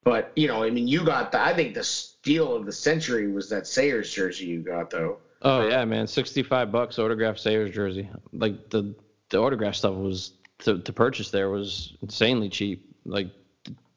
but 0.03 0.33
you 0.35 0.49
know, 0.49 0.63
I 0.63 0.71
mean, 0.71 0.89
you 0.89 1.05
got 1.05 1.31
the. 1.33 1.41
I 1.41 1.53
think 1.53 1.75
the 1.75 1.85
steal 1.85 2.55
of 2.57 2.65
the 2.65 2.73
century 2.73 3.31
was 3.31 3.51
that 3.51 3.67
Sayers 3.67 4.13
jersey 4.13 4.47
you 4.47 4.61
got 4.61 4.89
though. 4.89 5.19
Oh 5.43 5.69
yeah, 5.69 5.85
man, 5.85 6.07
sixty-five 6.07 6.73
bucks 6.73 6.99
autographed 6.99 7.41
Sayers 7.41 7.71
jersey. 7.71 8.09
Like 8.33 8.71
the 8.71 8.95
the 9.29 9.39
autograph 9.39 9.75
stuff 9.75 9.95
was 9.95 10.33
to, 10.61 10.79
to 10.79 10.93
purchase 10.93 11.31
there 11.31 11.51
was 11.51 11.99
insanely 12.01 12.49
cheap. 12.49 12.97
Like 13.05 13.29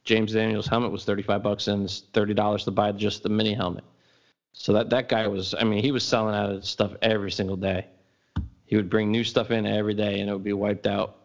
James 0.03 0.33
Daniels 0.33 0.67
helmet 0.67 0.91
was 0.91 1.05
thirty-five 1.05 1.41
bucks 1.41 1.69
and 1.69 1.85
it's 1.85 2.01
thirty 2.11 2.33
dollars 2.33 2.65
to 2.65 2.71
buy 2.71 2.91
just 2.91 3.23
the 3.23 3.29
mini 3.29 3.53
helmet. 3.53 3.85
So 4.53 4.73
that 4.73 4.89
that 4.89 5.09
guy 5.09 5.27
was, 5.27 5.55
I 5.57 5.63
mean, 5.63 5.81
he 5.81 5.91
was 5.91 6.03
selling 6.03 6.35
out 6.35 6.51
of 6.51 6.65
stuff 6.65 6.93
every 7.01 7.31
single 7.31 7.55
day. 7.55 7.87
He 8.65 8.75
would 8.75 8.89
bring 8.89 9.11
new 9.11 9.23
stuff 9.23 9.51
in 9.51 9.65
every 9.65 9.93
day, 9.93 10.19
and 10.19 10.29
it 10.29 10.33
would 10.33 10.43
be 10.43 10.53
wiped 10.53 10.87
out, 10.87 11.17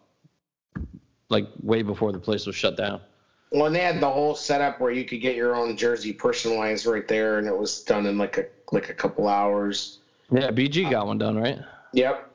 like 1.28 1.46
way 1.62 1.82
before 1.82 2.12
the 2.12 2.18
place 2.18 2.46
was 2.46 2.56
shut 2.56 2.76
down. 2.76 3.00
Well, 3.52 3.66
and 3.66 3.74
they 3.74 3.80
had 3.80 4.00
the 4.00 4.10
whole 4.10 4.34
setup 4.34 4.80
where 4.80 4.90
you 4.90 5.04
could 5.04 5.20
get 5.20 5.36
your 5.36 5.54
own 5.54 5.76
jersey 5.76 6.12
personalized 6.12 6.86
right 6.86 7.06
there, 7.06 7.38
and 7.38 7.46
it 7.46 7.56
was 7.56 7.82
done 7.82 8.06
in 8.06 8.18
like 8.18 8.38
a 8.38 8.46
like 8.72 8.88
a 8.88 8.94
couple 8.94 9.28
hours. 9.28 9.98
Yeah, 10.30 10.50
BG 10.50 10.90
got 10.90 11.06
one 11.06 11.18
done, 11.18 11.36
right? 11.38 11.58
Yep. 11.92 12.30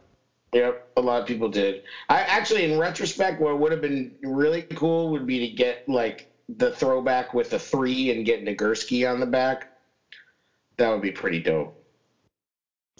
Yep. 0.54 0.92
A 0.98 1.02
lot 1.02 1.22
of 1.22 1.28
people 1.28 1.50
did. 1.50 1.84
I 2.10 2.22
actually, 2.22 2.72
in 2.72 2.80
retrospect, 2.80 3.42
what 3.42 3.60
would 3.60 3.72
have 3.72 3.82
been 3.82 4.16
really 4.24 4.64
cool 4.64 5.12
would 5.12 5.26
be 5.26 5.40
to 5.40 5.54
get 5.54 5.88
like 5.88 6.32
the 6.58 6.72
throwback 6.72 7.34
with 7.34 7.50
the 7.50 7.60
three 7.60 8.12
and 8.12 8.26
get 8.26 8.44
Nagurski 8.44 9.10
on 9.10 9.20
the 9.20 9.26
back. 9.26 9.71
That 10.82 10.90
would 10.90 11.04
be 11.04 11.12
pretty 11.12 11.40
dope. 11.40 11.78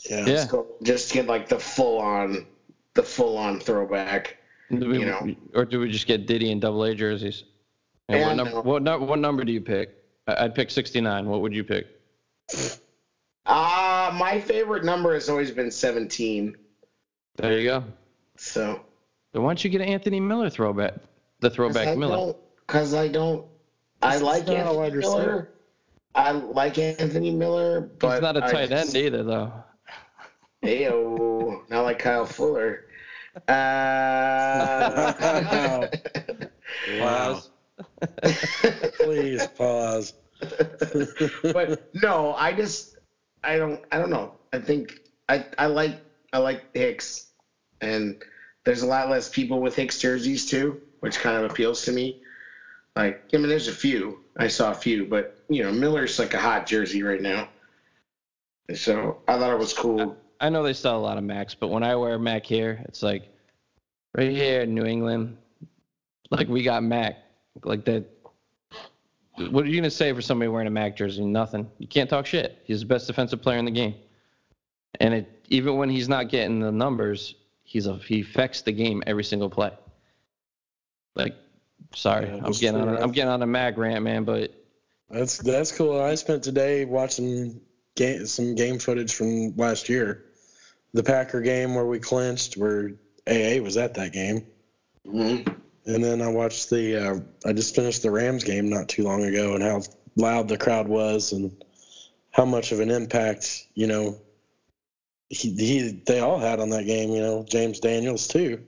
Yeah. 0.08 0.20
Yeah. 0.20 0.26
Just, 0.26 0.56
just 0.84 1.14
get 1.14 1.26
like 1.26 1.50
the 1.50 1.58
full 1.58 1.98
on, 1.98 2.46
the 2.94 3.02
full 3.02 3.40
on 3.40 3.60
throwback. 3.60 4.38
Do 4.70 4.88
we- 4.88 5.00
You 5.00 5.06
know. 5.08 5.36
or 5.56 5.66
do 5.66 5.80
we 5.80 5.90
just 5.90 6.06
get 6.06 6.28
Diddy 6.28 6.52
and 6.52 6.62
Double 6.62 6.84
A 6.84 6.94
jerseys? 6.94 7.44
And 8.08 8.20
Yeah, 8.20 8.28
what, 8.28 8.36
number, 8.36 8.52
know. 8.54 8.62
what, 8.62 8.84
nu- 8.84 9.00
what 9.00 9.18
number 9.18 9.44
do 9.44 9.52
you 9.52 9.62
pick? 9.62 9.96
I- 10.28 10.46
I'd 10.46 10.54
pick 10.54 10.70
69. 10.70 11.28
What 11.28 11.42
would 11.42 11.56
you 11.56 11.64
pick? 11.64 11.88
Uh, 13.48 14.12
my 14.14 14.40
favorite 14.40 14.84
number 14.86 15.16
has 15.16 15.28
always 15.28 15.50
been 15.50 15.72
17. 15.72 16.56
There 17.38 17.58
you 17.60 17.68
go. 17.68 17.84
So 18.38 18.80
Then 19.34 19.42
why 19.42 19.50
don't 19.50 19.64
you 19.64 19.72
get 19.72 19.82
an 19.82 19.88
Anthony 19.88 20.20
Miller 20.20 20.52
throwback? 20.52 20.94
The 21.40 21.50
throwback 21.50 21.98
Miller. 21.98 22.36
Because 22.68 22.94
I 22.94 23.08
don't. 23.08 23.44
I 24.04 24.14
He's 24.14 24.22
like 24.22 24.48
Anthony 24.48 24.78
wide 24.78 24.94
receiver. 24.96 25.18
Miller. 25.18 25.50
I 26.14 26.32
like 26.32 26.78
Anthony 26.78 27.32
Miller, 27.32 27.82
but 27.82 28.14
He's 28.14 28.22
not 28.22 28.38
a 28.38 28.42
tight 28.42 28.70
just- 28.70 28.96
end 28.96 29.06
either, 29.06 29.24
though. 29.24 29.54
Ayo, 30.64 31.68
not 31.70 31.82
like 31.84 32.00
Kyle 32.00 32.26
Fuller. 32.26 32.86
Uh, 33.48 35.14
Wow. 37.00 37.42
Please 39.00 39.46
pause. 39.48 40.14
but 41.54 41.90
no, 42.02 42.34
I 42.34 42.54
just 42.54 42.98
I 43.44 43.58
don't 43.58 43.82
I 43.92 43.98
don't 44.00 44.10
know. 44.10 44.36
I 44.54 44.60
think 44.60 45.00
I 45.30 45.46
I 45.58 45.68
like 45.68 46.02
I 46.34 46.40
like 46.40 46.64
Hicks, 46.76 47.28
and 47.80 48.22
there's 48.66 48.82
a 48.82 48.88
lot 48.88 49.10
less 49.10 49.30
people 49.30 49.62
with 49.62 49.76
Hicks 49.76 50.00
jerseys 50.00 50.46
too, 50.46 50.82
which 51.00 51.20
kind 51.20 51.44
of 51.44 51.52
appeals 51.52 51.84
to 51.86 51.92
me. 51.92 52.22
Like, 52.96 53.24
I 53.34 53.38
mean, 53.38 53.48
there's 53.48 53.68
a 53.68 53.74
few. 53.74 54.20
I 54.38 54.48
saw 54.48 54.72
a 54.72 54.76
few, 54.76 55.06
but 55.06 55.40
you 55.50 55.64
know, 55.64 55.72
Miller's 55.72 56.20
like 56.20 56.34
a 56.34 56.40
hot 56.40 56.66
jersey 56.66 57.04
right 57.04 57.22
now. 57.22 57.50
So 58.74 59.22
I 59.28 59.38
thought 59.38 59.54
it 59.54 59.60
was 59.60 59.74
cool. 59.74 60.18
I 60.40 60.50
know 60.50 60.64
they 60.64 60.74
sell 60.74 60.98
a 60.98 61.02
lot 61.02 61.18
of 61.18 61.24
Macks, 61.24 61.54
but 61.54 61.70
when 61.70 61.84
I 61.84 61.96
wear 61.96 62.18
Mack 62.18 62.46
here, 62.46 62.82
it's 62.86 63.04
like 63.04 63.30
right 64.16 64.32
here 64.32 64.62
in 64.62 64.74
New 64.74 64.86
England, 64.86 65.38
like 66.30 66.48
we 66.48 66.64
got 66.64 66.84
Mack. 66.84 67.18
Like 67.64 67.86
that. 67.86 68.06
What 69.38 69.66
are 69.66 69.68
you 69.68 69.80
gonna 69.80 69.92
say 69.92 70.14
for 70.14 70.22
somebody 70.22 70.50
wearing 70.50 70.68
a 70.68 70.72
Mack 70.72 70.96
jersey? 70.96 71.26
Nothing. 71.26 71.70
You 71.78 71.88
can't 71.88 72.10
talk 72.10 72.26
shit. 72.26 72.60
He's 72.64 72.82
the 72.82 72.86
best 72.86 73.08
defensive 73.08 73.42
player 73.42 73.58
in 73.58 73.66
the 73.66 73.72
game, 73.72 73.96
and 75.00 75.14
it 75.14 75.42
even 75.50 75.78
when 75.78 75.90
he's 75.90 76.10
not 76.10 76.30
getting 76.30 76.60
the 76.60 76.72
numbers, 76.72 77.36
he's 77.64 77.86
a 77.86 77.98
he 77.98 78.22
affects 78.22 78.62
the 78.62 78.72
game 78.72 79.04
every 79.06 79.24
single 79.24 79.50
play. 79.50 79.72
Like, 81.16 81.36
sorry, 81.94 82.28
Yeah, 82.28 82.36
I'm 82.36 82.44
that's 82.44 82.60
getting 82.60 82.82
on 82.82 82.90
a, 82.90 83.02
I'm 83.02 83.12
getting 83.12 83.32
on 83.32 83.42
a 83.42 83.48
Mack 83.48 83.78
rant, 83.78 84.04
man, 84.04 84.24
but 84.24 84.54
That's 85.10 85.38
that's 85.38 85.72
cool. 85.76 86.00
I 86.00 86.16
spent 86.16 86.44
today 86.44 86.86
watching 86.86 87.60
game, 87.96 88.26
some 88.26 88.56
game 88.56 88.80
footage 88.80 89.14
from 89.14 89.56
last 89.58 89.90
year, 89.90 90.26
the 90.94 91.04
Packer 91.04 91.42
game 91.42 91.76
where 91.76 91.86
we 91.86 92.00
clinched, 92.00 92.56
where 92.58 92.92
AA 93.28 93.60
was 93.62 93.78
at 93.78 93.94
that 93.96 94.14
game, 94.14 94.46
Mhm. 95.06 95.56
and 95.86 96.04
then 96.04 96.22
I 96.22 96.30
watched 96.30 96.70
the. 96.70 96.96
Uh, 96.96 97.20
I 97.46 97.54
just 97.54 97.76
finished 97.76 98.02
the 98.04 98.12
Rams 98.12 98.44
game 98.44 98.70
not 98.70 98.88
too 98.90 99.04
long 99.04 99.24
ago, 99.24 99.54
and 99.56 99.64
how 99.64 99.82
loud 100.16 100.48
the 100.48 100.58
crowd 100.58 100.88
was, 100.88 101.34
and 101.34 101.52
how 102.32 102.46
much 102.46 102.72
of 102.72 102.80
an 102.80 102.90
impact 102.92 103.68
you 103.74 103.88
know. 103.88 104.18
He, 105.30 105.54
he 105.56 106.02
they 106.06 106.20
all 106.20 106.40
had 106.40 106.60
on 106.60 106.70
that 106.72 106.86
game. 106.86 107.12
You 107.12 107.22
know, 107.22 107.46
James 107.48 107.80
Daniels 107.80 108.28
too. 108.28 108.66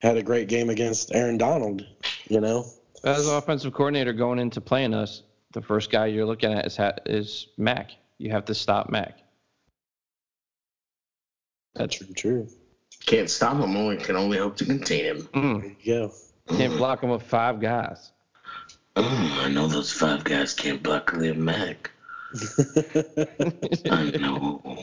Had 0.00 0.16
a 0.16 0.22
great 0.22 0.48
game 0.48 0.70
against 0.70 1.14
Aaron 1.14 1.38
Donald. 1.38 1.86
You 2.28 2.40
know. 2.40 2.66
As 3.04 3.26
offensive 3.28 3.72
coordinator 3.74 4.12
going 4.12 4.38
into 4.38 4.60
playing 4.60 4.94
us, 4.94 5.22
the 5.52 5.60
first 5.62 5.90
guy 5.90 6.06
you're 6.06 6.24
looking 6.26 6.52
at 6.52 6.66
is 6.66 6.78
is 7.06 7.46
Mack. 7.58 7.90
You 8.18 8.30
have 8.30 8.44
to 8.46 8.54
stop 8.54 8.90
Mack. 8.90 9.18
That's 11.74 11.96
True, 11.96 12.06
true. 12.14 12.48
Can't 13.06 13.28
stop 13.28 13.56
him. 13.58 13.76
Only 13.76 13.96
can 13.96 14.16
only 14.16 14.38
hope 14.38 14.56
to 14.58 14.64
contain 14.64 15.04
him. 15.04 15.22
mm, 15.34 15.60
There 15.60 15.76
you 15.80 16.08
go. 16.08 16.56
can't 16.56 16.76
block 16.76 17.02
him 17.02 17.10
with 17.10 17.22
five 17.22 17.60
guys. 17.60 18.12
Oh, 18.96 19.40
I 19.44 19.48
know 19.48 19.66
those 19.66 19.92
five 19.92 20.22
guys 20.24 20.54
can't 20.54 20.82
block 20.82 21.10
Khalil 21.10 21.34
Mack. 21.34 21.90
I 23.90 24.10
know. 24.18 24.82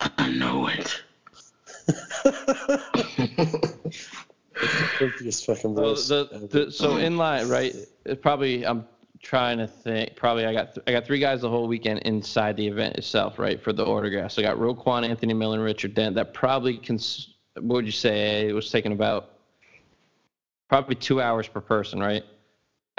I 0.00 0.30
know 0.32 0.66
it. 0.66 1.02
Filthiest 4.98 5.46
fucking 5.46 5.74
So, 5.76 5.82
voice. 5.82 6.08
the, 6.08 6.48
the, 6.50 6.70
so 6.70 6.96
in 6.96 7.16
line, 7.16 7.48
right? 7.48 7.74
It 8.04 8.22
probably 8.22 8.64
I'm 8.66 8.86
trying 9.20 9.58
to 9.58 9.66
think. 9.66 10.14
Probably 10.16 10.44
I 10.46 10.52
got 10.52 10.74
th- 10.74 10.84
I 10.86 10.92
got 10.92 11.04
three 11.06 11.18
guys 11.18 11.40
the 11.40 11.48
whole 11.48 11.66
weekend 11.66 12.00
inside 12.00 12.56
the 12.56 12.66
event 12.66 12.96
itself, 12.96 13.38
right? 13.38 13.60
For 13.62 13.72
the 13.72 13.84
autographs, 13.84 14.38
I 14.38 14.42
got 14.42 14.56
Roquan, 14.56 15.08
Anthony 15.08 15.34
Miller, 15.34 15.56
and 15.56 15.64
Richard 15.64 15.94
Dent. 15.94 16.14
That 16.14 16.34
probably 16.34 16.76
cons- 16.78 17.34
what 17.54 17.76
would 17.76 17.86
you 17.86 17.92
say? 17.92 18.48
It 18.48 18.52
was 18.54 18.70
taking 18.70 18.92
about 18.92 19.30
probably 20.68 20.94
two 20.94 21.20
hours 21.20 21.48
per 21.48 21.60
person, 21.60 21.98
right? 22.00 22.24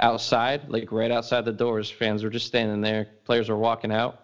Outside, 0.00 0.68
like 0.68 0.90
right 0.90 1.10
outside 1.10 1.44
the 1.44 1.52
doors, 1.52 1.90
fans 1.90 2.24
were 2.24 2.30
just 2.30 2.46
standing 2.46 2.80
there. 2.80 3.06
Players 3.24 3.48
were 3.48 3.56
walking 3.56 3.92
out. 3.92 4.20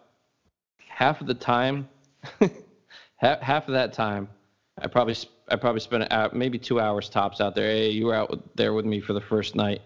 Half 0.88 1.20
of 1.20 1.26
the 1.26 1.34
time, 1.34 1.88
half, 3.16 3.40
half 3.40 3.68
of 3.68 3.72
that 3.74 3.92
time, 3.92 4.28
I 4.78 4.86
probably 4.86 5.16
I 5.48 5.56
probably 5.56 5.80
spent 5.80 6.04
an 6.04 6.08
hour, 6.12 6.26
uh, 6.26 6.30
maybe 6.32 6.58
two 6.58 6.80
hours 6.80 7.08
tops 7.08 7.40
out 7.40 7.54
there. 7.54 7.70
Hey, 7.70 7.90
you 7.90 8.06
were 8.06 8.14
out 8.14 8.30
with, 8.30 8.40
there 8.54 8.72
with 8.72 8.86
me 8.86 9.00
for 9.00 9.12
the 9.12 9.20
first 9.20 9.54
night. 9.54 9.82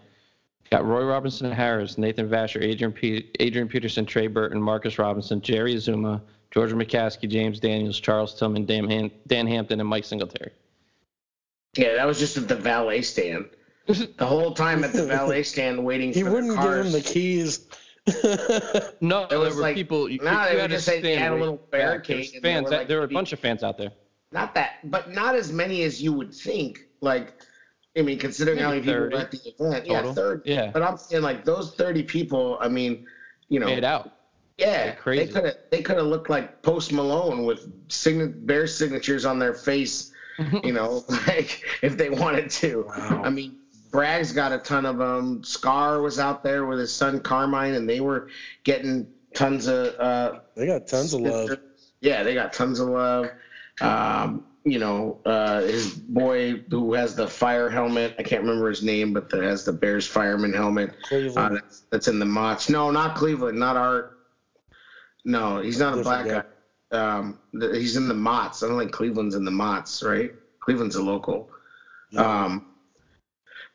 Got 0.71 0.85
Roy 0.85 1.03
Robertson-Harris, 1.05 1.97
Nathan 1.97 2.27
Vasher, 2.27 2.61
Adrian 2.63 2.91
Pe- 2.91 3.23
Adrian 3.39 3.67
Peterson, 3.67 4.05
Trey 4.05 4.27
Burton, 4.27 4.59
Marcus 4.61 4.97
Robinson, 4.97 5.39
Jerry 5.41 5.75
Azumah, 5.75 6.21
Georgia 6.51 6.75
McCaskey, 6.75 7.29
James 7.29 7.59
Daniels, 7.59 7.99
Charles 7.99 8.33
Tillman, 8.37 8.65
Dan, 8.65 8.89
Han- 8.89 9.11
Dan 9.27 9.45
Hampton, 9.47 9.79
and 9.79 9.87
Mike 9.87 10.05
Singletary. 10.05 10.51
Yeah, 11.77 11.95
that 11.95 12.07
was 12.07 12.17
just 12.17 12.37
at 12.37 12.47
the 12.47 12.55
valet 12.55 13.01
stand. 13.01 13.45
The 13.87 14.25
whole 14.25 14.53
time 14.55 14.83
at 14.83 14.93
the 14.93 15.05
valet 15.05 15.43
stand 15.43 15.83
waiting 15.85 16.11
for 16.13 16.21
cars. 16.21 16.27
he 16.27 16.33
wouldn't 16.33 16.59
give 16.59 16.85
him 16.85 16.91
the 16.91 17.01
keys. 17.01 17.67
No, 19.01 19.23
It 19.25 19.29
there 19.29 19.39
was 19.39 19.55
were 19.55 19.61
like- 19.61 19.75
people. 19.75 20.09
You, 20.09 20.19
nah, 20.23 20.45
you 20.45 20.53
they 20.55 20.61
had 20.61 20.71
would 20.71 20.75
just 20.75 20.85
say 20.87 21.01
they 21.01 21.15
had 21.15 21.33
a 21.33 21.35
little 21.35 21.57
back. 21.57 21.71
barricade 21.71 22.15
There's 22.17 22.31
there 22.31 22.41
Fans, 22.41 22.63
were, 22.71 22.77
like, 22.77 22.87
there 22.87 22.97
were 22.97 23.03
a 23.03 23.07
bunch 23.09 23.33
of 23.33 23.39
fans 23.39 23.61
out 23.61 23.77
there. 23.77 23.91
Not 24.35 24.53
that, 24.55 24.73
but 24.83 25.11
not 25.11 25.35
as 25.35 25.51
many 25.51 25.83
as 25.83 26.01
you 26.01 26.13
would 26.13 26.33
think. 26.33 26.85
Like, 27.01 27.33
I 27.97 28.01
mean, 28.01 28.19
considering 28.19 28.59
how 28.59 28.69
many 28.69 28.81
Maybe 28.81 28.91
people 28.93 29.09
were 29.09 29.17
at 29.21 29.31
the 29.31 29.39
event, 29.57 29.85
yeah, 29.87 30.13
third. 30.13 30.41
Yeah, 30.45 30.71
But 30.71 30.83
I'm 30.83 30.97
saying 30.97 31.23
like 31.23 31.45
those 31.45 31.73
thirty 31.75 32.03
people. 32.03 32.57
I 32.59 32.67
mean, 32.67 33.05
you 33.49 33.59
know, 33.59 33.67
made 33.67 33.83
out. 33.83 34.11
yeah, 34.57 34.91
crazy. 34.95 35.25
they 35.25 35.31
could 35.31 35.45
have 35.45 35.55
they 35.71 35.81
could 35.81 35.97
have 35.97 36.05
looked 36.07 36.29
like 36.29 36.61
Post 36.61 36.91
Malone 36.91 37.45
with 37.45 37.71
sign- 37.87 38.45
bear 38.45 38.67
signatures 38.67 39.25
on 39.25 39.39
their 39.39 39.53
face. 39.53 40.11
You 40.65 40.73
know, 40.73 41.05
like 41.27 41.63
if 41.81 41.95
they 41.95 42.09
wanted 42.09 42.49
to. 42.59 42.83
Wow. 42.89 43.21
I 43.23 43.29
mean, 43.29 43.55
Bragg's 43.89 44.33
got 44.33 44.51
a 44.51 44.57
ton 44.57 44.85
of 44.85 44.97
them. 44.97 45.41
Scar 45.45 46.01
was 46.01 46.19
out 46.19 46.43
there 46.43 46.65
with 46.65 46.77
his 46.77 46.91
son 46.91 47.21
Carmine, 47.21 47.75
and 47.75 47.87
they 47.87 48.01
were 48.01 48.27
getting 48.65 49.07
tons 49.33 49.67
of. 49.67 49.95
Uh, 49.97 50.39
They 50.57 50.65
got 50.65 50.87
tons 50.87 51.13
of 51.13 51.21
love. 51.21 51.51
yeah, 52.01 52.21
they 52.23 52.33
got 52.33 52.51
tons 52.51 52.81
of 52.81 52.89
love. 52.89 53.29
Um, 53.81 54.45
you 54.63 54.79
know, 54.79 55.19
uh, 55.25 55.61
his 55.61 55.93
boy 55.93 56.63
who 56.69 56.93
has 56.93 57.15
the 57.15 57.27
fire 57.27 57.69
helmet. 57.69 58.15
I 58.17 58.23
can't 58.23 58.41
remember 58.41 58.67
his 58.69 58.83
name, 58.83 59.13
but 59.13 59.29
that 59.29 59.43
has 59.43 59.63
the 59.63 59.73
Bears 59.73 60.07
fireman 60.07 60.53
helmet. 60.53 60.95
Uh, 61.11 61.49
that's, 61.49 61.81
that's 61.91 62.07
in 62.07 62.17
the 62.19 62.25
Mott's. 62.25 62.69
No, 62.69 62.89
not 62.89 63.15
Cleveland. 63.15 63.59
Not 63.59 63.77
Art. 63.77 64.17
No, 65.23 65.59
he's 65.59 65.79
not 65.79 65.97
a 65.97 66.01
black 66.03 66.25
guy. 66.91 66.97
Um, 66.97 67.39
the, 67.53 67.77
he's 67.77 67.95
in 67.95 68.07
the 68.07 68.13
Mott's. 68.13 68.63
I 68.63 68.67
don't 68.67 68.79
think 68.79 68.91
Cleveland's 68.91 69.35
in 69.35 69.45
the 69.45 69.51
Mott's, 69.51 70.01
right? 70.01 70.31
Cleveland's 70.61 70.95
a 70.95 71.03
local. 71.03 71.49
Um, 72.15 72.67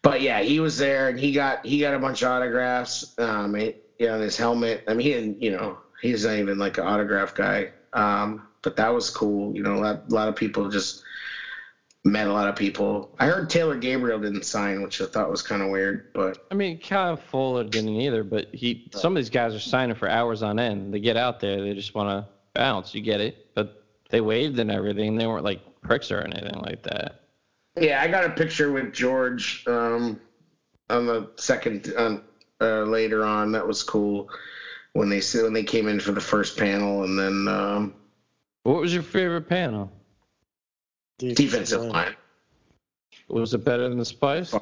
but 0.03 0.23
yeah, 0.23 0.41
he 0.41 0.61
was 0.61 0.79
there 0.79 1.09
and 1.09 1.19
he 1.19 1.33
got 1.33 1.67
he 1.67 1.81
got 1.81 1.95
a 1.95 1.99
bunch 1.99 2.23
of 2.23 2.31
autographs. 2.31 3.15
Um, 3.19 3.55
he, 3.55 3.75
yeah, 3.99 4.15
on 4.15 4.21
his 4.21 4.37
helmet. 4.37 4.85
I 4.89 4.95
mean, 4.95 5.07
he 5.07 5.13
didn't, 5.13 5.43
you 5.43 5.51
know, 5.53 5.79
he's 6.01 6.25
not 6.25 6.37
even 6.37 6.59
like 6.59 6.79
an 6.79 6.87
autograph 6.87 7.35
guy. 7.35 7.73
Um, 7.93 8.47
but 8.63 8.77
that 8.77 8.93
was 8.93 9.11
cool. 9.11 9.55
You 9.55 9.63
know, 9.63 9.75
a 9.75 9.81
lot, 9.81 10.03
a 10.09 10.15
lot 10.15 10.29
of 10.29 10.37
people 10.37 10.69
just 10.69 11.03
met 12.05 12.27
a 12.27 12.33
lot 12.33 12.49
of 12.49 12.57
people. 12.57 13.15
I 13.19 13.27
heard 13.27 13.51
Taylor 13.51 13.77
Gabriel 13.77 14.19
didn't 14.19 14.45
sign, 14.45 14.83
which 14.83 15.01
I 15.01 15.07
thought 15.07 15.31
was 15.31 15.43
kind 15.43 15.63
of 15.63 15.69
weird. 15.69 16.13
But 16.15 16.47
I 16.51 16.55
mean, 16.55 16.79
Kyle 16.79 17.17
Fuller 17.17 17.65
didn't 17.65 17.97
either, 17.97 18.25
but 18.25 18.55
he. 18.55 18.91
Some 18.95 19.13
of 19.13 19.17
these 19.17 19.31
guys 19.31 19.55
are 19.55 19.61
signing 19.61 19.97
for 19.97 20.09
hours 20.09 20.43
on 20.43 20.59
end. 20.59 20.93
They 20.93 21.01
get 21.01 21.17
out 21.17 21.41
there, 21.41 21.63
they 21.63 21.75
just 21.75 21.95
want 21.95 22.09
to 22.09 22.33
bounce. 22.55 22.95
You 22.95 23.01
get 23.01 23.21
it, 23.21 23.55
but 23.55 23.85
they 24.11 24.21
waved 24.21 24.59
and 24.59 24.71
everything. 24.71 25.17
They 25.17 25.27
weren't 25.27 25.45
like 25.45 25.61
pricks 25.83 26.11
or 26.11 26.21
anything 26.21 26.61
like 26.61 26.83
that. 26.85 27.23
yeah, 27.79 28.03
I 28.03 28.09
got 28.09 28.25
a 28.25 28.31
picture 28.31 28.73
with 28.73 28.93
George 28.93 29.65
um, 29.67 30.21
on 30.89 31.07
the 31.07 31.31
second 31.37 31.93
um, 31.97 32.25
uh, 32.61 32.83
later 32.83 33.25
on. 33.25 33.53
That 33.53 33.67
was 33.67 33.83
cool 33.83 34.31
when 34.93 35.09
they 35.09 35.21
when 35.35 35.53
they 35.53 35.63
came 35.63 35.89
in 35.89 36.01
for 36.01 36.13
the 36.13 36.21
first 36.21 36.59
panel, 36.59 37.05
and 37.05 37.19
then 37.19 37.49
um, 37.49 37.95
What 38.71 38.83
was 38.83 38.95
your 38.95 39.03
favorite 39.03 39.49
panel? 39.49 39.91
defensive 41.19 41.83
line. 41.83 42.15
Was 43.27 43.53
it 43.53 43.65
better 43.65 43.89
than 43.89 43.99
the 43.99 44.05
Spice? 44.05 44.55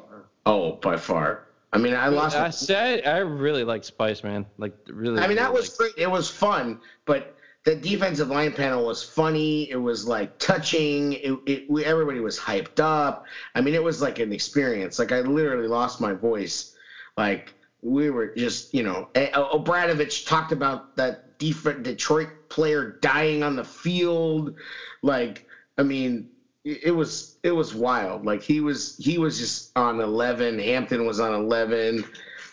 Oh, 0.46 0.72
by 0.76 0.96
far. 0.96 1.44
I 1.74 1.78
mean, 1.78 1.92
I 1.92 2.08
lost. 2.08 2.34
I 2.34 2.48
said 2.48 3.06
I 3.06 3.18
really 3.18 3.64
like 3.64 3.84
Spice, 3.84 4.24
man. 4.24 4.46
Like 4.56 4.72
really. 4.88 5.20
I 5.20 5.26
mean, 5.26 5.36
that 5.36 5.52
was 5.52 5.76
great. 5.76 5.92
It 5.98 6.10
was 6.10 6.30
fun, 6.30 6.80
but 7.04 7.36
the 7.64 7.76
defensive 7.76 8.28
line 8.28 8.54
panel 8.54 8.86
was 8.86 9.04
funny. 9.04 9.70
It 9.70 9.76
was 9.76 10.08
like 10.08 10.38
touching. 10.38 11.12
It, 11.12 11.38
it 11.46 11.84
everybody 11.84 12.20
was 12.20 12.38
hyped 12.38 12.80
up. 12.80 13.26
I 13.54 13.60
mean, 13.60 13.74
it 13.74 13.84
was 13.84 14.00
like 14.00 14.20
an 14.20 14.32
experience. 14.32 14.98
Like 14.98 15.12
I 15.12 15.20
literally 15.20 15.68
lost 15.68 16.00
my 16.00 16.14
voice. 16.14 16.74
Like 17.18 17.52
we 17.82 18.08
were 18.08 18.28
just, 18.34 18.72
you 18.72 18.84
know, 18.84 19.10
eh, 19.14 19.28
O'Bradovich 19.36 20.26
talked 20.26 20.52
about 20.52 20.96
that 20.96 21.27
def- 21.38 21.82
Detroit 21.82 22.28
player 22.48 22.98
dying 23.00 23.42
on 23.42 23.56
the 23.56 23.64
field. 23.64 24.54
Like, 25.02 25.44
I 25.76 25.82
mean, 25.82 26.28
it 26.64 26.84
it 26.84 26.90
was 26.90 27.36
it 27.42 27.52
was 27.52 27.74
wild. 27.74 28.24
Like 28.24 28.42
he 28.42 28.60
was 28.60 28.96
he 28.98 29.18
was 29.18 29.38
just 29.38 29.70
on 29.76 30.00
eleven. 30.00 30.58
Hampton 30.58 31.06
was 31.06 31.20
on 31.20 31.32
eleven. 31.32 32.04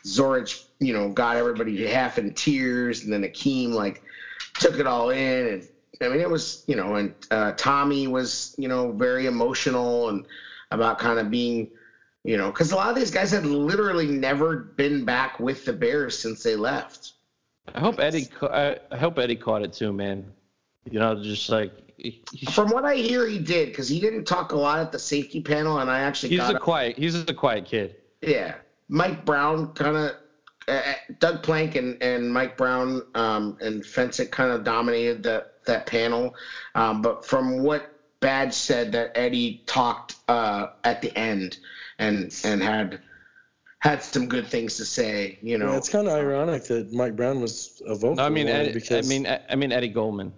Zorich, 0.06 0.66
you 0.80 0.94
know, 0.94 1.10
got 1.10 1.36
everybody 1.36 1.86
half 1.88 2.18
in 2.18 2.32
tears, 2.32 3.04
and 3.04 3.12
then 3.12 3.24
Akiem 3.24 3.72
like 3.72 4.02
took 4.60 4.80
it 4.80 4.88
all 4.88 5.10
in, 5.10 5.48
and 5.48 5.68
I 6.02 6.10
mean 6.10 6.20
it 6.20 6.30
was 6.30 6.64
you 6.68 6.76
know, 6.76 6.96
and 6.96 7.14
uh, 7.32 7.52
Tommie 7.54 8.08
was 8.08 8.56
you 8.58 8.68
know 8.68 8.92
very 8.92 9.26
emotional 9.26 10.10
and 10.10 10.26
about 10.72 11.00
kind 11.00 11.20
of 11.20 11.30
being 11.30 11.68
you 12.24 12.38
know 12.38 12.52
because 12.52 12.72
a 12.72 12.76
lot 12.76 12.90
of 12.90 12.96
these 12.96 13.12
guys 13.12 13.32
had 13.32 13.46
literally 13.46 14.08
never 14.08 14.56
been 14.78 15.04
back 15.06 15.40
with 15.40 15.66
the 15.66 15.74
Bears 15.74 16.18
since 16.18 16.44
they 16.44 16.56
left. 16.56 17.15
I 17.74 17.80
hope 17.80 18.00
Eddie. 18.00 18.28
I, 18.42 18.78
hope 18.96 19.18
Eddie 19.18 19.36
caught 19.36 19.64
it 19.64 19.74
too, 19.74 19.92
man. 19.92 20.32
You 20.90 21.00
know, 21.00 21.22
just 21.22 21.50
like 21.50 21.72
From 22.52 22.70
what 22.70 22.86
I 22.86 22.96
hear, 22.96 23.28
he 23.28 23.40
did 23.40 23.70
because 23.70 23.90
he 23.90 24.00
didn't 24.00 24.26
talk 24.26 24.52
a 24.52 24.56
lot 24.56 24.80
at 24.80 24.92
the 24.92 25.00
safety 25.00 25.42
panel, 25.42 25.80
and 25.80 25.90
I 25.90 26.02
actually 26.02 26.30
he's 26.30 26.50
a 26.50 26.60
quiet. 26.60 26.98
He's 26.98 27.16
a 27.16 27.34
quiet 27.34 27.66
kid. 27.66 27.96
Yeah, 28.22 28.56
Mike 28.88 29.26
Brown 29.26 29.74
kind 29.74 29.98
of. 29.98 30.12
Uh, 30.68 30.82
Doug 31.20 31.44
Plank 31.44 31.76
and, 31.76 32.02
and 32.02 32.34
Mike 32.34 32.58
Brown 32.58 33.04
um, 33.14 33.56
and 33.62 33.84
Fencik 33.84 34.32
kind 34.32 34.52
of 34.52 34.64
dominated 34.64 35.22
that 35.22 35.64
that 35.66 35.86
panel, 35.86 36.34
um, 36.74 37.04
but 37.04 37.24
from 37.24 37.62
what 37.62 37.88
Badge 38.20 38.54
said, 38.54 38.94
that 38.94 39.12
Eddie 39.14 39.62
talked 39.68 40.16
uh, 40.28 40.70
at 40.84 41.04
the 41.04 41.16
end 41.16 41.60
and 42.00 42.36
and 42.44 42.64
had 42.64 43.00
had 43.86 44.04
some 44.04 44.28
good 44.28 44.48
things 44.48 44.78
to 44.78 44.86
say. 44.86 45.38
You 45.42 45.58
know, 45.58 45.72
Yeah, 45.72 45.78
it's 45.78 45.90
kind 45.90 46.08
of 46.08 46.14
ironic 46.14 46.64
that 46.66 46.92
Mike 46.92 47.16
Brown 47.16 47.40
was 47.42 47.82
a 47.86 47.94
vocal. 47.96 48.16
No, 48.16 48.24
I 48.26 48.30
mean, 48.30 48.48
one 48.48 48.56
Ed, 48.56 48.84
I 48.92 49.02
mean, 49.02 49.28
I 49.50 49.56
mean 49.56 49.72
Eddie 49.72 49.90
Goldman 49.90 50.34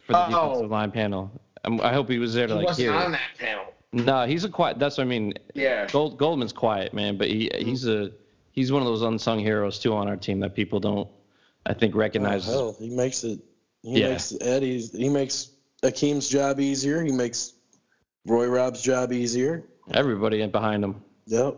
for 0.00 0.12
the 0.12 0.26
Oh. 0.26 0.48
defensive 0.48 0.70
line 0.70 0.90
panel. 0.90 1.30
Um, 1.64 1.80
I 1.82 1.92
hope 1.92 2.08
he 2.08 2.18
was 2.18 2.34
there 2.34 2.46
to 2.46 2.52
he 2.54 2.58
like 2.58 2.66
wasn't 2.68 2.88
hear. 2.90 2.96
on 2.98 3.14
it. 3.14 3.18
that 3.18 3.38
panel. 3.38 3.64
No, 3.92 4.24
he's 4.26 4.44
a 4.44 4.48
quiet. 4.48 4.78
That's 4.78 4.98
what 4.98 5.04
I 5.04 5.06
mean. 5.08 5.34
Yeah. 5.54 5.86
Gold, 5.90 6.16
Goldman's 6.18 6.52
quiet, 6.52 6.94
man, 6.94 7.16
but 7.18 7.26
he 7.28 7.50
he's 7.58 7.86
a 7.88 8.12
he's 8.52 8.70
one 8.72 8.82
of 8.82 8.86
those 8.88 9.02
unsung 9.02 9.38
heroes 9.40 9.78
too 9.78 9.92
on 9.94 10.08
our 10.08 10.16
team 10.16 10.40
that 10.40 10.54
people 10.54 10.78
don't, 10.80 11.08
I 11.66 11.74
think, 11.74 11.94
recognize. 11.94 12.48
oh, 12.48 12.68
recognize. 12.68 12.78
hell, 12.78 12.88
he 12.88 12.96
makes 12.96 13.24
it. 13.24 13.40
He 13.82 14.00
Yeah. 14.00 14.10
makes 14.10 14.32
Eddie's. 14.40 14.92
He 14.92 15.08
makes 15.08 15.50
Akiem's 15.82 16.28
job 16.28 16.60
easier. 16.60 17.02
He 17.02 17.10
makes 17.12 17.54
Roy 18.26 18.46
Robb's 18.46 18.80
job 18.82 19.12
easier. 19.12 19.64
Everybody 19.92 20.42
in 20.42 20.50
behind 20.50 20.84
him. 20.84 21.02
Yep. 21.26 21.56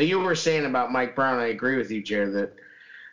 You 0.00 0.20
were 0.20 0.34
saying 0.34 0.64
about 0.64 0.92
Mike 0.92 1.14
Brown, 1.14 1.38
I 1.38 1.48
agree 1.48 1.76
with 1.76 1.90
you, 1.90 2.02
Jared, 2.02 2.34
that 2.34 2.54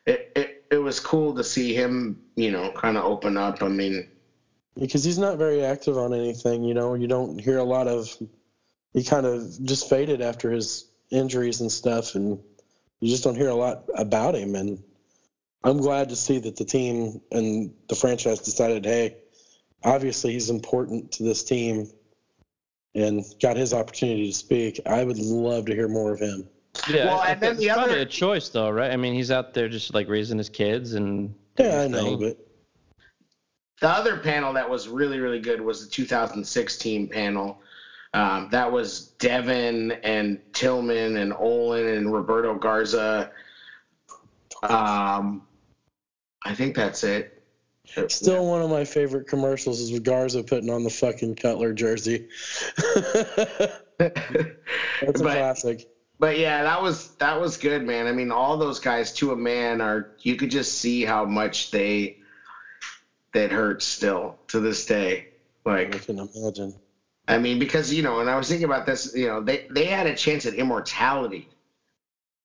it, 0.06 0.32
it, 0.36 0.66
it 0.72 0.78
was 0.78 1.00
cool 1.00 1.34
to 1.36 1.44
see 1.44 1.74
him, 1.74 2.22
you 2.36 2.52
know, 2.52 2.72
kind 2.72 2.98
of 2.98 3.06
open 3.06 3.38
up. 3.38 3.62
I 3.62 3.68
mean, 3.68 4.08
because 4.80 5.04
he's 5.04 5.18
not 5.18 5.38
very 5.38 5.64
active 5.64 5.98
on 5.98 6.14
anything. 6.14 6.64
You 6.64 6.74
know, 6.74 6.94
you 6.94 7.08
don't 7.08 7.40
hear 7.40 7.58
a 7.58 7.64
lot 7.64 7.88
of. 7.88 8.16
He 8.94 9.04
kind 9.04 9.26
of 9.26 9.44
just 9.64 9.90
faded 9.90 10.22
after 10.22 10.52
his 10.52 10.86
injuries 11.12 11.62
and 11.62 11.72
stuff, 11.72 12.16
and 12.16 12.40
you 13.00 13.10
just 13.10 13.24
don't 13.24 13.36
hear 13.36 13.50
a 13.50 13.56
lot 13.56 13.84
about 13.96 14.36
him. 14.36 14.56
And 14.56 14.82
I'm 15.64 15.78
glad 15.78 16.10
to 16.10 16.16
see 16.16 16.40
that 16.40 16.56
the 16.56 16.66
team 16.66 17.22
and 17.32 17.74
the 17.90 17.96
franchise 17.96 18.40
decided, 18.40 18.86
hey, 18.86 19.18
obviously 19.84 20.34
he's 20.34 20.50
important 20.50 21.12
to 21.14 21.24
this 21.24 21.44
team, 21.44 21.90
and 22.94 23.26
got 23.42 23.58
his 23.58 23.74
opportunity 23.74 24.28
to 24.28 24.38
speak. 24.38 24.80
I 24.86 25.04
would 25.04 25.20
love 25.20 25.66
to 25.66 25.74
hear 25.74 25.88
more 25.88 26.14
of 26.14 26.20
him. 26.20 26.48
Yeah, 26.90 27.06
Well, 27.06 27.20
I- 27.20 27.28
and 27.30 27.42
then 27.42 27.52
it's 27.54 27.62
the 27.62 27.68
probably 27.70 27.94
other- 27.94 28.02
a 28.02 28.06
choice 28.06 28.50
though, 28.50 28.70
right? 28.70 28.92
I 28.92 28.98
mean, 28.98 29.14
he's 29.14 29.32
out 29.32 29.54
there 29.54 29.68
just 29.70 29.94
like 29.94 30.08
raising 30.10 30.38
his 30.38 30.50
kids 30.50 30.94
and. 30.94 31.34
Yeah, 31.58 31.82
I 31.82 31.88
know, 31.88 32.18
but 32.18 32.38
the 33.82 33.90
other 33.90 34.18
panel 34.18 34.54
that 34.54 34.70
was 34.70 34.88
really, 34.88 35.20
really 35.20 35.40
good 35.40 35.62
was 35.62 35.86
the 35.86 35.90
2016 35.92 37.08
panel. 37.08 37.60
Um, 38.14 38.50
that 38.52 38.72
was 38.72 39.08
Devin 39.20 39.92
and 40.04 40.40
Tillman 40.54 41.18
and 41.18 41.34
Olin 41.34 41.86
and 41.88 42.12
Roberto 42.14 42.56
Garza. 42.56 43.32
Um, 44.64 45.46
I 46.46 46.54
think 46.56 46.76
that's 46.76 47.04
it. 47.04 47.44
Still, 48.08 48.46
one 48.48 48.62
of 48.62 48.70
my 48.70 48.84
favorite 48.84 49.28
commercials 49.28 49.80
is 49.80 49.98
Garza 50.00 50.44
putting 50.44 50.70
on 50.70 50.84
the 50.84 50.90
fucking 50.90 51.36
Cutler 51.36 51.72
jersey. 51.72 52.28
That's 53.98 54.12
a 54.30 54.56
But- 55.06 55.14
classic. 55.14 55.88
But 56.18 56.38
yeah, 56.38 56.64
that 56.64 56.82
was 56.82 57.10
that 57.20 57.40
was 57.40 57.58
good, 57.58 57.84
man. 57.84 58.08
I 58.08 58.12
mean, 58.14 58.32
all 58.32 58.58
those 58.58 58.80
guys 58.80 59.14
to 59.16 59.32
a 59.32 59.36
man 59.36 59.82
are 59.82 60.12
you 60.20 60.36
could 60.36 60.50
just 60.50 60.76
see 60.76 61.04
how 61.04 61.26
much 61.26 61.72
they 61.72 62.16
that 63.34 63.52
hurts 63.52 63.86
still 63.86 64.38
to 64.48 64.60
this 64.60 64.86
day. 64.86 65.28
Like 65.66 65.96
I 65.96 66.00
can 66.00 66.20
imagine. 66.34 66.76
I 67.28 67.38
mean, 67.38 67.60
because 67.60 67.94
you 67.94 68.02
know, 68.02 68.20
and 68.20 68.30
I 68.30 68.38
was 68.38 68.48
thinking 68.48 68.66
about 68.66 68.86
this, 68.86 69.14
you 69.16 69.28
know, 69.28 69.42
they 69.42 69.66
they 69.70 69.86
had 69.86 70.08
a 70.08 70.16
chance 70.16 70.46
at 70.46 70.54
immortality. 70.54 71.50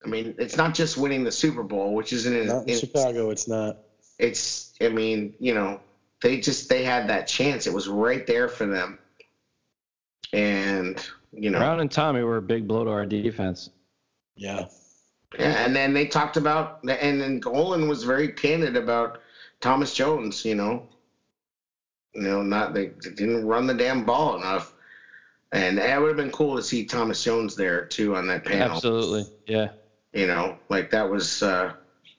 I 0.05 0.09
mean, 0.09 0.35
it's 0.39 0.57
not 0.57 0.75
just 0.75 0.97
winning 0.97 1.25
the 1.25 1.33
Super 1.33 1.63
Bowl, 1.63 1.95
which 1.95 2.13
isn't 2.13 2.35
in, 2.35 2.51
in 2.51 2.69
in- 2.69 2.79
Chicago, 2.79 3.31
it's 3.31 3.47
not. 3.47 3.77
it's 4.19 4.73
I 4.81 4.89
mean, 4.89 5.35
you 5.39 5.55
know, 5.55 5.81
they 6.23 6.41
just 6.41 6.69
they 6.69 6.83
had 6.83 7.09
that 7.09 7.27
chance. 7.27 7.67
It 7.67 7.73
was 7.73 7.89
right 7.89 8.27
there 8.27 8.49
for 8.49 8.67
them. 8.67 8.99
And 10.33 10.99
you 11.33 11.51
know, 11.51 11.59
Brown 11.59 11.81
and 11.81 11.91
Tommie 11.91 12.23
were 12.23 12.39
a 12.39 12.43
big 12.43 12.67
blow 12.67 12.85
to 12.85 12.91
our 12.91 13.07
defense. 13.07 13.71
Yeah. 14.37 14.67
Yeah, 15.39 15.65
and 15.65 15.77
then 15.77 15.95
they 15.95 16.07
talked 16.07 16.37
about, 16.37 16.81
and 16.83 17.21
then 17.21 17.41
Olin 17.47 17.89
was 17.89 18.03
very 18.03 18.33
candid 18.33 18.77
about 18.77 19.21
Thomas 19.61 19.95
Jones. 19.95 20.45
You 20.45 20.57
know, 20.57 20.89
you 22.15 22.23
know, 22.23 22.43
not 22.43 22.75
they 22.75 22.87
didn't 23.03 23.47
run 23.47 23.69
the 23.69 23.75
damn 23.75 24.05
ball 24.05 24.37
enough, 24.37 24.73
and 25.53 25.79
it 25.79 26.01
would 26.01 26.09
have 26.09 26.17
been 26.17 26.33
cool 26.33 26.57
to 26.57 26.63
see 26.63 26.85
Thomas 26.85 27.23
Jones 27.23 27.55
there 27.55 27.85
too 27.85 28.17
on 28.17 28.27
that 28.27 28.45
panel. 28.45 28.75
Absolutely, 28.75 29.25
yeah. 29.47 29.69
You 30.13 30.27
know, 30.27 30.59
like 30.69 30.91
that 30.91 31.09
was 31.09 31.45
uh, 31.45 31.75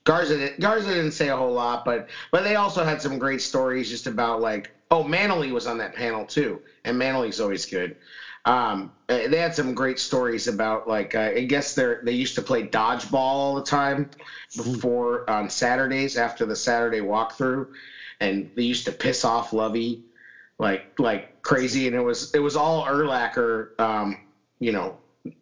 Garza. 0.06 0.52
Garza 0.60 0.94
didn't 0.94 1.12
say 1.12 1.28
a 1.28 1.36
whole 1.36 1.54
lot, 1.54 1.84
but 1.84 2.08
but 2.32 2.46
they 2.46 2.56
also 2.56 2.86
had 2.86 3.02
some 3.02 3.20
great 3.20 3.42
stories 3.42 3.90
just 3.90 4.08
about 4.08 4.40
like, 4.40 4.72
oh, 4.90 5.04
Manley 5.04 5.52
was 5.52 5.68
on 5.68 5.78
that 5.80 5.96
panel 5.96 6.26
too, 6.26 6.62
and 6.86 6.98
Manley's 6.98 7.42
always 7.42 7.66
good. 7.66 7.98
Um, 8.46 8.92
uh, 9.08 9.28
they 9.28 9.38
had 9.38 9.54
some 9.54 9.76
great 9.76 10.00
stories 10.00 10.48
about 10.48 10.88
like 10.88 11.14
uh, 11.14 11.32
I 11.36 11.44
guess 11.46 11.76
they 11.76 11.96
they 12.04 12.14
used 12.14 12.36
to 12.36 12.42
play 12.42 12.68
dodgeball 12.68 13.14
all 13.14 13.56
the 13.56 13.64
time 13.64 14.10
before 14.56 15.30
on 15.30 15.50
Saturdays 15.50 16.18
after 16.18 16.46
the 16.46 16.56
Saturday 16.56 17.02
walkthrough, 17.02 17.68
and 18.20 18.50
they 18.56 18.64
used 18.64 18.86
to 18.86 18.92
piss 18.92 19.24
off 19.26 19.54
Lovie 19.54 20.02
like 20.62 20.86
like 21.00 21.42
crazy, 21.42 21.88
and 21.88 21.96
it 21.96 22.02
was 22.02 22.34
it 22.34 22.40
was 22.40 22.56
all 22.56 22.86
Urlacher, 22.86 23.70
um, 23.80 24.18
you 24.60 24.72
know, 24.72 25.00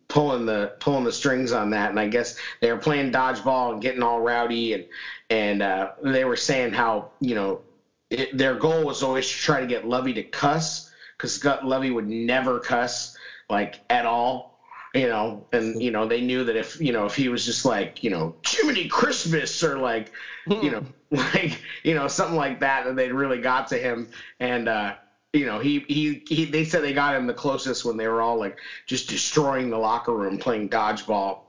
pulling 0.08 0.46
the 0.46 0.74
pulling 0.80 1.04
the 1.04 1.12
strings 1.12 1.52
on 1.52 1.70
that, 1.72 1.90
and 1.90 2.00
I 2.00 2.08
guess 2.08 2.38
they 2.62 2.72
were 2.72 2.80
playing 2.80 3.12
dodgeball 3.12 3.74
and 3.74 3.82
getting 3.82 4.02
all 4.02 4.22
rowdy, 4.22 4.74
and 4.74 4.86
and 5.30 5.62
uh, 5.62 5.92
they 6.02 6.24
were 6.24 6.38
saying 6.38 6.72
how 6.72 7.12
you 7.20 7.36
know 7.36 7.62
it, 8.10 8.36
their 8.36 8.56
goal 8.56 8.86
was 8.86 9.04
always 9.04 9.28
to 9.28 9.34
try 9.34 9.60
to 9.60 9.68
get 9.68 9.86
Lovie 9.86 10.14
to 10.14 10.24
cuss 10.24 10.89
because 11.20 11.34
Scott 11.34 11.66
Levy 11.66 11.92
would 11.92 12.08
never 12.08 12.60
cuss 12.60 13.16
like 13.50 13.82
at 13.90 14.06
all. 14.06 14.58
You 14.96 15.08
know, 15.08 15.46
and 15.52 15.80
you 15.80 15.92
know 15.92 16.08
they 16.08 16.22
knew 16.22 16.46
that 16.46 16.56
if 16.56 16.82
you 16.82 16.92
know 16.92 17.06
if 17.06 17.14
he 17.14 17.30
was 17.30 17.46
just 17.46 17.64
like 17.64 18.02
you 18.04 18.10
know 18.10 18.36
Jiminy 18.48 18.88
Christmas 18.88 19.62
or 19.62 19.78
like 19.78 20.12
you 20.48 20.72
know 20.72 20.84
like 21.12 21.62
you 21.84 21.94
know 21.94 22.08
something 22.08 22.38
like 22.38 22.62
that 22.62 22.86
that 22.86 22.96
they'd 22.96 23.12
really 23.12 23.40
got 23.40 23.68
to 23.68 23.78
him. 23.78 24.08
And 24.40 24.68
uh 24.68 24.96
you 25.32 25.46
know 25.46 25.60
he, 25.60 25.86
he 25.88 26.24
he 26.28 26.46
they 26.46 26.64
said 26.64 26.82
they 26.82 26.94
got 26.94 27.14
him 27.14 27.28
the 27.28 27.36
closest 27.36 27.86
when 27.86 27.98
they 27.98 28.08
were 28.08 28.20
all 28.20 28.40
like 28.40 28.58
just 28.88 29.08
destroying 29.10 29.70
the 29.70 29.78
locker 29.78 30.14
room 30.14 30.40
playing 30.40 30.70
dodgeball. 30.70 31.42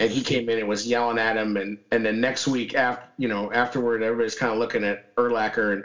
And 0.00 0.10
he 0.10 0.22
came 0.22 0.48
in 0.48 0.58
and 0.58 0.68
was 0.68 0.84
yelling 0.84 1.18
at 1.18 1.36
him. 1.36 1.56
And 1.56 1.78
and 1.92 2.04
then 2.04 2.20
next 2.20 2.48
week 2.48 2.74
after 2.74 3.08
you 3.16 3.28
know 3.28 3.52
afterward 3.52 4.02
everybody's 4.02 4.34
kind 4.34 4.52
of 4.52 4.58
looking 4.58 4.82
at 4.82 5.14
Urlacher 5.14 5.72
and 5.74 5.84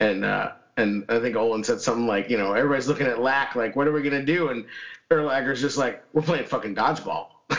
and 0.00 0.24
uh 0.24 0.48
and 0.76 1.04
I 1.08 1.18
think 1.20 1.36
Olin 1.36 1.64
said 1.64 1.80
something 1.80 2.06
like, 2.06 2.30
you 2.30 2.36
know, 2.36 2.52
everybody's 2.52 2.88
looking 2.88 3.06
at 3.06 3.20
Lack 3.20 3.54
like, 3.54 3.76
what 3.76 3.86
are 3.86 3.92
we 3.92 4.02
gonna 4.02 4.24
do? 4.24 4.48
And 4.48 4.64
Urlacher's 5.10 5.60
just 5.60 5.76
like, 5.76 6.02
we're 6.12 6.22
playing 6.22 6.46
fucking 6.46 6.74
dodgeball. 6.74 7.28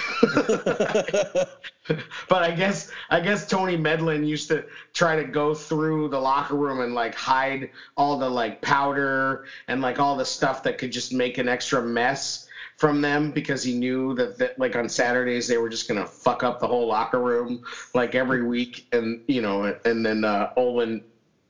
but 2.27 2.43
I 2.43 2.51
guess 2.51 2.91
I 3.09 3.19
guess 3.19 3.47
Tony 3.47 3.77
Medlin 3.77 4.25
used 4.25 4.47
to 4.47 4.65
try 4.93 5.15
to 5.15 5.23
go 5.23 5.53
through 5.53 6.09
the 6.09 6.19
locker 6.19 6.55
room 6.55 6.81
and 6.81 6.95
like 6.95 7.13
hide 7.13 7.69
all 7.95 8.17
the 8.17 8.29
like 8.29 8.61
powder 8.61 9.45
and 9.67 9.81
like 9.81 9.99
all 9.99 10.15
the 10.17 10.25
stuff 10.25 10.63
that 10.63 10.79
could 10.79 10.91
just 10.91 11.13
make 11.13 11.37
an 11.37 11.47
extra 11.47 11.83
mess 11.83 12.47
from 12.77 13.01
them 13.01 13.31
because 13.31 13.63
he 13.63 13.73
knew 13.73 14.15
that, 14.15 14.37
that 14.39 14.57
like 14.57 14.75
on 14.75 14.89
Saturdays 14.89 15.47
they 15.47 15.57
were 15.57 15.69
just 15.69 15.87
gonna 15.87 16.07
fuck 16.07 16.41
up 16.41 16.59
the 16.59 16.67
whole 16.67 16.87
locker 16.87 17.19
room 17.19 17.61
like 17.93 18.15
every 18.15 18.43
week 18.43 18.87
and 18.91 19.19
you 19.27 19.41
know 19.41 19.75
and 19.85 20.03
then 20.03 20.23
uh, 20.23 20.49
Olin 20.57 21.03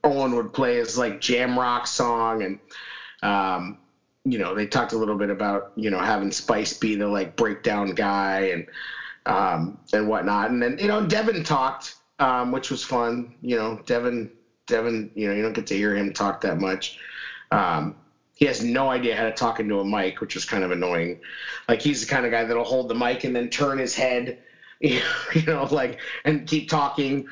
Olin 0.06 0.34
would 0.36 0.52
play 0.52 0.76
his 0.76 0.96
like 0.96 1.20
jam 1.20 1.58
rock 1.58 1.86
song 1.86 2.42
and 2.42 2.58
um, 3.22 3.76
you 4.24 4.38
know 4.38 4.54
they 4.54 4.66
talked 4.66 4.92
a 4.92 4.98
little 4.98 5.16
bit 5.16 5.30
about 5.30 5.72
you 5.74 5.90
know 5.90 5.98
having 5.98 6.30
Spice 6.30 6.72
be 6.72 6.94
the 6.94 7.08
like 7.08 7.36
breakdown 7.36 7.90
guy 7.92 8.52
and 8.52 8.64
um, 9.26 9.78
and 9.92 10.08
whatnot. 10.08 10.50
And 10.50 10.62
then 10.62 10.78
you 10.78 10.86
know 10.86 11.04
Devin 11.04 11.42
talked 11.42 11.96
um, 12.18 12.52
which 12.52 12.70
was 12.70 12.82
fun 12.82 13.34
you 13.42 13.56
know. 13.56 13.80
Devin 13.86 14.30
Devin 14.66 15.10
you 15.14 15.28
know 15.28 15.34
you 15.34 15.42
don't 15.42 15.52
get 15.52 15.66
to 15.66 15.74
hear 15.74 15.94
him 15.94 16.12
talk 16.12 16.40
that 16.42 16.58
much. 16.58 16.98
Um, 17.50 17.94
he 18.34 18.44
has 18.44 18.62
no 18.62 18.90
idea 18.90 19.16
how 19.16 19.24
to 19.24 19.32
talk 19.32 19.60
into 19.60 19.80
a 19.80 19.84
mic 19.84 20.20
which 20.20 20.36
is 20.36 20.44
kind 20.44 20.62
of 20.62 20.70
annoying. 20.70 21.18
Like 21.68 21.82
he's 21.82 22.00
the 22.00 22.06
kind 22.06 22.24
of 22.24 22.30
guy 22.30 22.44
that'll 22.44 22.64
hold 22.64 22.88
the 22.88 22.94
mic 22.94 23.24
and 23.24 23.34
then 23.34 23.48
turn 23.48 23.78
his 23.78 23.94
head 23.94 24.38
you 24.80 25.00
know 25.46 25.66
like 25.70 25.98
and 26.24 26.46
keep 26.46 26.68
talking 26.68 27.24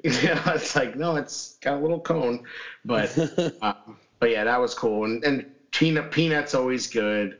you 0.04 0.34
know, 0.34 0.42
it's 0.46 0.74
like 0.76 0.96
no, 0.96 1.16
it's 1.16 1.56
got 1.60 1.74
a 1.78 1.80
little 1.80 2.00
cone, 2.00 2.44
but 2.84 3.16
uh, 3.62 3.74
but 4.18 4.30
yeah, 4.30 4.44
that 4.44 4.60
was 4.60 4.74
cool. 4.74 5.04
And 5.04 5.22
and 5.24 5.46
peanut 5.72 6.10
peanut's 6.10 6.54
always 6.54 6.86
good. 6.86 7.38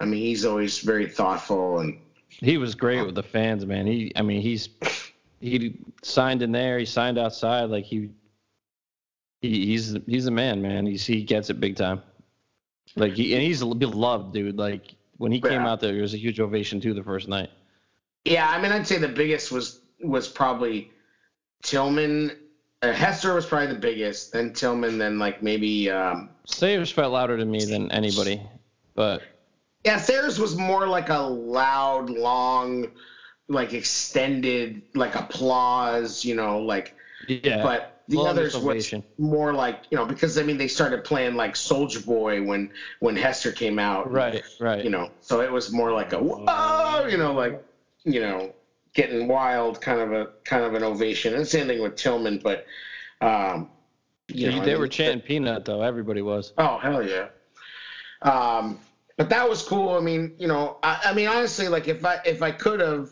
I 0.00 0.04
mean, 0.04 0.20
he's 0.20 0.44
always 0.44 0.78
very 0.80 1.08
thoughtful 1.08 1.80
and 1.80 1.98
He 2.28 2.56
was 2.56 2.74
great 2.74 3.04
with 3.04 3.14
the 3.16 3.22
fans, 3.22 3.66
man. 3.66 3.86
He, 3.86 4.12
I 4.14 4.22
mean, 4.22 4.40
he's 4.40 4.68
he 5.40 5.76
signed 6.02 6.42
in 6.42 6.52
there. 6.52 6.78
He 6.78 6.84
signed 6.84 7.18
outside. 7.18 7.64
Like 7.64 7.84
he, 7.84 8.10
he 9.42 9.66
he's 9.66 9.96
he's 10.06 10.26
a 10.26 10.30
man, 10.30 10.62
man. 10.62 10.86
He's 10.86 11.04
he 11.04 11.22
gets 11.24 11.50
it 11.50 11.60
big 11.60 11.76
time. 11.76 12.02
Like 12.96 13.14
he 13.14 13.34
and 13.34 13.42
he's 13.42 13.62
beloved, 13.62 14.32
dude. 14.32 14.56
Like 14.56 14.94
when 15.18 15.32
he 15.32 15.40
came 15.40 15.52
Yeah. 15.52 15.68
out 15.68 15.80
there, 15.80 15.96
it 15.96 16.00
was 16.00 16.14
a 16.14 16.18
huge 16.18 16.40
ovation 16.40 16.80
too 16.80 16.94
the 16.94 17.02
first 17.02 17.28
night. 17.28 17.50
Yeah, 18.24 18.48
I 18.48 18.60
mean, 18.60 18.72
I'd 18.72 18.86
say 18.86 18.98
the 18.98 19.08
biggest 19.08 19.50
was 19.52 19.80
was 20.00 20.28
probably 20.28 20.90
Tillman. 21.62 22.32
Uh, 22.80 22.92
Hester 22.92 23.34
was 23.34 23.44
probably 23.44 23.68
the 23.68 23.80
biggest, 23.80 24.32
then 24.32 24.52
Tillman, 24.52 24.98
then 24.98 25.18
like 25.18 25.42
maybe. 25.42 25.90
Um, 25.90 26.30
Sayers 26.46 26.90
felt 26.90 27.12
louder 27.12 27.36
to 27.36 27.44
me 27.44 27.64
than 27.64 27.90
anybody, 27.90 28.40
but 28.94 29.22
yeah, 29.84 29.98
Sayers 29.98 30.38
was 30.38 30.56
more 30.56 30.86
like 30.86 31.08
a 31.08 31.18
loud, 31.18 32.10
long, 32.10 32.86
like 33.48 33.74
extended, 33.74 34.82
like 34.94 35.14
applause. 35.14 36.24
You 36.24 36.36
know, 36.36 36.60
like. 36.60 36.94
yeah. 37.26 37.62
But 37.62 37.98
the 38.08 38.20
others 38.20 38.56
was 38.56 38.94
more 39.18 39.52
like 39.52 39.82
you 39.90 39.98
know 39.98 40.06
because 40.06 40.38
I 40.38 40.42
mean 40.42 40.56
they 40.56 40.68
started 40.68 41.04
playing 41.04 41.34
like 41.34 41.56
Soldier 41.56 42.00
Boy 42.00 42.42
when 42.42 42.70
when 43.00 43.16
Hester 43.16 43.52
came 43.52 43.78
out. 43.78 44.10
right, 44.10 44.42
right. 44.60 44.82
you 44.82 44.90
know 44.90 45.10
so 45.20 45.40
it 45.42 45.52
was 45.52 45.70
more 45.72 45.92
like 45.92 46.12
a 46.12 46.18
whoa 46.18 47.06
you 47.06 47.18
know 47.18 47.34
like 47.34 47.62
you 48.04 48.20
know 48.20 48.54
getting 48.94 49.28
wild 49.28 49.80
kind 49.80 50.00
of 50.00 50.12
a 50.12 50.28
kind 50.44 50.64
of 50.64 50.74
an 50.74 50.82
ovation. 50.82 51.34
And 51.34 51.46
same 51.46 51.66
thing 51.66 51.82
with 51.82 51.96
tillman 51.96 52.40
but 52.42 52.64
um 53.20 53.70
you 54.32 54.46
Yeah, 54.46 54.50
know, 54.50 54.60
I 54.60 54.66
they 54.66 54.74
mean, 54.74 54.76
were 54.76 54.88
chanting 54.88 55.20
peanut 55.22 55.64
though. 55.64 55.82
Everybody 55.82 56.22
was. 56.22 56.52
oh 56.56 56.78
hell 56.78 57.02
yeah. 57.06 57.28
Um 58.22 58.80
but 59.16 59.30
that 59.30 59.48
was 59.48 59.62
cool. 59.62 59.94
I 59.96 60.00
mean 60.00 60.32
you 60.38 60.48
know 60.48 60.78
i, 60.82 61.00
I 61.06 61.12
mean 61.14 61.28
honestly 61.28 61.68
like 61.68 61.88
if 61.88 62.04
i 62.04 62.18
if 62.24 62.42
i 62.42 62.50
could 62.50 62.80
have 62.80 63.08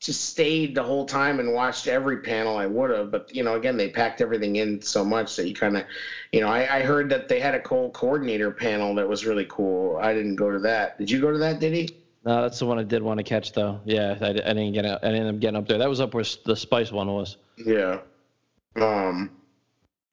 just 0.00 0.22
stayed 0.26 0.74
the 0.74 0.82
whole 0.82 1.06
time 1.06 1.40
and 1.40 1.54
watched 1.54 1.86
every 1.86 2.20
panel 2.20 2.56
i 2.56 2.66
would 2.66 2.90
have. 2.90 3.10
But 3.10 3.34
you 3.34 3.42
know 3.42 3.54
again 3.56 3.76
they 3.76 3.88
packed 3.90 4.20
everything 4.20 4.56
in 4.56 4.82
so 4.82 5.04
much 5.04 5.36
that 5.36 5.48
you 5.48 5.54
kind 5.54 5.76
of 5.76 5.84
you 6.32 6.40
know 6.40 6.48
I, 6.48 6.78
I 6.78 6.82
heard 6.82 7.10
that 7.10 7.28
they 7.28 7.40
had 7.40 7.54
a 7.54 7.60
cool 7.60 7.90
coordinator 7.90 8.50
panel 8.52 8.94
that 8.96 9.08
was 9.08 9.26
really 9.26 9.46
cool. 9.48 9.96
I 9.98 10.14
didn't 10.14 10.36
go 10.36 10.50
to 10.52 10.60
that. 10.60 10.98
Did 10.98 11.10
you 11.10 11.20
go 11.20 11.32
to 11.32 11.38
that 11.38 11.60
did 11.60 11.72
he 11.74 11.88
No, 12.26 12.42
that's 12.42 12.58
the 12.58 12.66
one 12.66 12.78
I 12.80 12.82
did 12.82 13.02
want 13.02 13.18
to 13.18 13.24
catch 13.24 13.52
though. 13.52 13.80
Yeah, 13.84 14.18
I, 14.20 14.30
I 14.30 14.32
didn't 14.32 14.72
get. 14.72 14.84
I 14.84 14.98
didn't 14.98 15.14
end 15.14 15.28
up 15.28 15.40
getting 15.40 15.56
up 15.56 15.68
there. 15.68 15.78
That 15.78 15.88
was 15.88 16.00
up 16.00 16.12
where 16.12 16.24
the 16.44 16.56
spice 16.56 16.90
one 16.90 17.06
was. 17.06 17.36
Yeah. 17.56 18.00
Um, 18.74 19.30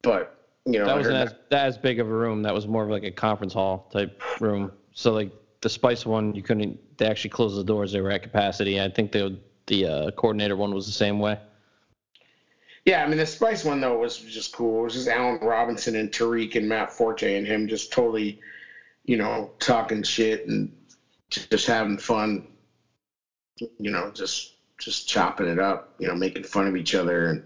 but 0.00 0.46
you 0.64 0.78
know, 0.78 0.86
That 0.86 0.96
wasn't 0.96 1.16
as 1.16 1.34
that 1.50 1.66
as 1.66 1.76
big 1.76 1.98
of 1.98 2.06
a 2.06 2.14
room. 2.14 2.42
That 2.42 2.54
was 2.54 2.68
more 2.68 2.84
of 2.84 2.90
like 2.90 3.02
a 3.02 3.10
conference 3.10 3.52
hall 3.52 3.90
type 3.92 4.22
room. 4.40 4.70
So 4.92 5.12
like 5.12 5.32
the 5.60 5.68
spice 5.68 6.06
one, 6.06 6.34
you 6.36 6.42
couldn't. 6.42 6.78
They 6.98 7.06
actually 7.06 7.30
closed 7.30 7.58
the 7.58 7.64
doors. 7.64 7.90
They 7.90 8.00
were 8.00 8.12
at 8.12 8.22
capacity. 8.22 8.80
I 8.80 8.88
think 8.88 9.10
the 9.10 9.36
the 9.66 9.86
uh, 9.86 10.10
coordinator 10.12 10.54
one 10.54 10.72
was 10.72 10.86
the 10.86 10.92
same 10.92 11.18
way. 11.18 11.36
yeah, 12.84 13.02
I 13.02 13.08
mean 13.08 13.18
the 13.18 13.26
Spice 13.26 13.64
one 13.64 13.80
though 13.80 13.98
was 13.98 14.18
just 14.18 14.52
cool. 14.52 14.80
It 14.80 14.84
was 14.84 14.94
just 14.94 15.08
Allen 15.08 15.40
Robinson 15.42 15.96
and 15.96 16.12
Tarik 16.12 16.54
and 16.54 16.68
Matt 16.68 16.92
Forte 16.92 17.36
and 17.36 17.44
him 17.44 17.66
just 17.66 17.92
totally, 17.92 18.38
you 19.04 19.16
know, 19.16 19.50
talking 19.58 20.04
shit 20.04 20.46
and 20.46 20.70
just 21.50 21.66
having 21.66 21.98
fun. 21.98 22.46
You 23.78 23.90
know, 23.90 24.10
just 24.10 24.54
just 24.78 25.08
chopping 25.08 25.46
it 25.46 25.58
up. 25.58 25.94
You 25.98 26.08
know, 26.08 26.14
making 26.14 26.44
fun 26.44 26.66
of 26.66 26.76
each 26.76 26.94
other 26.94 27.28
and, 27.28 27.44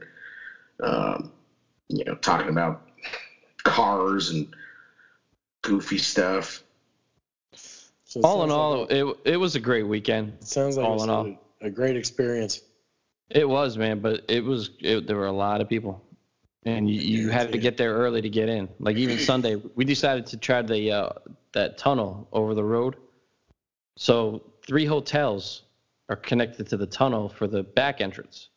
um, 0.82 1.32
you 1.89 2.05
know, 2.05 2.15
talking 2.15 2.48
about 2.48 2.89
cars 3.62 4.31
and 4.31 4.48
goofy 5.62 5.98
stuff. 5.98 6.62
So 8.05 8.23
all 8.23 8.43
in 8.44 8.51
all, 8.51 8.81
like 8.82 8.90
it 8.90 9.16
it 9.24 9.36
was 9.36 9.55
a 9.55 9.60
great 9.60 9.86
weekend. 9.86 10.32
sounds 10.40 10.78
like 10.78 10.86
all 10.86 11.02
in 11.02 11.10
all. 11.10 11.27
a, 11.60 11.66
a 11.66 11.70
great 11.70 11.97
experience. 11.97 12.62
It 13.28 13.47
was, 13.47 13.77
man, 13.77 14.01
but 14.01 14.24
it 14.28 14.43
was. 14.43 14.70
It, 14.81 15.06
there 15.06 15.16
were 15.16 15.27
a 15.27 15.32
lot 15.32 15.60
of 15.60 15.69
people, 15.69 16.02
and 16.65 16.89
you, 16.89 17.01
you 17.01 17.28
had 17.28 17.52
to 17.52 17.59
get 17.59 17.77
there 17.77 17.93
early 17.93 18.23
to 18.23 18.31
get 18.31 18.48
in. 18.48 18.70
Like 18.81 18.97
even 18.97 19.19
Sunday, 19.19 19.56
we 19.56 19.85
decided 19.85 20.24
to 20.28 20.39
try 20.39 20.62
the 20.62 20.93
uh, 20.93 21.09
that 21.52 21.77
tunnel 21.77 22.28
over 22.32 22.55
the 22.55 22.65
road. 22.65 22.97
So 23.99 24.45
three 24.65 24.87
hotels 24.87 25.62
are 26.09 26.15
connected 26.15 26.69
to 26.69 26.77
the 26.77 26.87
tunnel 26.87 27.29
for 27.29 27.49
the 27.49 27.65
back 27.65 28.01
entrance. 28.01 28.51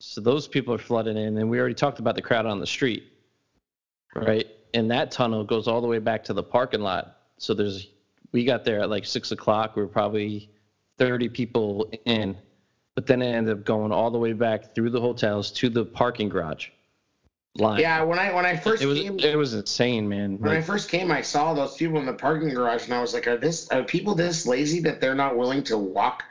So 0.00 0.22
those 0.22 0.48
people 0.48 0.72
are 0.72 0.78
flooded 0.78 1.18
in, 1.18 1.36
and 1.36 1.50
we 1.50 1.60
already 1.60 1.74
talked 1.74 1.98
about 1.98 2.14
the 2.14 2.22
crowd 2.22 2.46
on 2.46 2.60
the 2.60 2.66
street, 2.66 3.12
right? 4.14 4.46
And 4.72 4.90
that 4.90 5.10
tunnel 5.10 5.44
goes 5.44 5.68
all 5.68 5.82
the 5.82 5.86
way 5.86 5.98
back 5.98 6.24
to 6.24 6.32
the 6.32 6.42
parking 6.42 6.80
lot. 6.80 7.18
So 7.36 7.52
there's, 7.52 7.88
we 8.32 8.46
got 8.46 8.64
there 8.64 8.80
at 8.80 8.88
like 8.88 9.04
six 9.04 9.32
o'clock. 9.32 9.76
We 9.76 9.82
were 9.82 9.88
probably 9.88 10.48
30 10.96 11.28
people 11.28 11.92
in, 12.06 12.34
but 12.94 13.06
then 13.06 13.20
it 13.20 13.34
ended 13.34 13.58
up 13.58 13.64
going 13.66 13.92
all 13.92 14.10
the 14.10 14.18
way 14.18 14.32
back 14.32 14.74
through 14.74 14.90
the 14.90 15.00
hotels 15.00 15.50
to 15.52 15.68
the 15.68 15.84
parking 15.84 16.30
garage 16.30 16.68
line. 17.56 17.80
Yeah, 17.80 18.02
when 18.02 18.18
I 18.18 18.32
when 18.32 18.44
I 18.44 18.56
first 18.56 18.82
it 18.82 18.86
was 18.86 18.98
came, 18.98 19.18
it 19.18 19.36
was 19.36 19.54
insane, 19.54 20.08
man. 20.08 20.38
When 20.38 20.52
I 20.52 20.60
first 20.60 20.88
came, 20.88 21.10
I 21.10 21.22
saw 21.22 21.54
those 21.54 21.76
people 21.76 21.98
in 21.98 22.06
the 22.06 22.12
parking 22.12 22.52
garage, 22.52 22.84
and 22.84 22.94
I 22.94 23.00
was 23.00 23.14
like, 23.14 23.26
"Are 23.26 23.36
this 23.36 23.68
are 23.70 23.82
people 23.82 24.14
this 24.14 24.46
lazy 24.46 24.80
that 24.80 25.00
they're 25.00 25.14
not 25.14 25.36
willing 25.36 25.62
to 25.64 25.78
walk 25.78 26.24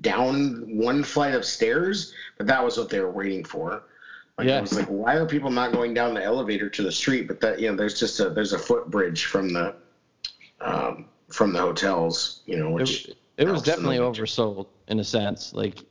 down 0.00 0.76
one 0.76 1.02
flight 1.02 1.34
of 1.34 1.44
stairs?" 1.44 2.12
But 2.36 2.46
that 2.48 2.64
was 2.64 2.76
what 2.76 2.88
they 2.88 3.00
were 3.00 3.10
waiting 3.10 3.44
for. 3.44 3.82
Like, 4.38 4.48
I 4.48 4.60
was 4.60 4.74
like, 4.74 4.86
"Why 4.86 5.14
are 5.14 5.26
people 5.26 5.50
not 5.50 5.72
going 5.72 5.94
down 5.94 6.12
the 6.12 6.22
elevator 6.22 6.68
to 6.68 6.82
the 6.82 6.92
street?" 6.92 7.26
But 7.26 7.40
that 7.40 7.58
you 7.58 7.70
know, 7.70 7.76
there's 7.76 7.98
just 7.98 8.20
a 8.20 8.28
there's 8.28 8.52
a 8.52 8.58
footbridge 8.58 9.24
from 9.24 9.52
the 9.52 9.74
um, 10.60 11.06
from 11.30 11.52
the 11.52 11.60
hotels, 11.60 12.40
you 12.46 12.58
know, 12.58 12.70
which 12.70 13.06
it, 13.06 13.16
it 13.38 13.44
was 13.44 13.64
helps 13.64 13.68
in 13.68 13.84
the 13.84 13.90
definitely 13.90 13.98
oversold 13.98 14.66
in 14.88 15.00
a 15.00 15.04
sense. 15.04 15.54
Like 15.54 15.82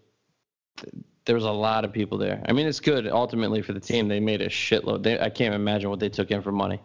there 1.26 1.36
was 1.36 1.44
a 1.46 1.52
lot 1.52 1.84
of 1.86 1.92
people 1.92 2.18
there. 2.18 2.42
I 2.48 2.52
mean, 2.54 2.68
it's 2.68 2.80
good 2.80 3.08
ultimately 3.08 3.62
for 3.62 3.74
the 3.74 3.80
team. 3.80 4.08
They 4.08 4.20
made 4.20 4.42
a 4.42 4.50
shitload. 4.50 5.04
They, 5.04 5.20
I 5.20 5.30
can't 5.30 5.56
imagine 5.56 5.90
what 5.90 6.00
they 6.00 6.10
took 6.10 6.32
in 6.32 6.42
for 6.42 6.52
money. 6.52 6.80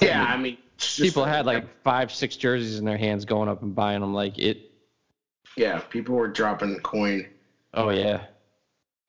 yeah, 0.00 0.24
I 0.24 0.36
mean, 0.36 0.58
it's 0.76 0.96
just- 0.96 1.00
People 1.08 1.24
had 1.24 1.46
like 1.46 1.64
five, 1.82 2.12
six 2.12 2.36
jerseys 2.36 2.78
in 2.78 2.84
their 2.84 2.98
hands, 2.98 3.24
going 3.24 3.48
up 3.48 3.62
and 3.62 3.74
buying 3.74 4.00
them. 4.00 4.12
Like 4.14 4.38
it. 4.38 4.70
yeah, 5.56 5.78
people 5.80 6.14
were 6.16 6.28
dropping 6.28 6.78
coin. 6.80 7.26
Oh 7.74 7.90
yeah. 7.90 8.24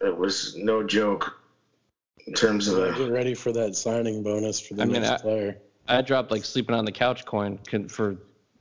It 0.02 0.16
was 0.16 0.56
no 0.58 0.84
joke 0.84 1.40
in 2.28 2.34
terms 2.34 2.68
of 2.68 2.76
the. 2.76 2.92
Get 2.94 3.12
ready 3.12 3.34
for 3.34 3.52
that 3.52 3.76
signing 3.76 4.24
bonus 4.24 4.60
for 4.60 4.76
the 4.76 4.84
I 4.84 4.86
mean, 4.86 5.02
next 5.02 5.10
I- 5.10 5.18
player. 5.18 5.58
I 5.88 6.02
dropped 6.02 6.32
like 6.32 6.46
sleeping 6.46 6.76
on 6.76 6.86
the 6.86 6.92
couch 6.92 7.26
coin 7.26 7.58
for 7.88 8.16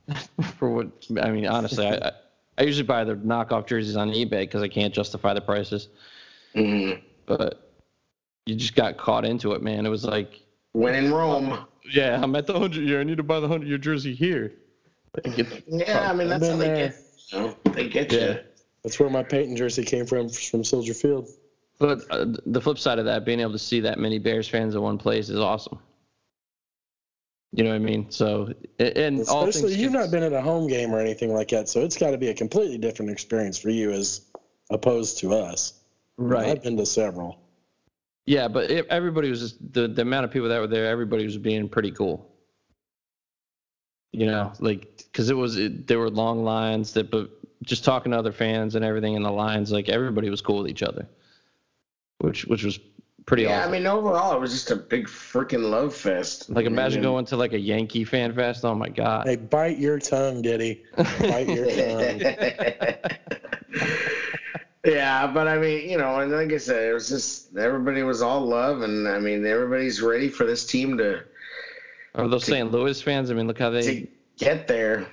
for 0.57 0.69
what 0.71 0.87
I 1.21 1.29
mean. 1.29 1.45
Honestly, 1.45 1.87
I, 1.87 2.11
I 2.57 2.61
I 2.63 2.65
usually 2.65 2.85
buy 2.85 3.03
the 3.03 3.15
knockoff 3.15 3.67
jerseys 3.67 3.95
on 3.95 4.09
eBay 4.09 4.41
because 4.41 4.61
I 4.61 4.67
can't 4.67 4.93
justify 4.93 5.33
the 5.33 5.41
prices. 5.41 5.89
Mhm. 6.55 7.01
But 7.25 7.71
you 8.45 8.55
just 8.55 8.75
got 8.75 8.97
caught 8.97 9.25
into 9.25 9.53
it, 9.53 9.61
man. 9.61 9.85
It 9.85 9.89
was 9.89 10.03
like, 10.05 10.41
When 10.73 10.95
in 10.95 11.13
Rome. 11.13 11.65
yeah, 11.93 12.19
I'm 12.21 12.35
at 12.35 12.47
the 12.47 12.57
hundred 12.57 12.83
year. 12.87 12.99
I 12.99 13.03
need 13.03 13.17
to 13.17 13.23
buy 13.23 13.39
the 13.39 13.47
hundred 13.47 13.67
year 13.69 13.77
jersey 13.77 14.13
here. 14.13 14.53
Like, 15.25 15.39
it- 15.39 15.63
Yeah, 15.67 16.09
I 16.09 16.13
mean 16.13 16.29
that's 16.29 16.47
how 16.47 16.55
they 16.55 16.67
there. 16.67 16.75
get. 16.89 16.95
You 17.29 17.39
know, 17.39 17.55
they 17.73 17.87
get 17.89 18.11
Yeah. 18.11 18.19
you. 18.33 18.39
That's 18.83 18.99
where 18.99 19.09
my 19.09 19.23
Payton 19.23 19.55
jersey 19.55 19.83
came 19.85 20.05
from, 20.05 20.27
from 20.29 20.63
Soldier 20.63 20.93
Field. 20.93 21.29
But 21.79 22.01
uh, 22.11 22.25
the 22.45 22.59
flip 22.61 22.77
side 22.79 22.99
of 22.99 23.05
that, 23.05 23.25
being 23.25 23.39
able 23.39 23.51
to 23.53 23.59
see 23.59 23.79
that 23.81 23.97
many 23.99 24.19
Bears 24.19 24.47
fans 24.47 24.75
in 24.75 24.81
one 24.81 24.97
place 24.97 25.29
is 25.29 25.39
awesome. 25.39 25.79
You 27.53 27.65
know 27.65 27.71
what 27.71 27.75
I 27.75 27.79
mean? 27.79 28.09
So, 28.09 28.53
and 28.79 29.27
all 29.27 29.47
Especially 29.47 29.75
you've 29.75 29.91
not 29.91 30.09
been 30.09 30.23
at 30.23 30.31
a 30.31 30.41
home 30.41 30.67
game 30.67 30.93
or 30.93 30.99
anything 31.01 31.33
like 31.33 31.49
that, 31.49 31.67
so 31.67 31.81
it's 31.81 31.97
got 31.97 32.11
to 32.11 32.17
be 32.17 32.29
a 32.29 32.33
completely 32.33 32.77
different 32.77 33.11
experience 33.11 33.57
for 33.57 33.69
you 33.69 33.91
as 33.91 34.21
opposed 34.69 35.17
to 35.19 35.33
us. 35.33 35.73
right. 36.17 36.47
I've 36.47 36.63
been 36.63 36.77
to 36.77 36.85
several. 36.85 37.39
Yeah, 38.25 38.47
but 38.47 38.71
it, 38.71 38.87
everybody 38.87 39.29
was 39.29 39.41
just 39.41 39.73
the 39.73 39.87
the 39.87 40.03
amount 40.03 40.25
of 40.25 40.31
people 40.31 40.47
that 40.47 40.59
were 40.59 40.67
there. 40.67 40.87
Everybody 40.87 41.25
was 41.25 41.37
being 41.37 41.67
pretty 41.67 41.91
cool. 41.91 42.25
You 44.13 44.27
know, 44.27 44.53
like 44.59 45.03
because 45.11 45.29
it 45.29 45.35
was 45.35 45.57
it, 45.57 45.87
there 45.87 45.99
were 45.99 46.09
long 46.09 46.45
lines 46.45 46.93
that, 46.93 47.11
but 47.11 47.29
just 47.63 47.83
talking 47.83 48.13
to 48.13 48.17
other 48.17 48.31
fans 48.31 48.75
and 48.75 48.85
everything 48.85 49.15
in 49.15 49.23
the 49.23 49.31
lines, 49.31 49.71
like 49.71 49.89
everybody 49.89 50.29
was 50.29 50.41
cool 50.41 50.59
with 50.59 50.69
each 50.69 50.83
other, 50.83 51.07
which 52.19 52.45
which 52.45 52.63
was 52.63 52.79
pretty 53.25 53.43
Yeah, 53.43 53.59
awesome. 53.59 53.69
I 53.69 53.77
mean 53.77 53.87
overall 53.87 54.35
it 54.35 54.39
was 54.39 54.51
just 54.51 54.71
a 54.71 54.75
big 54.75 55.07
freaking 55.07 55.69
love 55.69 55.95
fest. 55.95 56.49
like 56.49 56.65
imagine 56.65 56.99
I 56.99 57.01
mean, 57.01 57.11
going 57.11 57.25
to 57.25 57.37
like 57.37 57.53
a 57.53 57.59
Yankee 57.59 58.03
fan 58.03 58.33
fest. 58.33 58.65
Oh 58.65 58.75
my 58.75 58.89
god. 58.89 59.27
Hey, 59.27 59.35
bite 59.35 59.77
your 59.77 59.99
tongue, 59.99 60.41
Diddy. 60.41 60.83
Bite 60.95 61.47
your 61.49 61.65
tongue. 61.67 62.21
yeah, 64.85 65.27
but 65.27 65.47
I 65.47 65.57
mean, 65.59 65.89
you 65.89 65.97
know, 65.97 66.19
and 66.19 66.31
like 66.31 66.51
I 66.51 66.57
said, 66.57 66.89
it 66.89 66.93
was 66.93 67.07
just 67.09 67.55
everybody 67.57 68.03
was 68.03 68.21
all 68.21 68.41
love, 68.41 68.81
and 68.81 69.07
I 69.07 69.19
mean, 69.19 69.45
everybody's 69.45 70.01
ready 70.01 70.27
for 70.29 70.45
this 70.45 70.65
team 70.65 70.97
to 70.97 71.23
Are 72.15 72.27
those 72.27 72.45
St. 72.45 72.71
Louis 72.71 72.99
fans? 73.01 73.29
I 73.31 73.35
mean, 73.35 73.47
look 73.47 73.59
how 73.59 73.69
to 73.69 73.77
they. 73.81 74.07
get 74.37 74.67
there. 74.67 75.07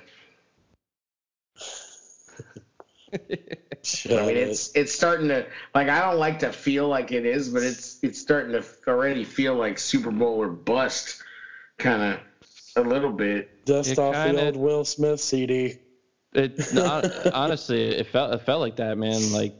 I 4.09 4.25
mean, 4.25 4.37
it's 4.37 4.75
it's 4.75 4.93
starting 4.93 5.29
to 5.29 5.45
like 5.73 5.89
I 5.89 6.01
don't 6.01 6.19
like 6.19 6.39
to 6.39 6.51
feel 6.51 6.87
like 6.87 7.11
it 7.11 7.25
is, 7.25 7.49
but 7.49 7.63
it's 7.63 7.99
it's 8.03 8.19
starting 8.19 8.51
to 8.51 8.63
already 8.87 9.23
feel 9.23 9.55
like 9.55 9.79
Super 9.79 10.11
Bowl 10.11 10.41
or 10.41 10.49
bust, 10.49 11.23
kind 11.77 12.01
of 12.03 12.19
a 12.75 12.87
little 12.87 13.11
bit. 13.11 13.65
dust 13.65 13.91
it 13.91 13.99
off 13.99 14.13
kinda- 14.13 14.39
the 14.39 14.45
old 14.47 14.57
Will 14.57 14.85
Smith 14.85 15.19
CD. 15.19 15.79
It 16.33 16.73
no, 16.73 17.01
honestly, 17.33 17.85
it 17.85 18.07
felt 18.07 18.33
it 18.33 18.41
felt 18.41 18.61
like 18.61 18.75
that, 18.75 18.97
man. 18.97 19.31
Like, 19.31 19.55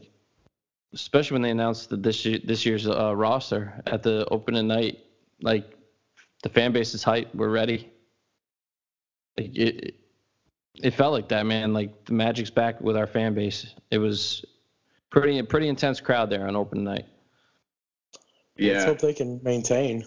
especially 0.92 1.36
when 1.36 1.42
they 1.42 1.50
announced 1.50 1.90
that 1.90 2.02
this 2.02 2.24
year, 2.24 2.38
this 2.44 2.64
year's 2.64 2.86
uh, 2.86 3.14
roster 3.16 3.82
at 3.86 4.02
the 4.02 4.26
opening 4.30 4.68
night. 4.68 5.00
Like, 5.42 5.76
the 6.42 6.48
fan 6.48 6.72
base 6.72 6.94
is 6.94 7.02
hype. 7.02 7.34
We're 7.34 7.48
ready. 7.48 7.90
Like 9.36 9.56
it, 9.56 9.94
it 10.82 10.92
felt 10.92 11.12
like 11.12 11.28
that, 11.28 11.46
man. 11.46 11.72
Like 11.72 12.04
the 12.04 12.12
Magic's 12.12 12.50
back 12.50 12.80
with 12.80 12.96
our 12.96 13.06
fan 13.06 13.34
base. 13.34 13.74
It 13.90 13.98
was 13.98 14.44
pretty 15.10 15.40
pretty 15.42 15.68
intense 15.68 16.00
crowd 16.00 16.30
there 16.30 16.46
on 16.46 16.56
open 16.56 16.84
night. 16.84 17.06
Yeah. 18.56 18.74
Let's 18.74 18.84
hope 18.84 18.98
they 18.98 19.14
can 19.14 19.40
maintain. 19.42 20.04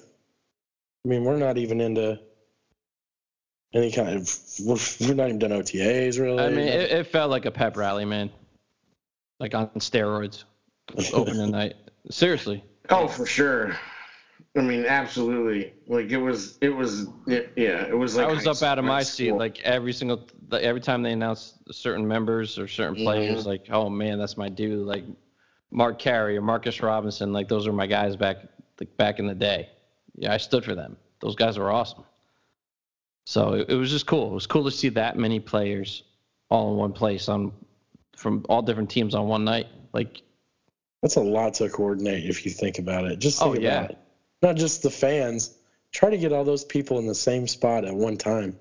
I 1.05 1.07
mean, 1.07 1.23
we're 1.23 1.37
not 1.37 1.57
even 1.57 1.81
into 1.81 2.19
any 3.73 3.91
kind 3.91 4.09
of. 4.09 4.39
We're, 4.63 4.77
we're 5.01 5.15
not 5.15 5.27
even 5.27 5.39
done 5.39 5.51
OTAs 5.51 6.19
really. 6.19 6.43
I 6.43 6.49
mean, 6.49 6.67
it, 6.67 6.91
it 6.91 7.07
felt 7.07 7.31
like 7.31 7.45
a 7.45 7.51
pep 7.51 7.77
rally, 7.77 8.05
man. 8.05 8.29
Like 9.39 9.55
on 9.55 9.67
steroids, 9.77 10.43
opening 11.13 11.51
night. 11.51 11.75
Seriously. 12.09 12.63
Oh, 12.89 13.07
for 13.07 13.25
sure. 13.25 13.77
I 14.55 14.61
mean, 14.61 14.85
absolutely. 14.85 15.73
Like 15.87 16.11
it 16.11 16.17
was, 16.17 16.59
it 16.61 16.69
was, 16.69 17.07
it, 17.25 17.51
yeah, 17.55 17.85
it 17.87 17.97
was 17.97 18.15
like 18.15 18.27
I 18.27 18.31
was 18.31 18.45
up 18.45 18.61
out 18.61 18.77
of 18.77 18.85
my 18.85 18.97
high 18.97 19.03
seat 19.03 19.31
like 19.31 19.59
every 19.61 19.93
single 19.93 20.27
like, 20.49 20.61
every 20.61 20.81
time 20.81 21.01
they 21.01 21.11
announced 21.11 21.55
certain 21.73 22.07
members 22.07 22.59
or 22.59 22.67
certain 22.67 22.95
players 23.03 23.43
Mhm. 23.43 23.47
like 23.47 23.65
oh 23.71 23.89
man 23.89 24.19
that's 24.19 24.37
my 24.37 24.49
dude 24.49 24.85
like 24.85 25.05
Mark 25.71 25.97
Carrier 25.97 26.39
or 26.39 26.43
Marcus 26.43 26.81
Robinson 26.83 27.33
like 27.33 27.47
those 27.47 27.65
are 27.67 27.73
my 27.73 27.87
guys 27.87 28.15
back 28.15 28.37
like 28.79 28.95
back 28.97 29.17
in 29.17 29.25
the 29.25 29.33
day 29.33 29.69
yeah 30.15 30.31
I 30.31 30.37
stood 30.37 30.63
for 30.63 30.75
them 30.75 30.97
those 31.19 31.35
guys 31.35 31.57
were 31.57 31.71
awesome 31.71 32.03
so 33.25 33.53
it, 33.53 33.69
it 33.69 33.75
was 33.75 33.89
just 33.89 34.05
cool 34.05 34.29
it 34.31 34.33
was 34.35 34.45
cool 34.45 34.65
to 34.65 34.71
see 34.71 34.89
that 34.89 35.17
many 35.17 35.39
players 35.39 36.03
all 36.49 36.69
in 36.71 36.77
one 36.77 36.93
place 36.93 37.27
on 37.27 37.51
from 38.15 38.45
all 38.49 38.61
different 38.61 38.91
teams 38.91 39.15
on 39.15 39.27
one 39.27 39.43
night 39.43 39.65
like 39.93 40.21
That's 41.01 41.15
a 41.15 41.21
lot 41.21 41.55
to 41.55 41.69
coordinate 41.69 42.25
if 42.29 42.45
you 42.45 42.51
think 42.51 42.77
about 42.77 43.05
it. 43.05 43.17
Just 43.17 43.39
think 43.39 43.57
Oh, 43.57 43.59
yeah. 43.59 43.79
about 43.79 43.91
it. 43.91 43.97
Not 44.43 44.55
just 44.57 44.83
the 44.83 44.89
fans. 44.91 45.55
Try 45.93 46.09
to 46.11 46.17
get 46.17 46.33
all 46.33 46.43
those 46.43 46.65
people 46.65 46.99
in 46.99 47.07
the 47.07 47.15
same 47.15 47.47
spot 47.47 47.85
at 47.85 47.93
one 47.95 48.17
time 48.17 48.57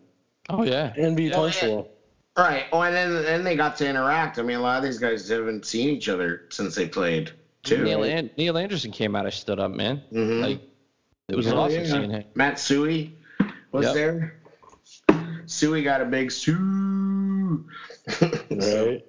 oh 0.51 0.63
yeah 0.65 0.93
and 0.97 1.17
be 1.17 1.25
Yeah, 1.25 1.35
punctual. 1.37 1.91
right. 2.37 2.65
Oh, 2.73 2.81
and 2.83 2.95
then 2.95 3.23
then 3.23 3.45
they 3.45 3.57
got 3.57 3.77
to 3.79 3.89
interact. 3.89 4.39
I 4.39 4.43
mean, 4.43 4.57
a 4.59 4.61
lot 4.61 4.79
of 4.79 4.85
these 4.85 4.99
guys 4.99 5.29
haven't 5.29 5.65
seen 5.67 5.89
each 5.91 6.09
other 6.09 6.43
since 6.51 6.75
they 6.75 6.87
played 6.89 7.33
too. 7.63 7.83
Neil, 7.85 8.03
An- 8.05 8.31
Neil 8.37 8.57
Anderson 8.59 8.91
came 8.93 9.17
out 9.17 9.27
I 9.27 9.31
stood 9.31 9.59
up 9.61 9.71
man 9.73 10.03
Mhm. 10.13 10.41
like 10.43 10.61
it 11.29 11.37
was 11.37 11.47
Hell 11.47 11.59
awesome 11.59 11.85
yeah. 11.85 11.91
seeing 11.91 12.11
him 12.11 12.25
Matt 12.35 12.55
Suhey 12.57 13.13
was 13.73 13.87
Yep. 13.87 13.95
there. 13.95 14.37
Suhey 15.47 15.83
got 15.83 16.01
a 16.01 16.05
big 16.05 16.31
Sue. 16.31 17.65
Right? 18.51 19.05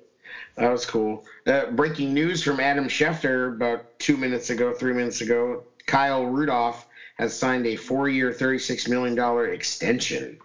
That 0.55 0.71
was 0.71 0.85
cool. 0.85 1.25
Uh, 1.47 1.71
breaking 1.71 2.13
news 2.13 2.43
from 2.43 2.59
Adam 2.59 2.85
Schefter 2.87 3.55
about 3.55 3.97
two 3.99 4.17
minutes 4.17 4.49
ago, 4.51 4.71
three 4.73 4.93
minutes 4.93 5.21
ago. 5.21 5.63
Kyle 5.85 6.25
Rudolph 6.25 6.87
has 7.17 7.37
signed 7.37 7.65
a 7.67 7.75
four-year, 7.75 8.33
thirty-six 8.33 8.87
million 8.87 9.15
dollar 9.15 9.47
extension 9.47 10.39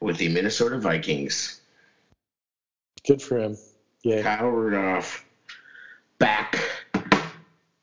with 0.00 0.18
the 0.18 0.28
Minnesota 0.28 0.78
Vikings. 0.78 1.60
Good 3.06 3.22
for 3.22 3.38
him. 3.38 3.56
Yeah. 4.02 4.22
Kyle 4.22 4.48
Rudolph 4.48 5.24
back 6.18 6.58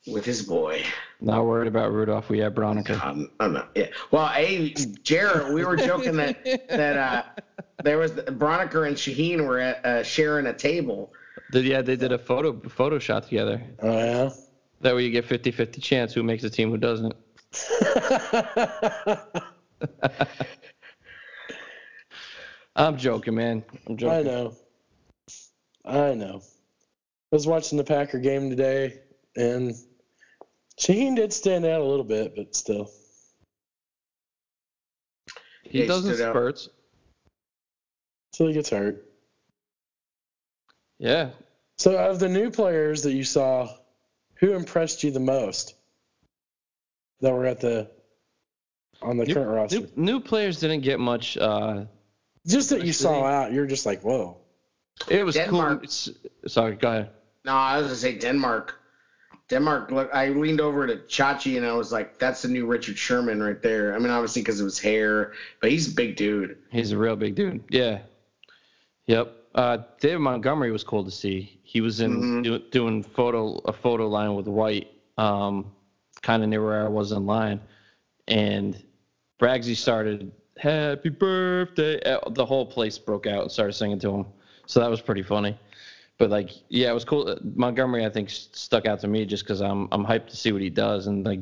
with 0.08 0.26
his 0.26 0.42
boy. 0.44 0.84
not 1.22 1.46
worried 1.46 1.68
about 1.68 1.92
Rudolph 1.92 2.30
we 2.30 2.40
have 2.40 2.54
Braunecker 2.54 3.02
Um, 3.04 3.30
I'm 3.40 3.54
not, 3.54 3.72
yeah. 3.76 3.88
Well, 4.12 4.28
hey, 4.28 4.74
Jared, 5.04 5.54
we 5.54 5.64
were 5.64 5.78
joking 5.78 6.18
that 6.18 6.44
that 6.70 6.98
uh, 6.98 7.24
there 7.84 7.98
was 7.98 8.12
Braunecker 8.12 8.88
and 8.88 8.96
Shaheen 8.98 9.46
were 9.46 9.60
at, 9.60 9.86
uh, 9.86 10.04
sharing 10.04 10.48
a 10.48 10.54
table. 10.54 11.14
Did, 11.52 11.66
yeah, 11.66 11.82
they 11.82 11.96
did 11.96 12.12
a 12.12 12.18
photo 12.18 12.60
photo 12.70 13.00
shot 13.00 13.24
together. 13.24 13.62
Oh 13.82 13.92
yeah. 13.92 14.30
That 14.84 14.96
way 14.96 15.04
you 15.06 15.12
get 15.12 15.26
50-50 15.26 15.82
chance 15.82 16.14
who 16.14 16.24
makes 16.24 16.44
the 16.44 16.50
team, 16.50 16.70
who 16.70 16.78
doesn't. 16.78 17.14
I'm 22.76 22.98
joking, 22.98 23.36
man. 23.36 23.64
I'm 23.88 23.96
joking. 23.98 24.18
I 24.18 24.24
know. 24.24 24.56
I 25.86 26.14
know. 26.16 26.42
I 27.32 27.36
was 27.36 27.48
watching 27.48 27.78
the 27.78 27.84
Packer 27.86 28.20
game 28.20 28.50
today, 28.50 29.00
and 29.38 29.74
Shaheen 30.80 31.16
did 31.16 31.32
stand 31.32 31.66
out 31.66 31.80
a 31.82 31.86
little 31.86 32.04
bit, 32.04 32.36
but 32.36 32.54
still. 32.56 32.92
He 35.64 35.80
They 35.82 35.88
does 35.88 36.06
in 36.06 36.14
stood 36.16 36.26
out. 36.26 36.34
spurts. 36.34 36.70
Till 38.34 38.48
he 38.48 38.54
gets 38.54 38.70
hurt. 38.70 39.06
Yeah. 41.00 41.30
So, 41.78 41.98
of 41.98 42.20
the 42.20 42.30
new 42.30 42.52
players 42.52 43.02
that 43.04 43.14
you 43.14 43.24
saw, 43.24 43.70
who 44.44 44.54
impressed 44.56 45.06
you 45.06 45.12
the 45.12 45.22
most 45.22 45.74
that 47.22 47.32
were 47.32 47.46
at 47.46 47.62
the 47.62 47.90
on 49.02 49.16
the 49.16 49.24
New, 49.26 49.34
current 49.34 49.50
roster? 49.50 49.80
new, 49.80 49.90
new 49.96 50.20
players 50.20 50.60
didn't 50.60 50.82
get 50.82 51.00
much. 51.00 51.38
Uh, 51.38 51.86
just 52.46 52.70
that 52.72 52.84
you 52.86 52.92
saw 52.92 53.24
out, 53.24 53.54
you're 53.54 53.66
just 53.66 53.86
like, 53.86 54.02
whoa. 54.02 54.36
it 55.10 55.24
was 55.24 55.36
Denmark. 55.36 55.78
cool. 55.78 55.84
It's, 55.86 56.10
sorry, 56.48 56.76
go 56.76 56.90
ahead. 56.90 57.10
No, 57.46 57.54
I 57.54 57.78
was 57.78 57.86
gonna 57.88 57.96
say 57.96 58.18
Denmark. 58.18 58.78
Denmark. 59.48 59.92
Look, 59.92 60.14
I 60.14 60.30
leaned 60.30 60.60
over 60.60 60.88
to 60.88 60.98
Chachi 60.98 61.56
and 61.56 61.66
I 61.66 61.72
was 61.74 61.94
like, 61.94 62.20
"That's 62.20 62.42
the 62.42 62.50
new 62.50 62.66
Richard 62.66 62.98
Sherman 62.98 63.42
right 63.42 63.62
there." 63.62 63.96
I 63.96 64.00
mean, 64.00 64.10
obviously 64.10 64.42
because 64.42 64.60
of 64.60 64.66
his 64.66 64.80
hair, 64.80 65.32
but 65.62 65.72
he's 65.72 65.90
a 65.90 65.96
big 65.96 66.18
dude. 66.18 66.58
He's 66.70 66.92
a 66.92 66.98
real 66.98 67.16
big 67.16 67.36
dude. 67.36 67.64
Yeah. 67.70 68.00
Yep. 69.06 69.34
Uh, 69.56 69.78
David 70.00 70.20
Montgomery 70.20 70.72
was 70.72 70.84
cool 70.84 71.04
to 71.04 71.12
see. 71.12 71.60
He 71.64 71.80
was 71.82 72.00
in 72.02 72.22
Mhm. 72.22 72.44
do, 72.44 72.60
doing 72.72 73.04
photo 73.04 73.58
a 73.66 73.74
photo 73.74 74.08
line 74.08 74.36
with 74.36 74.48
White, 74.48 74.88
um, 75.18 75.72
kind 76.22 76.42
of 76.44 76.50
near 76.50 76.64
where 76.64 76.86
I 76.86 76.90
was 76.90 77.12
in 77.12 77.26
line, 77.26 77.60
and 78.28 78.82
Bragsy 79.40 79.76
started 79.76 80.32
"Happy 80.58 81.10
Birthday." 81.10 82.02
Uh, 82.02 82.30
The 82.32 82.46
whole 82.46 82.66
place 82.66 82.98
broke 82.98 83.28
out 83.28 83.44
and 83.44 83.52
started 83.52 83.74
singing 83.74 84.00
to 84.00 84.10
him. 84.12 84.26
So 84.66 84.80
that 84.80 84.90
was 84.90 85.02
pretty 85.02 85.22
funny. 85.24 85.58
But 86.18 86.30
like, 86.30 86.52
yeah, 86.70 86.90
it 86.90 86.94
was 86.94 87.06
cool. 87.06 87.38
Montgomery, 87.56 88.06
I 88.06 88.10
think, 88.10 88.30
stuck 88.30 88.86
out 88.88 89.00
to 89.02 89.08
me 89.08 89.26
just 89.26 89.44
because 89.44 89.62
I'm 89.62 89.88
I'm 89.92 90.06
hyped 90.06 90.28
to 90.30 90.36
see 90.38 90.52
what 90.52 90.62
he 90.62 90.70
does, 90.70 91.08
and 91.08 91.26
like 91.26 91.42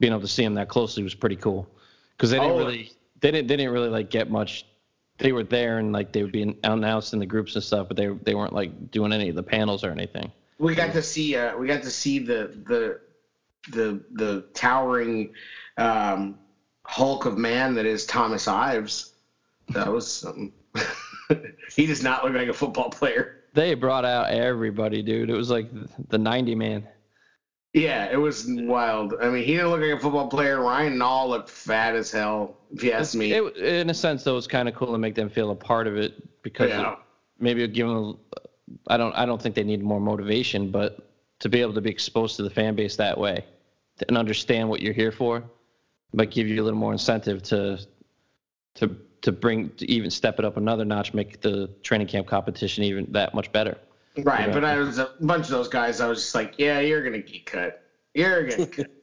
being 0.00 0.12
able 0.12 0.22
to 0.22 0.28
see 0.28 0.42
him 0.42 0.54
that 0.54 0.68
closely 0.68 1.02
was 1.04 1.14
pretty 1.14 1.36
cool. 1.36 1.68
Because 2.16 2.30
they 2.30 2.38
didn't 2.38 2.52
Oh. 2.54 2.58
really 2.58 2.90
they 3.20 3.30
didn't 3.30 3.46
they 3.48 3.56
didn't 3.56 3.72
really 3.72 3.88
like 3.88 4.10
get 4.10 4.30
much. 4.30 4.66
They 5.18 5.32
were 5.32 5.44
there 5.44 5.78
and 5.78 5.92
like 5.92 6.12
they 6.12 6.22
would 6.22 6.32
be 6.32 6.56
announced 6.64 7.12
in 7.12 7.18
the 7.18 7.26
groups 7.26 7.54
and 7.54 7.62
stuff, 7.62 7.88
but 7.88 7.96
they 7.96 8.08
they 8.08 8.34
weren't 8.34 8.52
like 8.52 8.90
doing 8.90 9.12
any 9.12 9.28
of 9.28 9.36
the 9.36 9.42
panels 9.42 9.84
or 9.84 9.90
anything. 9.90 10.32
We 10.58 10.74
got 10.74 10.92
to 10.92 11.02
see. 11.02 11.36
Uh, 11.36 11.56
we 11.56 11.66
got 11.66 11.82
to 11.82 11.90
see 11.90 12.18
the 12.18 12.56
the 12.66 13.00
the 13.70 14.02
the 14.12 14.44
towering 14.54 15.34
um, 15.76 16.38
Hulk 16.84 17.26
of 17.26 17.38
man 17.38 17.74
that 17.74 17.86
is 17.86 18.06
Thomas 18.06 18.48
Ives. 18.48 19.12
That 19.70 19.90
was 19.90 20.10
something. 20.10 20.52
he 21.74 21.86
does 21.86 22.02
not 22.02 22.24
look 22.24 22.34
like 22.34 22.48
a 22.48 22.52
football 22.52 22.90
player. 22.90 23.42
They 23.54 23.74
brought 23.74 24.04
out 24.04 24.30
everybody, 24.30 25.02
dude. 25.02 25.30
It 25.30 25.36
was 25.36 25.50
like 25.50 25.68
the 26.08 26.18
90 26.18 26.54
man. 26.54 26.88
Yeah, 27.74 28.10
it 28.10 28.16
was 28.16 28.46
wild. 28.48 29.14
I 29.22 29.30
mean, 29.30 29.44
he 29.44 29.52
didn't 29.54 29.70
look 29.70 29.80
like 29.80 29.90
a 29.92 29.98
football 29.98 30.28
player. 30.28 30.60
Ryan 30.60 30.96
Nall 30.98 31.28
looked 31.30 31.48
fat 31.48 31.94
as 31.94 32.10
hell, 32.10 32.56
if 32.70 32.82
you 32.84 32.92
ask 32.92 33.14
me. 33.14 33.32
It, 33.32 33.56
in 33.56 33.88
a 33.88 33.94
sense, 33.94 34.24
though, 34.24 34.36
it's 34.36 34.46
kind 34.46 34.68
of 34.68 34.74
cool 34.74 34.92
to 34.92 34.98
make 34.98 35.14
them 35.14 35.30
feel 35.30 35.50
a 35.50 35.54
part 35.54 35.86
of 35.86 35.96
it 35.96 36.42
because 36.42 36.68
Yeah. 36.68 36.92
it, 36.92 36.98
maybe 37.38 37.66
give 37.68 37.88
them. 37.88 38.18
I 38.88 38.96
don't. 38.98 39.12
I 39.14 39.24
don't 39.24 39.40
think 39.40 39.54
they 39.54 39.64
need 39.64 39.82
more 39.82 40.00
motivation, 40.00 40.70
but 40.70 40.98
to 41.40 41.48
be 41.48 41.60
able 41.62 41.72
to 41.74 41.80
be 41.80 41.90
exposed 41.90 42.36
to 42.36 42.42
the 42.42 42.50
fan 42.50 42.74
base 42.74 42.96
that 42.96 43.16
way 43.16 43.44
and 44.06 44.18
understand 44.18 44.68
what 44.68 44.80
you're 44.82 44.92
here 44.92 45.12
for, 45.12 45.42
might 46.12 46.30
give 46.30 46.46
you 46.48 46.62
a 46.62 46.64
little 46.64 46.78
more 46.78 46.92
incentive 46.92 47.42
to 47.44 47.78
to 48.74 48.96
to 49.22 49.32
bring 49.32 49.70
to 49.76 49.90
even 49.90 50.10
step 50.10 50.38
it 50.38 50.44
up 50.44 50.56
another 50.58 50.84
notch, 50.84 51.14
make 51.14 51.40
the 51.40 51.68
training 51.82 52.06
camp 52.06 52.26
competition 52.26 52.84
even 52.84 53.06
that 53.12 53.32
much 53.34 53.50
better. 53.52 53.78
Right, 54.18 54.48
Yeah. 54.48 54.52
but 54.52 54.64
I 54.64 54.78
was 54.78 54.98
a 54.98 55.10
bunch 55.20 55.46
of 55.46 55.50
those 55.50 55.68
guys. 55.68 56.00
I 56.00 56.08
was 56.08 56.20
just 56.20 56.34
like, 56.34 56.54
yeah, 56.58 56.80
you're 56.80 57.02
gonna 57.02 57.18
get 57.18 57.46
cut. 57.46 57.82
You're 58.14 58.48
gonna 58.48 58.66
get. 58.66 58.90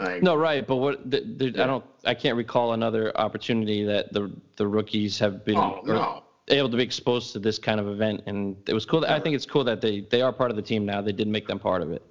Like, 0.00 0.22
No, 0.22 0.34
right, 0.34 0.66
but 0.66 0.76
what? 0.76 1.10
The, 1.10 1.20
the, 1.20 1.62
I 1.62 1.66
don't. 1.66 1.84
I 2.06 2.14
can't 2.14 2.34
recall 2.34 2.72
another 2.72 3.14
opportunity 3.18 3.84
that 3.84 4.14
the 4.14 4.32
the 4.56 4.66
rookies 4.66 5.18
have 5.18 5.44
been 5.44 5.58
oh 5.58 5.82
no. 5.84 6.22
able 6.48 6.70
to 6.70 6.76
be 6.78 6.82
exposed 6.82 7.34
to 7.34 7.38
this 7.38 7.58
kind 7.58 7.78
of 7.78 7.86
event, 7.86 8.22
and 8.24 8.56
it 8.66 8.72
was 8.72 8.86
cool. 8.86 9.02
That, 9.02 9.10
I 9.10 9.20
think 9.20 9.36
it's 9.36 9.44
cool 9.44 9.62
that 9.64 9.82
they 9.82 10.00
they 10.00 10.22
are 10.22 10.32
part 10.32 10.50
of 10.50 10.56
the 10.56 10.62
team 10.62 10.86
now. 10.86 11.02
They 11.02 11.12
did 11.12 11.28
make 11.28 11.46
them 11.46 11.58
part 11.58 11.82
of 11.82 11.92
it. 11.92 12.02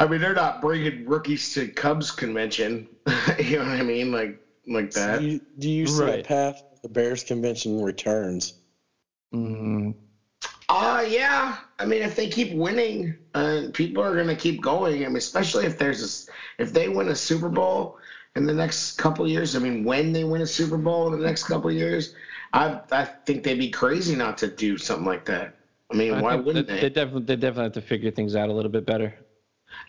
I 0.00 0.08
mean, 0.08 0.20
they're 0.20 0.34
not 0.34 0.60
bringing 0.60 1.06
rookies 1.06 1.54
to 1.54 1.68
Cubs 1.68 2.10
convention. 2.10 2.88
you 3.38 3.58
know 3.58 3.66
what 3.66 3.78
I 3.78 3.82
mean? 3.82 4.10
Like, 4.10 4.40
like 4.66 4.90
that. 4.92 5.20
Do 5.20 5.26
you, 5.26 5.40
do 5.60 5.70
you 5.70 5.86
see 5.86 6.10
a 6.10 6.22
path 6.24 6.60
the 6.82 6.88
Bears 6.88 7.24
convention 7.24 7.82
returns? 7.82 8.54
Mm, 9.34 9.94
Uh 10.68 11.04
yeah. 11.08 11.56
I 11.78 11.86
mean, 11.86 12.02
if 12.02 12.16
they 12.16 12.28
keep 12.28 12.52
winning, 12.52 13.16
uh, 13.34 13.62
people 13.72 14.02
are 14.02 14.14
gonna 14.16 14.36
keep 14.36 14.60
going. 14.60 15.04
I 15.04 15.08
mean, 15.08 15.16
especially 15.16 15.64
if 15.64 15.78
there's 15.78 16.28
a, 16.28 16.62
if 16.62 16.72
they 16.72 16.88
win 16.88 17.08
a 17.08 17.16
Super 17.16 17.48
Bowl 17.48 17.98
in 18.36 18.46
the 18.46 18.54
next 18.54 18.98
couple 18.98 19.24
of 19.24 19.30
years. 19.30 19.56
I 19.56 19.58
mean, 19.58 19.84
when 19.84 20.12
they 20.12 20.24
win 20.24 20.42
a 20.42 20.46
Super 20.46 20.78
Bowl 20.78 21.12
in 21.12 21.20
the 21.20 21.26
next 21.26 21.44
couple 21.44 21.70
of 21.70 21.76
years, 21.76 22.14
I 22.52 22.80
I 22.90 23.04
think 23.04 23.44
they'd 23.44 23.58
be 23.58 23.70
crazy 23.70 24.16
not 24.16 24.38
to 24.38 24.48
do 24.48 24.78
something 24.78 25.06
like 25.06 25.24
that. 25.26 25.56
I 25.90 25.96
mean, 25.96 26.14
I 26.14 26.20
why 26.20 26.36
wouldn't 26.36 26.68
they, 26.68 26.80
they? 26.80 26.90
definitely 26.90 27.24
they 27.24 27.36
definitely 27.36 27.64
have 27.64 27.72
to 27.72 27.82
figure 27.82 28.10
things 28.10 28.36
out 28.36 28.48
a 28.48 28.52
little 28.52 28.70
bit 28.70 28.86
better. 28.86 29.14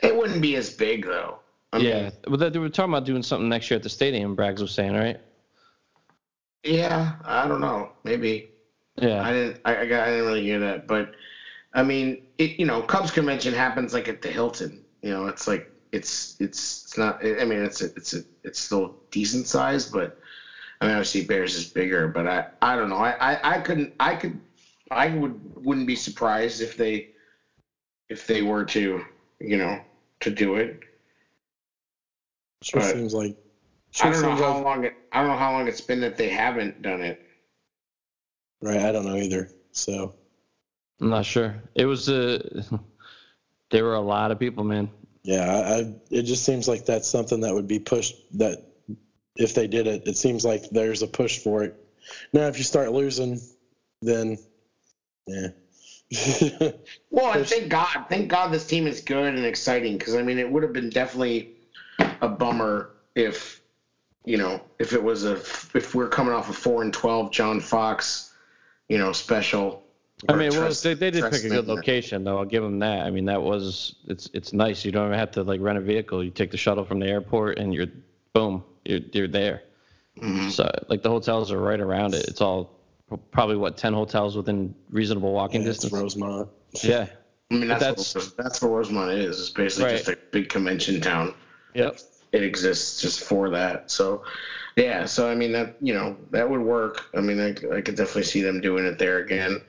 It 0.04 0.16
wouldn't 0.16 0.42
be 0.42 0.56
as 0.56 0.74
big 0.74 1.06
though. 1.06 1.40
I 1.72 1.78
yeah, 1.78 2.10
but 2.24 2.38
they, 2.38 2.50
they 2.50 2.60
were 2.60 2.70
talking 2.70 2.94
about 2.94 3.06
doing 3.06 3.24
something 3.24 3.48
next 3.48 3.70
year 3.70 3.78
at 3.78 3.84
the 3.84 3.90
stadium. 3.90 4.36
Braggs 4.36 4.60
was 4.60 4.72
saying, 4.72 4.94
right? 4.94 5.20
Yeah, 6.64 7.14
I 7.24 7.48
don't 7.48 7.62
know. 7.62 7.92
Maybe. 8.04 8.49
Yeah. 9.02 9.22
I 9.22 9.32
didn't. 9.32 9.60
I, 9.66 9.78
I, 9.78 9.86
got, 9.86 10.08
I 10.08 10.12
didn't 10.12 10.26
really 10.26 10.44
hear 10.44 10.60
that, 10.60 10.88
but 10.88 11.12
I 11.74 11.84
mean, 11.84 12.22
it. 12.38 12.60
You 12.60 12.66
know, 12.66 12.82
Cubs 12.82 13.12
convention 13.12 13.54
happens 13.54 13.94
like 13.94 14.08
at 14.08 14.22
the 14.22 14.30
Hilton. 14.30 14.84
You 15.02 15.12
know, 15.12 15.28
it's 15.28 15.48
like 15.48 15.70
it's 15.92 16.36
it's 16.40 16.84
it's 16.86 16.98
not. 16.98 17.24
I 17.24 17.46
mean, 17.46 17.60
it's 17.60 17.82
a, 17.82 17.86
it's 17.96 18.14
a, 18.14 18.20
it's 18.44 18.60
still 18.60 18.96
decent 19.12 19.48
size, 19.48 19.86
but 19.86 20.18
I 20.82 20.86
mean, 20.86 20.96
obviously 20.96 21.26
Bears 21.26 21.56
is 21.56 21.66
bigger. 21.66 22.08
But 22.08 22.28
I 22.28 22.46
I 22.62 22.76
don't 22.76 22.90
know. 22.90 22.98
I 22.98 23.34
I, 23.34 23.56
I 23.56 23.60
couldn't. 23.60 23.94
I 24.00 24.16
could. 24.16 24.40
I 24.92 25.10
would 25.10 25.40
wouldn't 25.64 25.88
be 25.88 25.96
surprised 25.96 26.62
if 26.62 26.76
they 26.76 27.08
if 28.10 28.26
they 28.28 28.42
were 28.42 28.66
to 28.66 29.02
you 29.40 29.58
know 29.58 29.80
to 30.22 30.30
do 30.30 30.56
it. 30.56 30.80
Sure 32.62 32.82
Right. 32.82 32.96
seems 32.96 33.14
like. 33.14 33.36
I 34.02 34.10
don't 34.12 34.22
know 34.22 34.36
how 34.36 34.56
like, 34.56 34.66
long 34.66 34.84
it. 34.84 34.94
I 35.12 35.22
don't 35.22 35.32
know 35.32 35.38
how 35.38 35.54
long 35.54 35.68
it's 35.68 35.82
been 35.82 36.02
that 36.02 36.18
they 36.18 36.30
haven't 36.30 36.82
done 36.82 37.02
it. 37.02 37.22
Right. 38.62 38.80
I 38.80 38.92
don't 38.92 39.06
know 39.06 39.16
either. 39.16 39.50
So 39.72 40.16
I'm 41.02 41.10
not 41.10 41.26
sure. 41.26 41.62
It 41.76 41.86
was 41.86 42.10
uh, 42.10 42.64
a. 42.72 42.80
there 43.72 43.84
were 43.84 43.96
a 43.96 44.02
lot 44.02 44.32
of 44.32 44.40
people, 44.40 44.64
man. 44.64 44.90
yeah, 45.24 45.46
I, 45.46 45.74
I 45.80 45.94
it 46.10 46.24
just 46.24 46.44
seems 46.44 46.68
like 46.68 46.86
that's 46.86 47.08
something 47.08 47.42
that 47.42 47.54
would 47.54 47.68
be 47.68 47.80
pushed. 47.80 48.16
That 48.38 48.64
if 49.36 49.54
they 49.54 49.68
did 49.68 49.88
it, 49.88 50.08
it 50.08 50.18
seems 50.18 50.44
like 50.44 50.70
there's 50.70 51.02
a 51.02 51.08
push 51.08 51.40
for 51.40 51.64
it. 51.64 51.76
Now, 52.34 52.48
if 52.48 52.58
you 52.58 52.64
start 52.64 52.92
losing, 52.92 53.40
then 54.02 54.38
yeah. 55.28 55.48
Well, 57.12 57.34
and 57.34 57.46
thank 57.46 57.70
God, 57.70 58.06
thank 58.10 58.30
God 58.30 58.52
this 58.52 58.66
team 58.66 58.88
is 58.88 59.02
good 59.02 59.34
and 59.34 59.46
exciting 59.46 59.98
because 59.98 60.16
I 60.16 60.24
mean 60.24 60.40
it 60.40 60.50
would 60.50 60.64
have 60.64 60.74
been 60.74 60.90
definitely 60.90 61.56
a 62.22 62.28
bummer 62.28 62.92
if 63.16 63.62
you 64.26 64.38
know 64.38 64.62
if 64.80 64.94
it 64.94 65.04
was 65.04 65.26
a 65.26 65.34
if 65.34 65.94
we're 65.94 66.10
coming 66.10 66.34
off 66.34 66.50
a 66.50 66.54
four 66.54 66.82
and 66.82 66.94
twelve 66.94 67.32
John 67.32 67.60
Fox, 67.60 68.29
you 68.90 68.98
know, 68.98 69.12
special. 69.14 69.84
I 70.28 70.36
mean, 70.36 70.50
well, 70.52 70.70
they, 70.74 70.96
they 70.96 71.12
did 71.12 71.24
pick 71.32 71.46
a 71.46 71.50
good 71.50 71.68
location, 71.68 72.26
though. 72.26 72.40
I'll 72.40 72.46
give 72.46 72.62
them 72.62 72.80
that. 72.80 73.06
I 73.06 73.10
mean, 73.10 73.26
that 73.26 73.42
was 73.42 73.96
it's 74.08 74.30
it's 74.34 74.52
nice. 74.52 74.84
You 74.84 74.92
don't 74.92 75.08
even 75.08 75.18
have 75.20 75.32
to 75.32 75.44
like 75.44 75.62
rent 75.62 75.78
a 75.78 75.82
vehicle. 75.82 76.22
You 76.24 76.30
take 76.32 76.52
the 76.52 76.58
shuttle 76.58 76.84
from 76.84 77.00
the 77.00 77.08
airport, 77.08 77.58
and 77.58 77.74
you're 77.74 77.88
boom, 78.34 78.64
you're 78.84 79.00
you're 79.14 79.28
there. 79.30 79.62
Mhm. 80.22 80.52
So 80.52 80.70
like 80.90 81.04
the 81.04 81.10
hotels 81.10 81.54
are 81.54 81.60
right 81.62 81.80
around 81.80 82.16
it. 82.16 82.28
It's 82.28 82.42
all 82.42 82.78
probably 83.32 83.56
what 83.56 83.78
ten 83.78 83.94
hotels 83.94 84.36
within 84.36 84.76
reasonable 84.90 85.32
walking 85.32 85.62
Yeah, 85.62 85.68
distance. 85.68 85.94
Rosemont. 85.94 86.50
Yeah. 86.84 87.08
I 87.52 87.56
mean 87.56 87.68
that's 87.70 87.80
That's- 87.82 88.16
what, 88.16 88.38
that's 88.38 88.62
what 88.62 88.70
Rosemont 88.72 89.12
is. 89.12 89.40
It's 89.40 89.50
basically 89.52 89.86
Right. 89.92 89.98
just 89.98 90.10
a 90.10 90.18
big 90.32 90.50
convention 90.50 91.00
town. 91.00 91.34
Yep. 91.76 91.98
It 92.34 92.44
exists 92.44 93.02
just 93.02 93.22
for 93.24 93.50
that. 93.52 93.90
So, 93.90 94.24
yeah. 94.80 95.06
So 95.06 95.30
I 95.30 95.36
mean 95.36 95.52
that 95.54 95.76
you 95.82 95.94
know 95.94 96.18
that 96.32 96.50
would 96.50 96.62
work. 96.62 97.06
I 97.16 97.22
mean 97.22 97.40
I, 97.40 97.50
I 97.50 97.82
could 97.82 97.96
definitely 97.96 98.24
see 98.24 98.42
them 98.42 98.62
doing 98.62 98.86
it 98.86 98.98
there 98.98 99.20
again. 99.20 99.62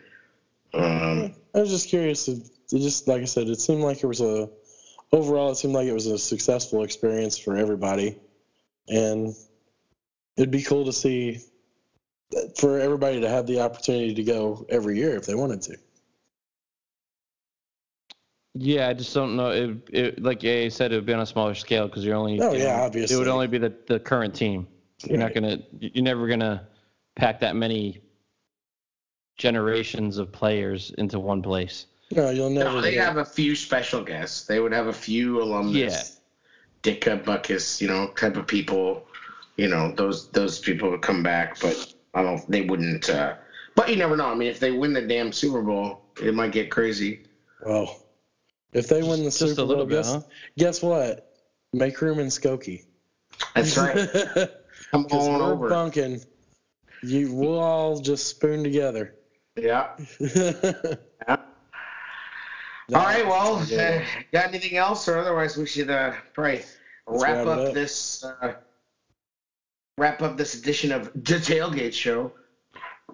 Um, 0.73 1.35
I 1.55 1.61
was 1.61 1.71
just 1.71 1.89
curious. 1.89 2.29
If, 2.29 2.39
it 2.73 2.79
just 2.79 3.09
like 3.09 3.23
I 3.23 3.25
said, 3.25 3.49
it 3.49 3.61
seemed 3.61 3.83
like 3.83 4.03
it 4.03 4.07
was 4.07 4.21
a 4.21 4.49
overall. 5.13 5.51
It 5.51 5.57
seemed 5.57 5.75
like 5.75 5.87
it 5.87 5.93
was 5.93 6.07
a 6.07 6.19
successful 6.19 6.85
experience 6.85 7.37
for 7.37 7.57
everybody, 7.57 8.17
and 8.89 9.35
it'd 10.37 10.51
be 10.51 10.63
cool 10.63 10.85
to 10.85 10.93
see 10.93 11.41
for 12.57 12.79
everybody 12.79 13.21
to 13.21 13.29
have 13.29 13.47
the 13.47 13.61
opportunity 13.61 14.15
to 14.15 14.23
go 14.23 14.65
every 14.69 14.97
year 14.99 15.17
if 15.17 15.27
they 15.27 15.35
wanted 15.35 15.63
to. 15.63 15.77
Yeah, 18.55 18.89
I 18.89 18.95
just 18.95 19.15
don't 19.15 19.37
know. 19.37 19.51
It, 19.51 19.89
it 19.93 20.23
like 20.23 20.39
AA 20.39 20.71
said, 20.71 20.93
it 20.93 20.97
would 20.97 21.07
be 21.07 21.13
on 21.13 21.21
a 21.21 21.27
smaller 21.27 21.55
scale 21.55 21.87
because 21.87 22.05
you're 22.05 22.17
only. 22.17 22.41
Oh, 22.41 22.53
you 22.53 22.65
yeah, 22.65 22.83
obviously. 22.83 23.15
It 23.15 23.19
would 23.19 23.29
only 23.29 23.47
be 23.47 23.59
the, 23.59 23.73
the 23.87 24.01
current 24.01 24.35
team. 24.35 24.67
You're 25.05 25.19
not 25.19 25.35
gonna. 25.35 25.59
You're 25.79 26.05
never 26.05 26.29
gonna 26.29 26.67
pack 27.17 27.41
that 27.41 27.57
many 27.57 28.01
generations 29.39 30.19
of 30.19 30.31
players 30.33 30.91
into 30.99 31.19
one 31.19 31.43
place. 31.43 31.87
No, 32.11 32.31
you'll 32.31 32.51
never. 32.51 32.71
no, 32.71 32.81
they 32.81 32.95
have 32.97 33.17
a 33.17 33.25
few 33.25 33.55
special 33.55 34.03
guests. 34.03 34.47
They 34.47 34.61
would 34.61 34.73
have 34.73 34.89
a 34.89 34.93
few 34.93 35.43
alumnus. 35.43 35.75
Yeah. 35.75 36.93
Ditka, 36.95 37.23
Butkus, 37.23 37.81
you 37.81 37.89
know, 37.89 38.09
type 38.17 38.37
of 38.37 38.47
people. 38.47 39.07
You 39.57 39.69
know, 39.69 39.93
those 39.93 40.29
those 40.31 40.59
people 40.59 40.91
would 40.91 41.03
come 41.03 41.23
back, 41.23 41.61
but 41.61 41.95
I 42.15 42.23
don't. 42.23 42.49
They 42.51 42.63
wouldn't. 42.63 43.09
Uh, 43.09 43.35
but 43.75 43.89
you 43.89 43.97
never 43.97 44.17
know. 44.17 44.27
I 44.27 44.35
mean, 44.35 44.49
if 44.49 44.59
they 44.61 44.73
win 44.73 44.93
the 44.93 45.03
damn 45.03 45.33
Super 45.33 45.63
Bowl, 45.63 46.03
it 46.23 46.35
might 46.35 46.53
get 46.53 46.71
crazy. 46.71 47.23
well, 47.65 48.03
if 48.73 48.89
they 48.89 49.03
win 49.03 49.21
the 49.21 49.25
Just 49.27 49.39
Super 49.39 49.61
a 49.61 49.65
little 49.65 49.85
Bowl, 49.85 49.91
bit, 49.91 49.97
guess, 49.97 50.13
huh? 50.15 50.21
guess 50.59 50.83
what? 50.83 51.33
Make 51.73 52.01
room 52.01 52.19
in 52.19 52.27
Skokie. 52.29 52.85
That's 53.55 53.77
right. 53.77 54.49
Come 54.91 55.05
Because 55.05 55.29
on 55.29 55.39
we're 55.41 55.53
over. 55.53 55.69
bunking. 55.69 56.21
You, 57.03 57.35
we'll 57.35 57.59
all 57.59 58.01
just 58.01 58.27
spoon 58.27 58.63
together. 58.63 59.15
Yeah. 59.57 59.97
yeah. 60.21 60.53
yeah. 61.27 61.37
All 62.95 63.05
right. 63.05 63.27
Well, 63.27 63.57
uh, 63.57 64.03
got 64.33 64.49
anything 64.49 64.77
else, 64.77 65.09
or 65.09 65.19
otherwise 65.19 65.57
we 65.57 65.67
should 65.67 65.91
uh, 65.91 66.13
probably 66.35 66.63
Let's 67.07 67.23
wrap 67.23 67.37
wrap 67.37 67.47
up, 67.47 67.69
up. 67.69 67.75
this. 67.75 68.25
Uh, 68.25 68.55
wrap 69.99 70.23
up 70.23 70.37
this 70.37 70.55
edition 70.55 70.93
of 70.93 71.13
the 71.13 71.35
Tailgate 71.35 71.93
Show. 71.93 72.33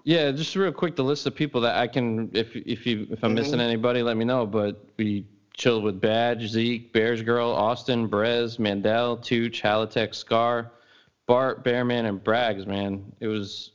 Yeah, 0.04 0.30
just 0.30 0.54
real 0.54 0.70
quick, 0.72 0.94
the 0.94 1.02
list 1.02 1.26
of 1.26 1.34
people 1.34 1.60
that 1.62 1.76
I 1.76 1.88
can, 1.88 2.30
if 2.32 2.54
if 2.54 2.86
you 2.86 3.06
if 3.10 3.24
I'm 3.24 3.34
missing 3.34 3.60
anybody, 3.60 4.02
let 4.02 4.16
me 4.16 4.24
know. 4.24 4.46
But 4.46 4.84
we 4.96 5.26
chilled 5.54 5.82
with 5.82 6.00
Badge, 6.00 6.46
Zeke, 6.46 6.92
Bears 6.92 7.22
Girl, 7.22 7.50
Austin, 7.50 8.08
Brez, 8.08 8.58
Mandel, 8.58 9.16
Tooch, 9.16 9.62
Halatek, 9.62 10.14
Scar, 10.14 10.70
Bart, 11.26 11.64
Bearman, 11.64 12.06
and 12.06 12.22
Braggs. 12.22 12.66
Man, 12.66 13.12
it 13.20 13.26
was 13.26 13.72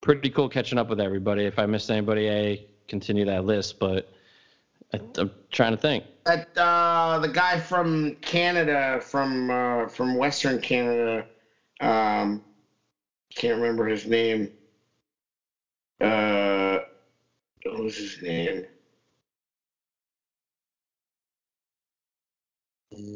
pretty 0.00 0.30
cool 0.30 0.48
catching 0.48 0.78
up 0.78 0.88
with 0.88 1.00
everybody. 1.00 1.44
If 1.44 1.58
I 1.58 1.66
missed 1.66 1.90
anybody, 1.90 2.30
I 2.30 2.64
continue 2.88 3.24
that 3.26 3.44
list. 3.44 3.78
But 3.78 4.12
I, 4.92 5.00
I'm 5.18 5.30
trying 5.50 5.72
to 5.72 5.78
think. 5.78 6.04
That 6.24 6.56
uh, 6.56 7.18
the 7.18 7.28
guy 7.28 7.58
from 7.58 8.16
Canada, 8.16 9.00
from 9.00 9.50
uh, 9.50 9.88
from 9.88 10.16
Western 10.16 10.60
Canada, 10.60 11.26
um, 11.80 12.42
can't 13.34 13.60
remember 13.60 13.86
his 13.86 14.06
name. 14.06 14.50
Uh, 16.00 16.78
what 17.64 17.82
was 17.82 17.96
his 17.96 18.22
name? 18.22 18.64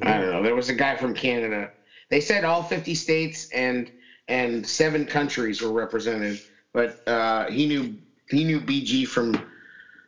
I 0.02 0.18
don't 0.18 0.30
know. 0.30 0.42
There 0.42 0.54
was 0.54 0.68
a 0.68 0.74
guy 0.74 0.96
from 0.96 1.14
Canada. 1.14 1.70
They 2.08 2.20
said 2.20 2.44
all 2.44 2.62
50 2.62 2.94
states 2.94 3.50
and 3.50 3.90
and 4.28 4.66
seven 4.66 5.06
countries 5.06 5.62
were 5.62 5.70
represented, 5.70 6.40
but 6.72 7.06
uh, 7.06 7.48
he 7.50 7.66
knew 7.66 7.96
he 8.28 8.44
knew 8.44 8.60
BG 8.60 9.06
from 9.06 9.36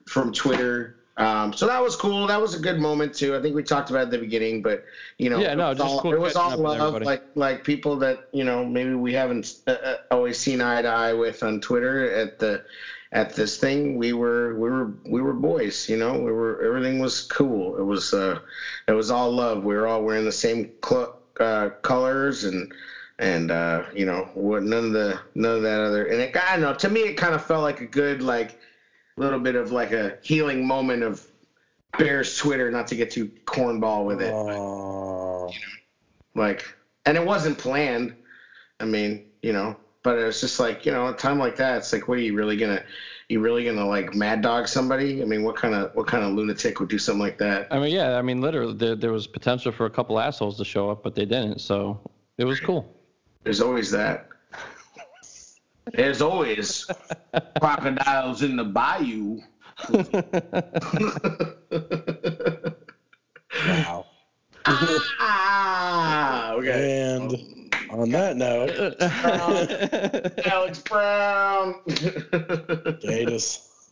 from 0.07 0.33
Twitter. 0.33 0.97
Um, 1.17 1.53
so 1.53 1.67
that 1.67 1.83
was 1.83 1.97
cool. 1.97 2.29
That 2.29 2.41
was 2.41 2.55
a 2.55 2.61
good 2.61 2.79
moment 2.79 3.13
too. 3.13 3.35
I 3.35 3.43
think 3.43 3.57
we 3.57 3.65
talked 3.65 3.91
about 3.91 4.01
it 4.01 4.03
at 4.03 4.11
the 4.13 4.19
beginning, 4.19 4.63
but 4.63 4.85
you 5.19 5.31
know, 5.31 5.41
Yeah, 5.41 5.55
no, 5.55 5.67
it 5.67 5.69
was 5.71 5.79
just 5.79 5.91
all, 5.91 6.01
cool 6.01 6.13
it 6.15 6.21
was 6.21 6.37
all 6.37 6.57
love, 6.57 7.03
like 7.03 7.23
like 7.35 7.65
people 7.65 7.97
that 7.99 8.29
you 8.33 8.45
know 8.45 8.65
maybe 8.65 8.95
we 8.95 9.13
haven't 9.13 9.55
uh, 9.67 9.73
uh, 9.73 9.97
always 10.13 10.39
seen 10.39 10.61
eye 10.61 10.83
to 10.83 10.89
eye 10.89 11.13
with 11.13 11.43
on 11.43 11.61
Twitter 11.61 12.13
at 12.13 12.39
the 12.39 12.65
at 13.11 13.35
this 13.35 13.57
thing. 13.57 13.97
We 13.97 14.13
were 14.13 14.55
we 14.55 14.71
were 14.71 14.93
we 15.07 15.21
were 15.21 15.35
boys. 15.35 15.89
You 15.89 15.97
know, 15.97 16.19
we 16.19 16.31
were 16.31 16.63
everything 16.63 17.01
was 17.01 17.23
cool. 17.23 17.77
It 17.79 17.85
was 17.85 18.15
uh, 18.15 18.39
it 18.87 18.93
was 18.93 19.11
all 19.11 19.33
love. 19.33 19.65
We 19.65 19.75
were 19.75 19.89
all 19.89 20.05
wearing 20.05 20.25
the 20.25 20.33
same 20.33 20.71
cl- 20.85 21.18
uh, 21.41 21.71
colors 21.83 22.45
and 22.45 22.73
and 23.19 23.51
uh, 23.51 23.85
you 23.95 24.07
know 24.07 24.29
what 24.35 24.63
none 24.63 24.85
of 24.85 24.93
the 24.93 25.19
none 25.35 25.57
of 25.57 25.63
that 25.63 25.81
other 25.81 26.07
and 26.07 26.21
it 26.21 26.37
I 26.37 26.53
don't 26.53 26.61
know 26.61 26.75
to 26.75 26.89
me 26.89 27.01
it 27.01 27.15
kind 27.15 27.35
of 27.35 27.43
felt 27.43 27.63
like 27.63 27.81
a 27.81 27.87
good 27.87 28.23
like 28.23 28.59
little 29.17 29.39
bit 29.39 29.57
of 29.57 29.73
like 29.73 29.93
a 29.93 30.17
healing 30.23 30.67
moment 30.67 31.03
of 31.03 31.27
Bears 31.99 32.37
Twitter 32.37 32.71
not 32.71 32.87
to 32.89 32.95
get 32.95 33.11
too 33.11 33.27
cornball 33.45 34.05
with 34.05 34.21
it 34.21 34.33
Aw. 34.33 35.51
like 36.35 36.65
and 37.07 37.17
it 37.17 37.25
wasn't 37.25 37.59
planned 37.59 38.15
I 38.79 38.85
mean 38.85 39.25
you 39.43 39.53
know 39.53 39.77
but 40.03 40.19
it 40.19 40.25
was 40.25 40.41
just 40.41 40.61
like 40.61 40.87
you 40.87 40.93
know 40.93 41.09
a 41.09 41.13
time 41.13 41.39
like 41.39 41.57
that 41.57 41.79
it's 41.79 41.93
like 41.93 42.07
what 42.07 42.19
are 42.19 42.23
you 42.23 42.35
really 42.35 42.57
gonna 42.57 42.83
you 43.29 43.41
really 43.41 43.65
gonna 43.65 43.87
like 43.87 44.15
mad 44.15 44.43
dog 44.43 44.69
somebody 44.69 45.23
I 45.23 45.25
mean 45.25 45.43
what 45.43 45.57
kind 45.57 45.75
of 45.75 45.95
what 45.95 46.07
kind 46.07 46.25
of 46.25 46.33
lunatic 46.33 46.81
would 46.81 46.89
do 46.89 46.99
something 46.99 47.21
like 47.21 47.39
that 47.39 47.69
I 47.71 47.79
mean, 47.79 47.93
yeah, 47.93 48.17
I 48.17 48.23
mean, 48.23 48.41
literally, 48.41 48.75
there, 48.75 48.97
there 48.97 49.13
was 49.13 49.27
potential 49.27 49.73
for 49.73 49.87
a 49.87 49.91
couple 49.91 50.19
assholes 50.19 50.57
to 50.59 50.65
show 50.65 50.91
up, 50.91 51.03
but 51.03 51.15
they 51.15 51.27
didn't. 51.27 51.61
So 51.61 52.01
it 52.39 52.45
was 52.45 52.61
cool. 52.61 52.95
There's 53.45 53.61
always 53.61 53.91
that. 53.91 54.29
There's 55.93 56.23
always 56.23 56.87
crocodiles 57.61 58.43
in 58.43 58.57
the 58.57 58.65
bayou. 58.65 59.41
Wow. 63.67 64.07
ah, 64.67 66.53
okay. 66.53 67.01
And 67.01 67.33
on 67.91 68.11
that 68.11 68.37
note, 68.37 68.97
Alex 70.47 70.79
Brown. 70.83 71.81
Gatus. 73.01 73.91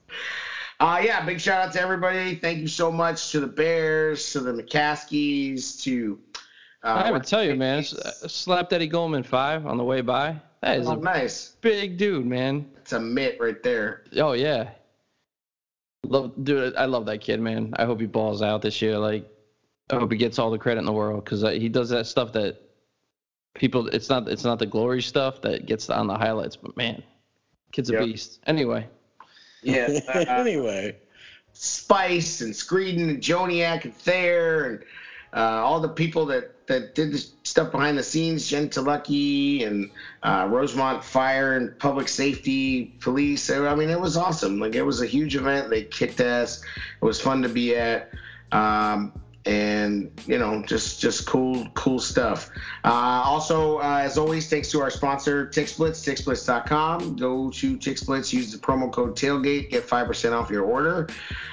uh, 0.81 1.01
yeah, 1.05 1.24
big 1.24 1.40
shout 1.40 1.66
out 1.68 1.73
to 1.74 1.81
everybody. 1.81 2.35
Thank 2.36 2.59
you 2.59 2.68
so 2.68 2.90
much 2.93 3.32
to 3.32 3.40
the 3.40 3.47
Bears, 3.47 4.32
to 4.32 4.40
the 4.40 4.52
McCaskies, 4.52 5.81
to. 5.82 6.18
Uh, 6.82 7.02
I 7.06 7.10
would 7.10 7.24
tell 7.24 7.43
you, 7.43 7.55
man. 7.56 7.78
s- 7.81 7.94
Slapped 8.32 8.73
Eddie 8.73 8.86
Goldman 8.86 9.23
five 9.23 9.66
on 9.66 9.77
the 9.77 9.85
way 9.85 10.01
by. 10.02 10.40
That 10.62 10.78
is 10.78 10.86
Oh, 10.86 10.93
a 10.93 10.97
nice. 10.97 11.56
big 11.60 11.97
dude, 11.97 12.27
man. 12.27 12.70
It's 12.78 12.93
a 12.93 13.01
mitt 13.01 13.39
right 13.40 13.60
there. 13.62 14.05
Oh 14.16 14.32
yeah. 14.32 14.70
Love, 16.05 16.32
dude. 16.44 16.77
I 16.77 16.85
love 16.85 17.06
that 17.06 17.18
kid, 17.20 17.40
man. 17.40 17.74
I 17.77 17.85
hope 17.85 18.01
he 18.01 18.06
balls 18.06 18.40
out 18.43 18.62
this 18.62 18.81
year. 18.81 18.97
Like, 18.98 19.28
I 19.90 19.97
hope 19.97 20.12
he 20.12 20.18
gets 20.18 20.39
all 20.39 20.51
the 20.51 20.59
credit 20.59 20.78
in 20.81 20.86
the 20.86 20.93
world 20.93 21.24
because 21.24 21.43
he 21.43 21.68
does 21.68 21.89
that 21.90 22.06
stuff 22.06 22.32
that 22.32 22.60
people. 23.58 23.88
It's 23.88 24.08
not. 24.08 24.28
It's 24.28 24.44
not 24.44 24.58
the 24.58 24.66
glory 24.66 25.02
stuff 25.02 25.40
that 25.42 25.66
gets 25.66 25.90
on 25.90 26.06
the 26.06 26.16
highlights, 26.16 26.56
but 26.56 26.76
man, 26.76 27.02
kid's 27.72 27.90
a 27.90 27.94
Yep. 27.94 28.04
beast. 28.04 28.40
Anyway, 28.46 28.86
Yeah. 29.62 30.00
Uh, 30.08 30.18
anyway, 30.28 30.96
Spice 31.52 32.40
and 32.40 32.52
Screeden 32.52 33.08
and 33.08 33.20
Joniak 33.20 33.84
and 33.84 33.94
Thayer 33.94 34.64
and 34.64 34.84
uh, 35.34 35.62
all 35.64 35.80
the 35.80 35.88
people 35.88 36.24
that, 36.26 36.66
that 36.66 36.94
did 36.94 37.12
the 37.12 37.18
stuff 37.42 37.70
behind 37.70 37.98
the 37.98 38.02
scenes, 38.02 38.48
Jen 38.48 38.68
Telecky 38.68 39.66
and 39.66 39.90
uh, 40.22 40.46
Rosemont 40.50 41.04
Fire 41.04 41.56
and 41.56 41.78
Public 41.78 42.08
Safety 42.08 42.94
Police. 43.00 43.50
I 43.50 43.74
mean, 43.74 43.90
it 43.90 44.00
was 44.00 44.16
awesome. 44.16 44.58
Like, 44.58 44.74
it 44.74 44.82
was 44.82 45.02
a 45.02 45.06
huge 45.06 45.36
event. 45.36 45.68
They 45.68 45.82
kicked 45.84 46.20
ass. 46.20 46.62
It 47.00 47.04
was 47.04 47.20
fun 47.20 47.42
to 47.42 47.48
be 47.48 47.76
at. 47.76 48.10
Um, 48.52 49.12
and 49.47 50.10
you 50.27 50.39
know 50.39 50.62
just 50.66 51.01
just 51.01 51.27
cool 51.27 51.66
cool 51.74 51.98
stuff 52.01 52.51
uh, 52.85 53.23
also 53.24 53.78
uh, 53.78 54.01
as 54.02 54.18
always 54.18 54.48
thanks 54.51 54.70
to 54.70 54.81
our 54.81 54.90
sponsor 54.90 55.47
Tixblitz 55.47 56.02
tixblitz.com 56.05 57.16
go 57.16 57.51
to 57.51 57.77
Tixblitz 57.77 58.32
use 58.32 58.51
the 58.52 58.59
promo 58.59 58.90
code 58.93 59.16
tailgate 59.16 59.70
get 59.70 59.86
5% 59.86 60.32
off 60.32 60.51
your 60.51 60.64
order 60.64 61.09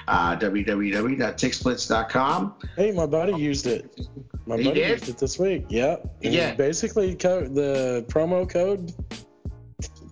uh, 0.08 0.36
www.tixblitz.com 0.36 2.54
hey, 2.76 2.90
my 2.92 3.06
buddy 3.06 3.34
used 3.34 3.66
it. 3.66 3.98
My 4.46 4.56
He 4.58 4.64
buddy 4.64 4.80
did? 4.80 4.90
used 4.90 5.08
it 5.08 5.18
this 5.18 5.38
week. 5.38 5.64
Yep. 5.68 6.16
And 6.22 6.34
Yeah. 6.34 6.54
Basically, 6.54 7.14
co- 7.14 7.46
the 7.48 8.04
promo 8.08 8.48
code 8.48 8.92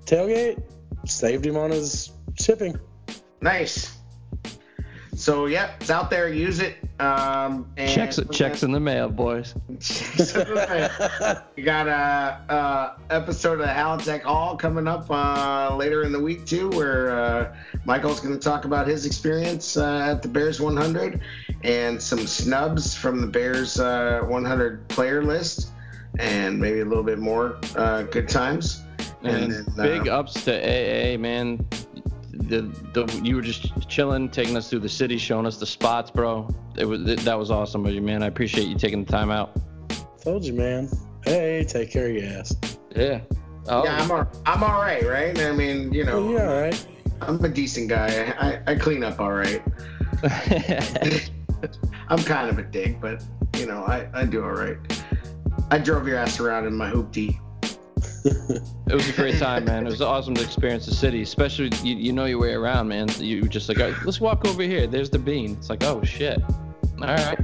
tailgate 0.06 0.62
saved 1.06 1.44
him 1.44 1.56
on 1.56 1.70
his 1.70 2.12
shipping. 2.40 2.78
nice 3.40 3.98
so 5.22 5.46
yep 5.46 5.74
it's 5.80 5.90
out 5.90 6.10
there 6.10 6.28
use 6.28 6.60
it 6.60 6.76
um, 7.02 7.66
and 7.76 7.90
checks 7.90 8.20
checks 8.32 8.62
in 8.62 8.70
the 8.70 8.78
mail, 8.78 9.08
boys. 9.08 9.54
You 11.56 11.64
got 11.64 11.88
a, 11.88 12.40
a 12.48 12.96
episode 13.10 13.60
of 13.60 13.66
Halitech 13.66 14.22
Hall 14.22 14.56
coming 14.56 14.86
up 14.86 15.10
uh, 15.10 15.74
later 15.76 16.04
in 16.04 16.12
the 16.12 16.20
week 16.20 16.46
too, 16.46 16.70
where 16.70 17.10
uh, 17.10 17.56
Michael's 17.84 18.20
going 18.20 18.34
to 18.34 18.40
talk 18.40 18.64
about 18.64 18.86
his 18.86 19.04
experience 19.04 19.76
uh, 19.76 20.12
at 20.12 20.22
the 20.22 20.28
Bears 20.28 20.60
100 20.60 21.20
and 21.64 22.00
some 22.00 22.26
snubs 22.26 22.94
from 22.94 23.20
the 23.20 23.26
Bears 23.26 23.80
uh, 23.80 24.20
100 24.22 24.86
player 24.88 25.24
list, 25.24 25.70
and 26.20 26.60
maybe 26.60 26.80
a 26.80 26.84
little 26.84 27.04
bit 27.04 27.18
more 27.18 27.58
uh, 27.76 28.02
good 28.04 28.28
times. 28.28 28.82
And, 29.22 29.52
then, 29.52 29.66
uh, 29.78 29.82
big 29.82 30.08
ups 30.08 30.44
to 30.44 30.52
AA, 30.52 31.18
man. 31.18 31.66
The, 32.32 32.62
the 32.94 33.20
you 33.22 33.36
were 33.36 33.42
just 33.42 33.88
chilling, 33.88 34.28
taking 34.30 34.56
us 34.56 34.70
through 34.70 34.80
the 34.80 34.88
city, 34.88 35.18
showing 35.18 35.44
us 35.46 35.58
the 35.58 35.66
spots, 35.66 36.10
bro. 36.10 36.48
It 36.76 36.84
was 36.86 37.02
it, 37.08 37.20
that 37.20 37.38
was 37.38 37.50
awesome 37.50 37.84
of 37.86 37.92
you, 37.92 38.00
man. 38.00 38.22
I 38.22 38.26
appreciate 38.26 38.68
you 38.68 38.74
taking 38.76 39.04
the 39.04 39.12
time 39.12 39.30
out. 39.30 39.50
Told 40.22 40.44
you, 40.44 40.54
man. 40.54 40.88
Hey, 41.24 41.64
take 41.68 41.90
care 41.90 42.08
of 42.08 42.14
your 42.14 42.24
ass. 42.38 42.56
Yeah. 42.96 43.20
Oh, 43.68 43.84
Yeah, 43.84 43.96
I'm 44.02 44.10
all, 44.10 44.26
I'm 44.46 44.62
all 44.64 44.80
right, 44.80 45.04
right? 45.06 45.38
I 45.40 45.52
mean, 45.52 45.92
you 45.92 46.04
know, 46.04 46.18
Oh, 46.18 46.32
yeah, 46.32 46.48
all 46.50 46.60
right. 46.60 46.86
I'm 47.20 47.44
a 47.44 47.48
decent 47.48 47.88
guy. 47.88 48.34
I, 48.38 48.72
I 48.72 48.74
clean 48.76 49.04
up 49.04 49.20
all 49.20 49.32
right. 49.32 49.62
I'm 52.08 52.18
kind 52.24 52.48
of 52.48 52.58
a 52.58 52.62
dick, 52.62 53.00
but 53.00 53.22
you 53.56 53.66
know, 53.66 53.84
I, 53.84 54.08
I 54.14 54.24
do 54.24 54.42
all 54.42 54.50
right. 54.52 54.76
I 55.70 55.78
drove 55.78 56.08
your 56.08 56.16
ass 56.18 56.40
around 56.40 56.66
in 56.66 56.74
my 56.74 56.90
hoopty. 56.90 57.38
It 58.24 58.94
was 58.94 59.08
a 59.08 59.12
great 59.12 59.38
time, 59.38 59.64
man. 59.64 59.86
It 59.86 59.90
was 59.90 60.00
awesome 60.02 60.34
to 60.34 60.42
experience 60.42 60.86
the 60.86 60.94
city, 60.94 61.22
especially 61.22 61.70
you, 61.82 61.96
you 61.96 62.12
know 62.12 62.24
your 62.26 62.38
way 62.38 62.52
around, 62.52 62.88
man. 62.88 63.08
You 63.18 63.42
just 63.48 63.68
like, 63.68 63.80
"Oh, 63.80 63.94
let's 64.04 64.20
walk 64.20 64.46
over 64.46 64.62
here. 64.62 64.86
There's 64.86 65.10
the 65.10 65.18
bean. 65.18 65.52
It's 65.58 65.70
like, 65.70 65.82
oh 65.84 66.02
shit. 66.04 66.40
All 67.00 67.08
right. 67.08 67.38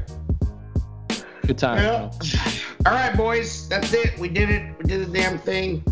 Good 1.46 1.58
time. 1.58 1.78
Well, 1.78 2.16
all 2.86 2.92
right, 2.92 3.16
boys, 3.16 3.68
that's 3.68 3.92
it. 3.92 4.18
We 4.18 4.28
did 4.28 4.50
it. 4.50 4.76
We 4.78 4.84
did 4.84 5.06
the 5.08 5.12
damn 5.12 5.38
thing. 5.38 5.82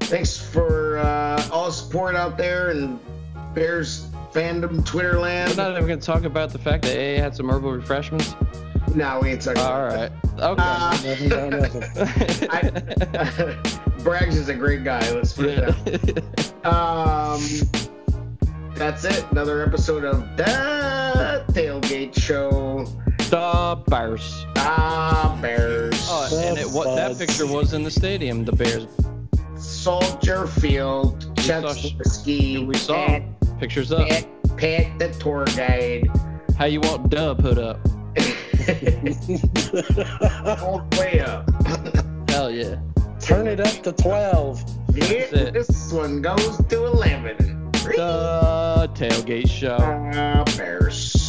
Thanks 0.00 0.36
for 0.36 0.98
uh, 0.98 1.48
all 1.50 1.66
the 1.66 1.72
support 1.72 2.14
out 2.14 2.38
there 2.38 2.70
and 2.70 2.98
Bears 3.54 4.06
fandom, 4.32 4.84
Twitter 4.86 5.14
We're 5.14 5.20
land. 5.22 5.56
not 5.56 5.72
even 5.72 5.86
gonna 5.86 6.00
talk 6.00 6.24
about 6.24 6.50
the 6.50 6.58
fact 6.58 6.84
that 6.84 6.96
AA 6.96 7.20
had 7.20 7.34
some 7.36 7.50
herbal 7.50 7.72
refreshments. 7.72 8.34
No, 8.94 9.18
we 9.22 9.30
ain't 9.30 9.42
talking. 9.42 9.60
All 9.62 9.86
about 9.86 9.94
right. 9.94 10.12
Okay. 10.40 10.62
Uh, 10.62 10.90
Nothing 11.04 11.28
nothing. 11.28 11.80
that. 13.12 13.80
Braggs 14.04 14.34
is 14.36 14.48
a 14.48 14.54
great 14.54 14.84
guy. 14.84 15.00
Let's 15.12 15.32
put 15.32 15.46
it 15.46 15.58
Yeah. 15.58 15.74
down. 15.96 16.22
Um, 16.64 17.40
that's 18.74 19.04
it. 19.04 19.22
Another 19.32 19.62
episode 19.62 20.02
of 20.04 20.22
the 20.38 21.44
Tailgate 21.52 22.18
Show. 22.18 22.86
the 23.28 23.82
Bears. 23.86 24.46
Ah, 24.56 25.38
Bears. 25.42 25.94
Oh, 26.08 26.40
and 26.42 26.56
it, 26.56 26.66
what 26.70 26.96
that 26.96 27.18
picture 27.18 27.46
was 27.46 27.74
in 27.74 27.82
the 27.82 27.90
stadium. 27.90 28.46
The 28.46 28.52
Bears. 28.52 28.86
Soldier 29.58 30.46
Field. 30.46 31.26
We 31.36 31.42
saw 31.42 31.60
Chuck's. 31.74 32.24
We 32.26 32.74
saw 32.74 32.94
Pat, 33.06 33.22
pictures 33.60 33.92
up. 33.92 34.08
Pat, 34.08 34.26
Pat 34.56 34.98
the 34.98 35.08
tour 35.20 35.44
guide. 35.56 36.08
How 36.56 36.64
you 36.64 36.80
want 36.80 37.10
Dub 37.10 37.40
put 37.42 37.58
up? 37.58 37.78
All 40.62 40.78
the 40.90 40.96
way 40.98 41.20
up. 41.20 41.50
Hell 42.30 42.50
yeah. 42.50 42.76
Turn 43.24 43.46
it 43.46 43.58
up 43.58 43.82
to 43.84 43.92
12. 43.92 44.62
Yeah, 44.94 45.50
this 45.50 45.90
one 45.90 46.20
goes 46.20 46.58
to 46.66 46.84
11. 46.84 47.70
The 47.72 48.90
tailgate 48.94 49.48
show. 49.48 49.78
Ah, 49.80 50.44
Bears. 50.58 51.23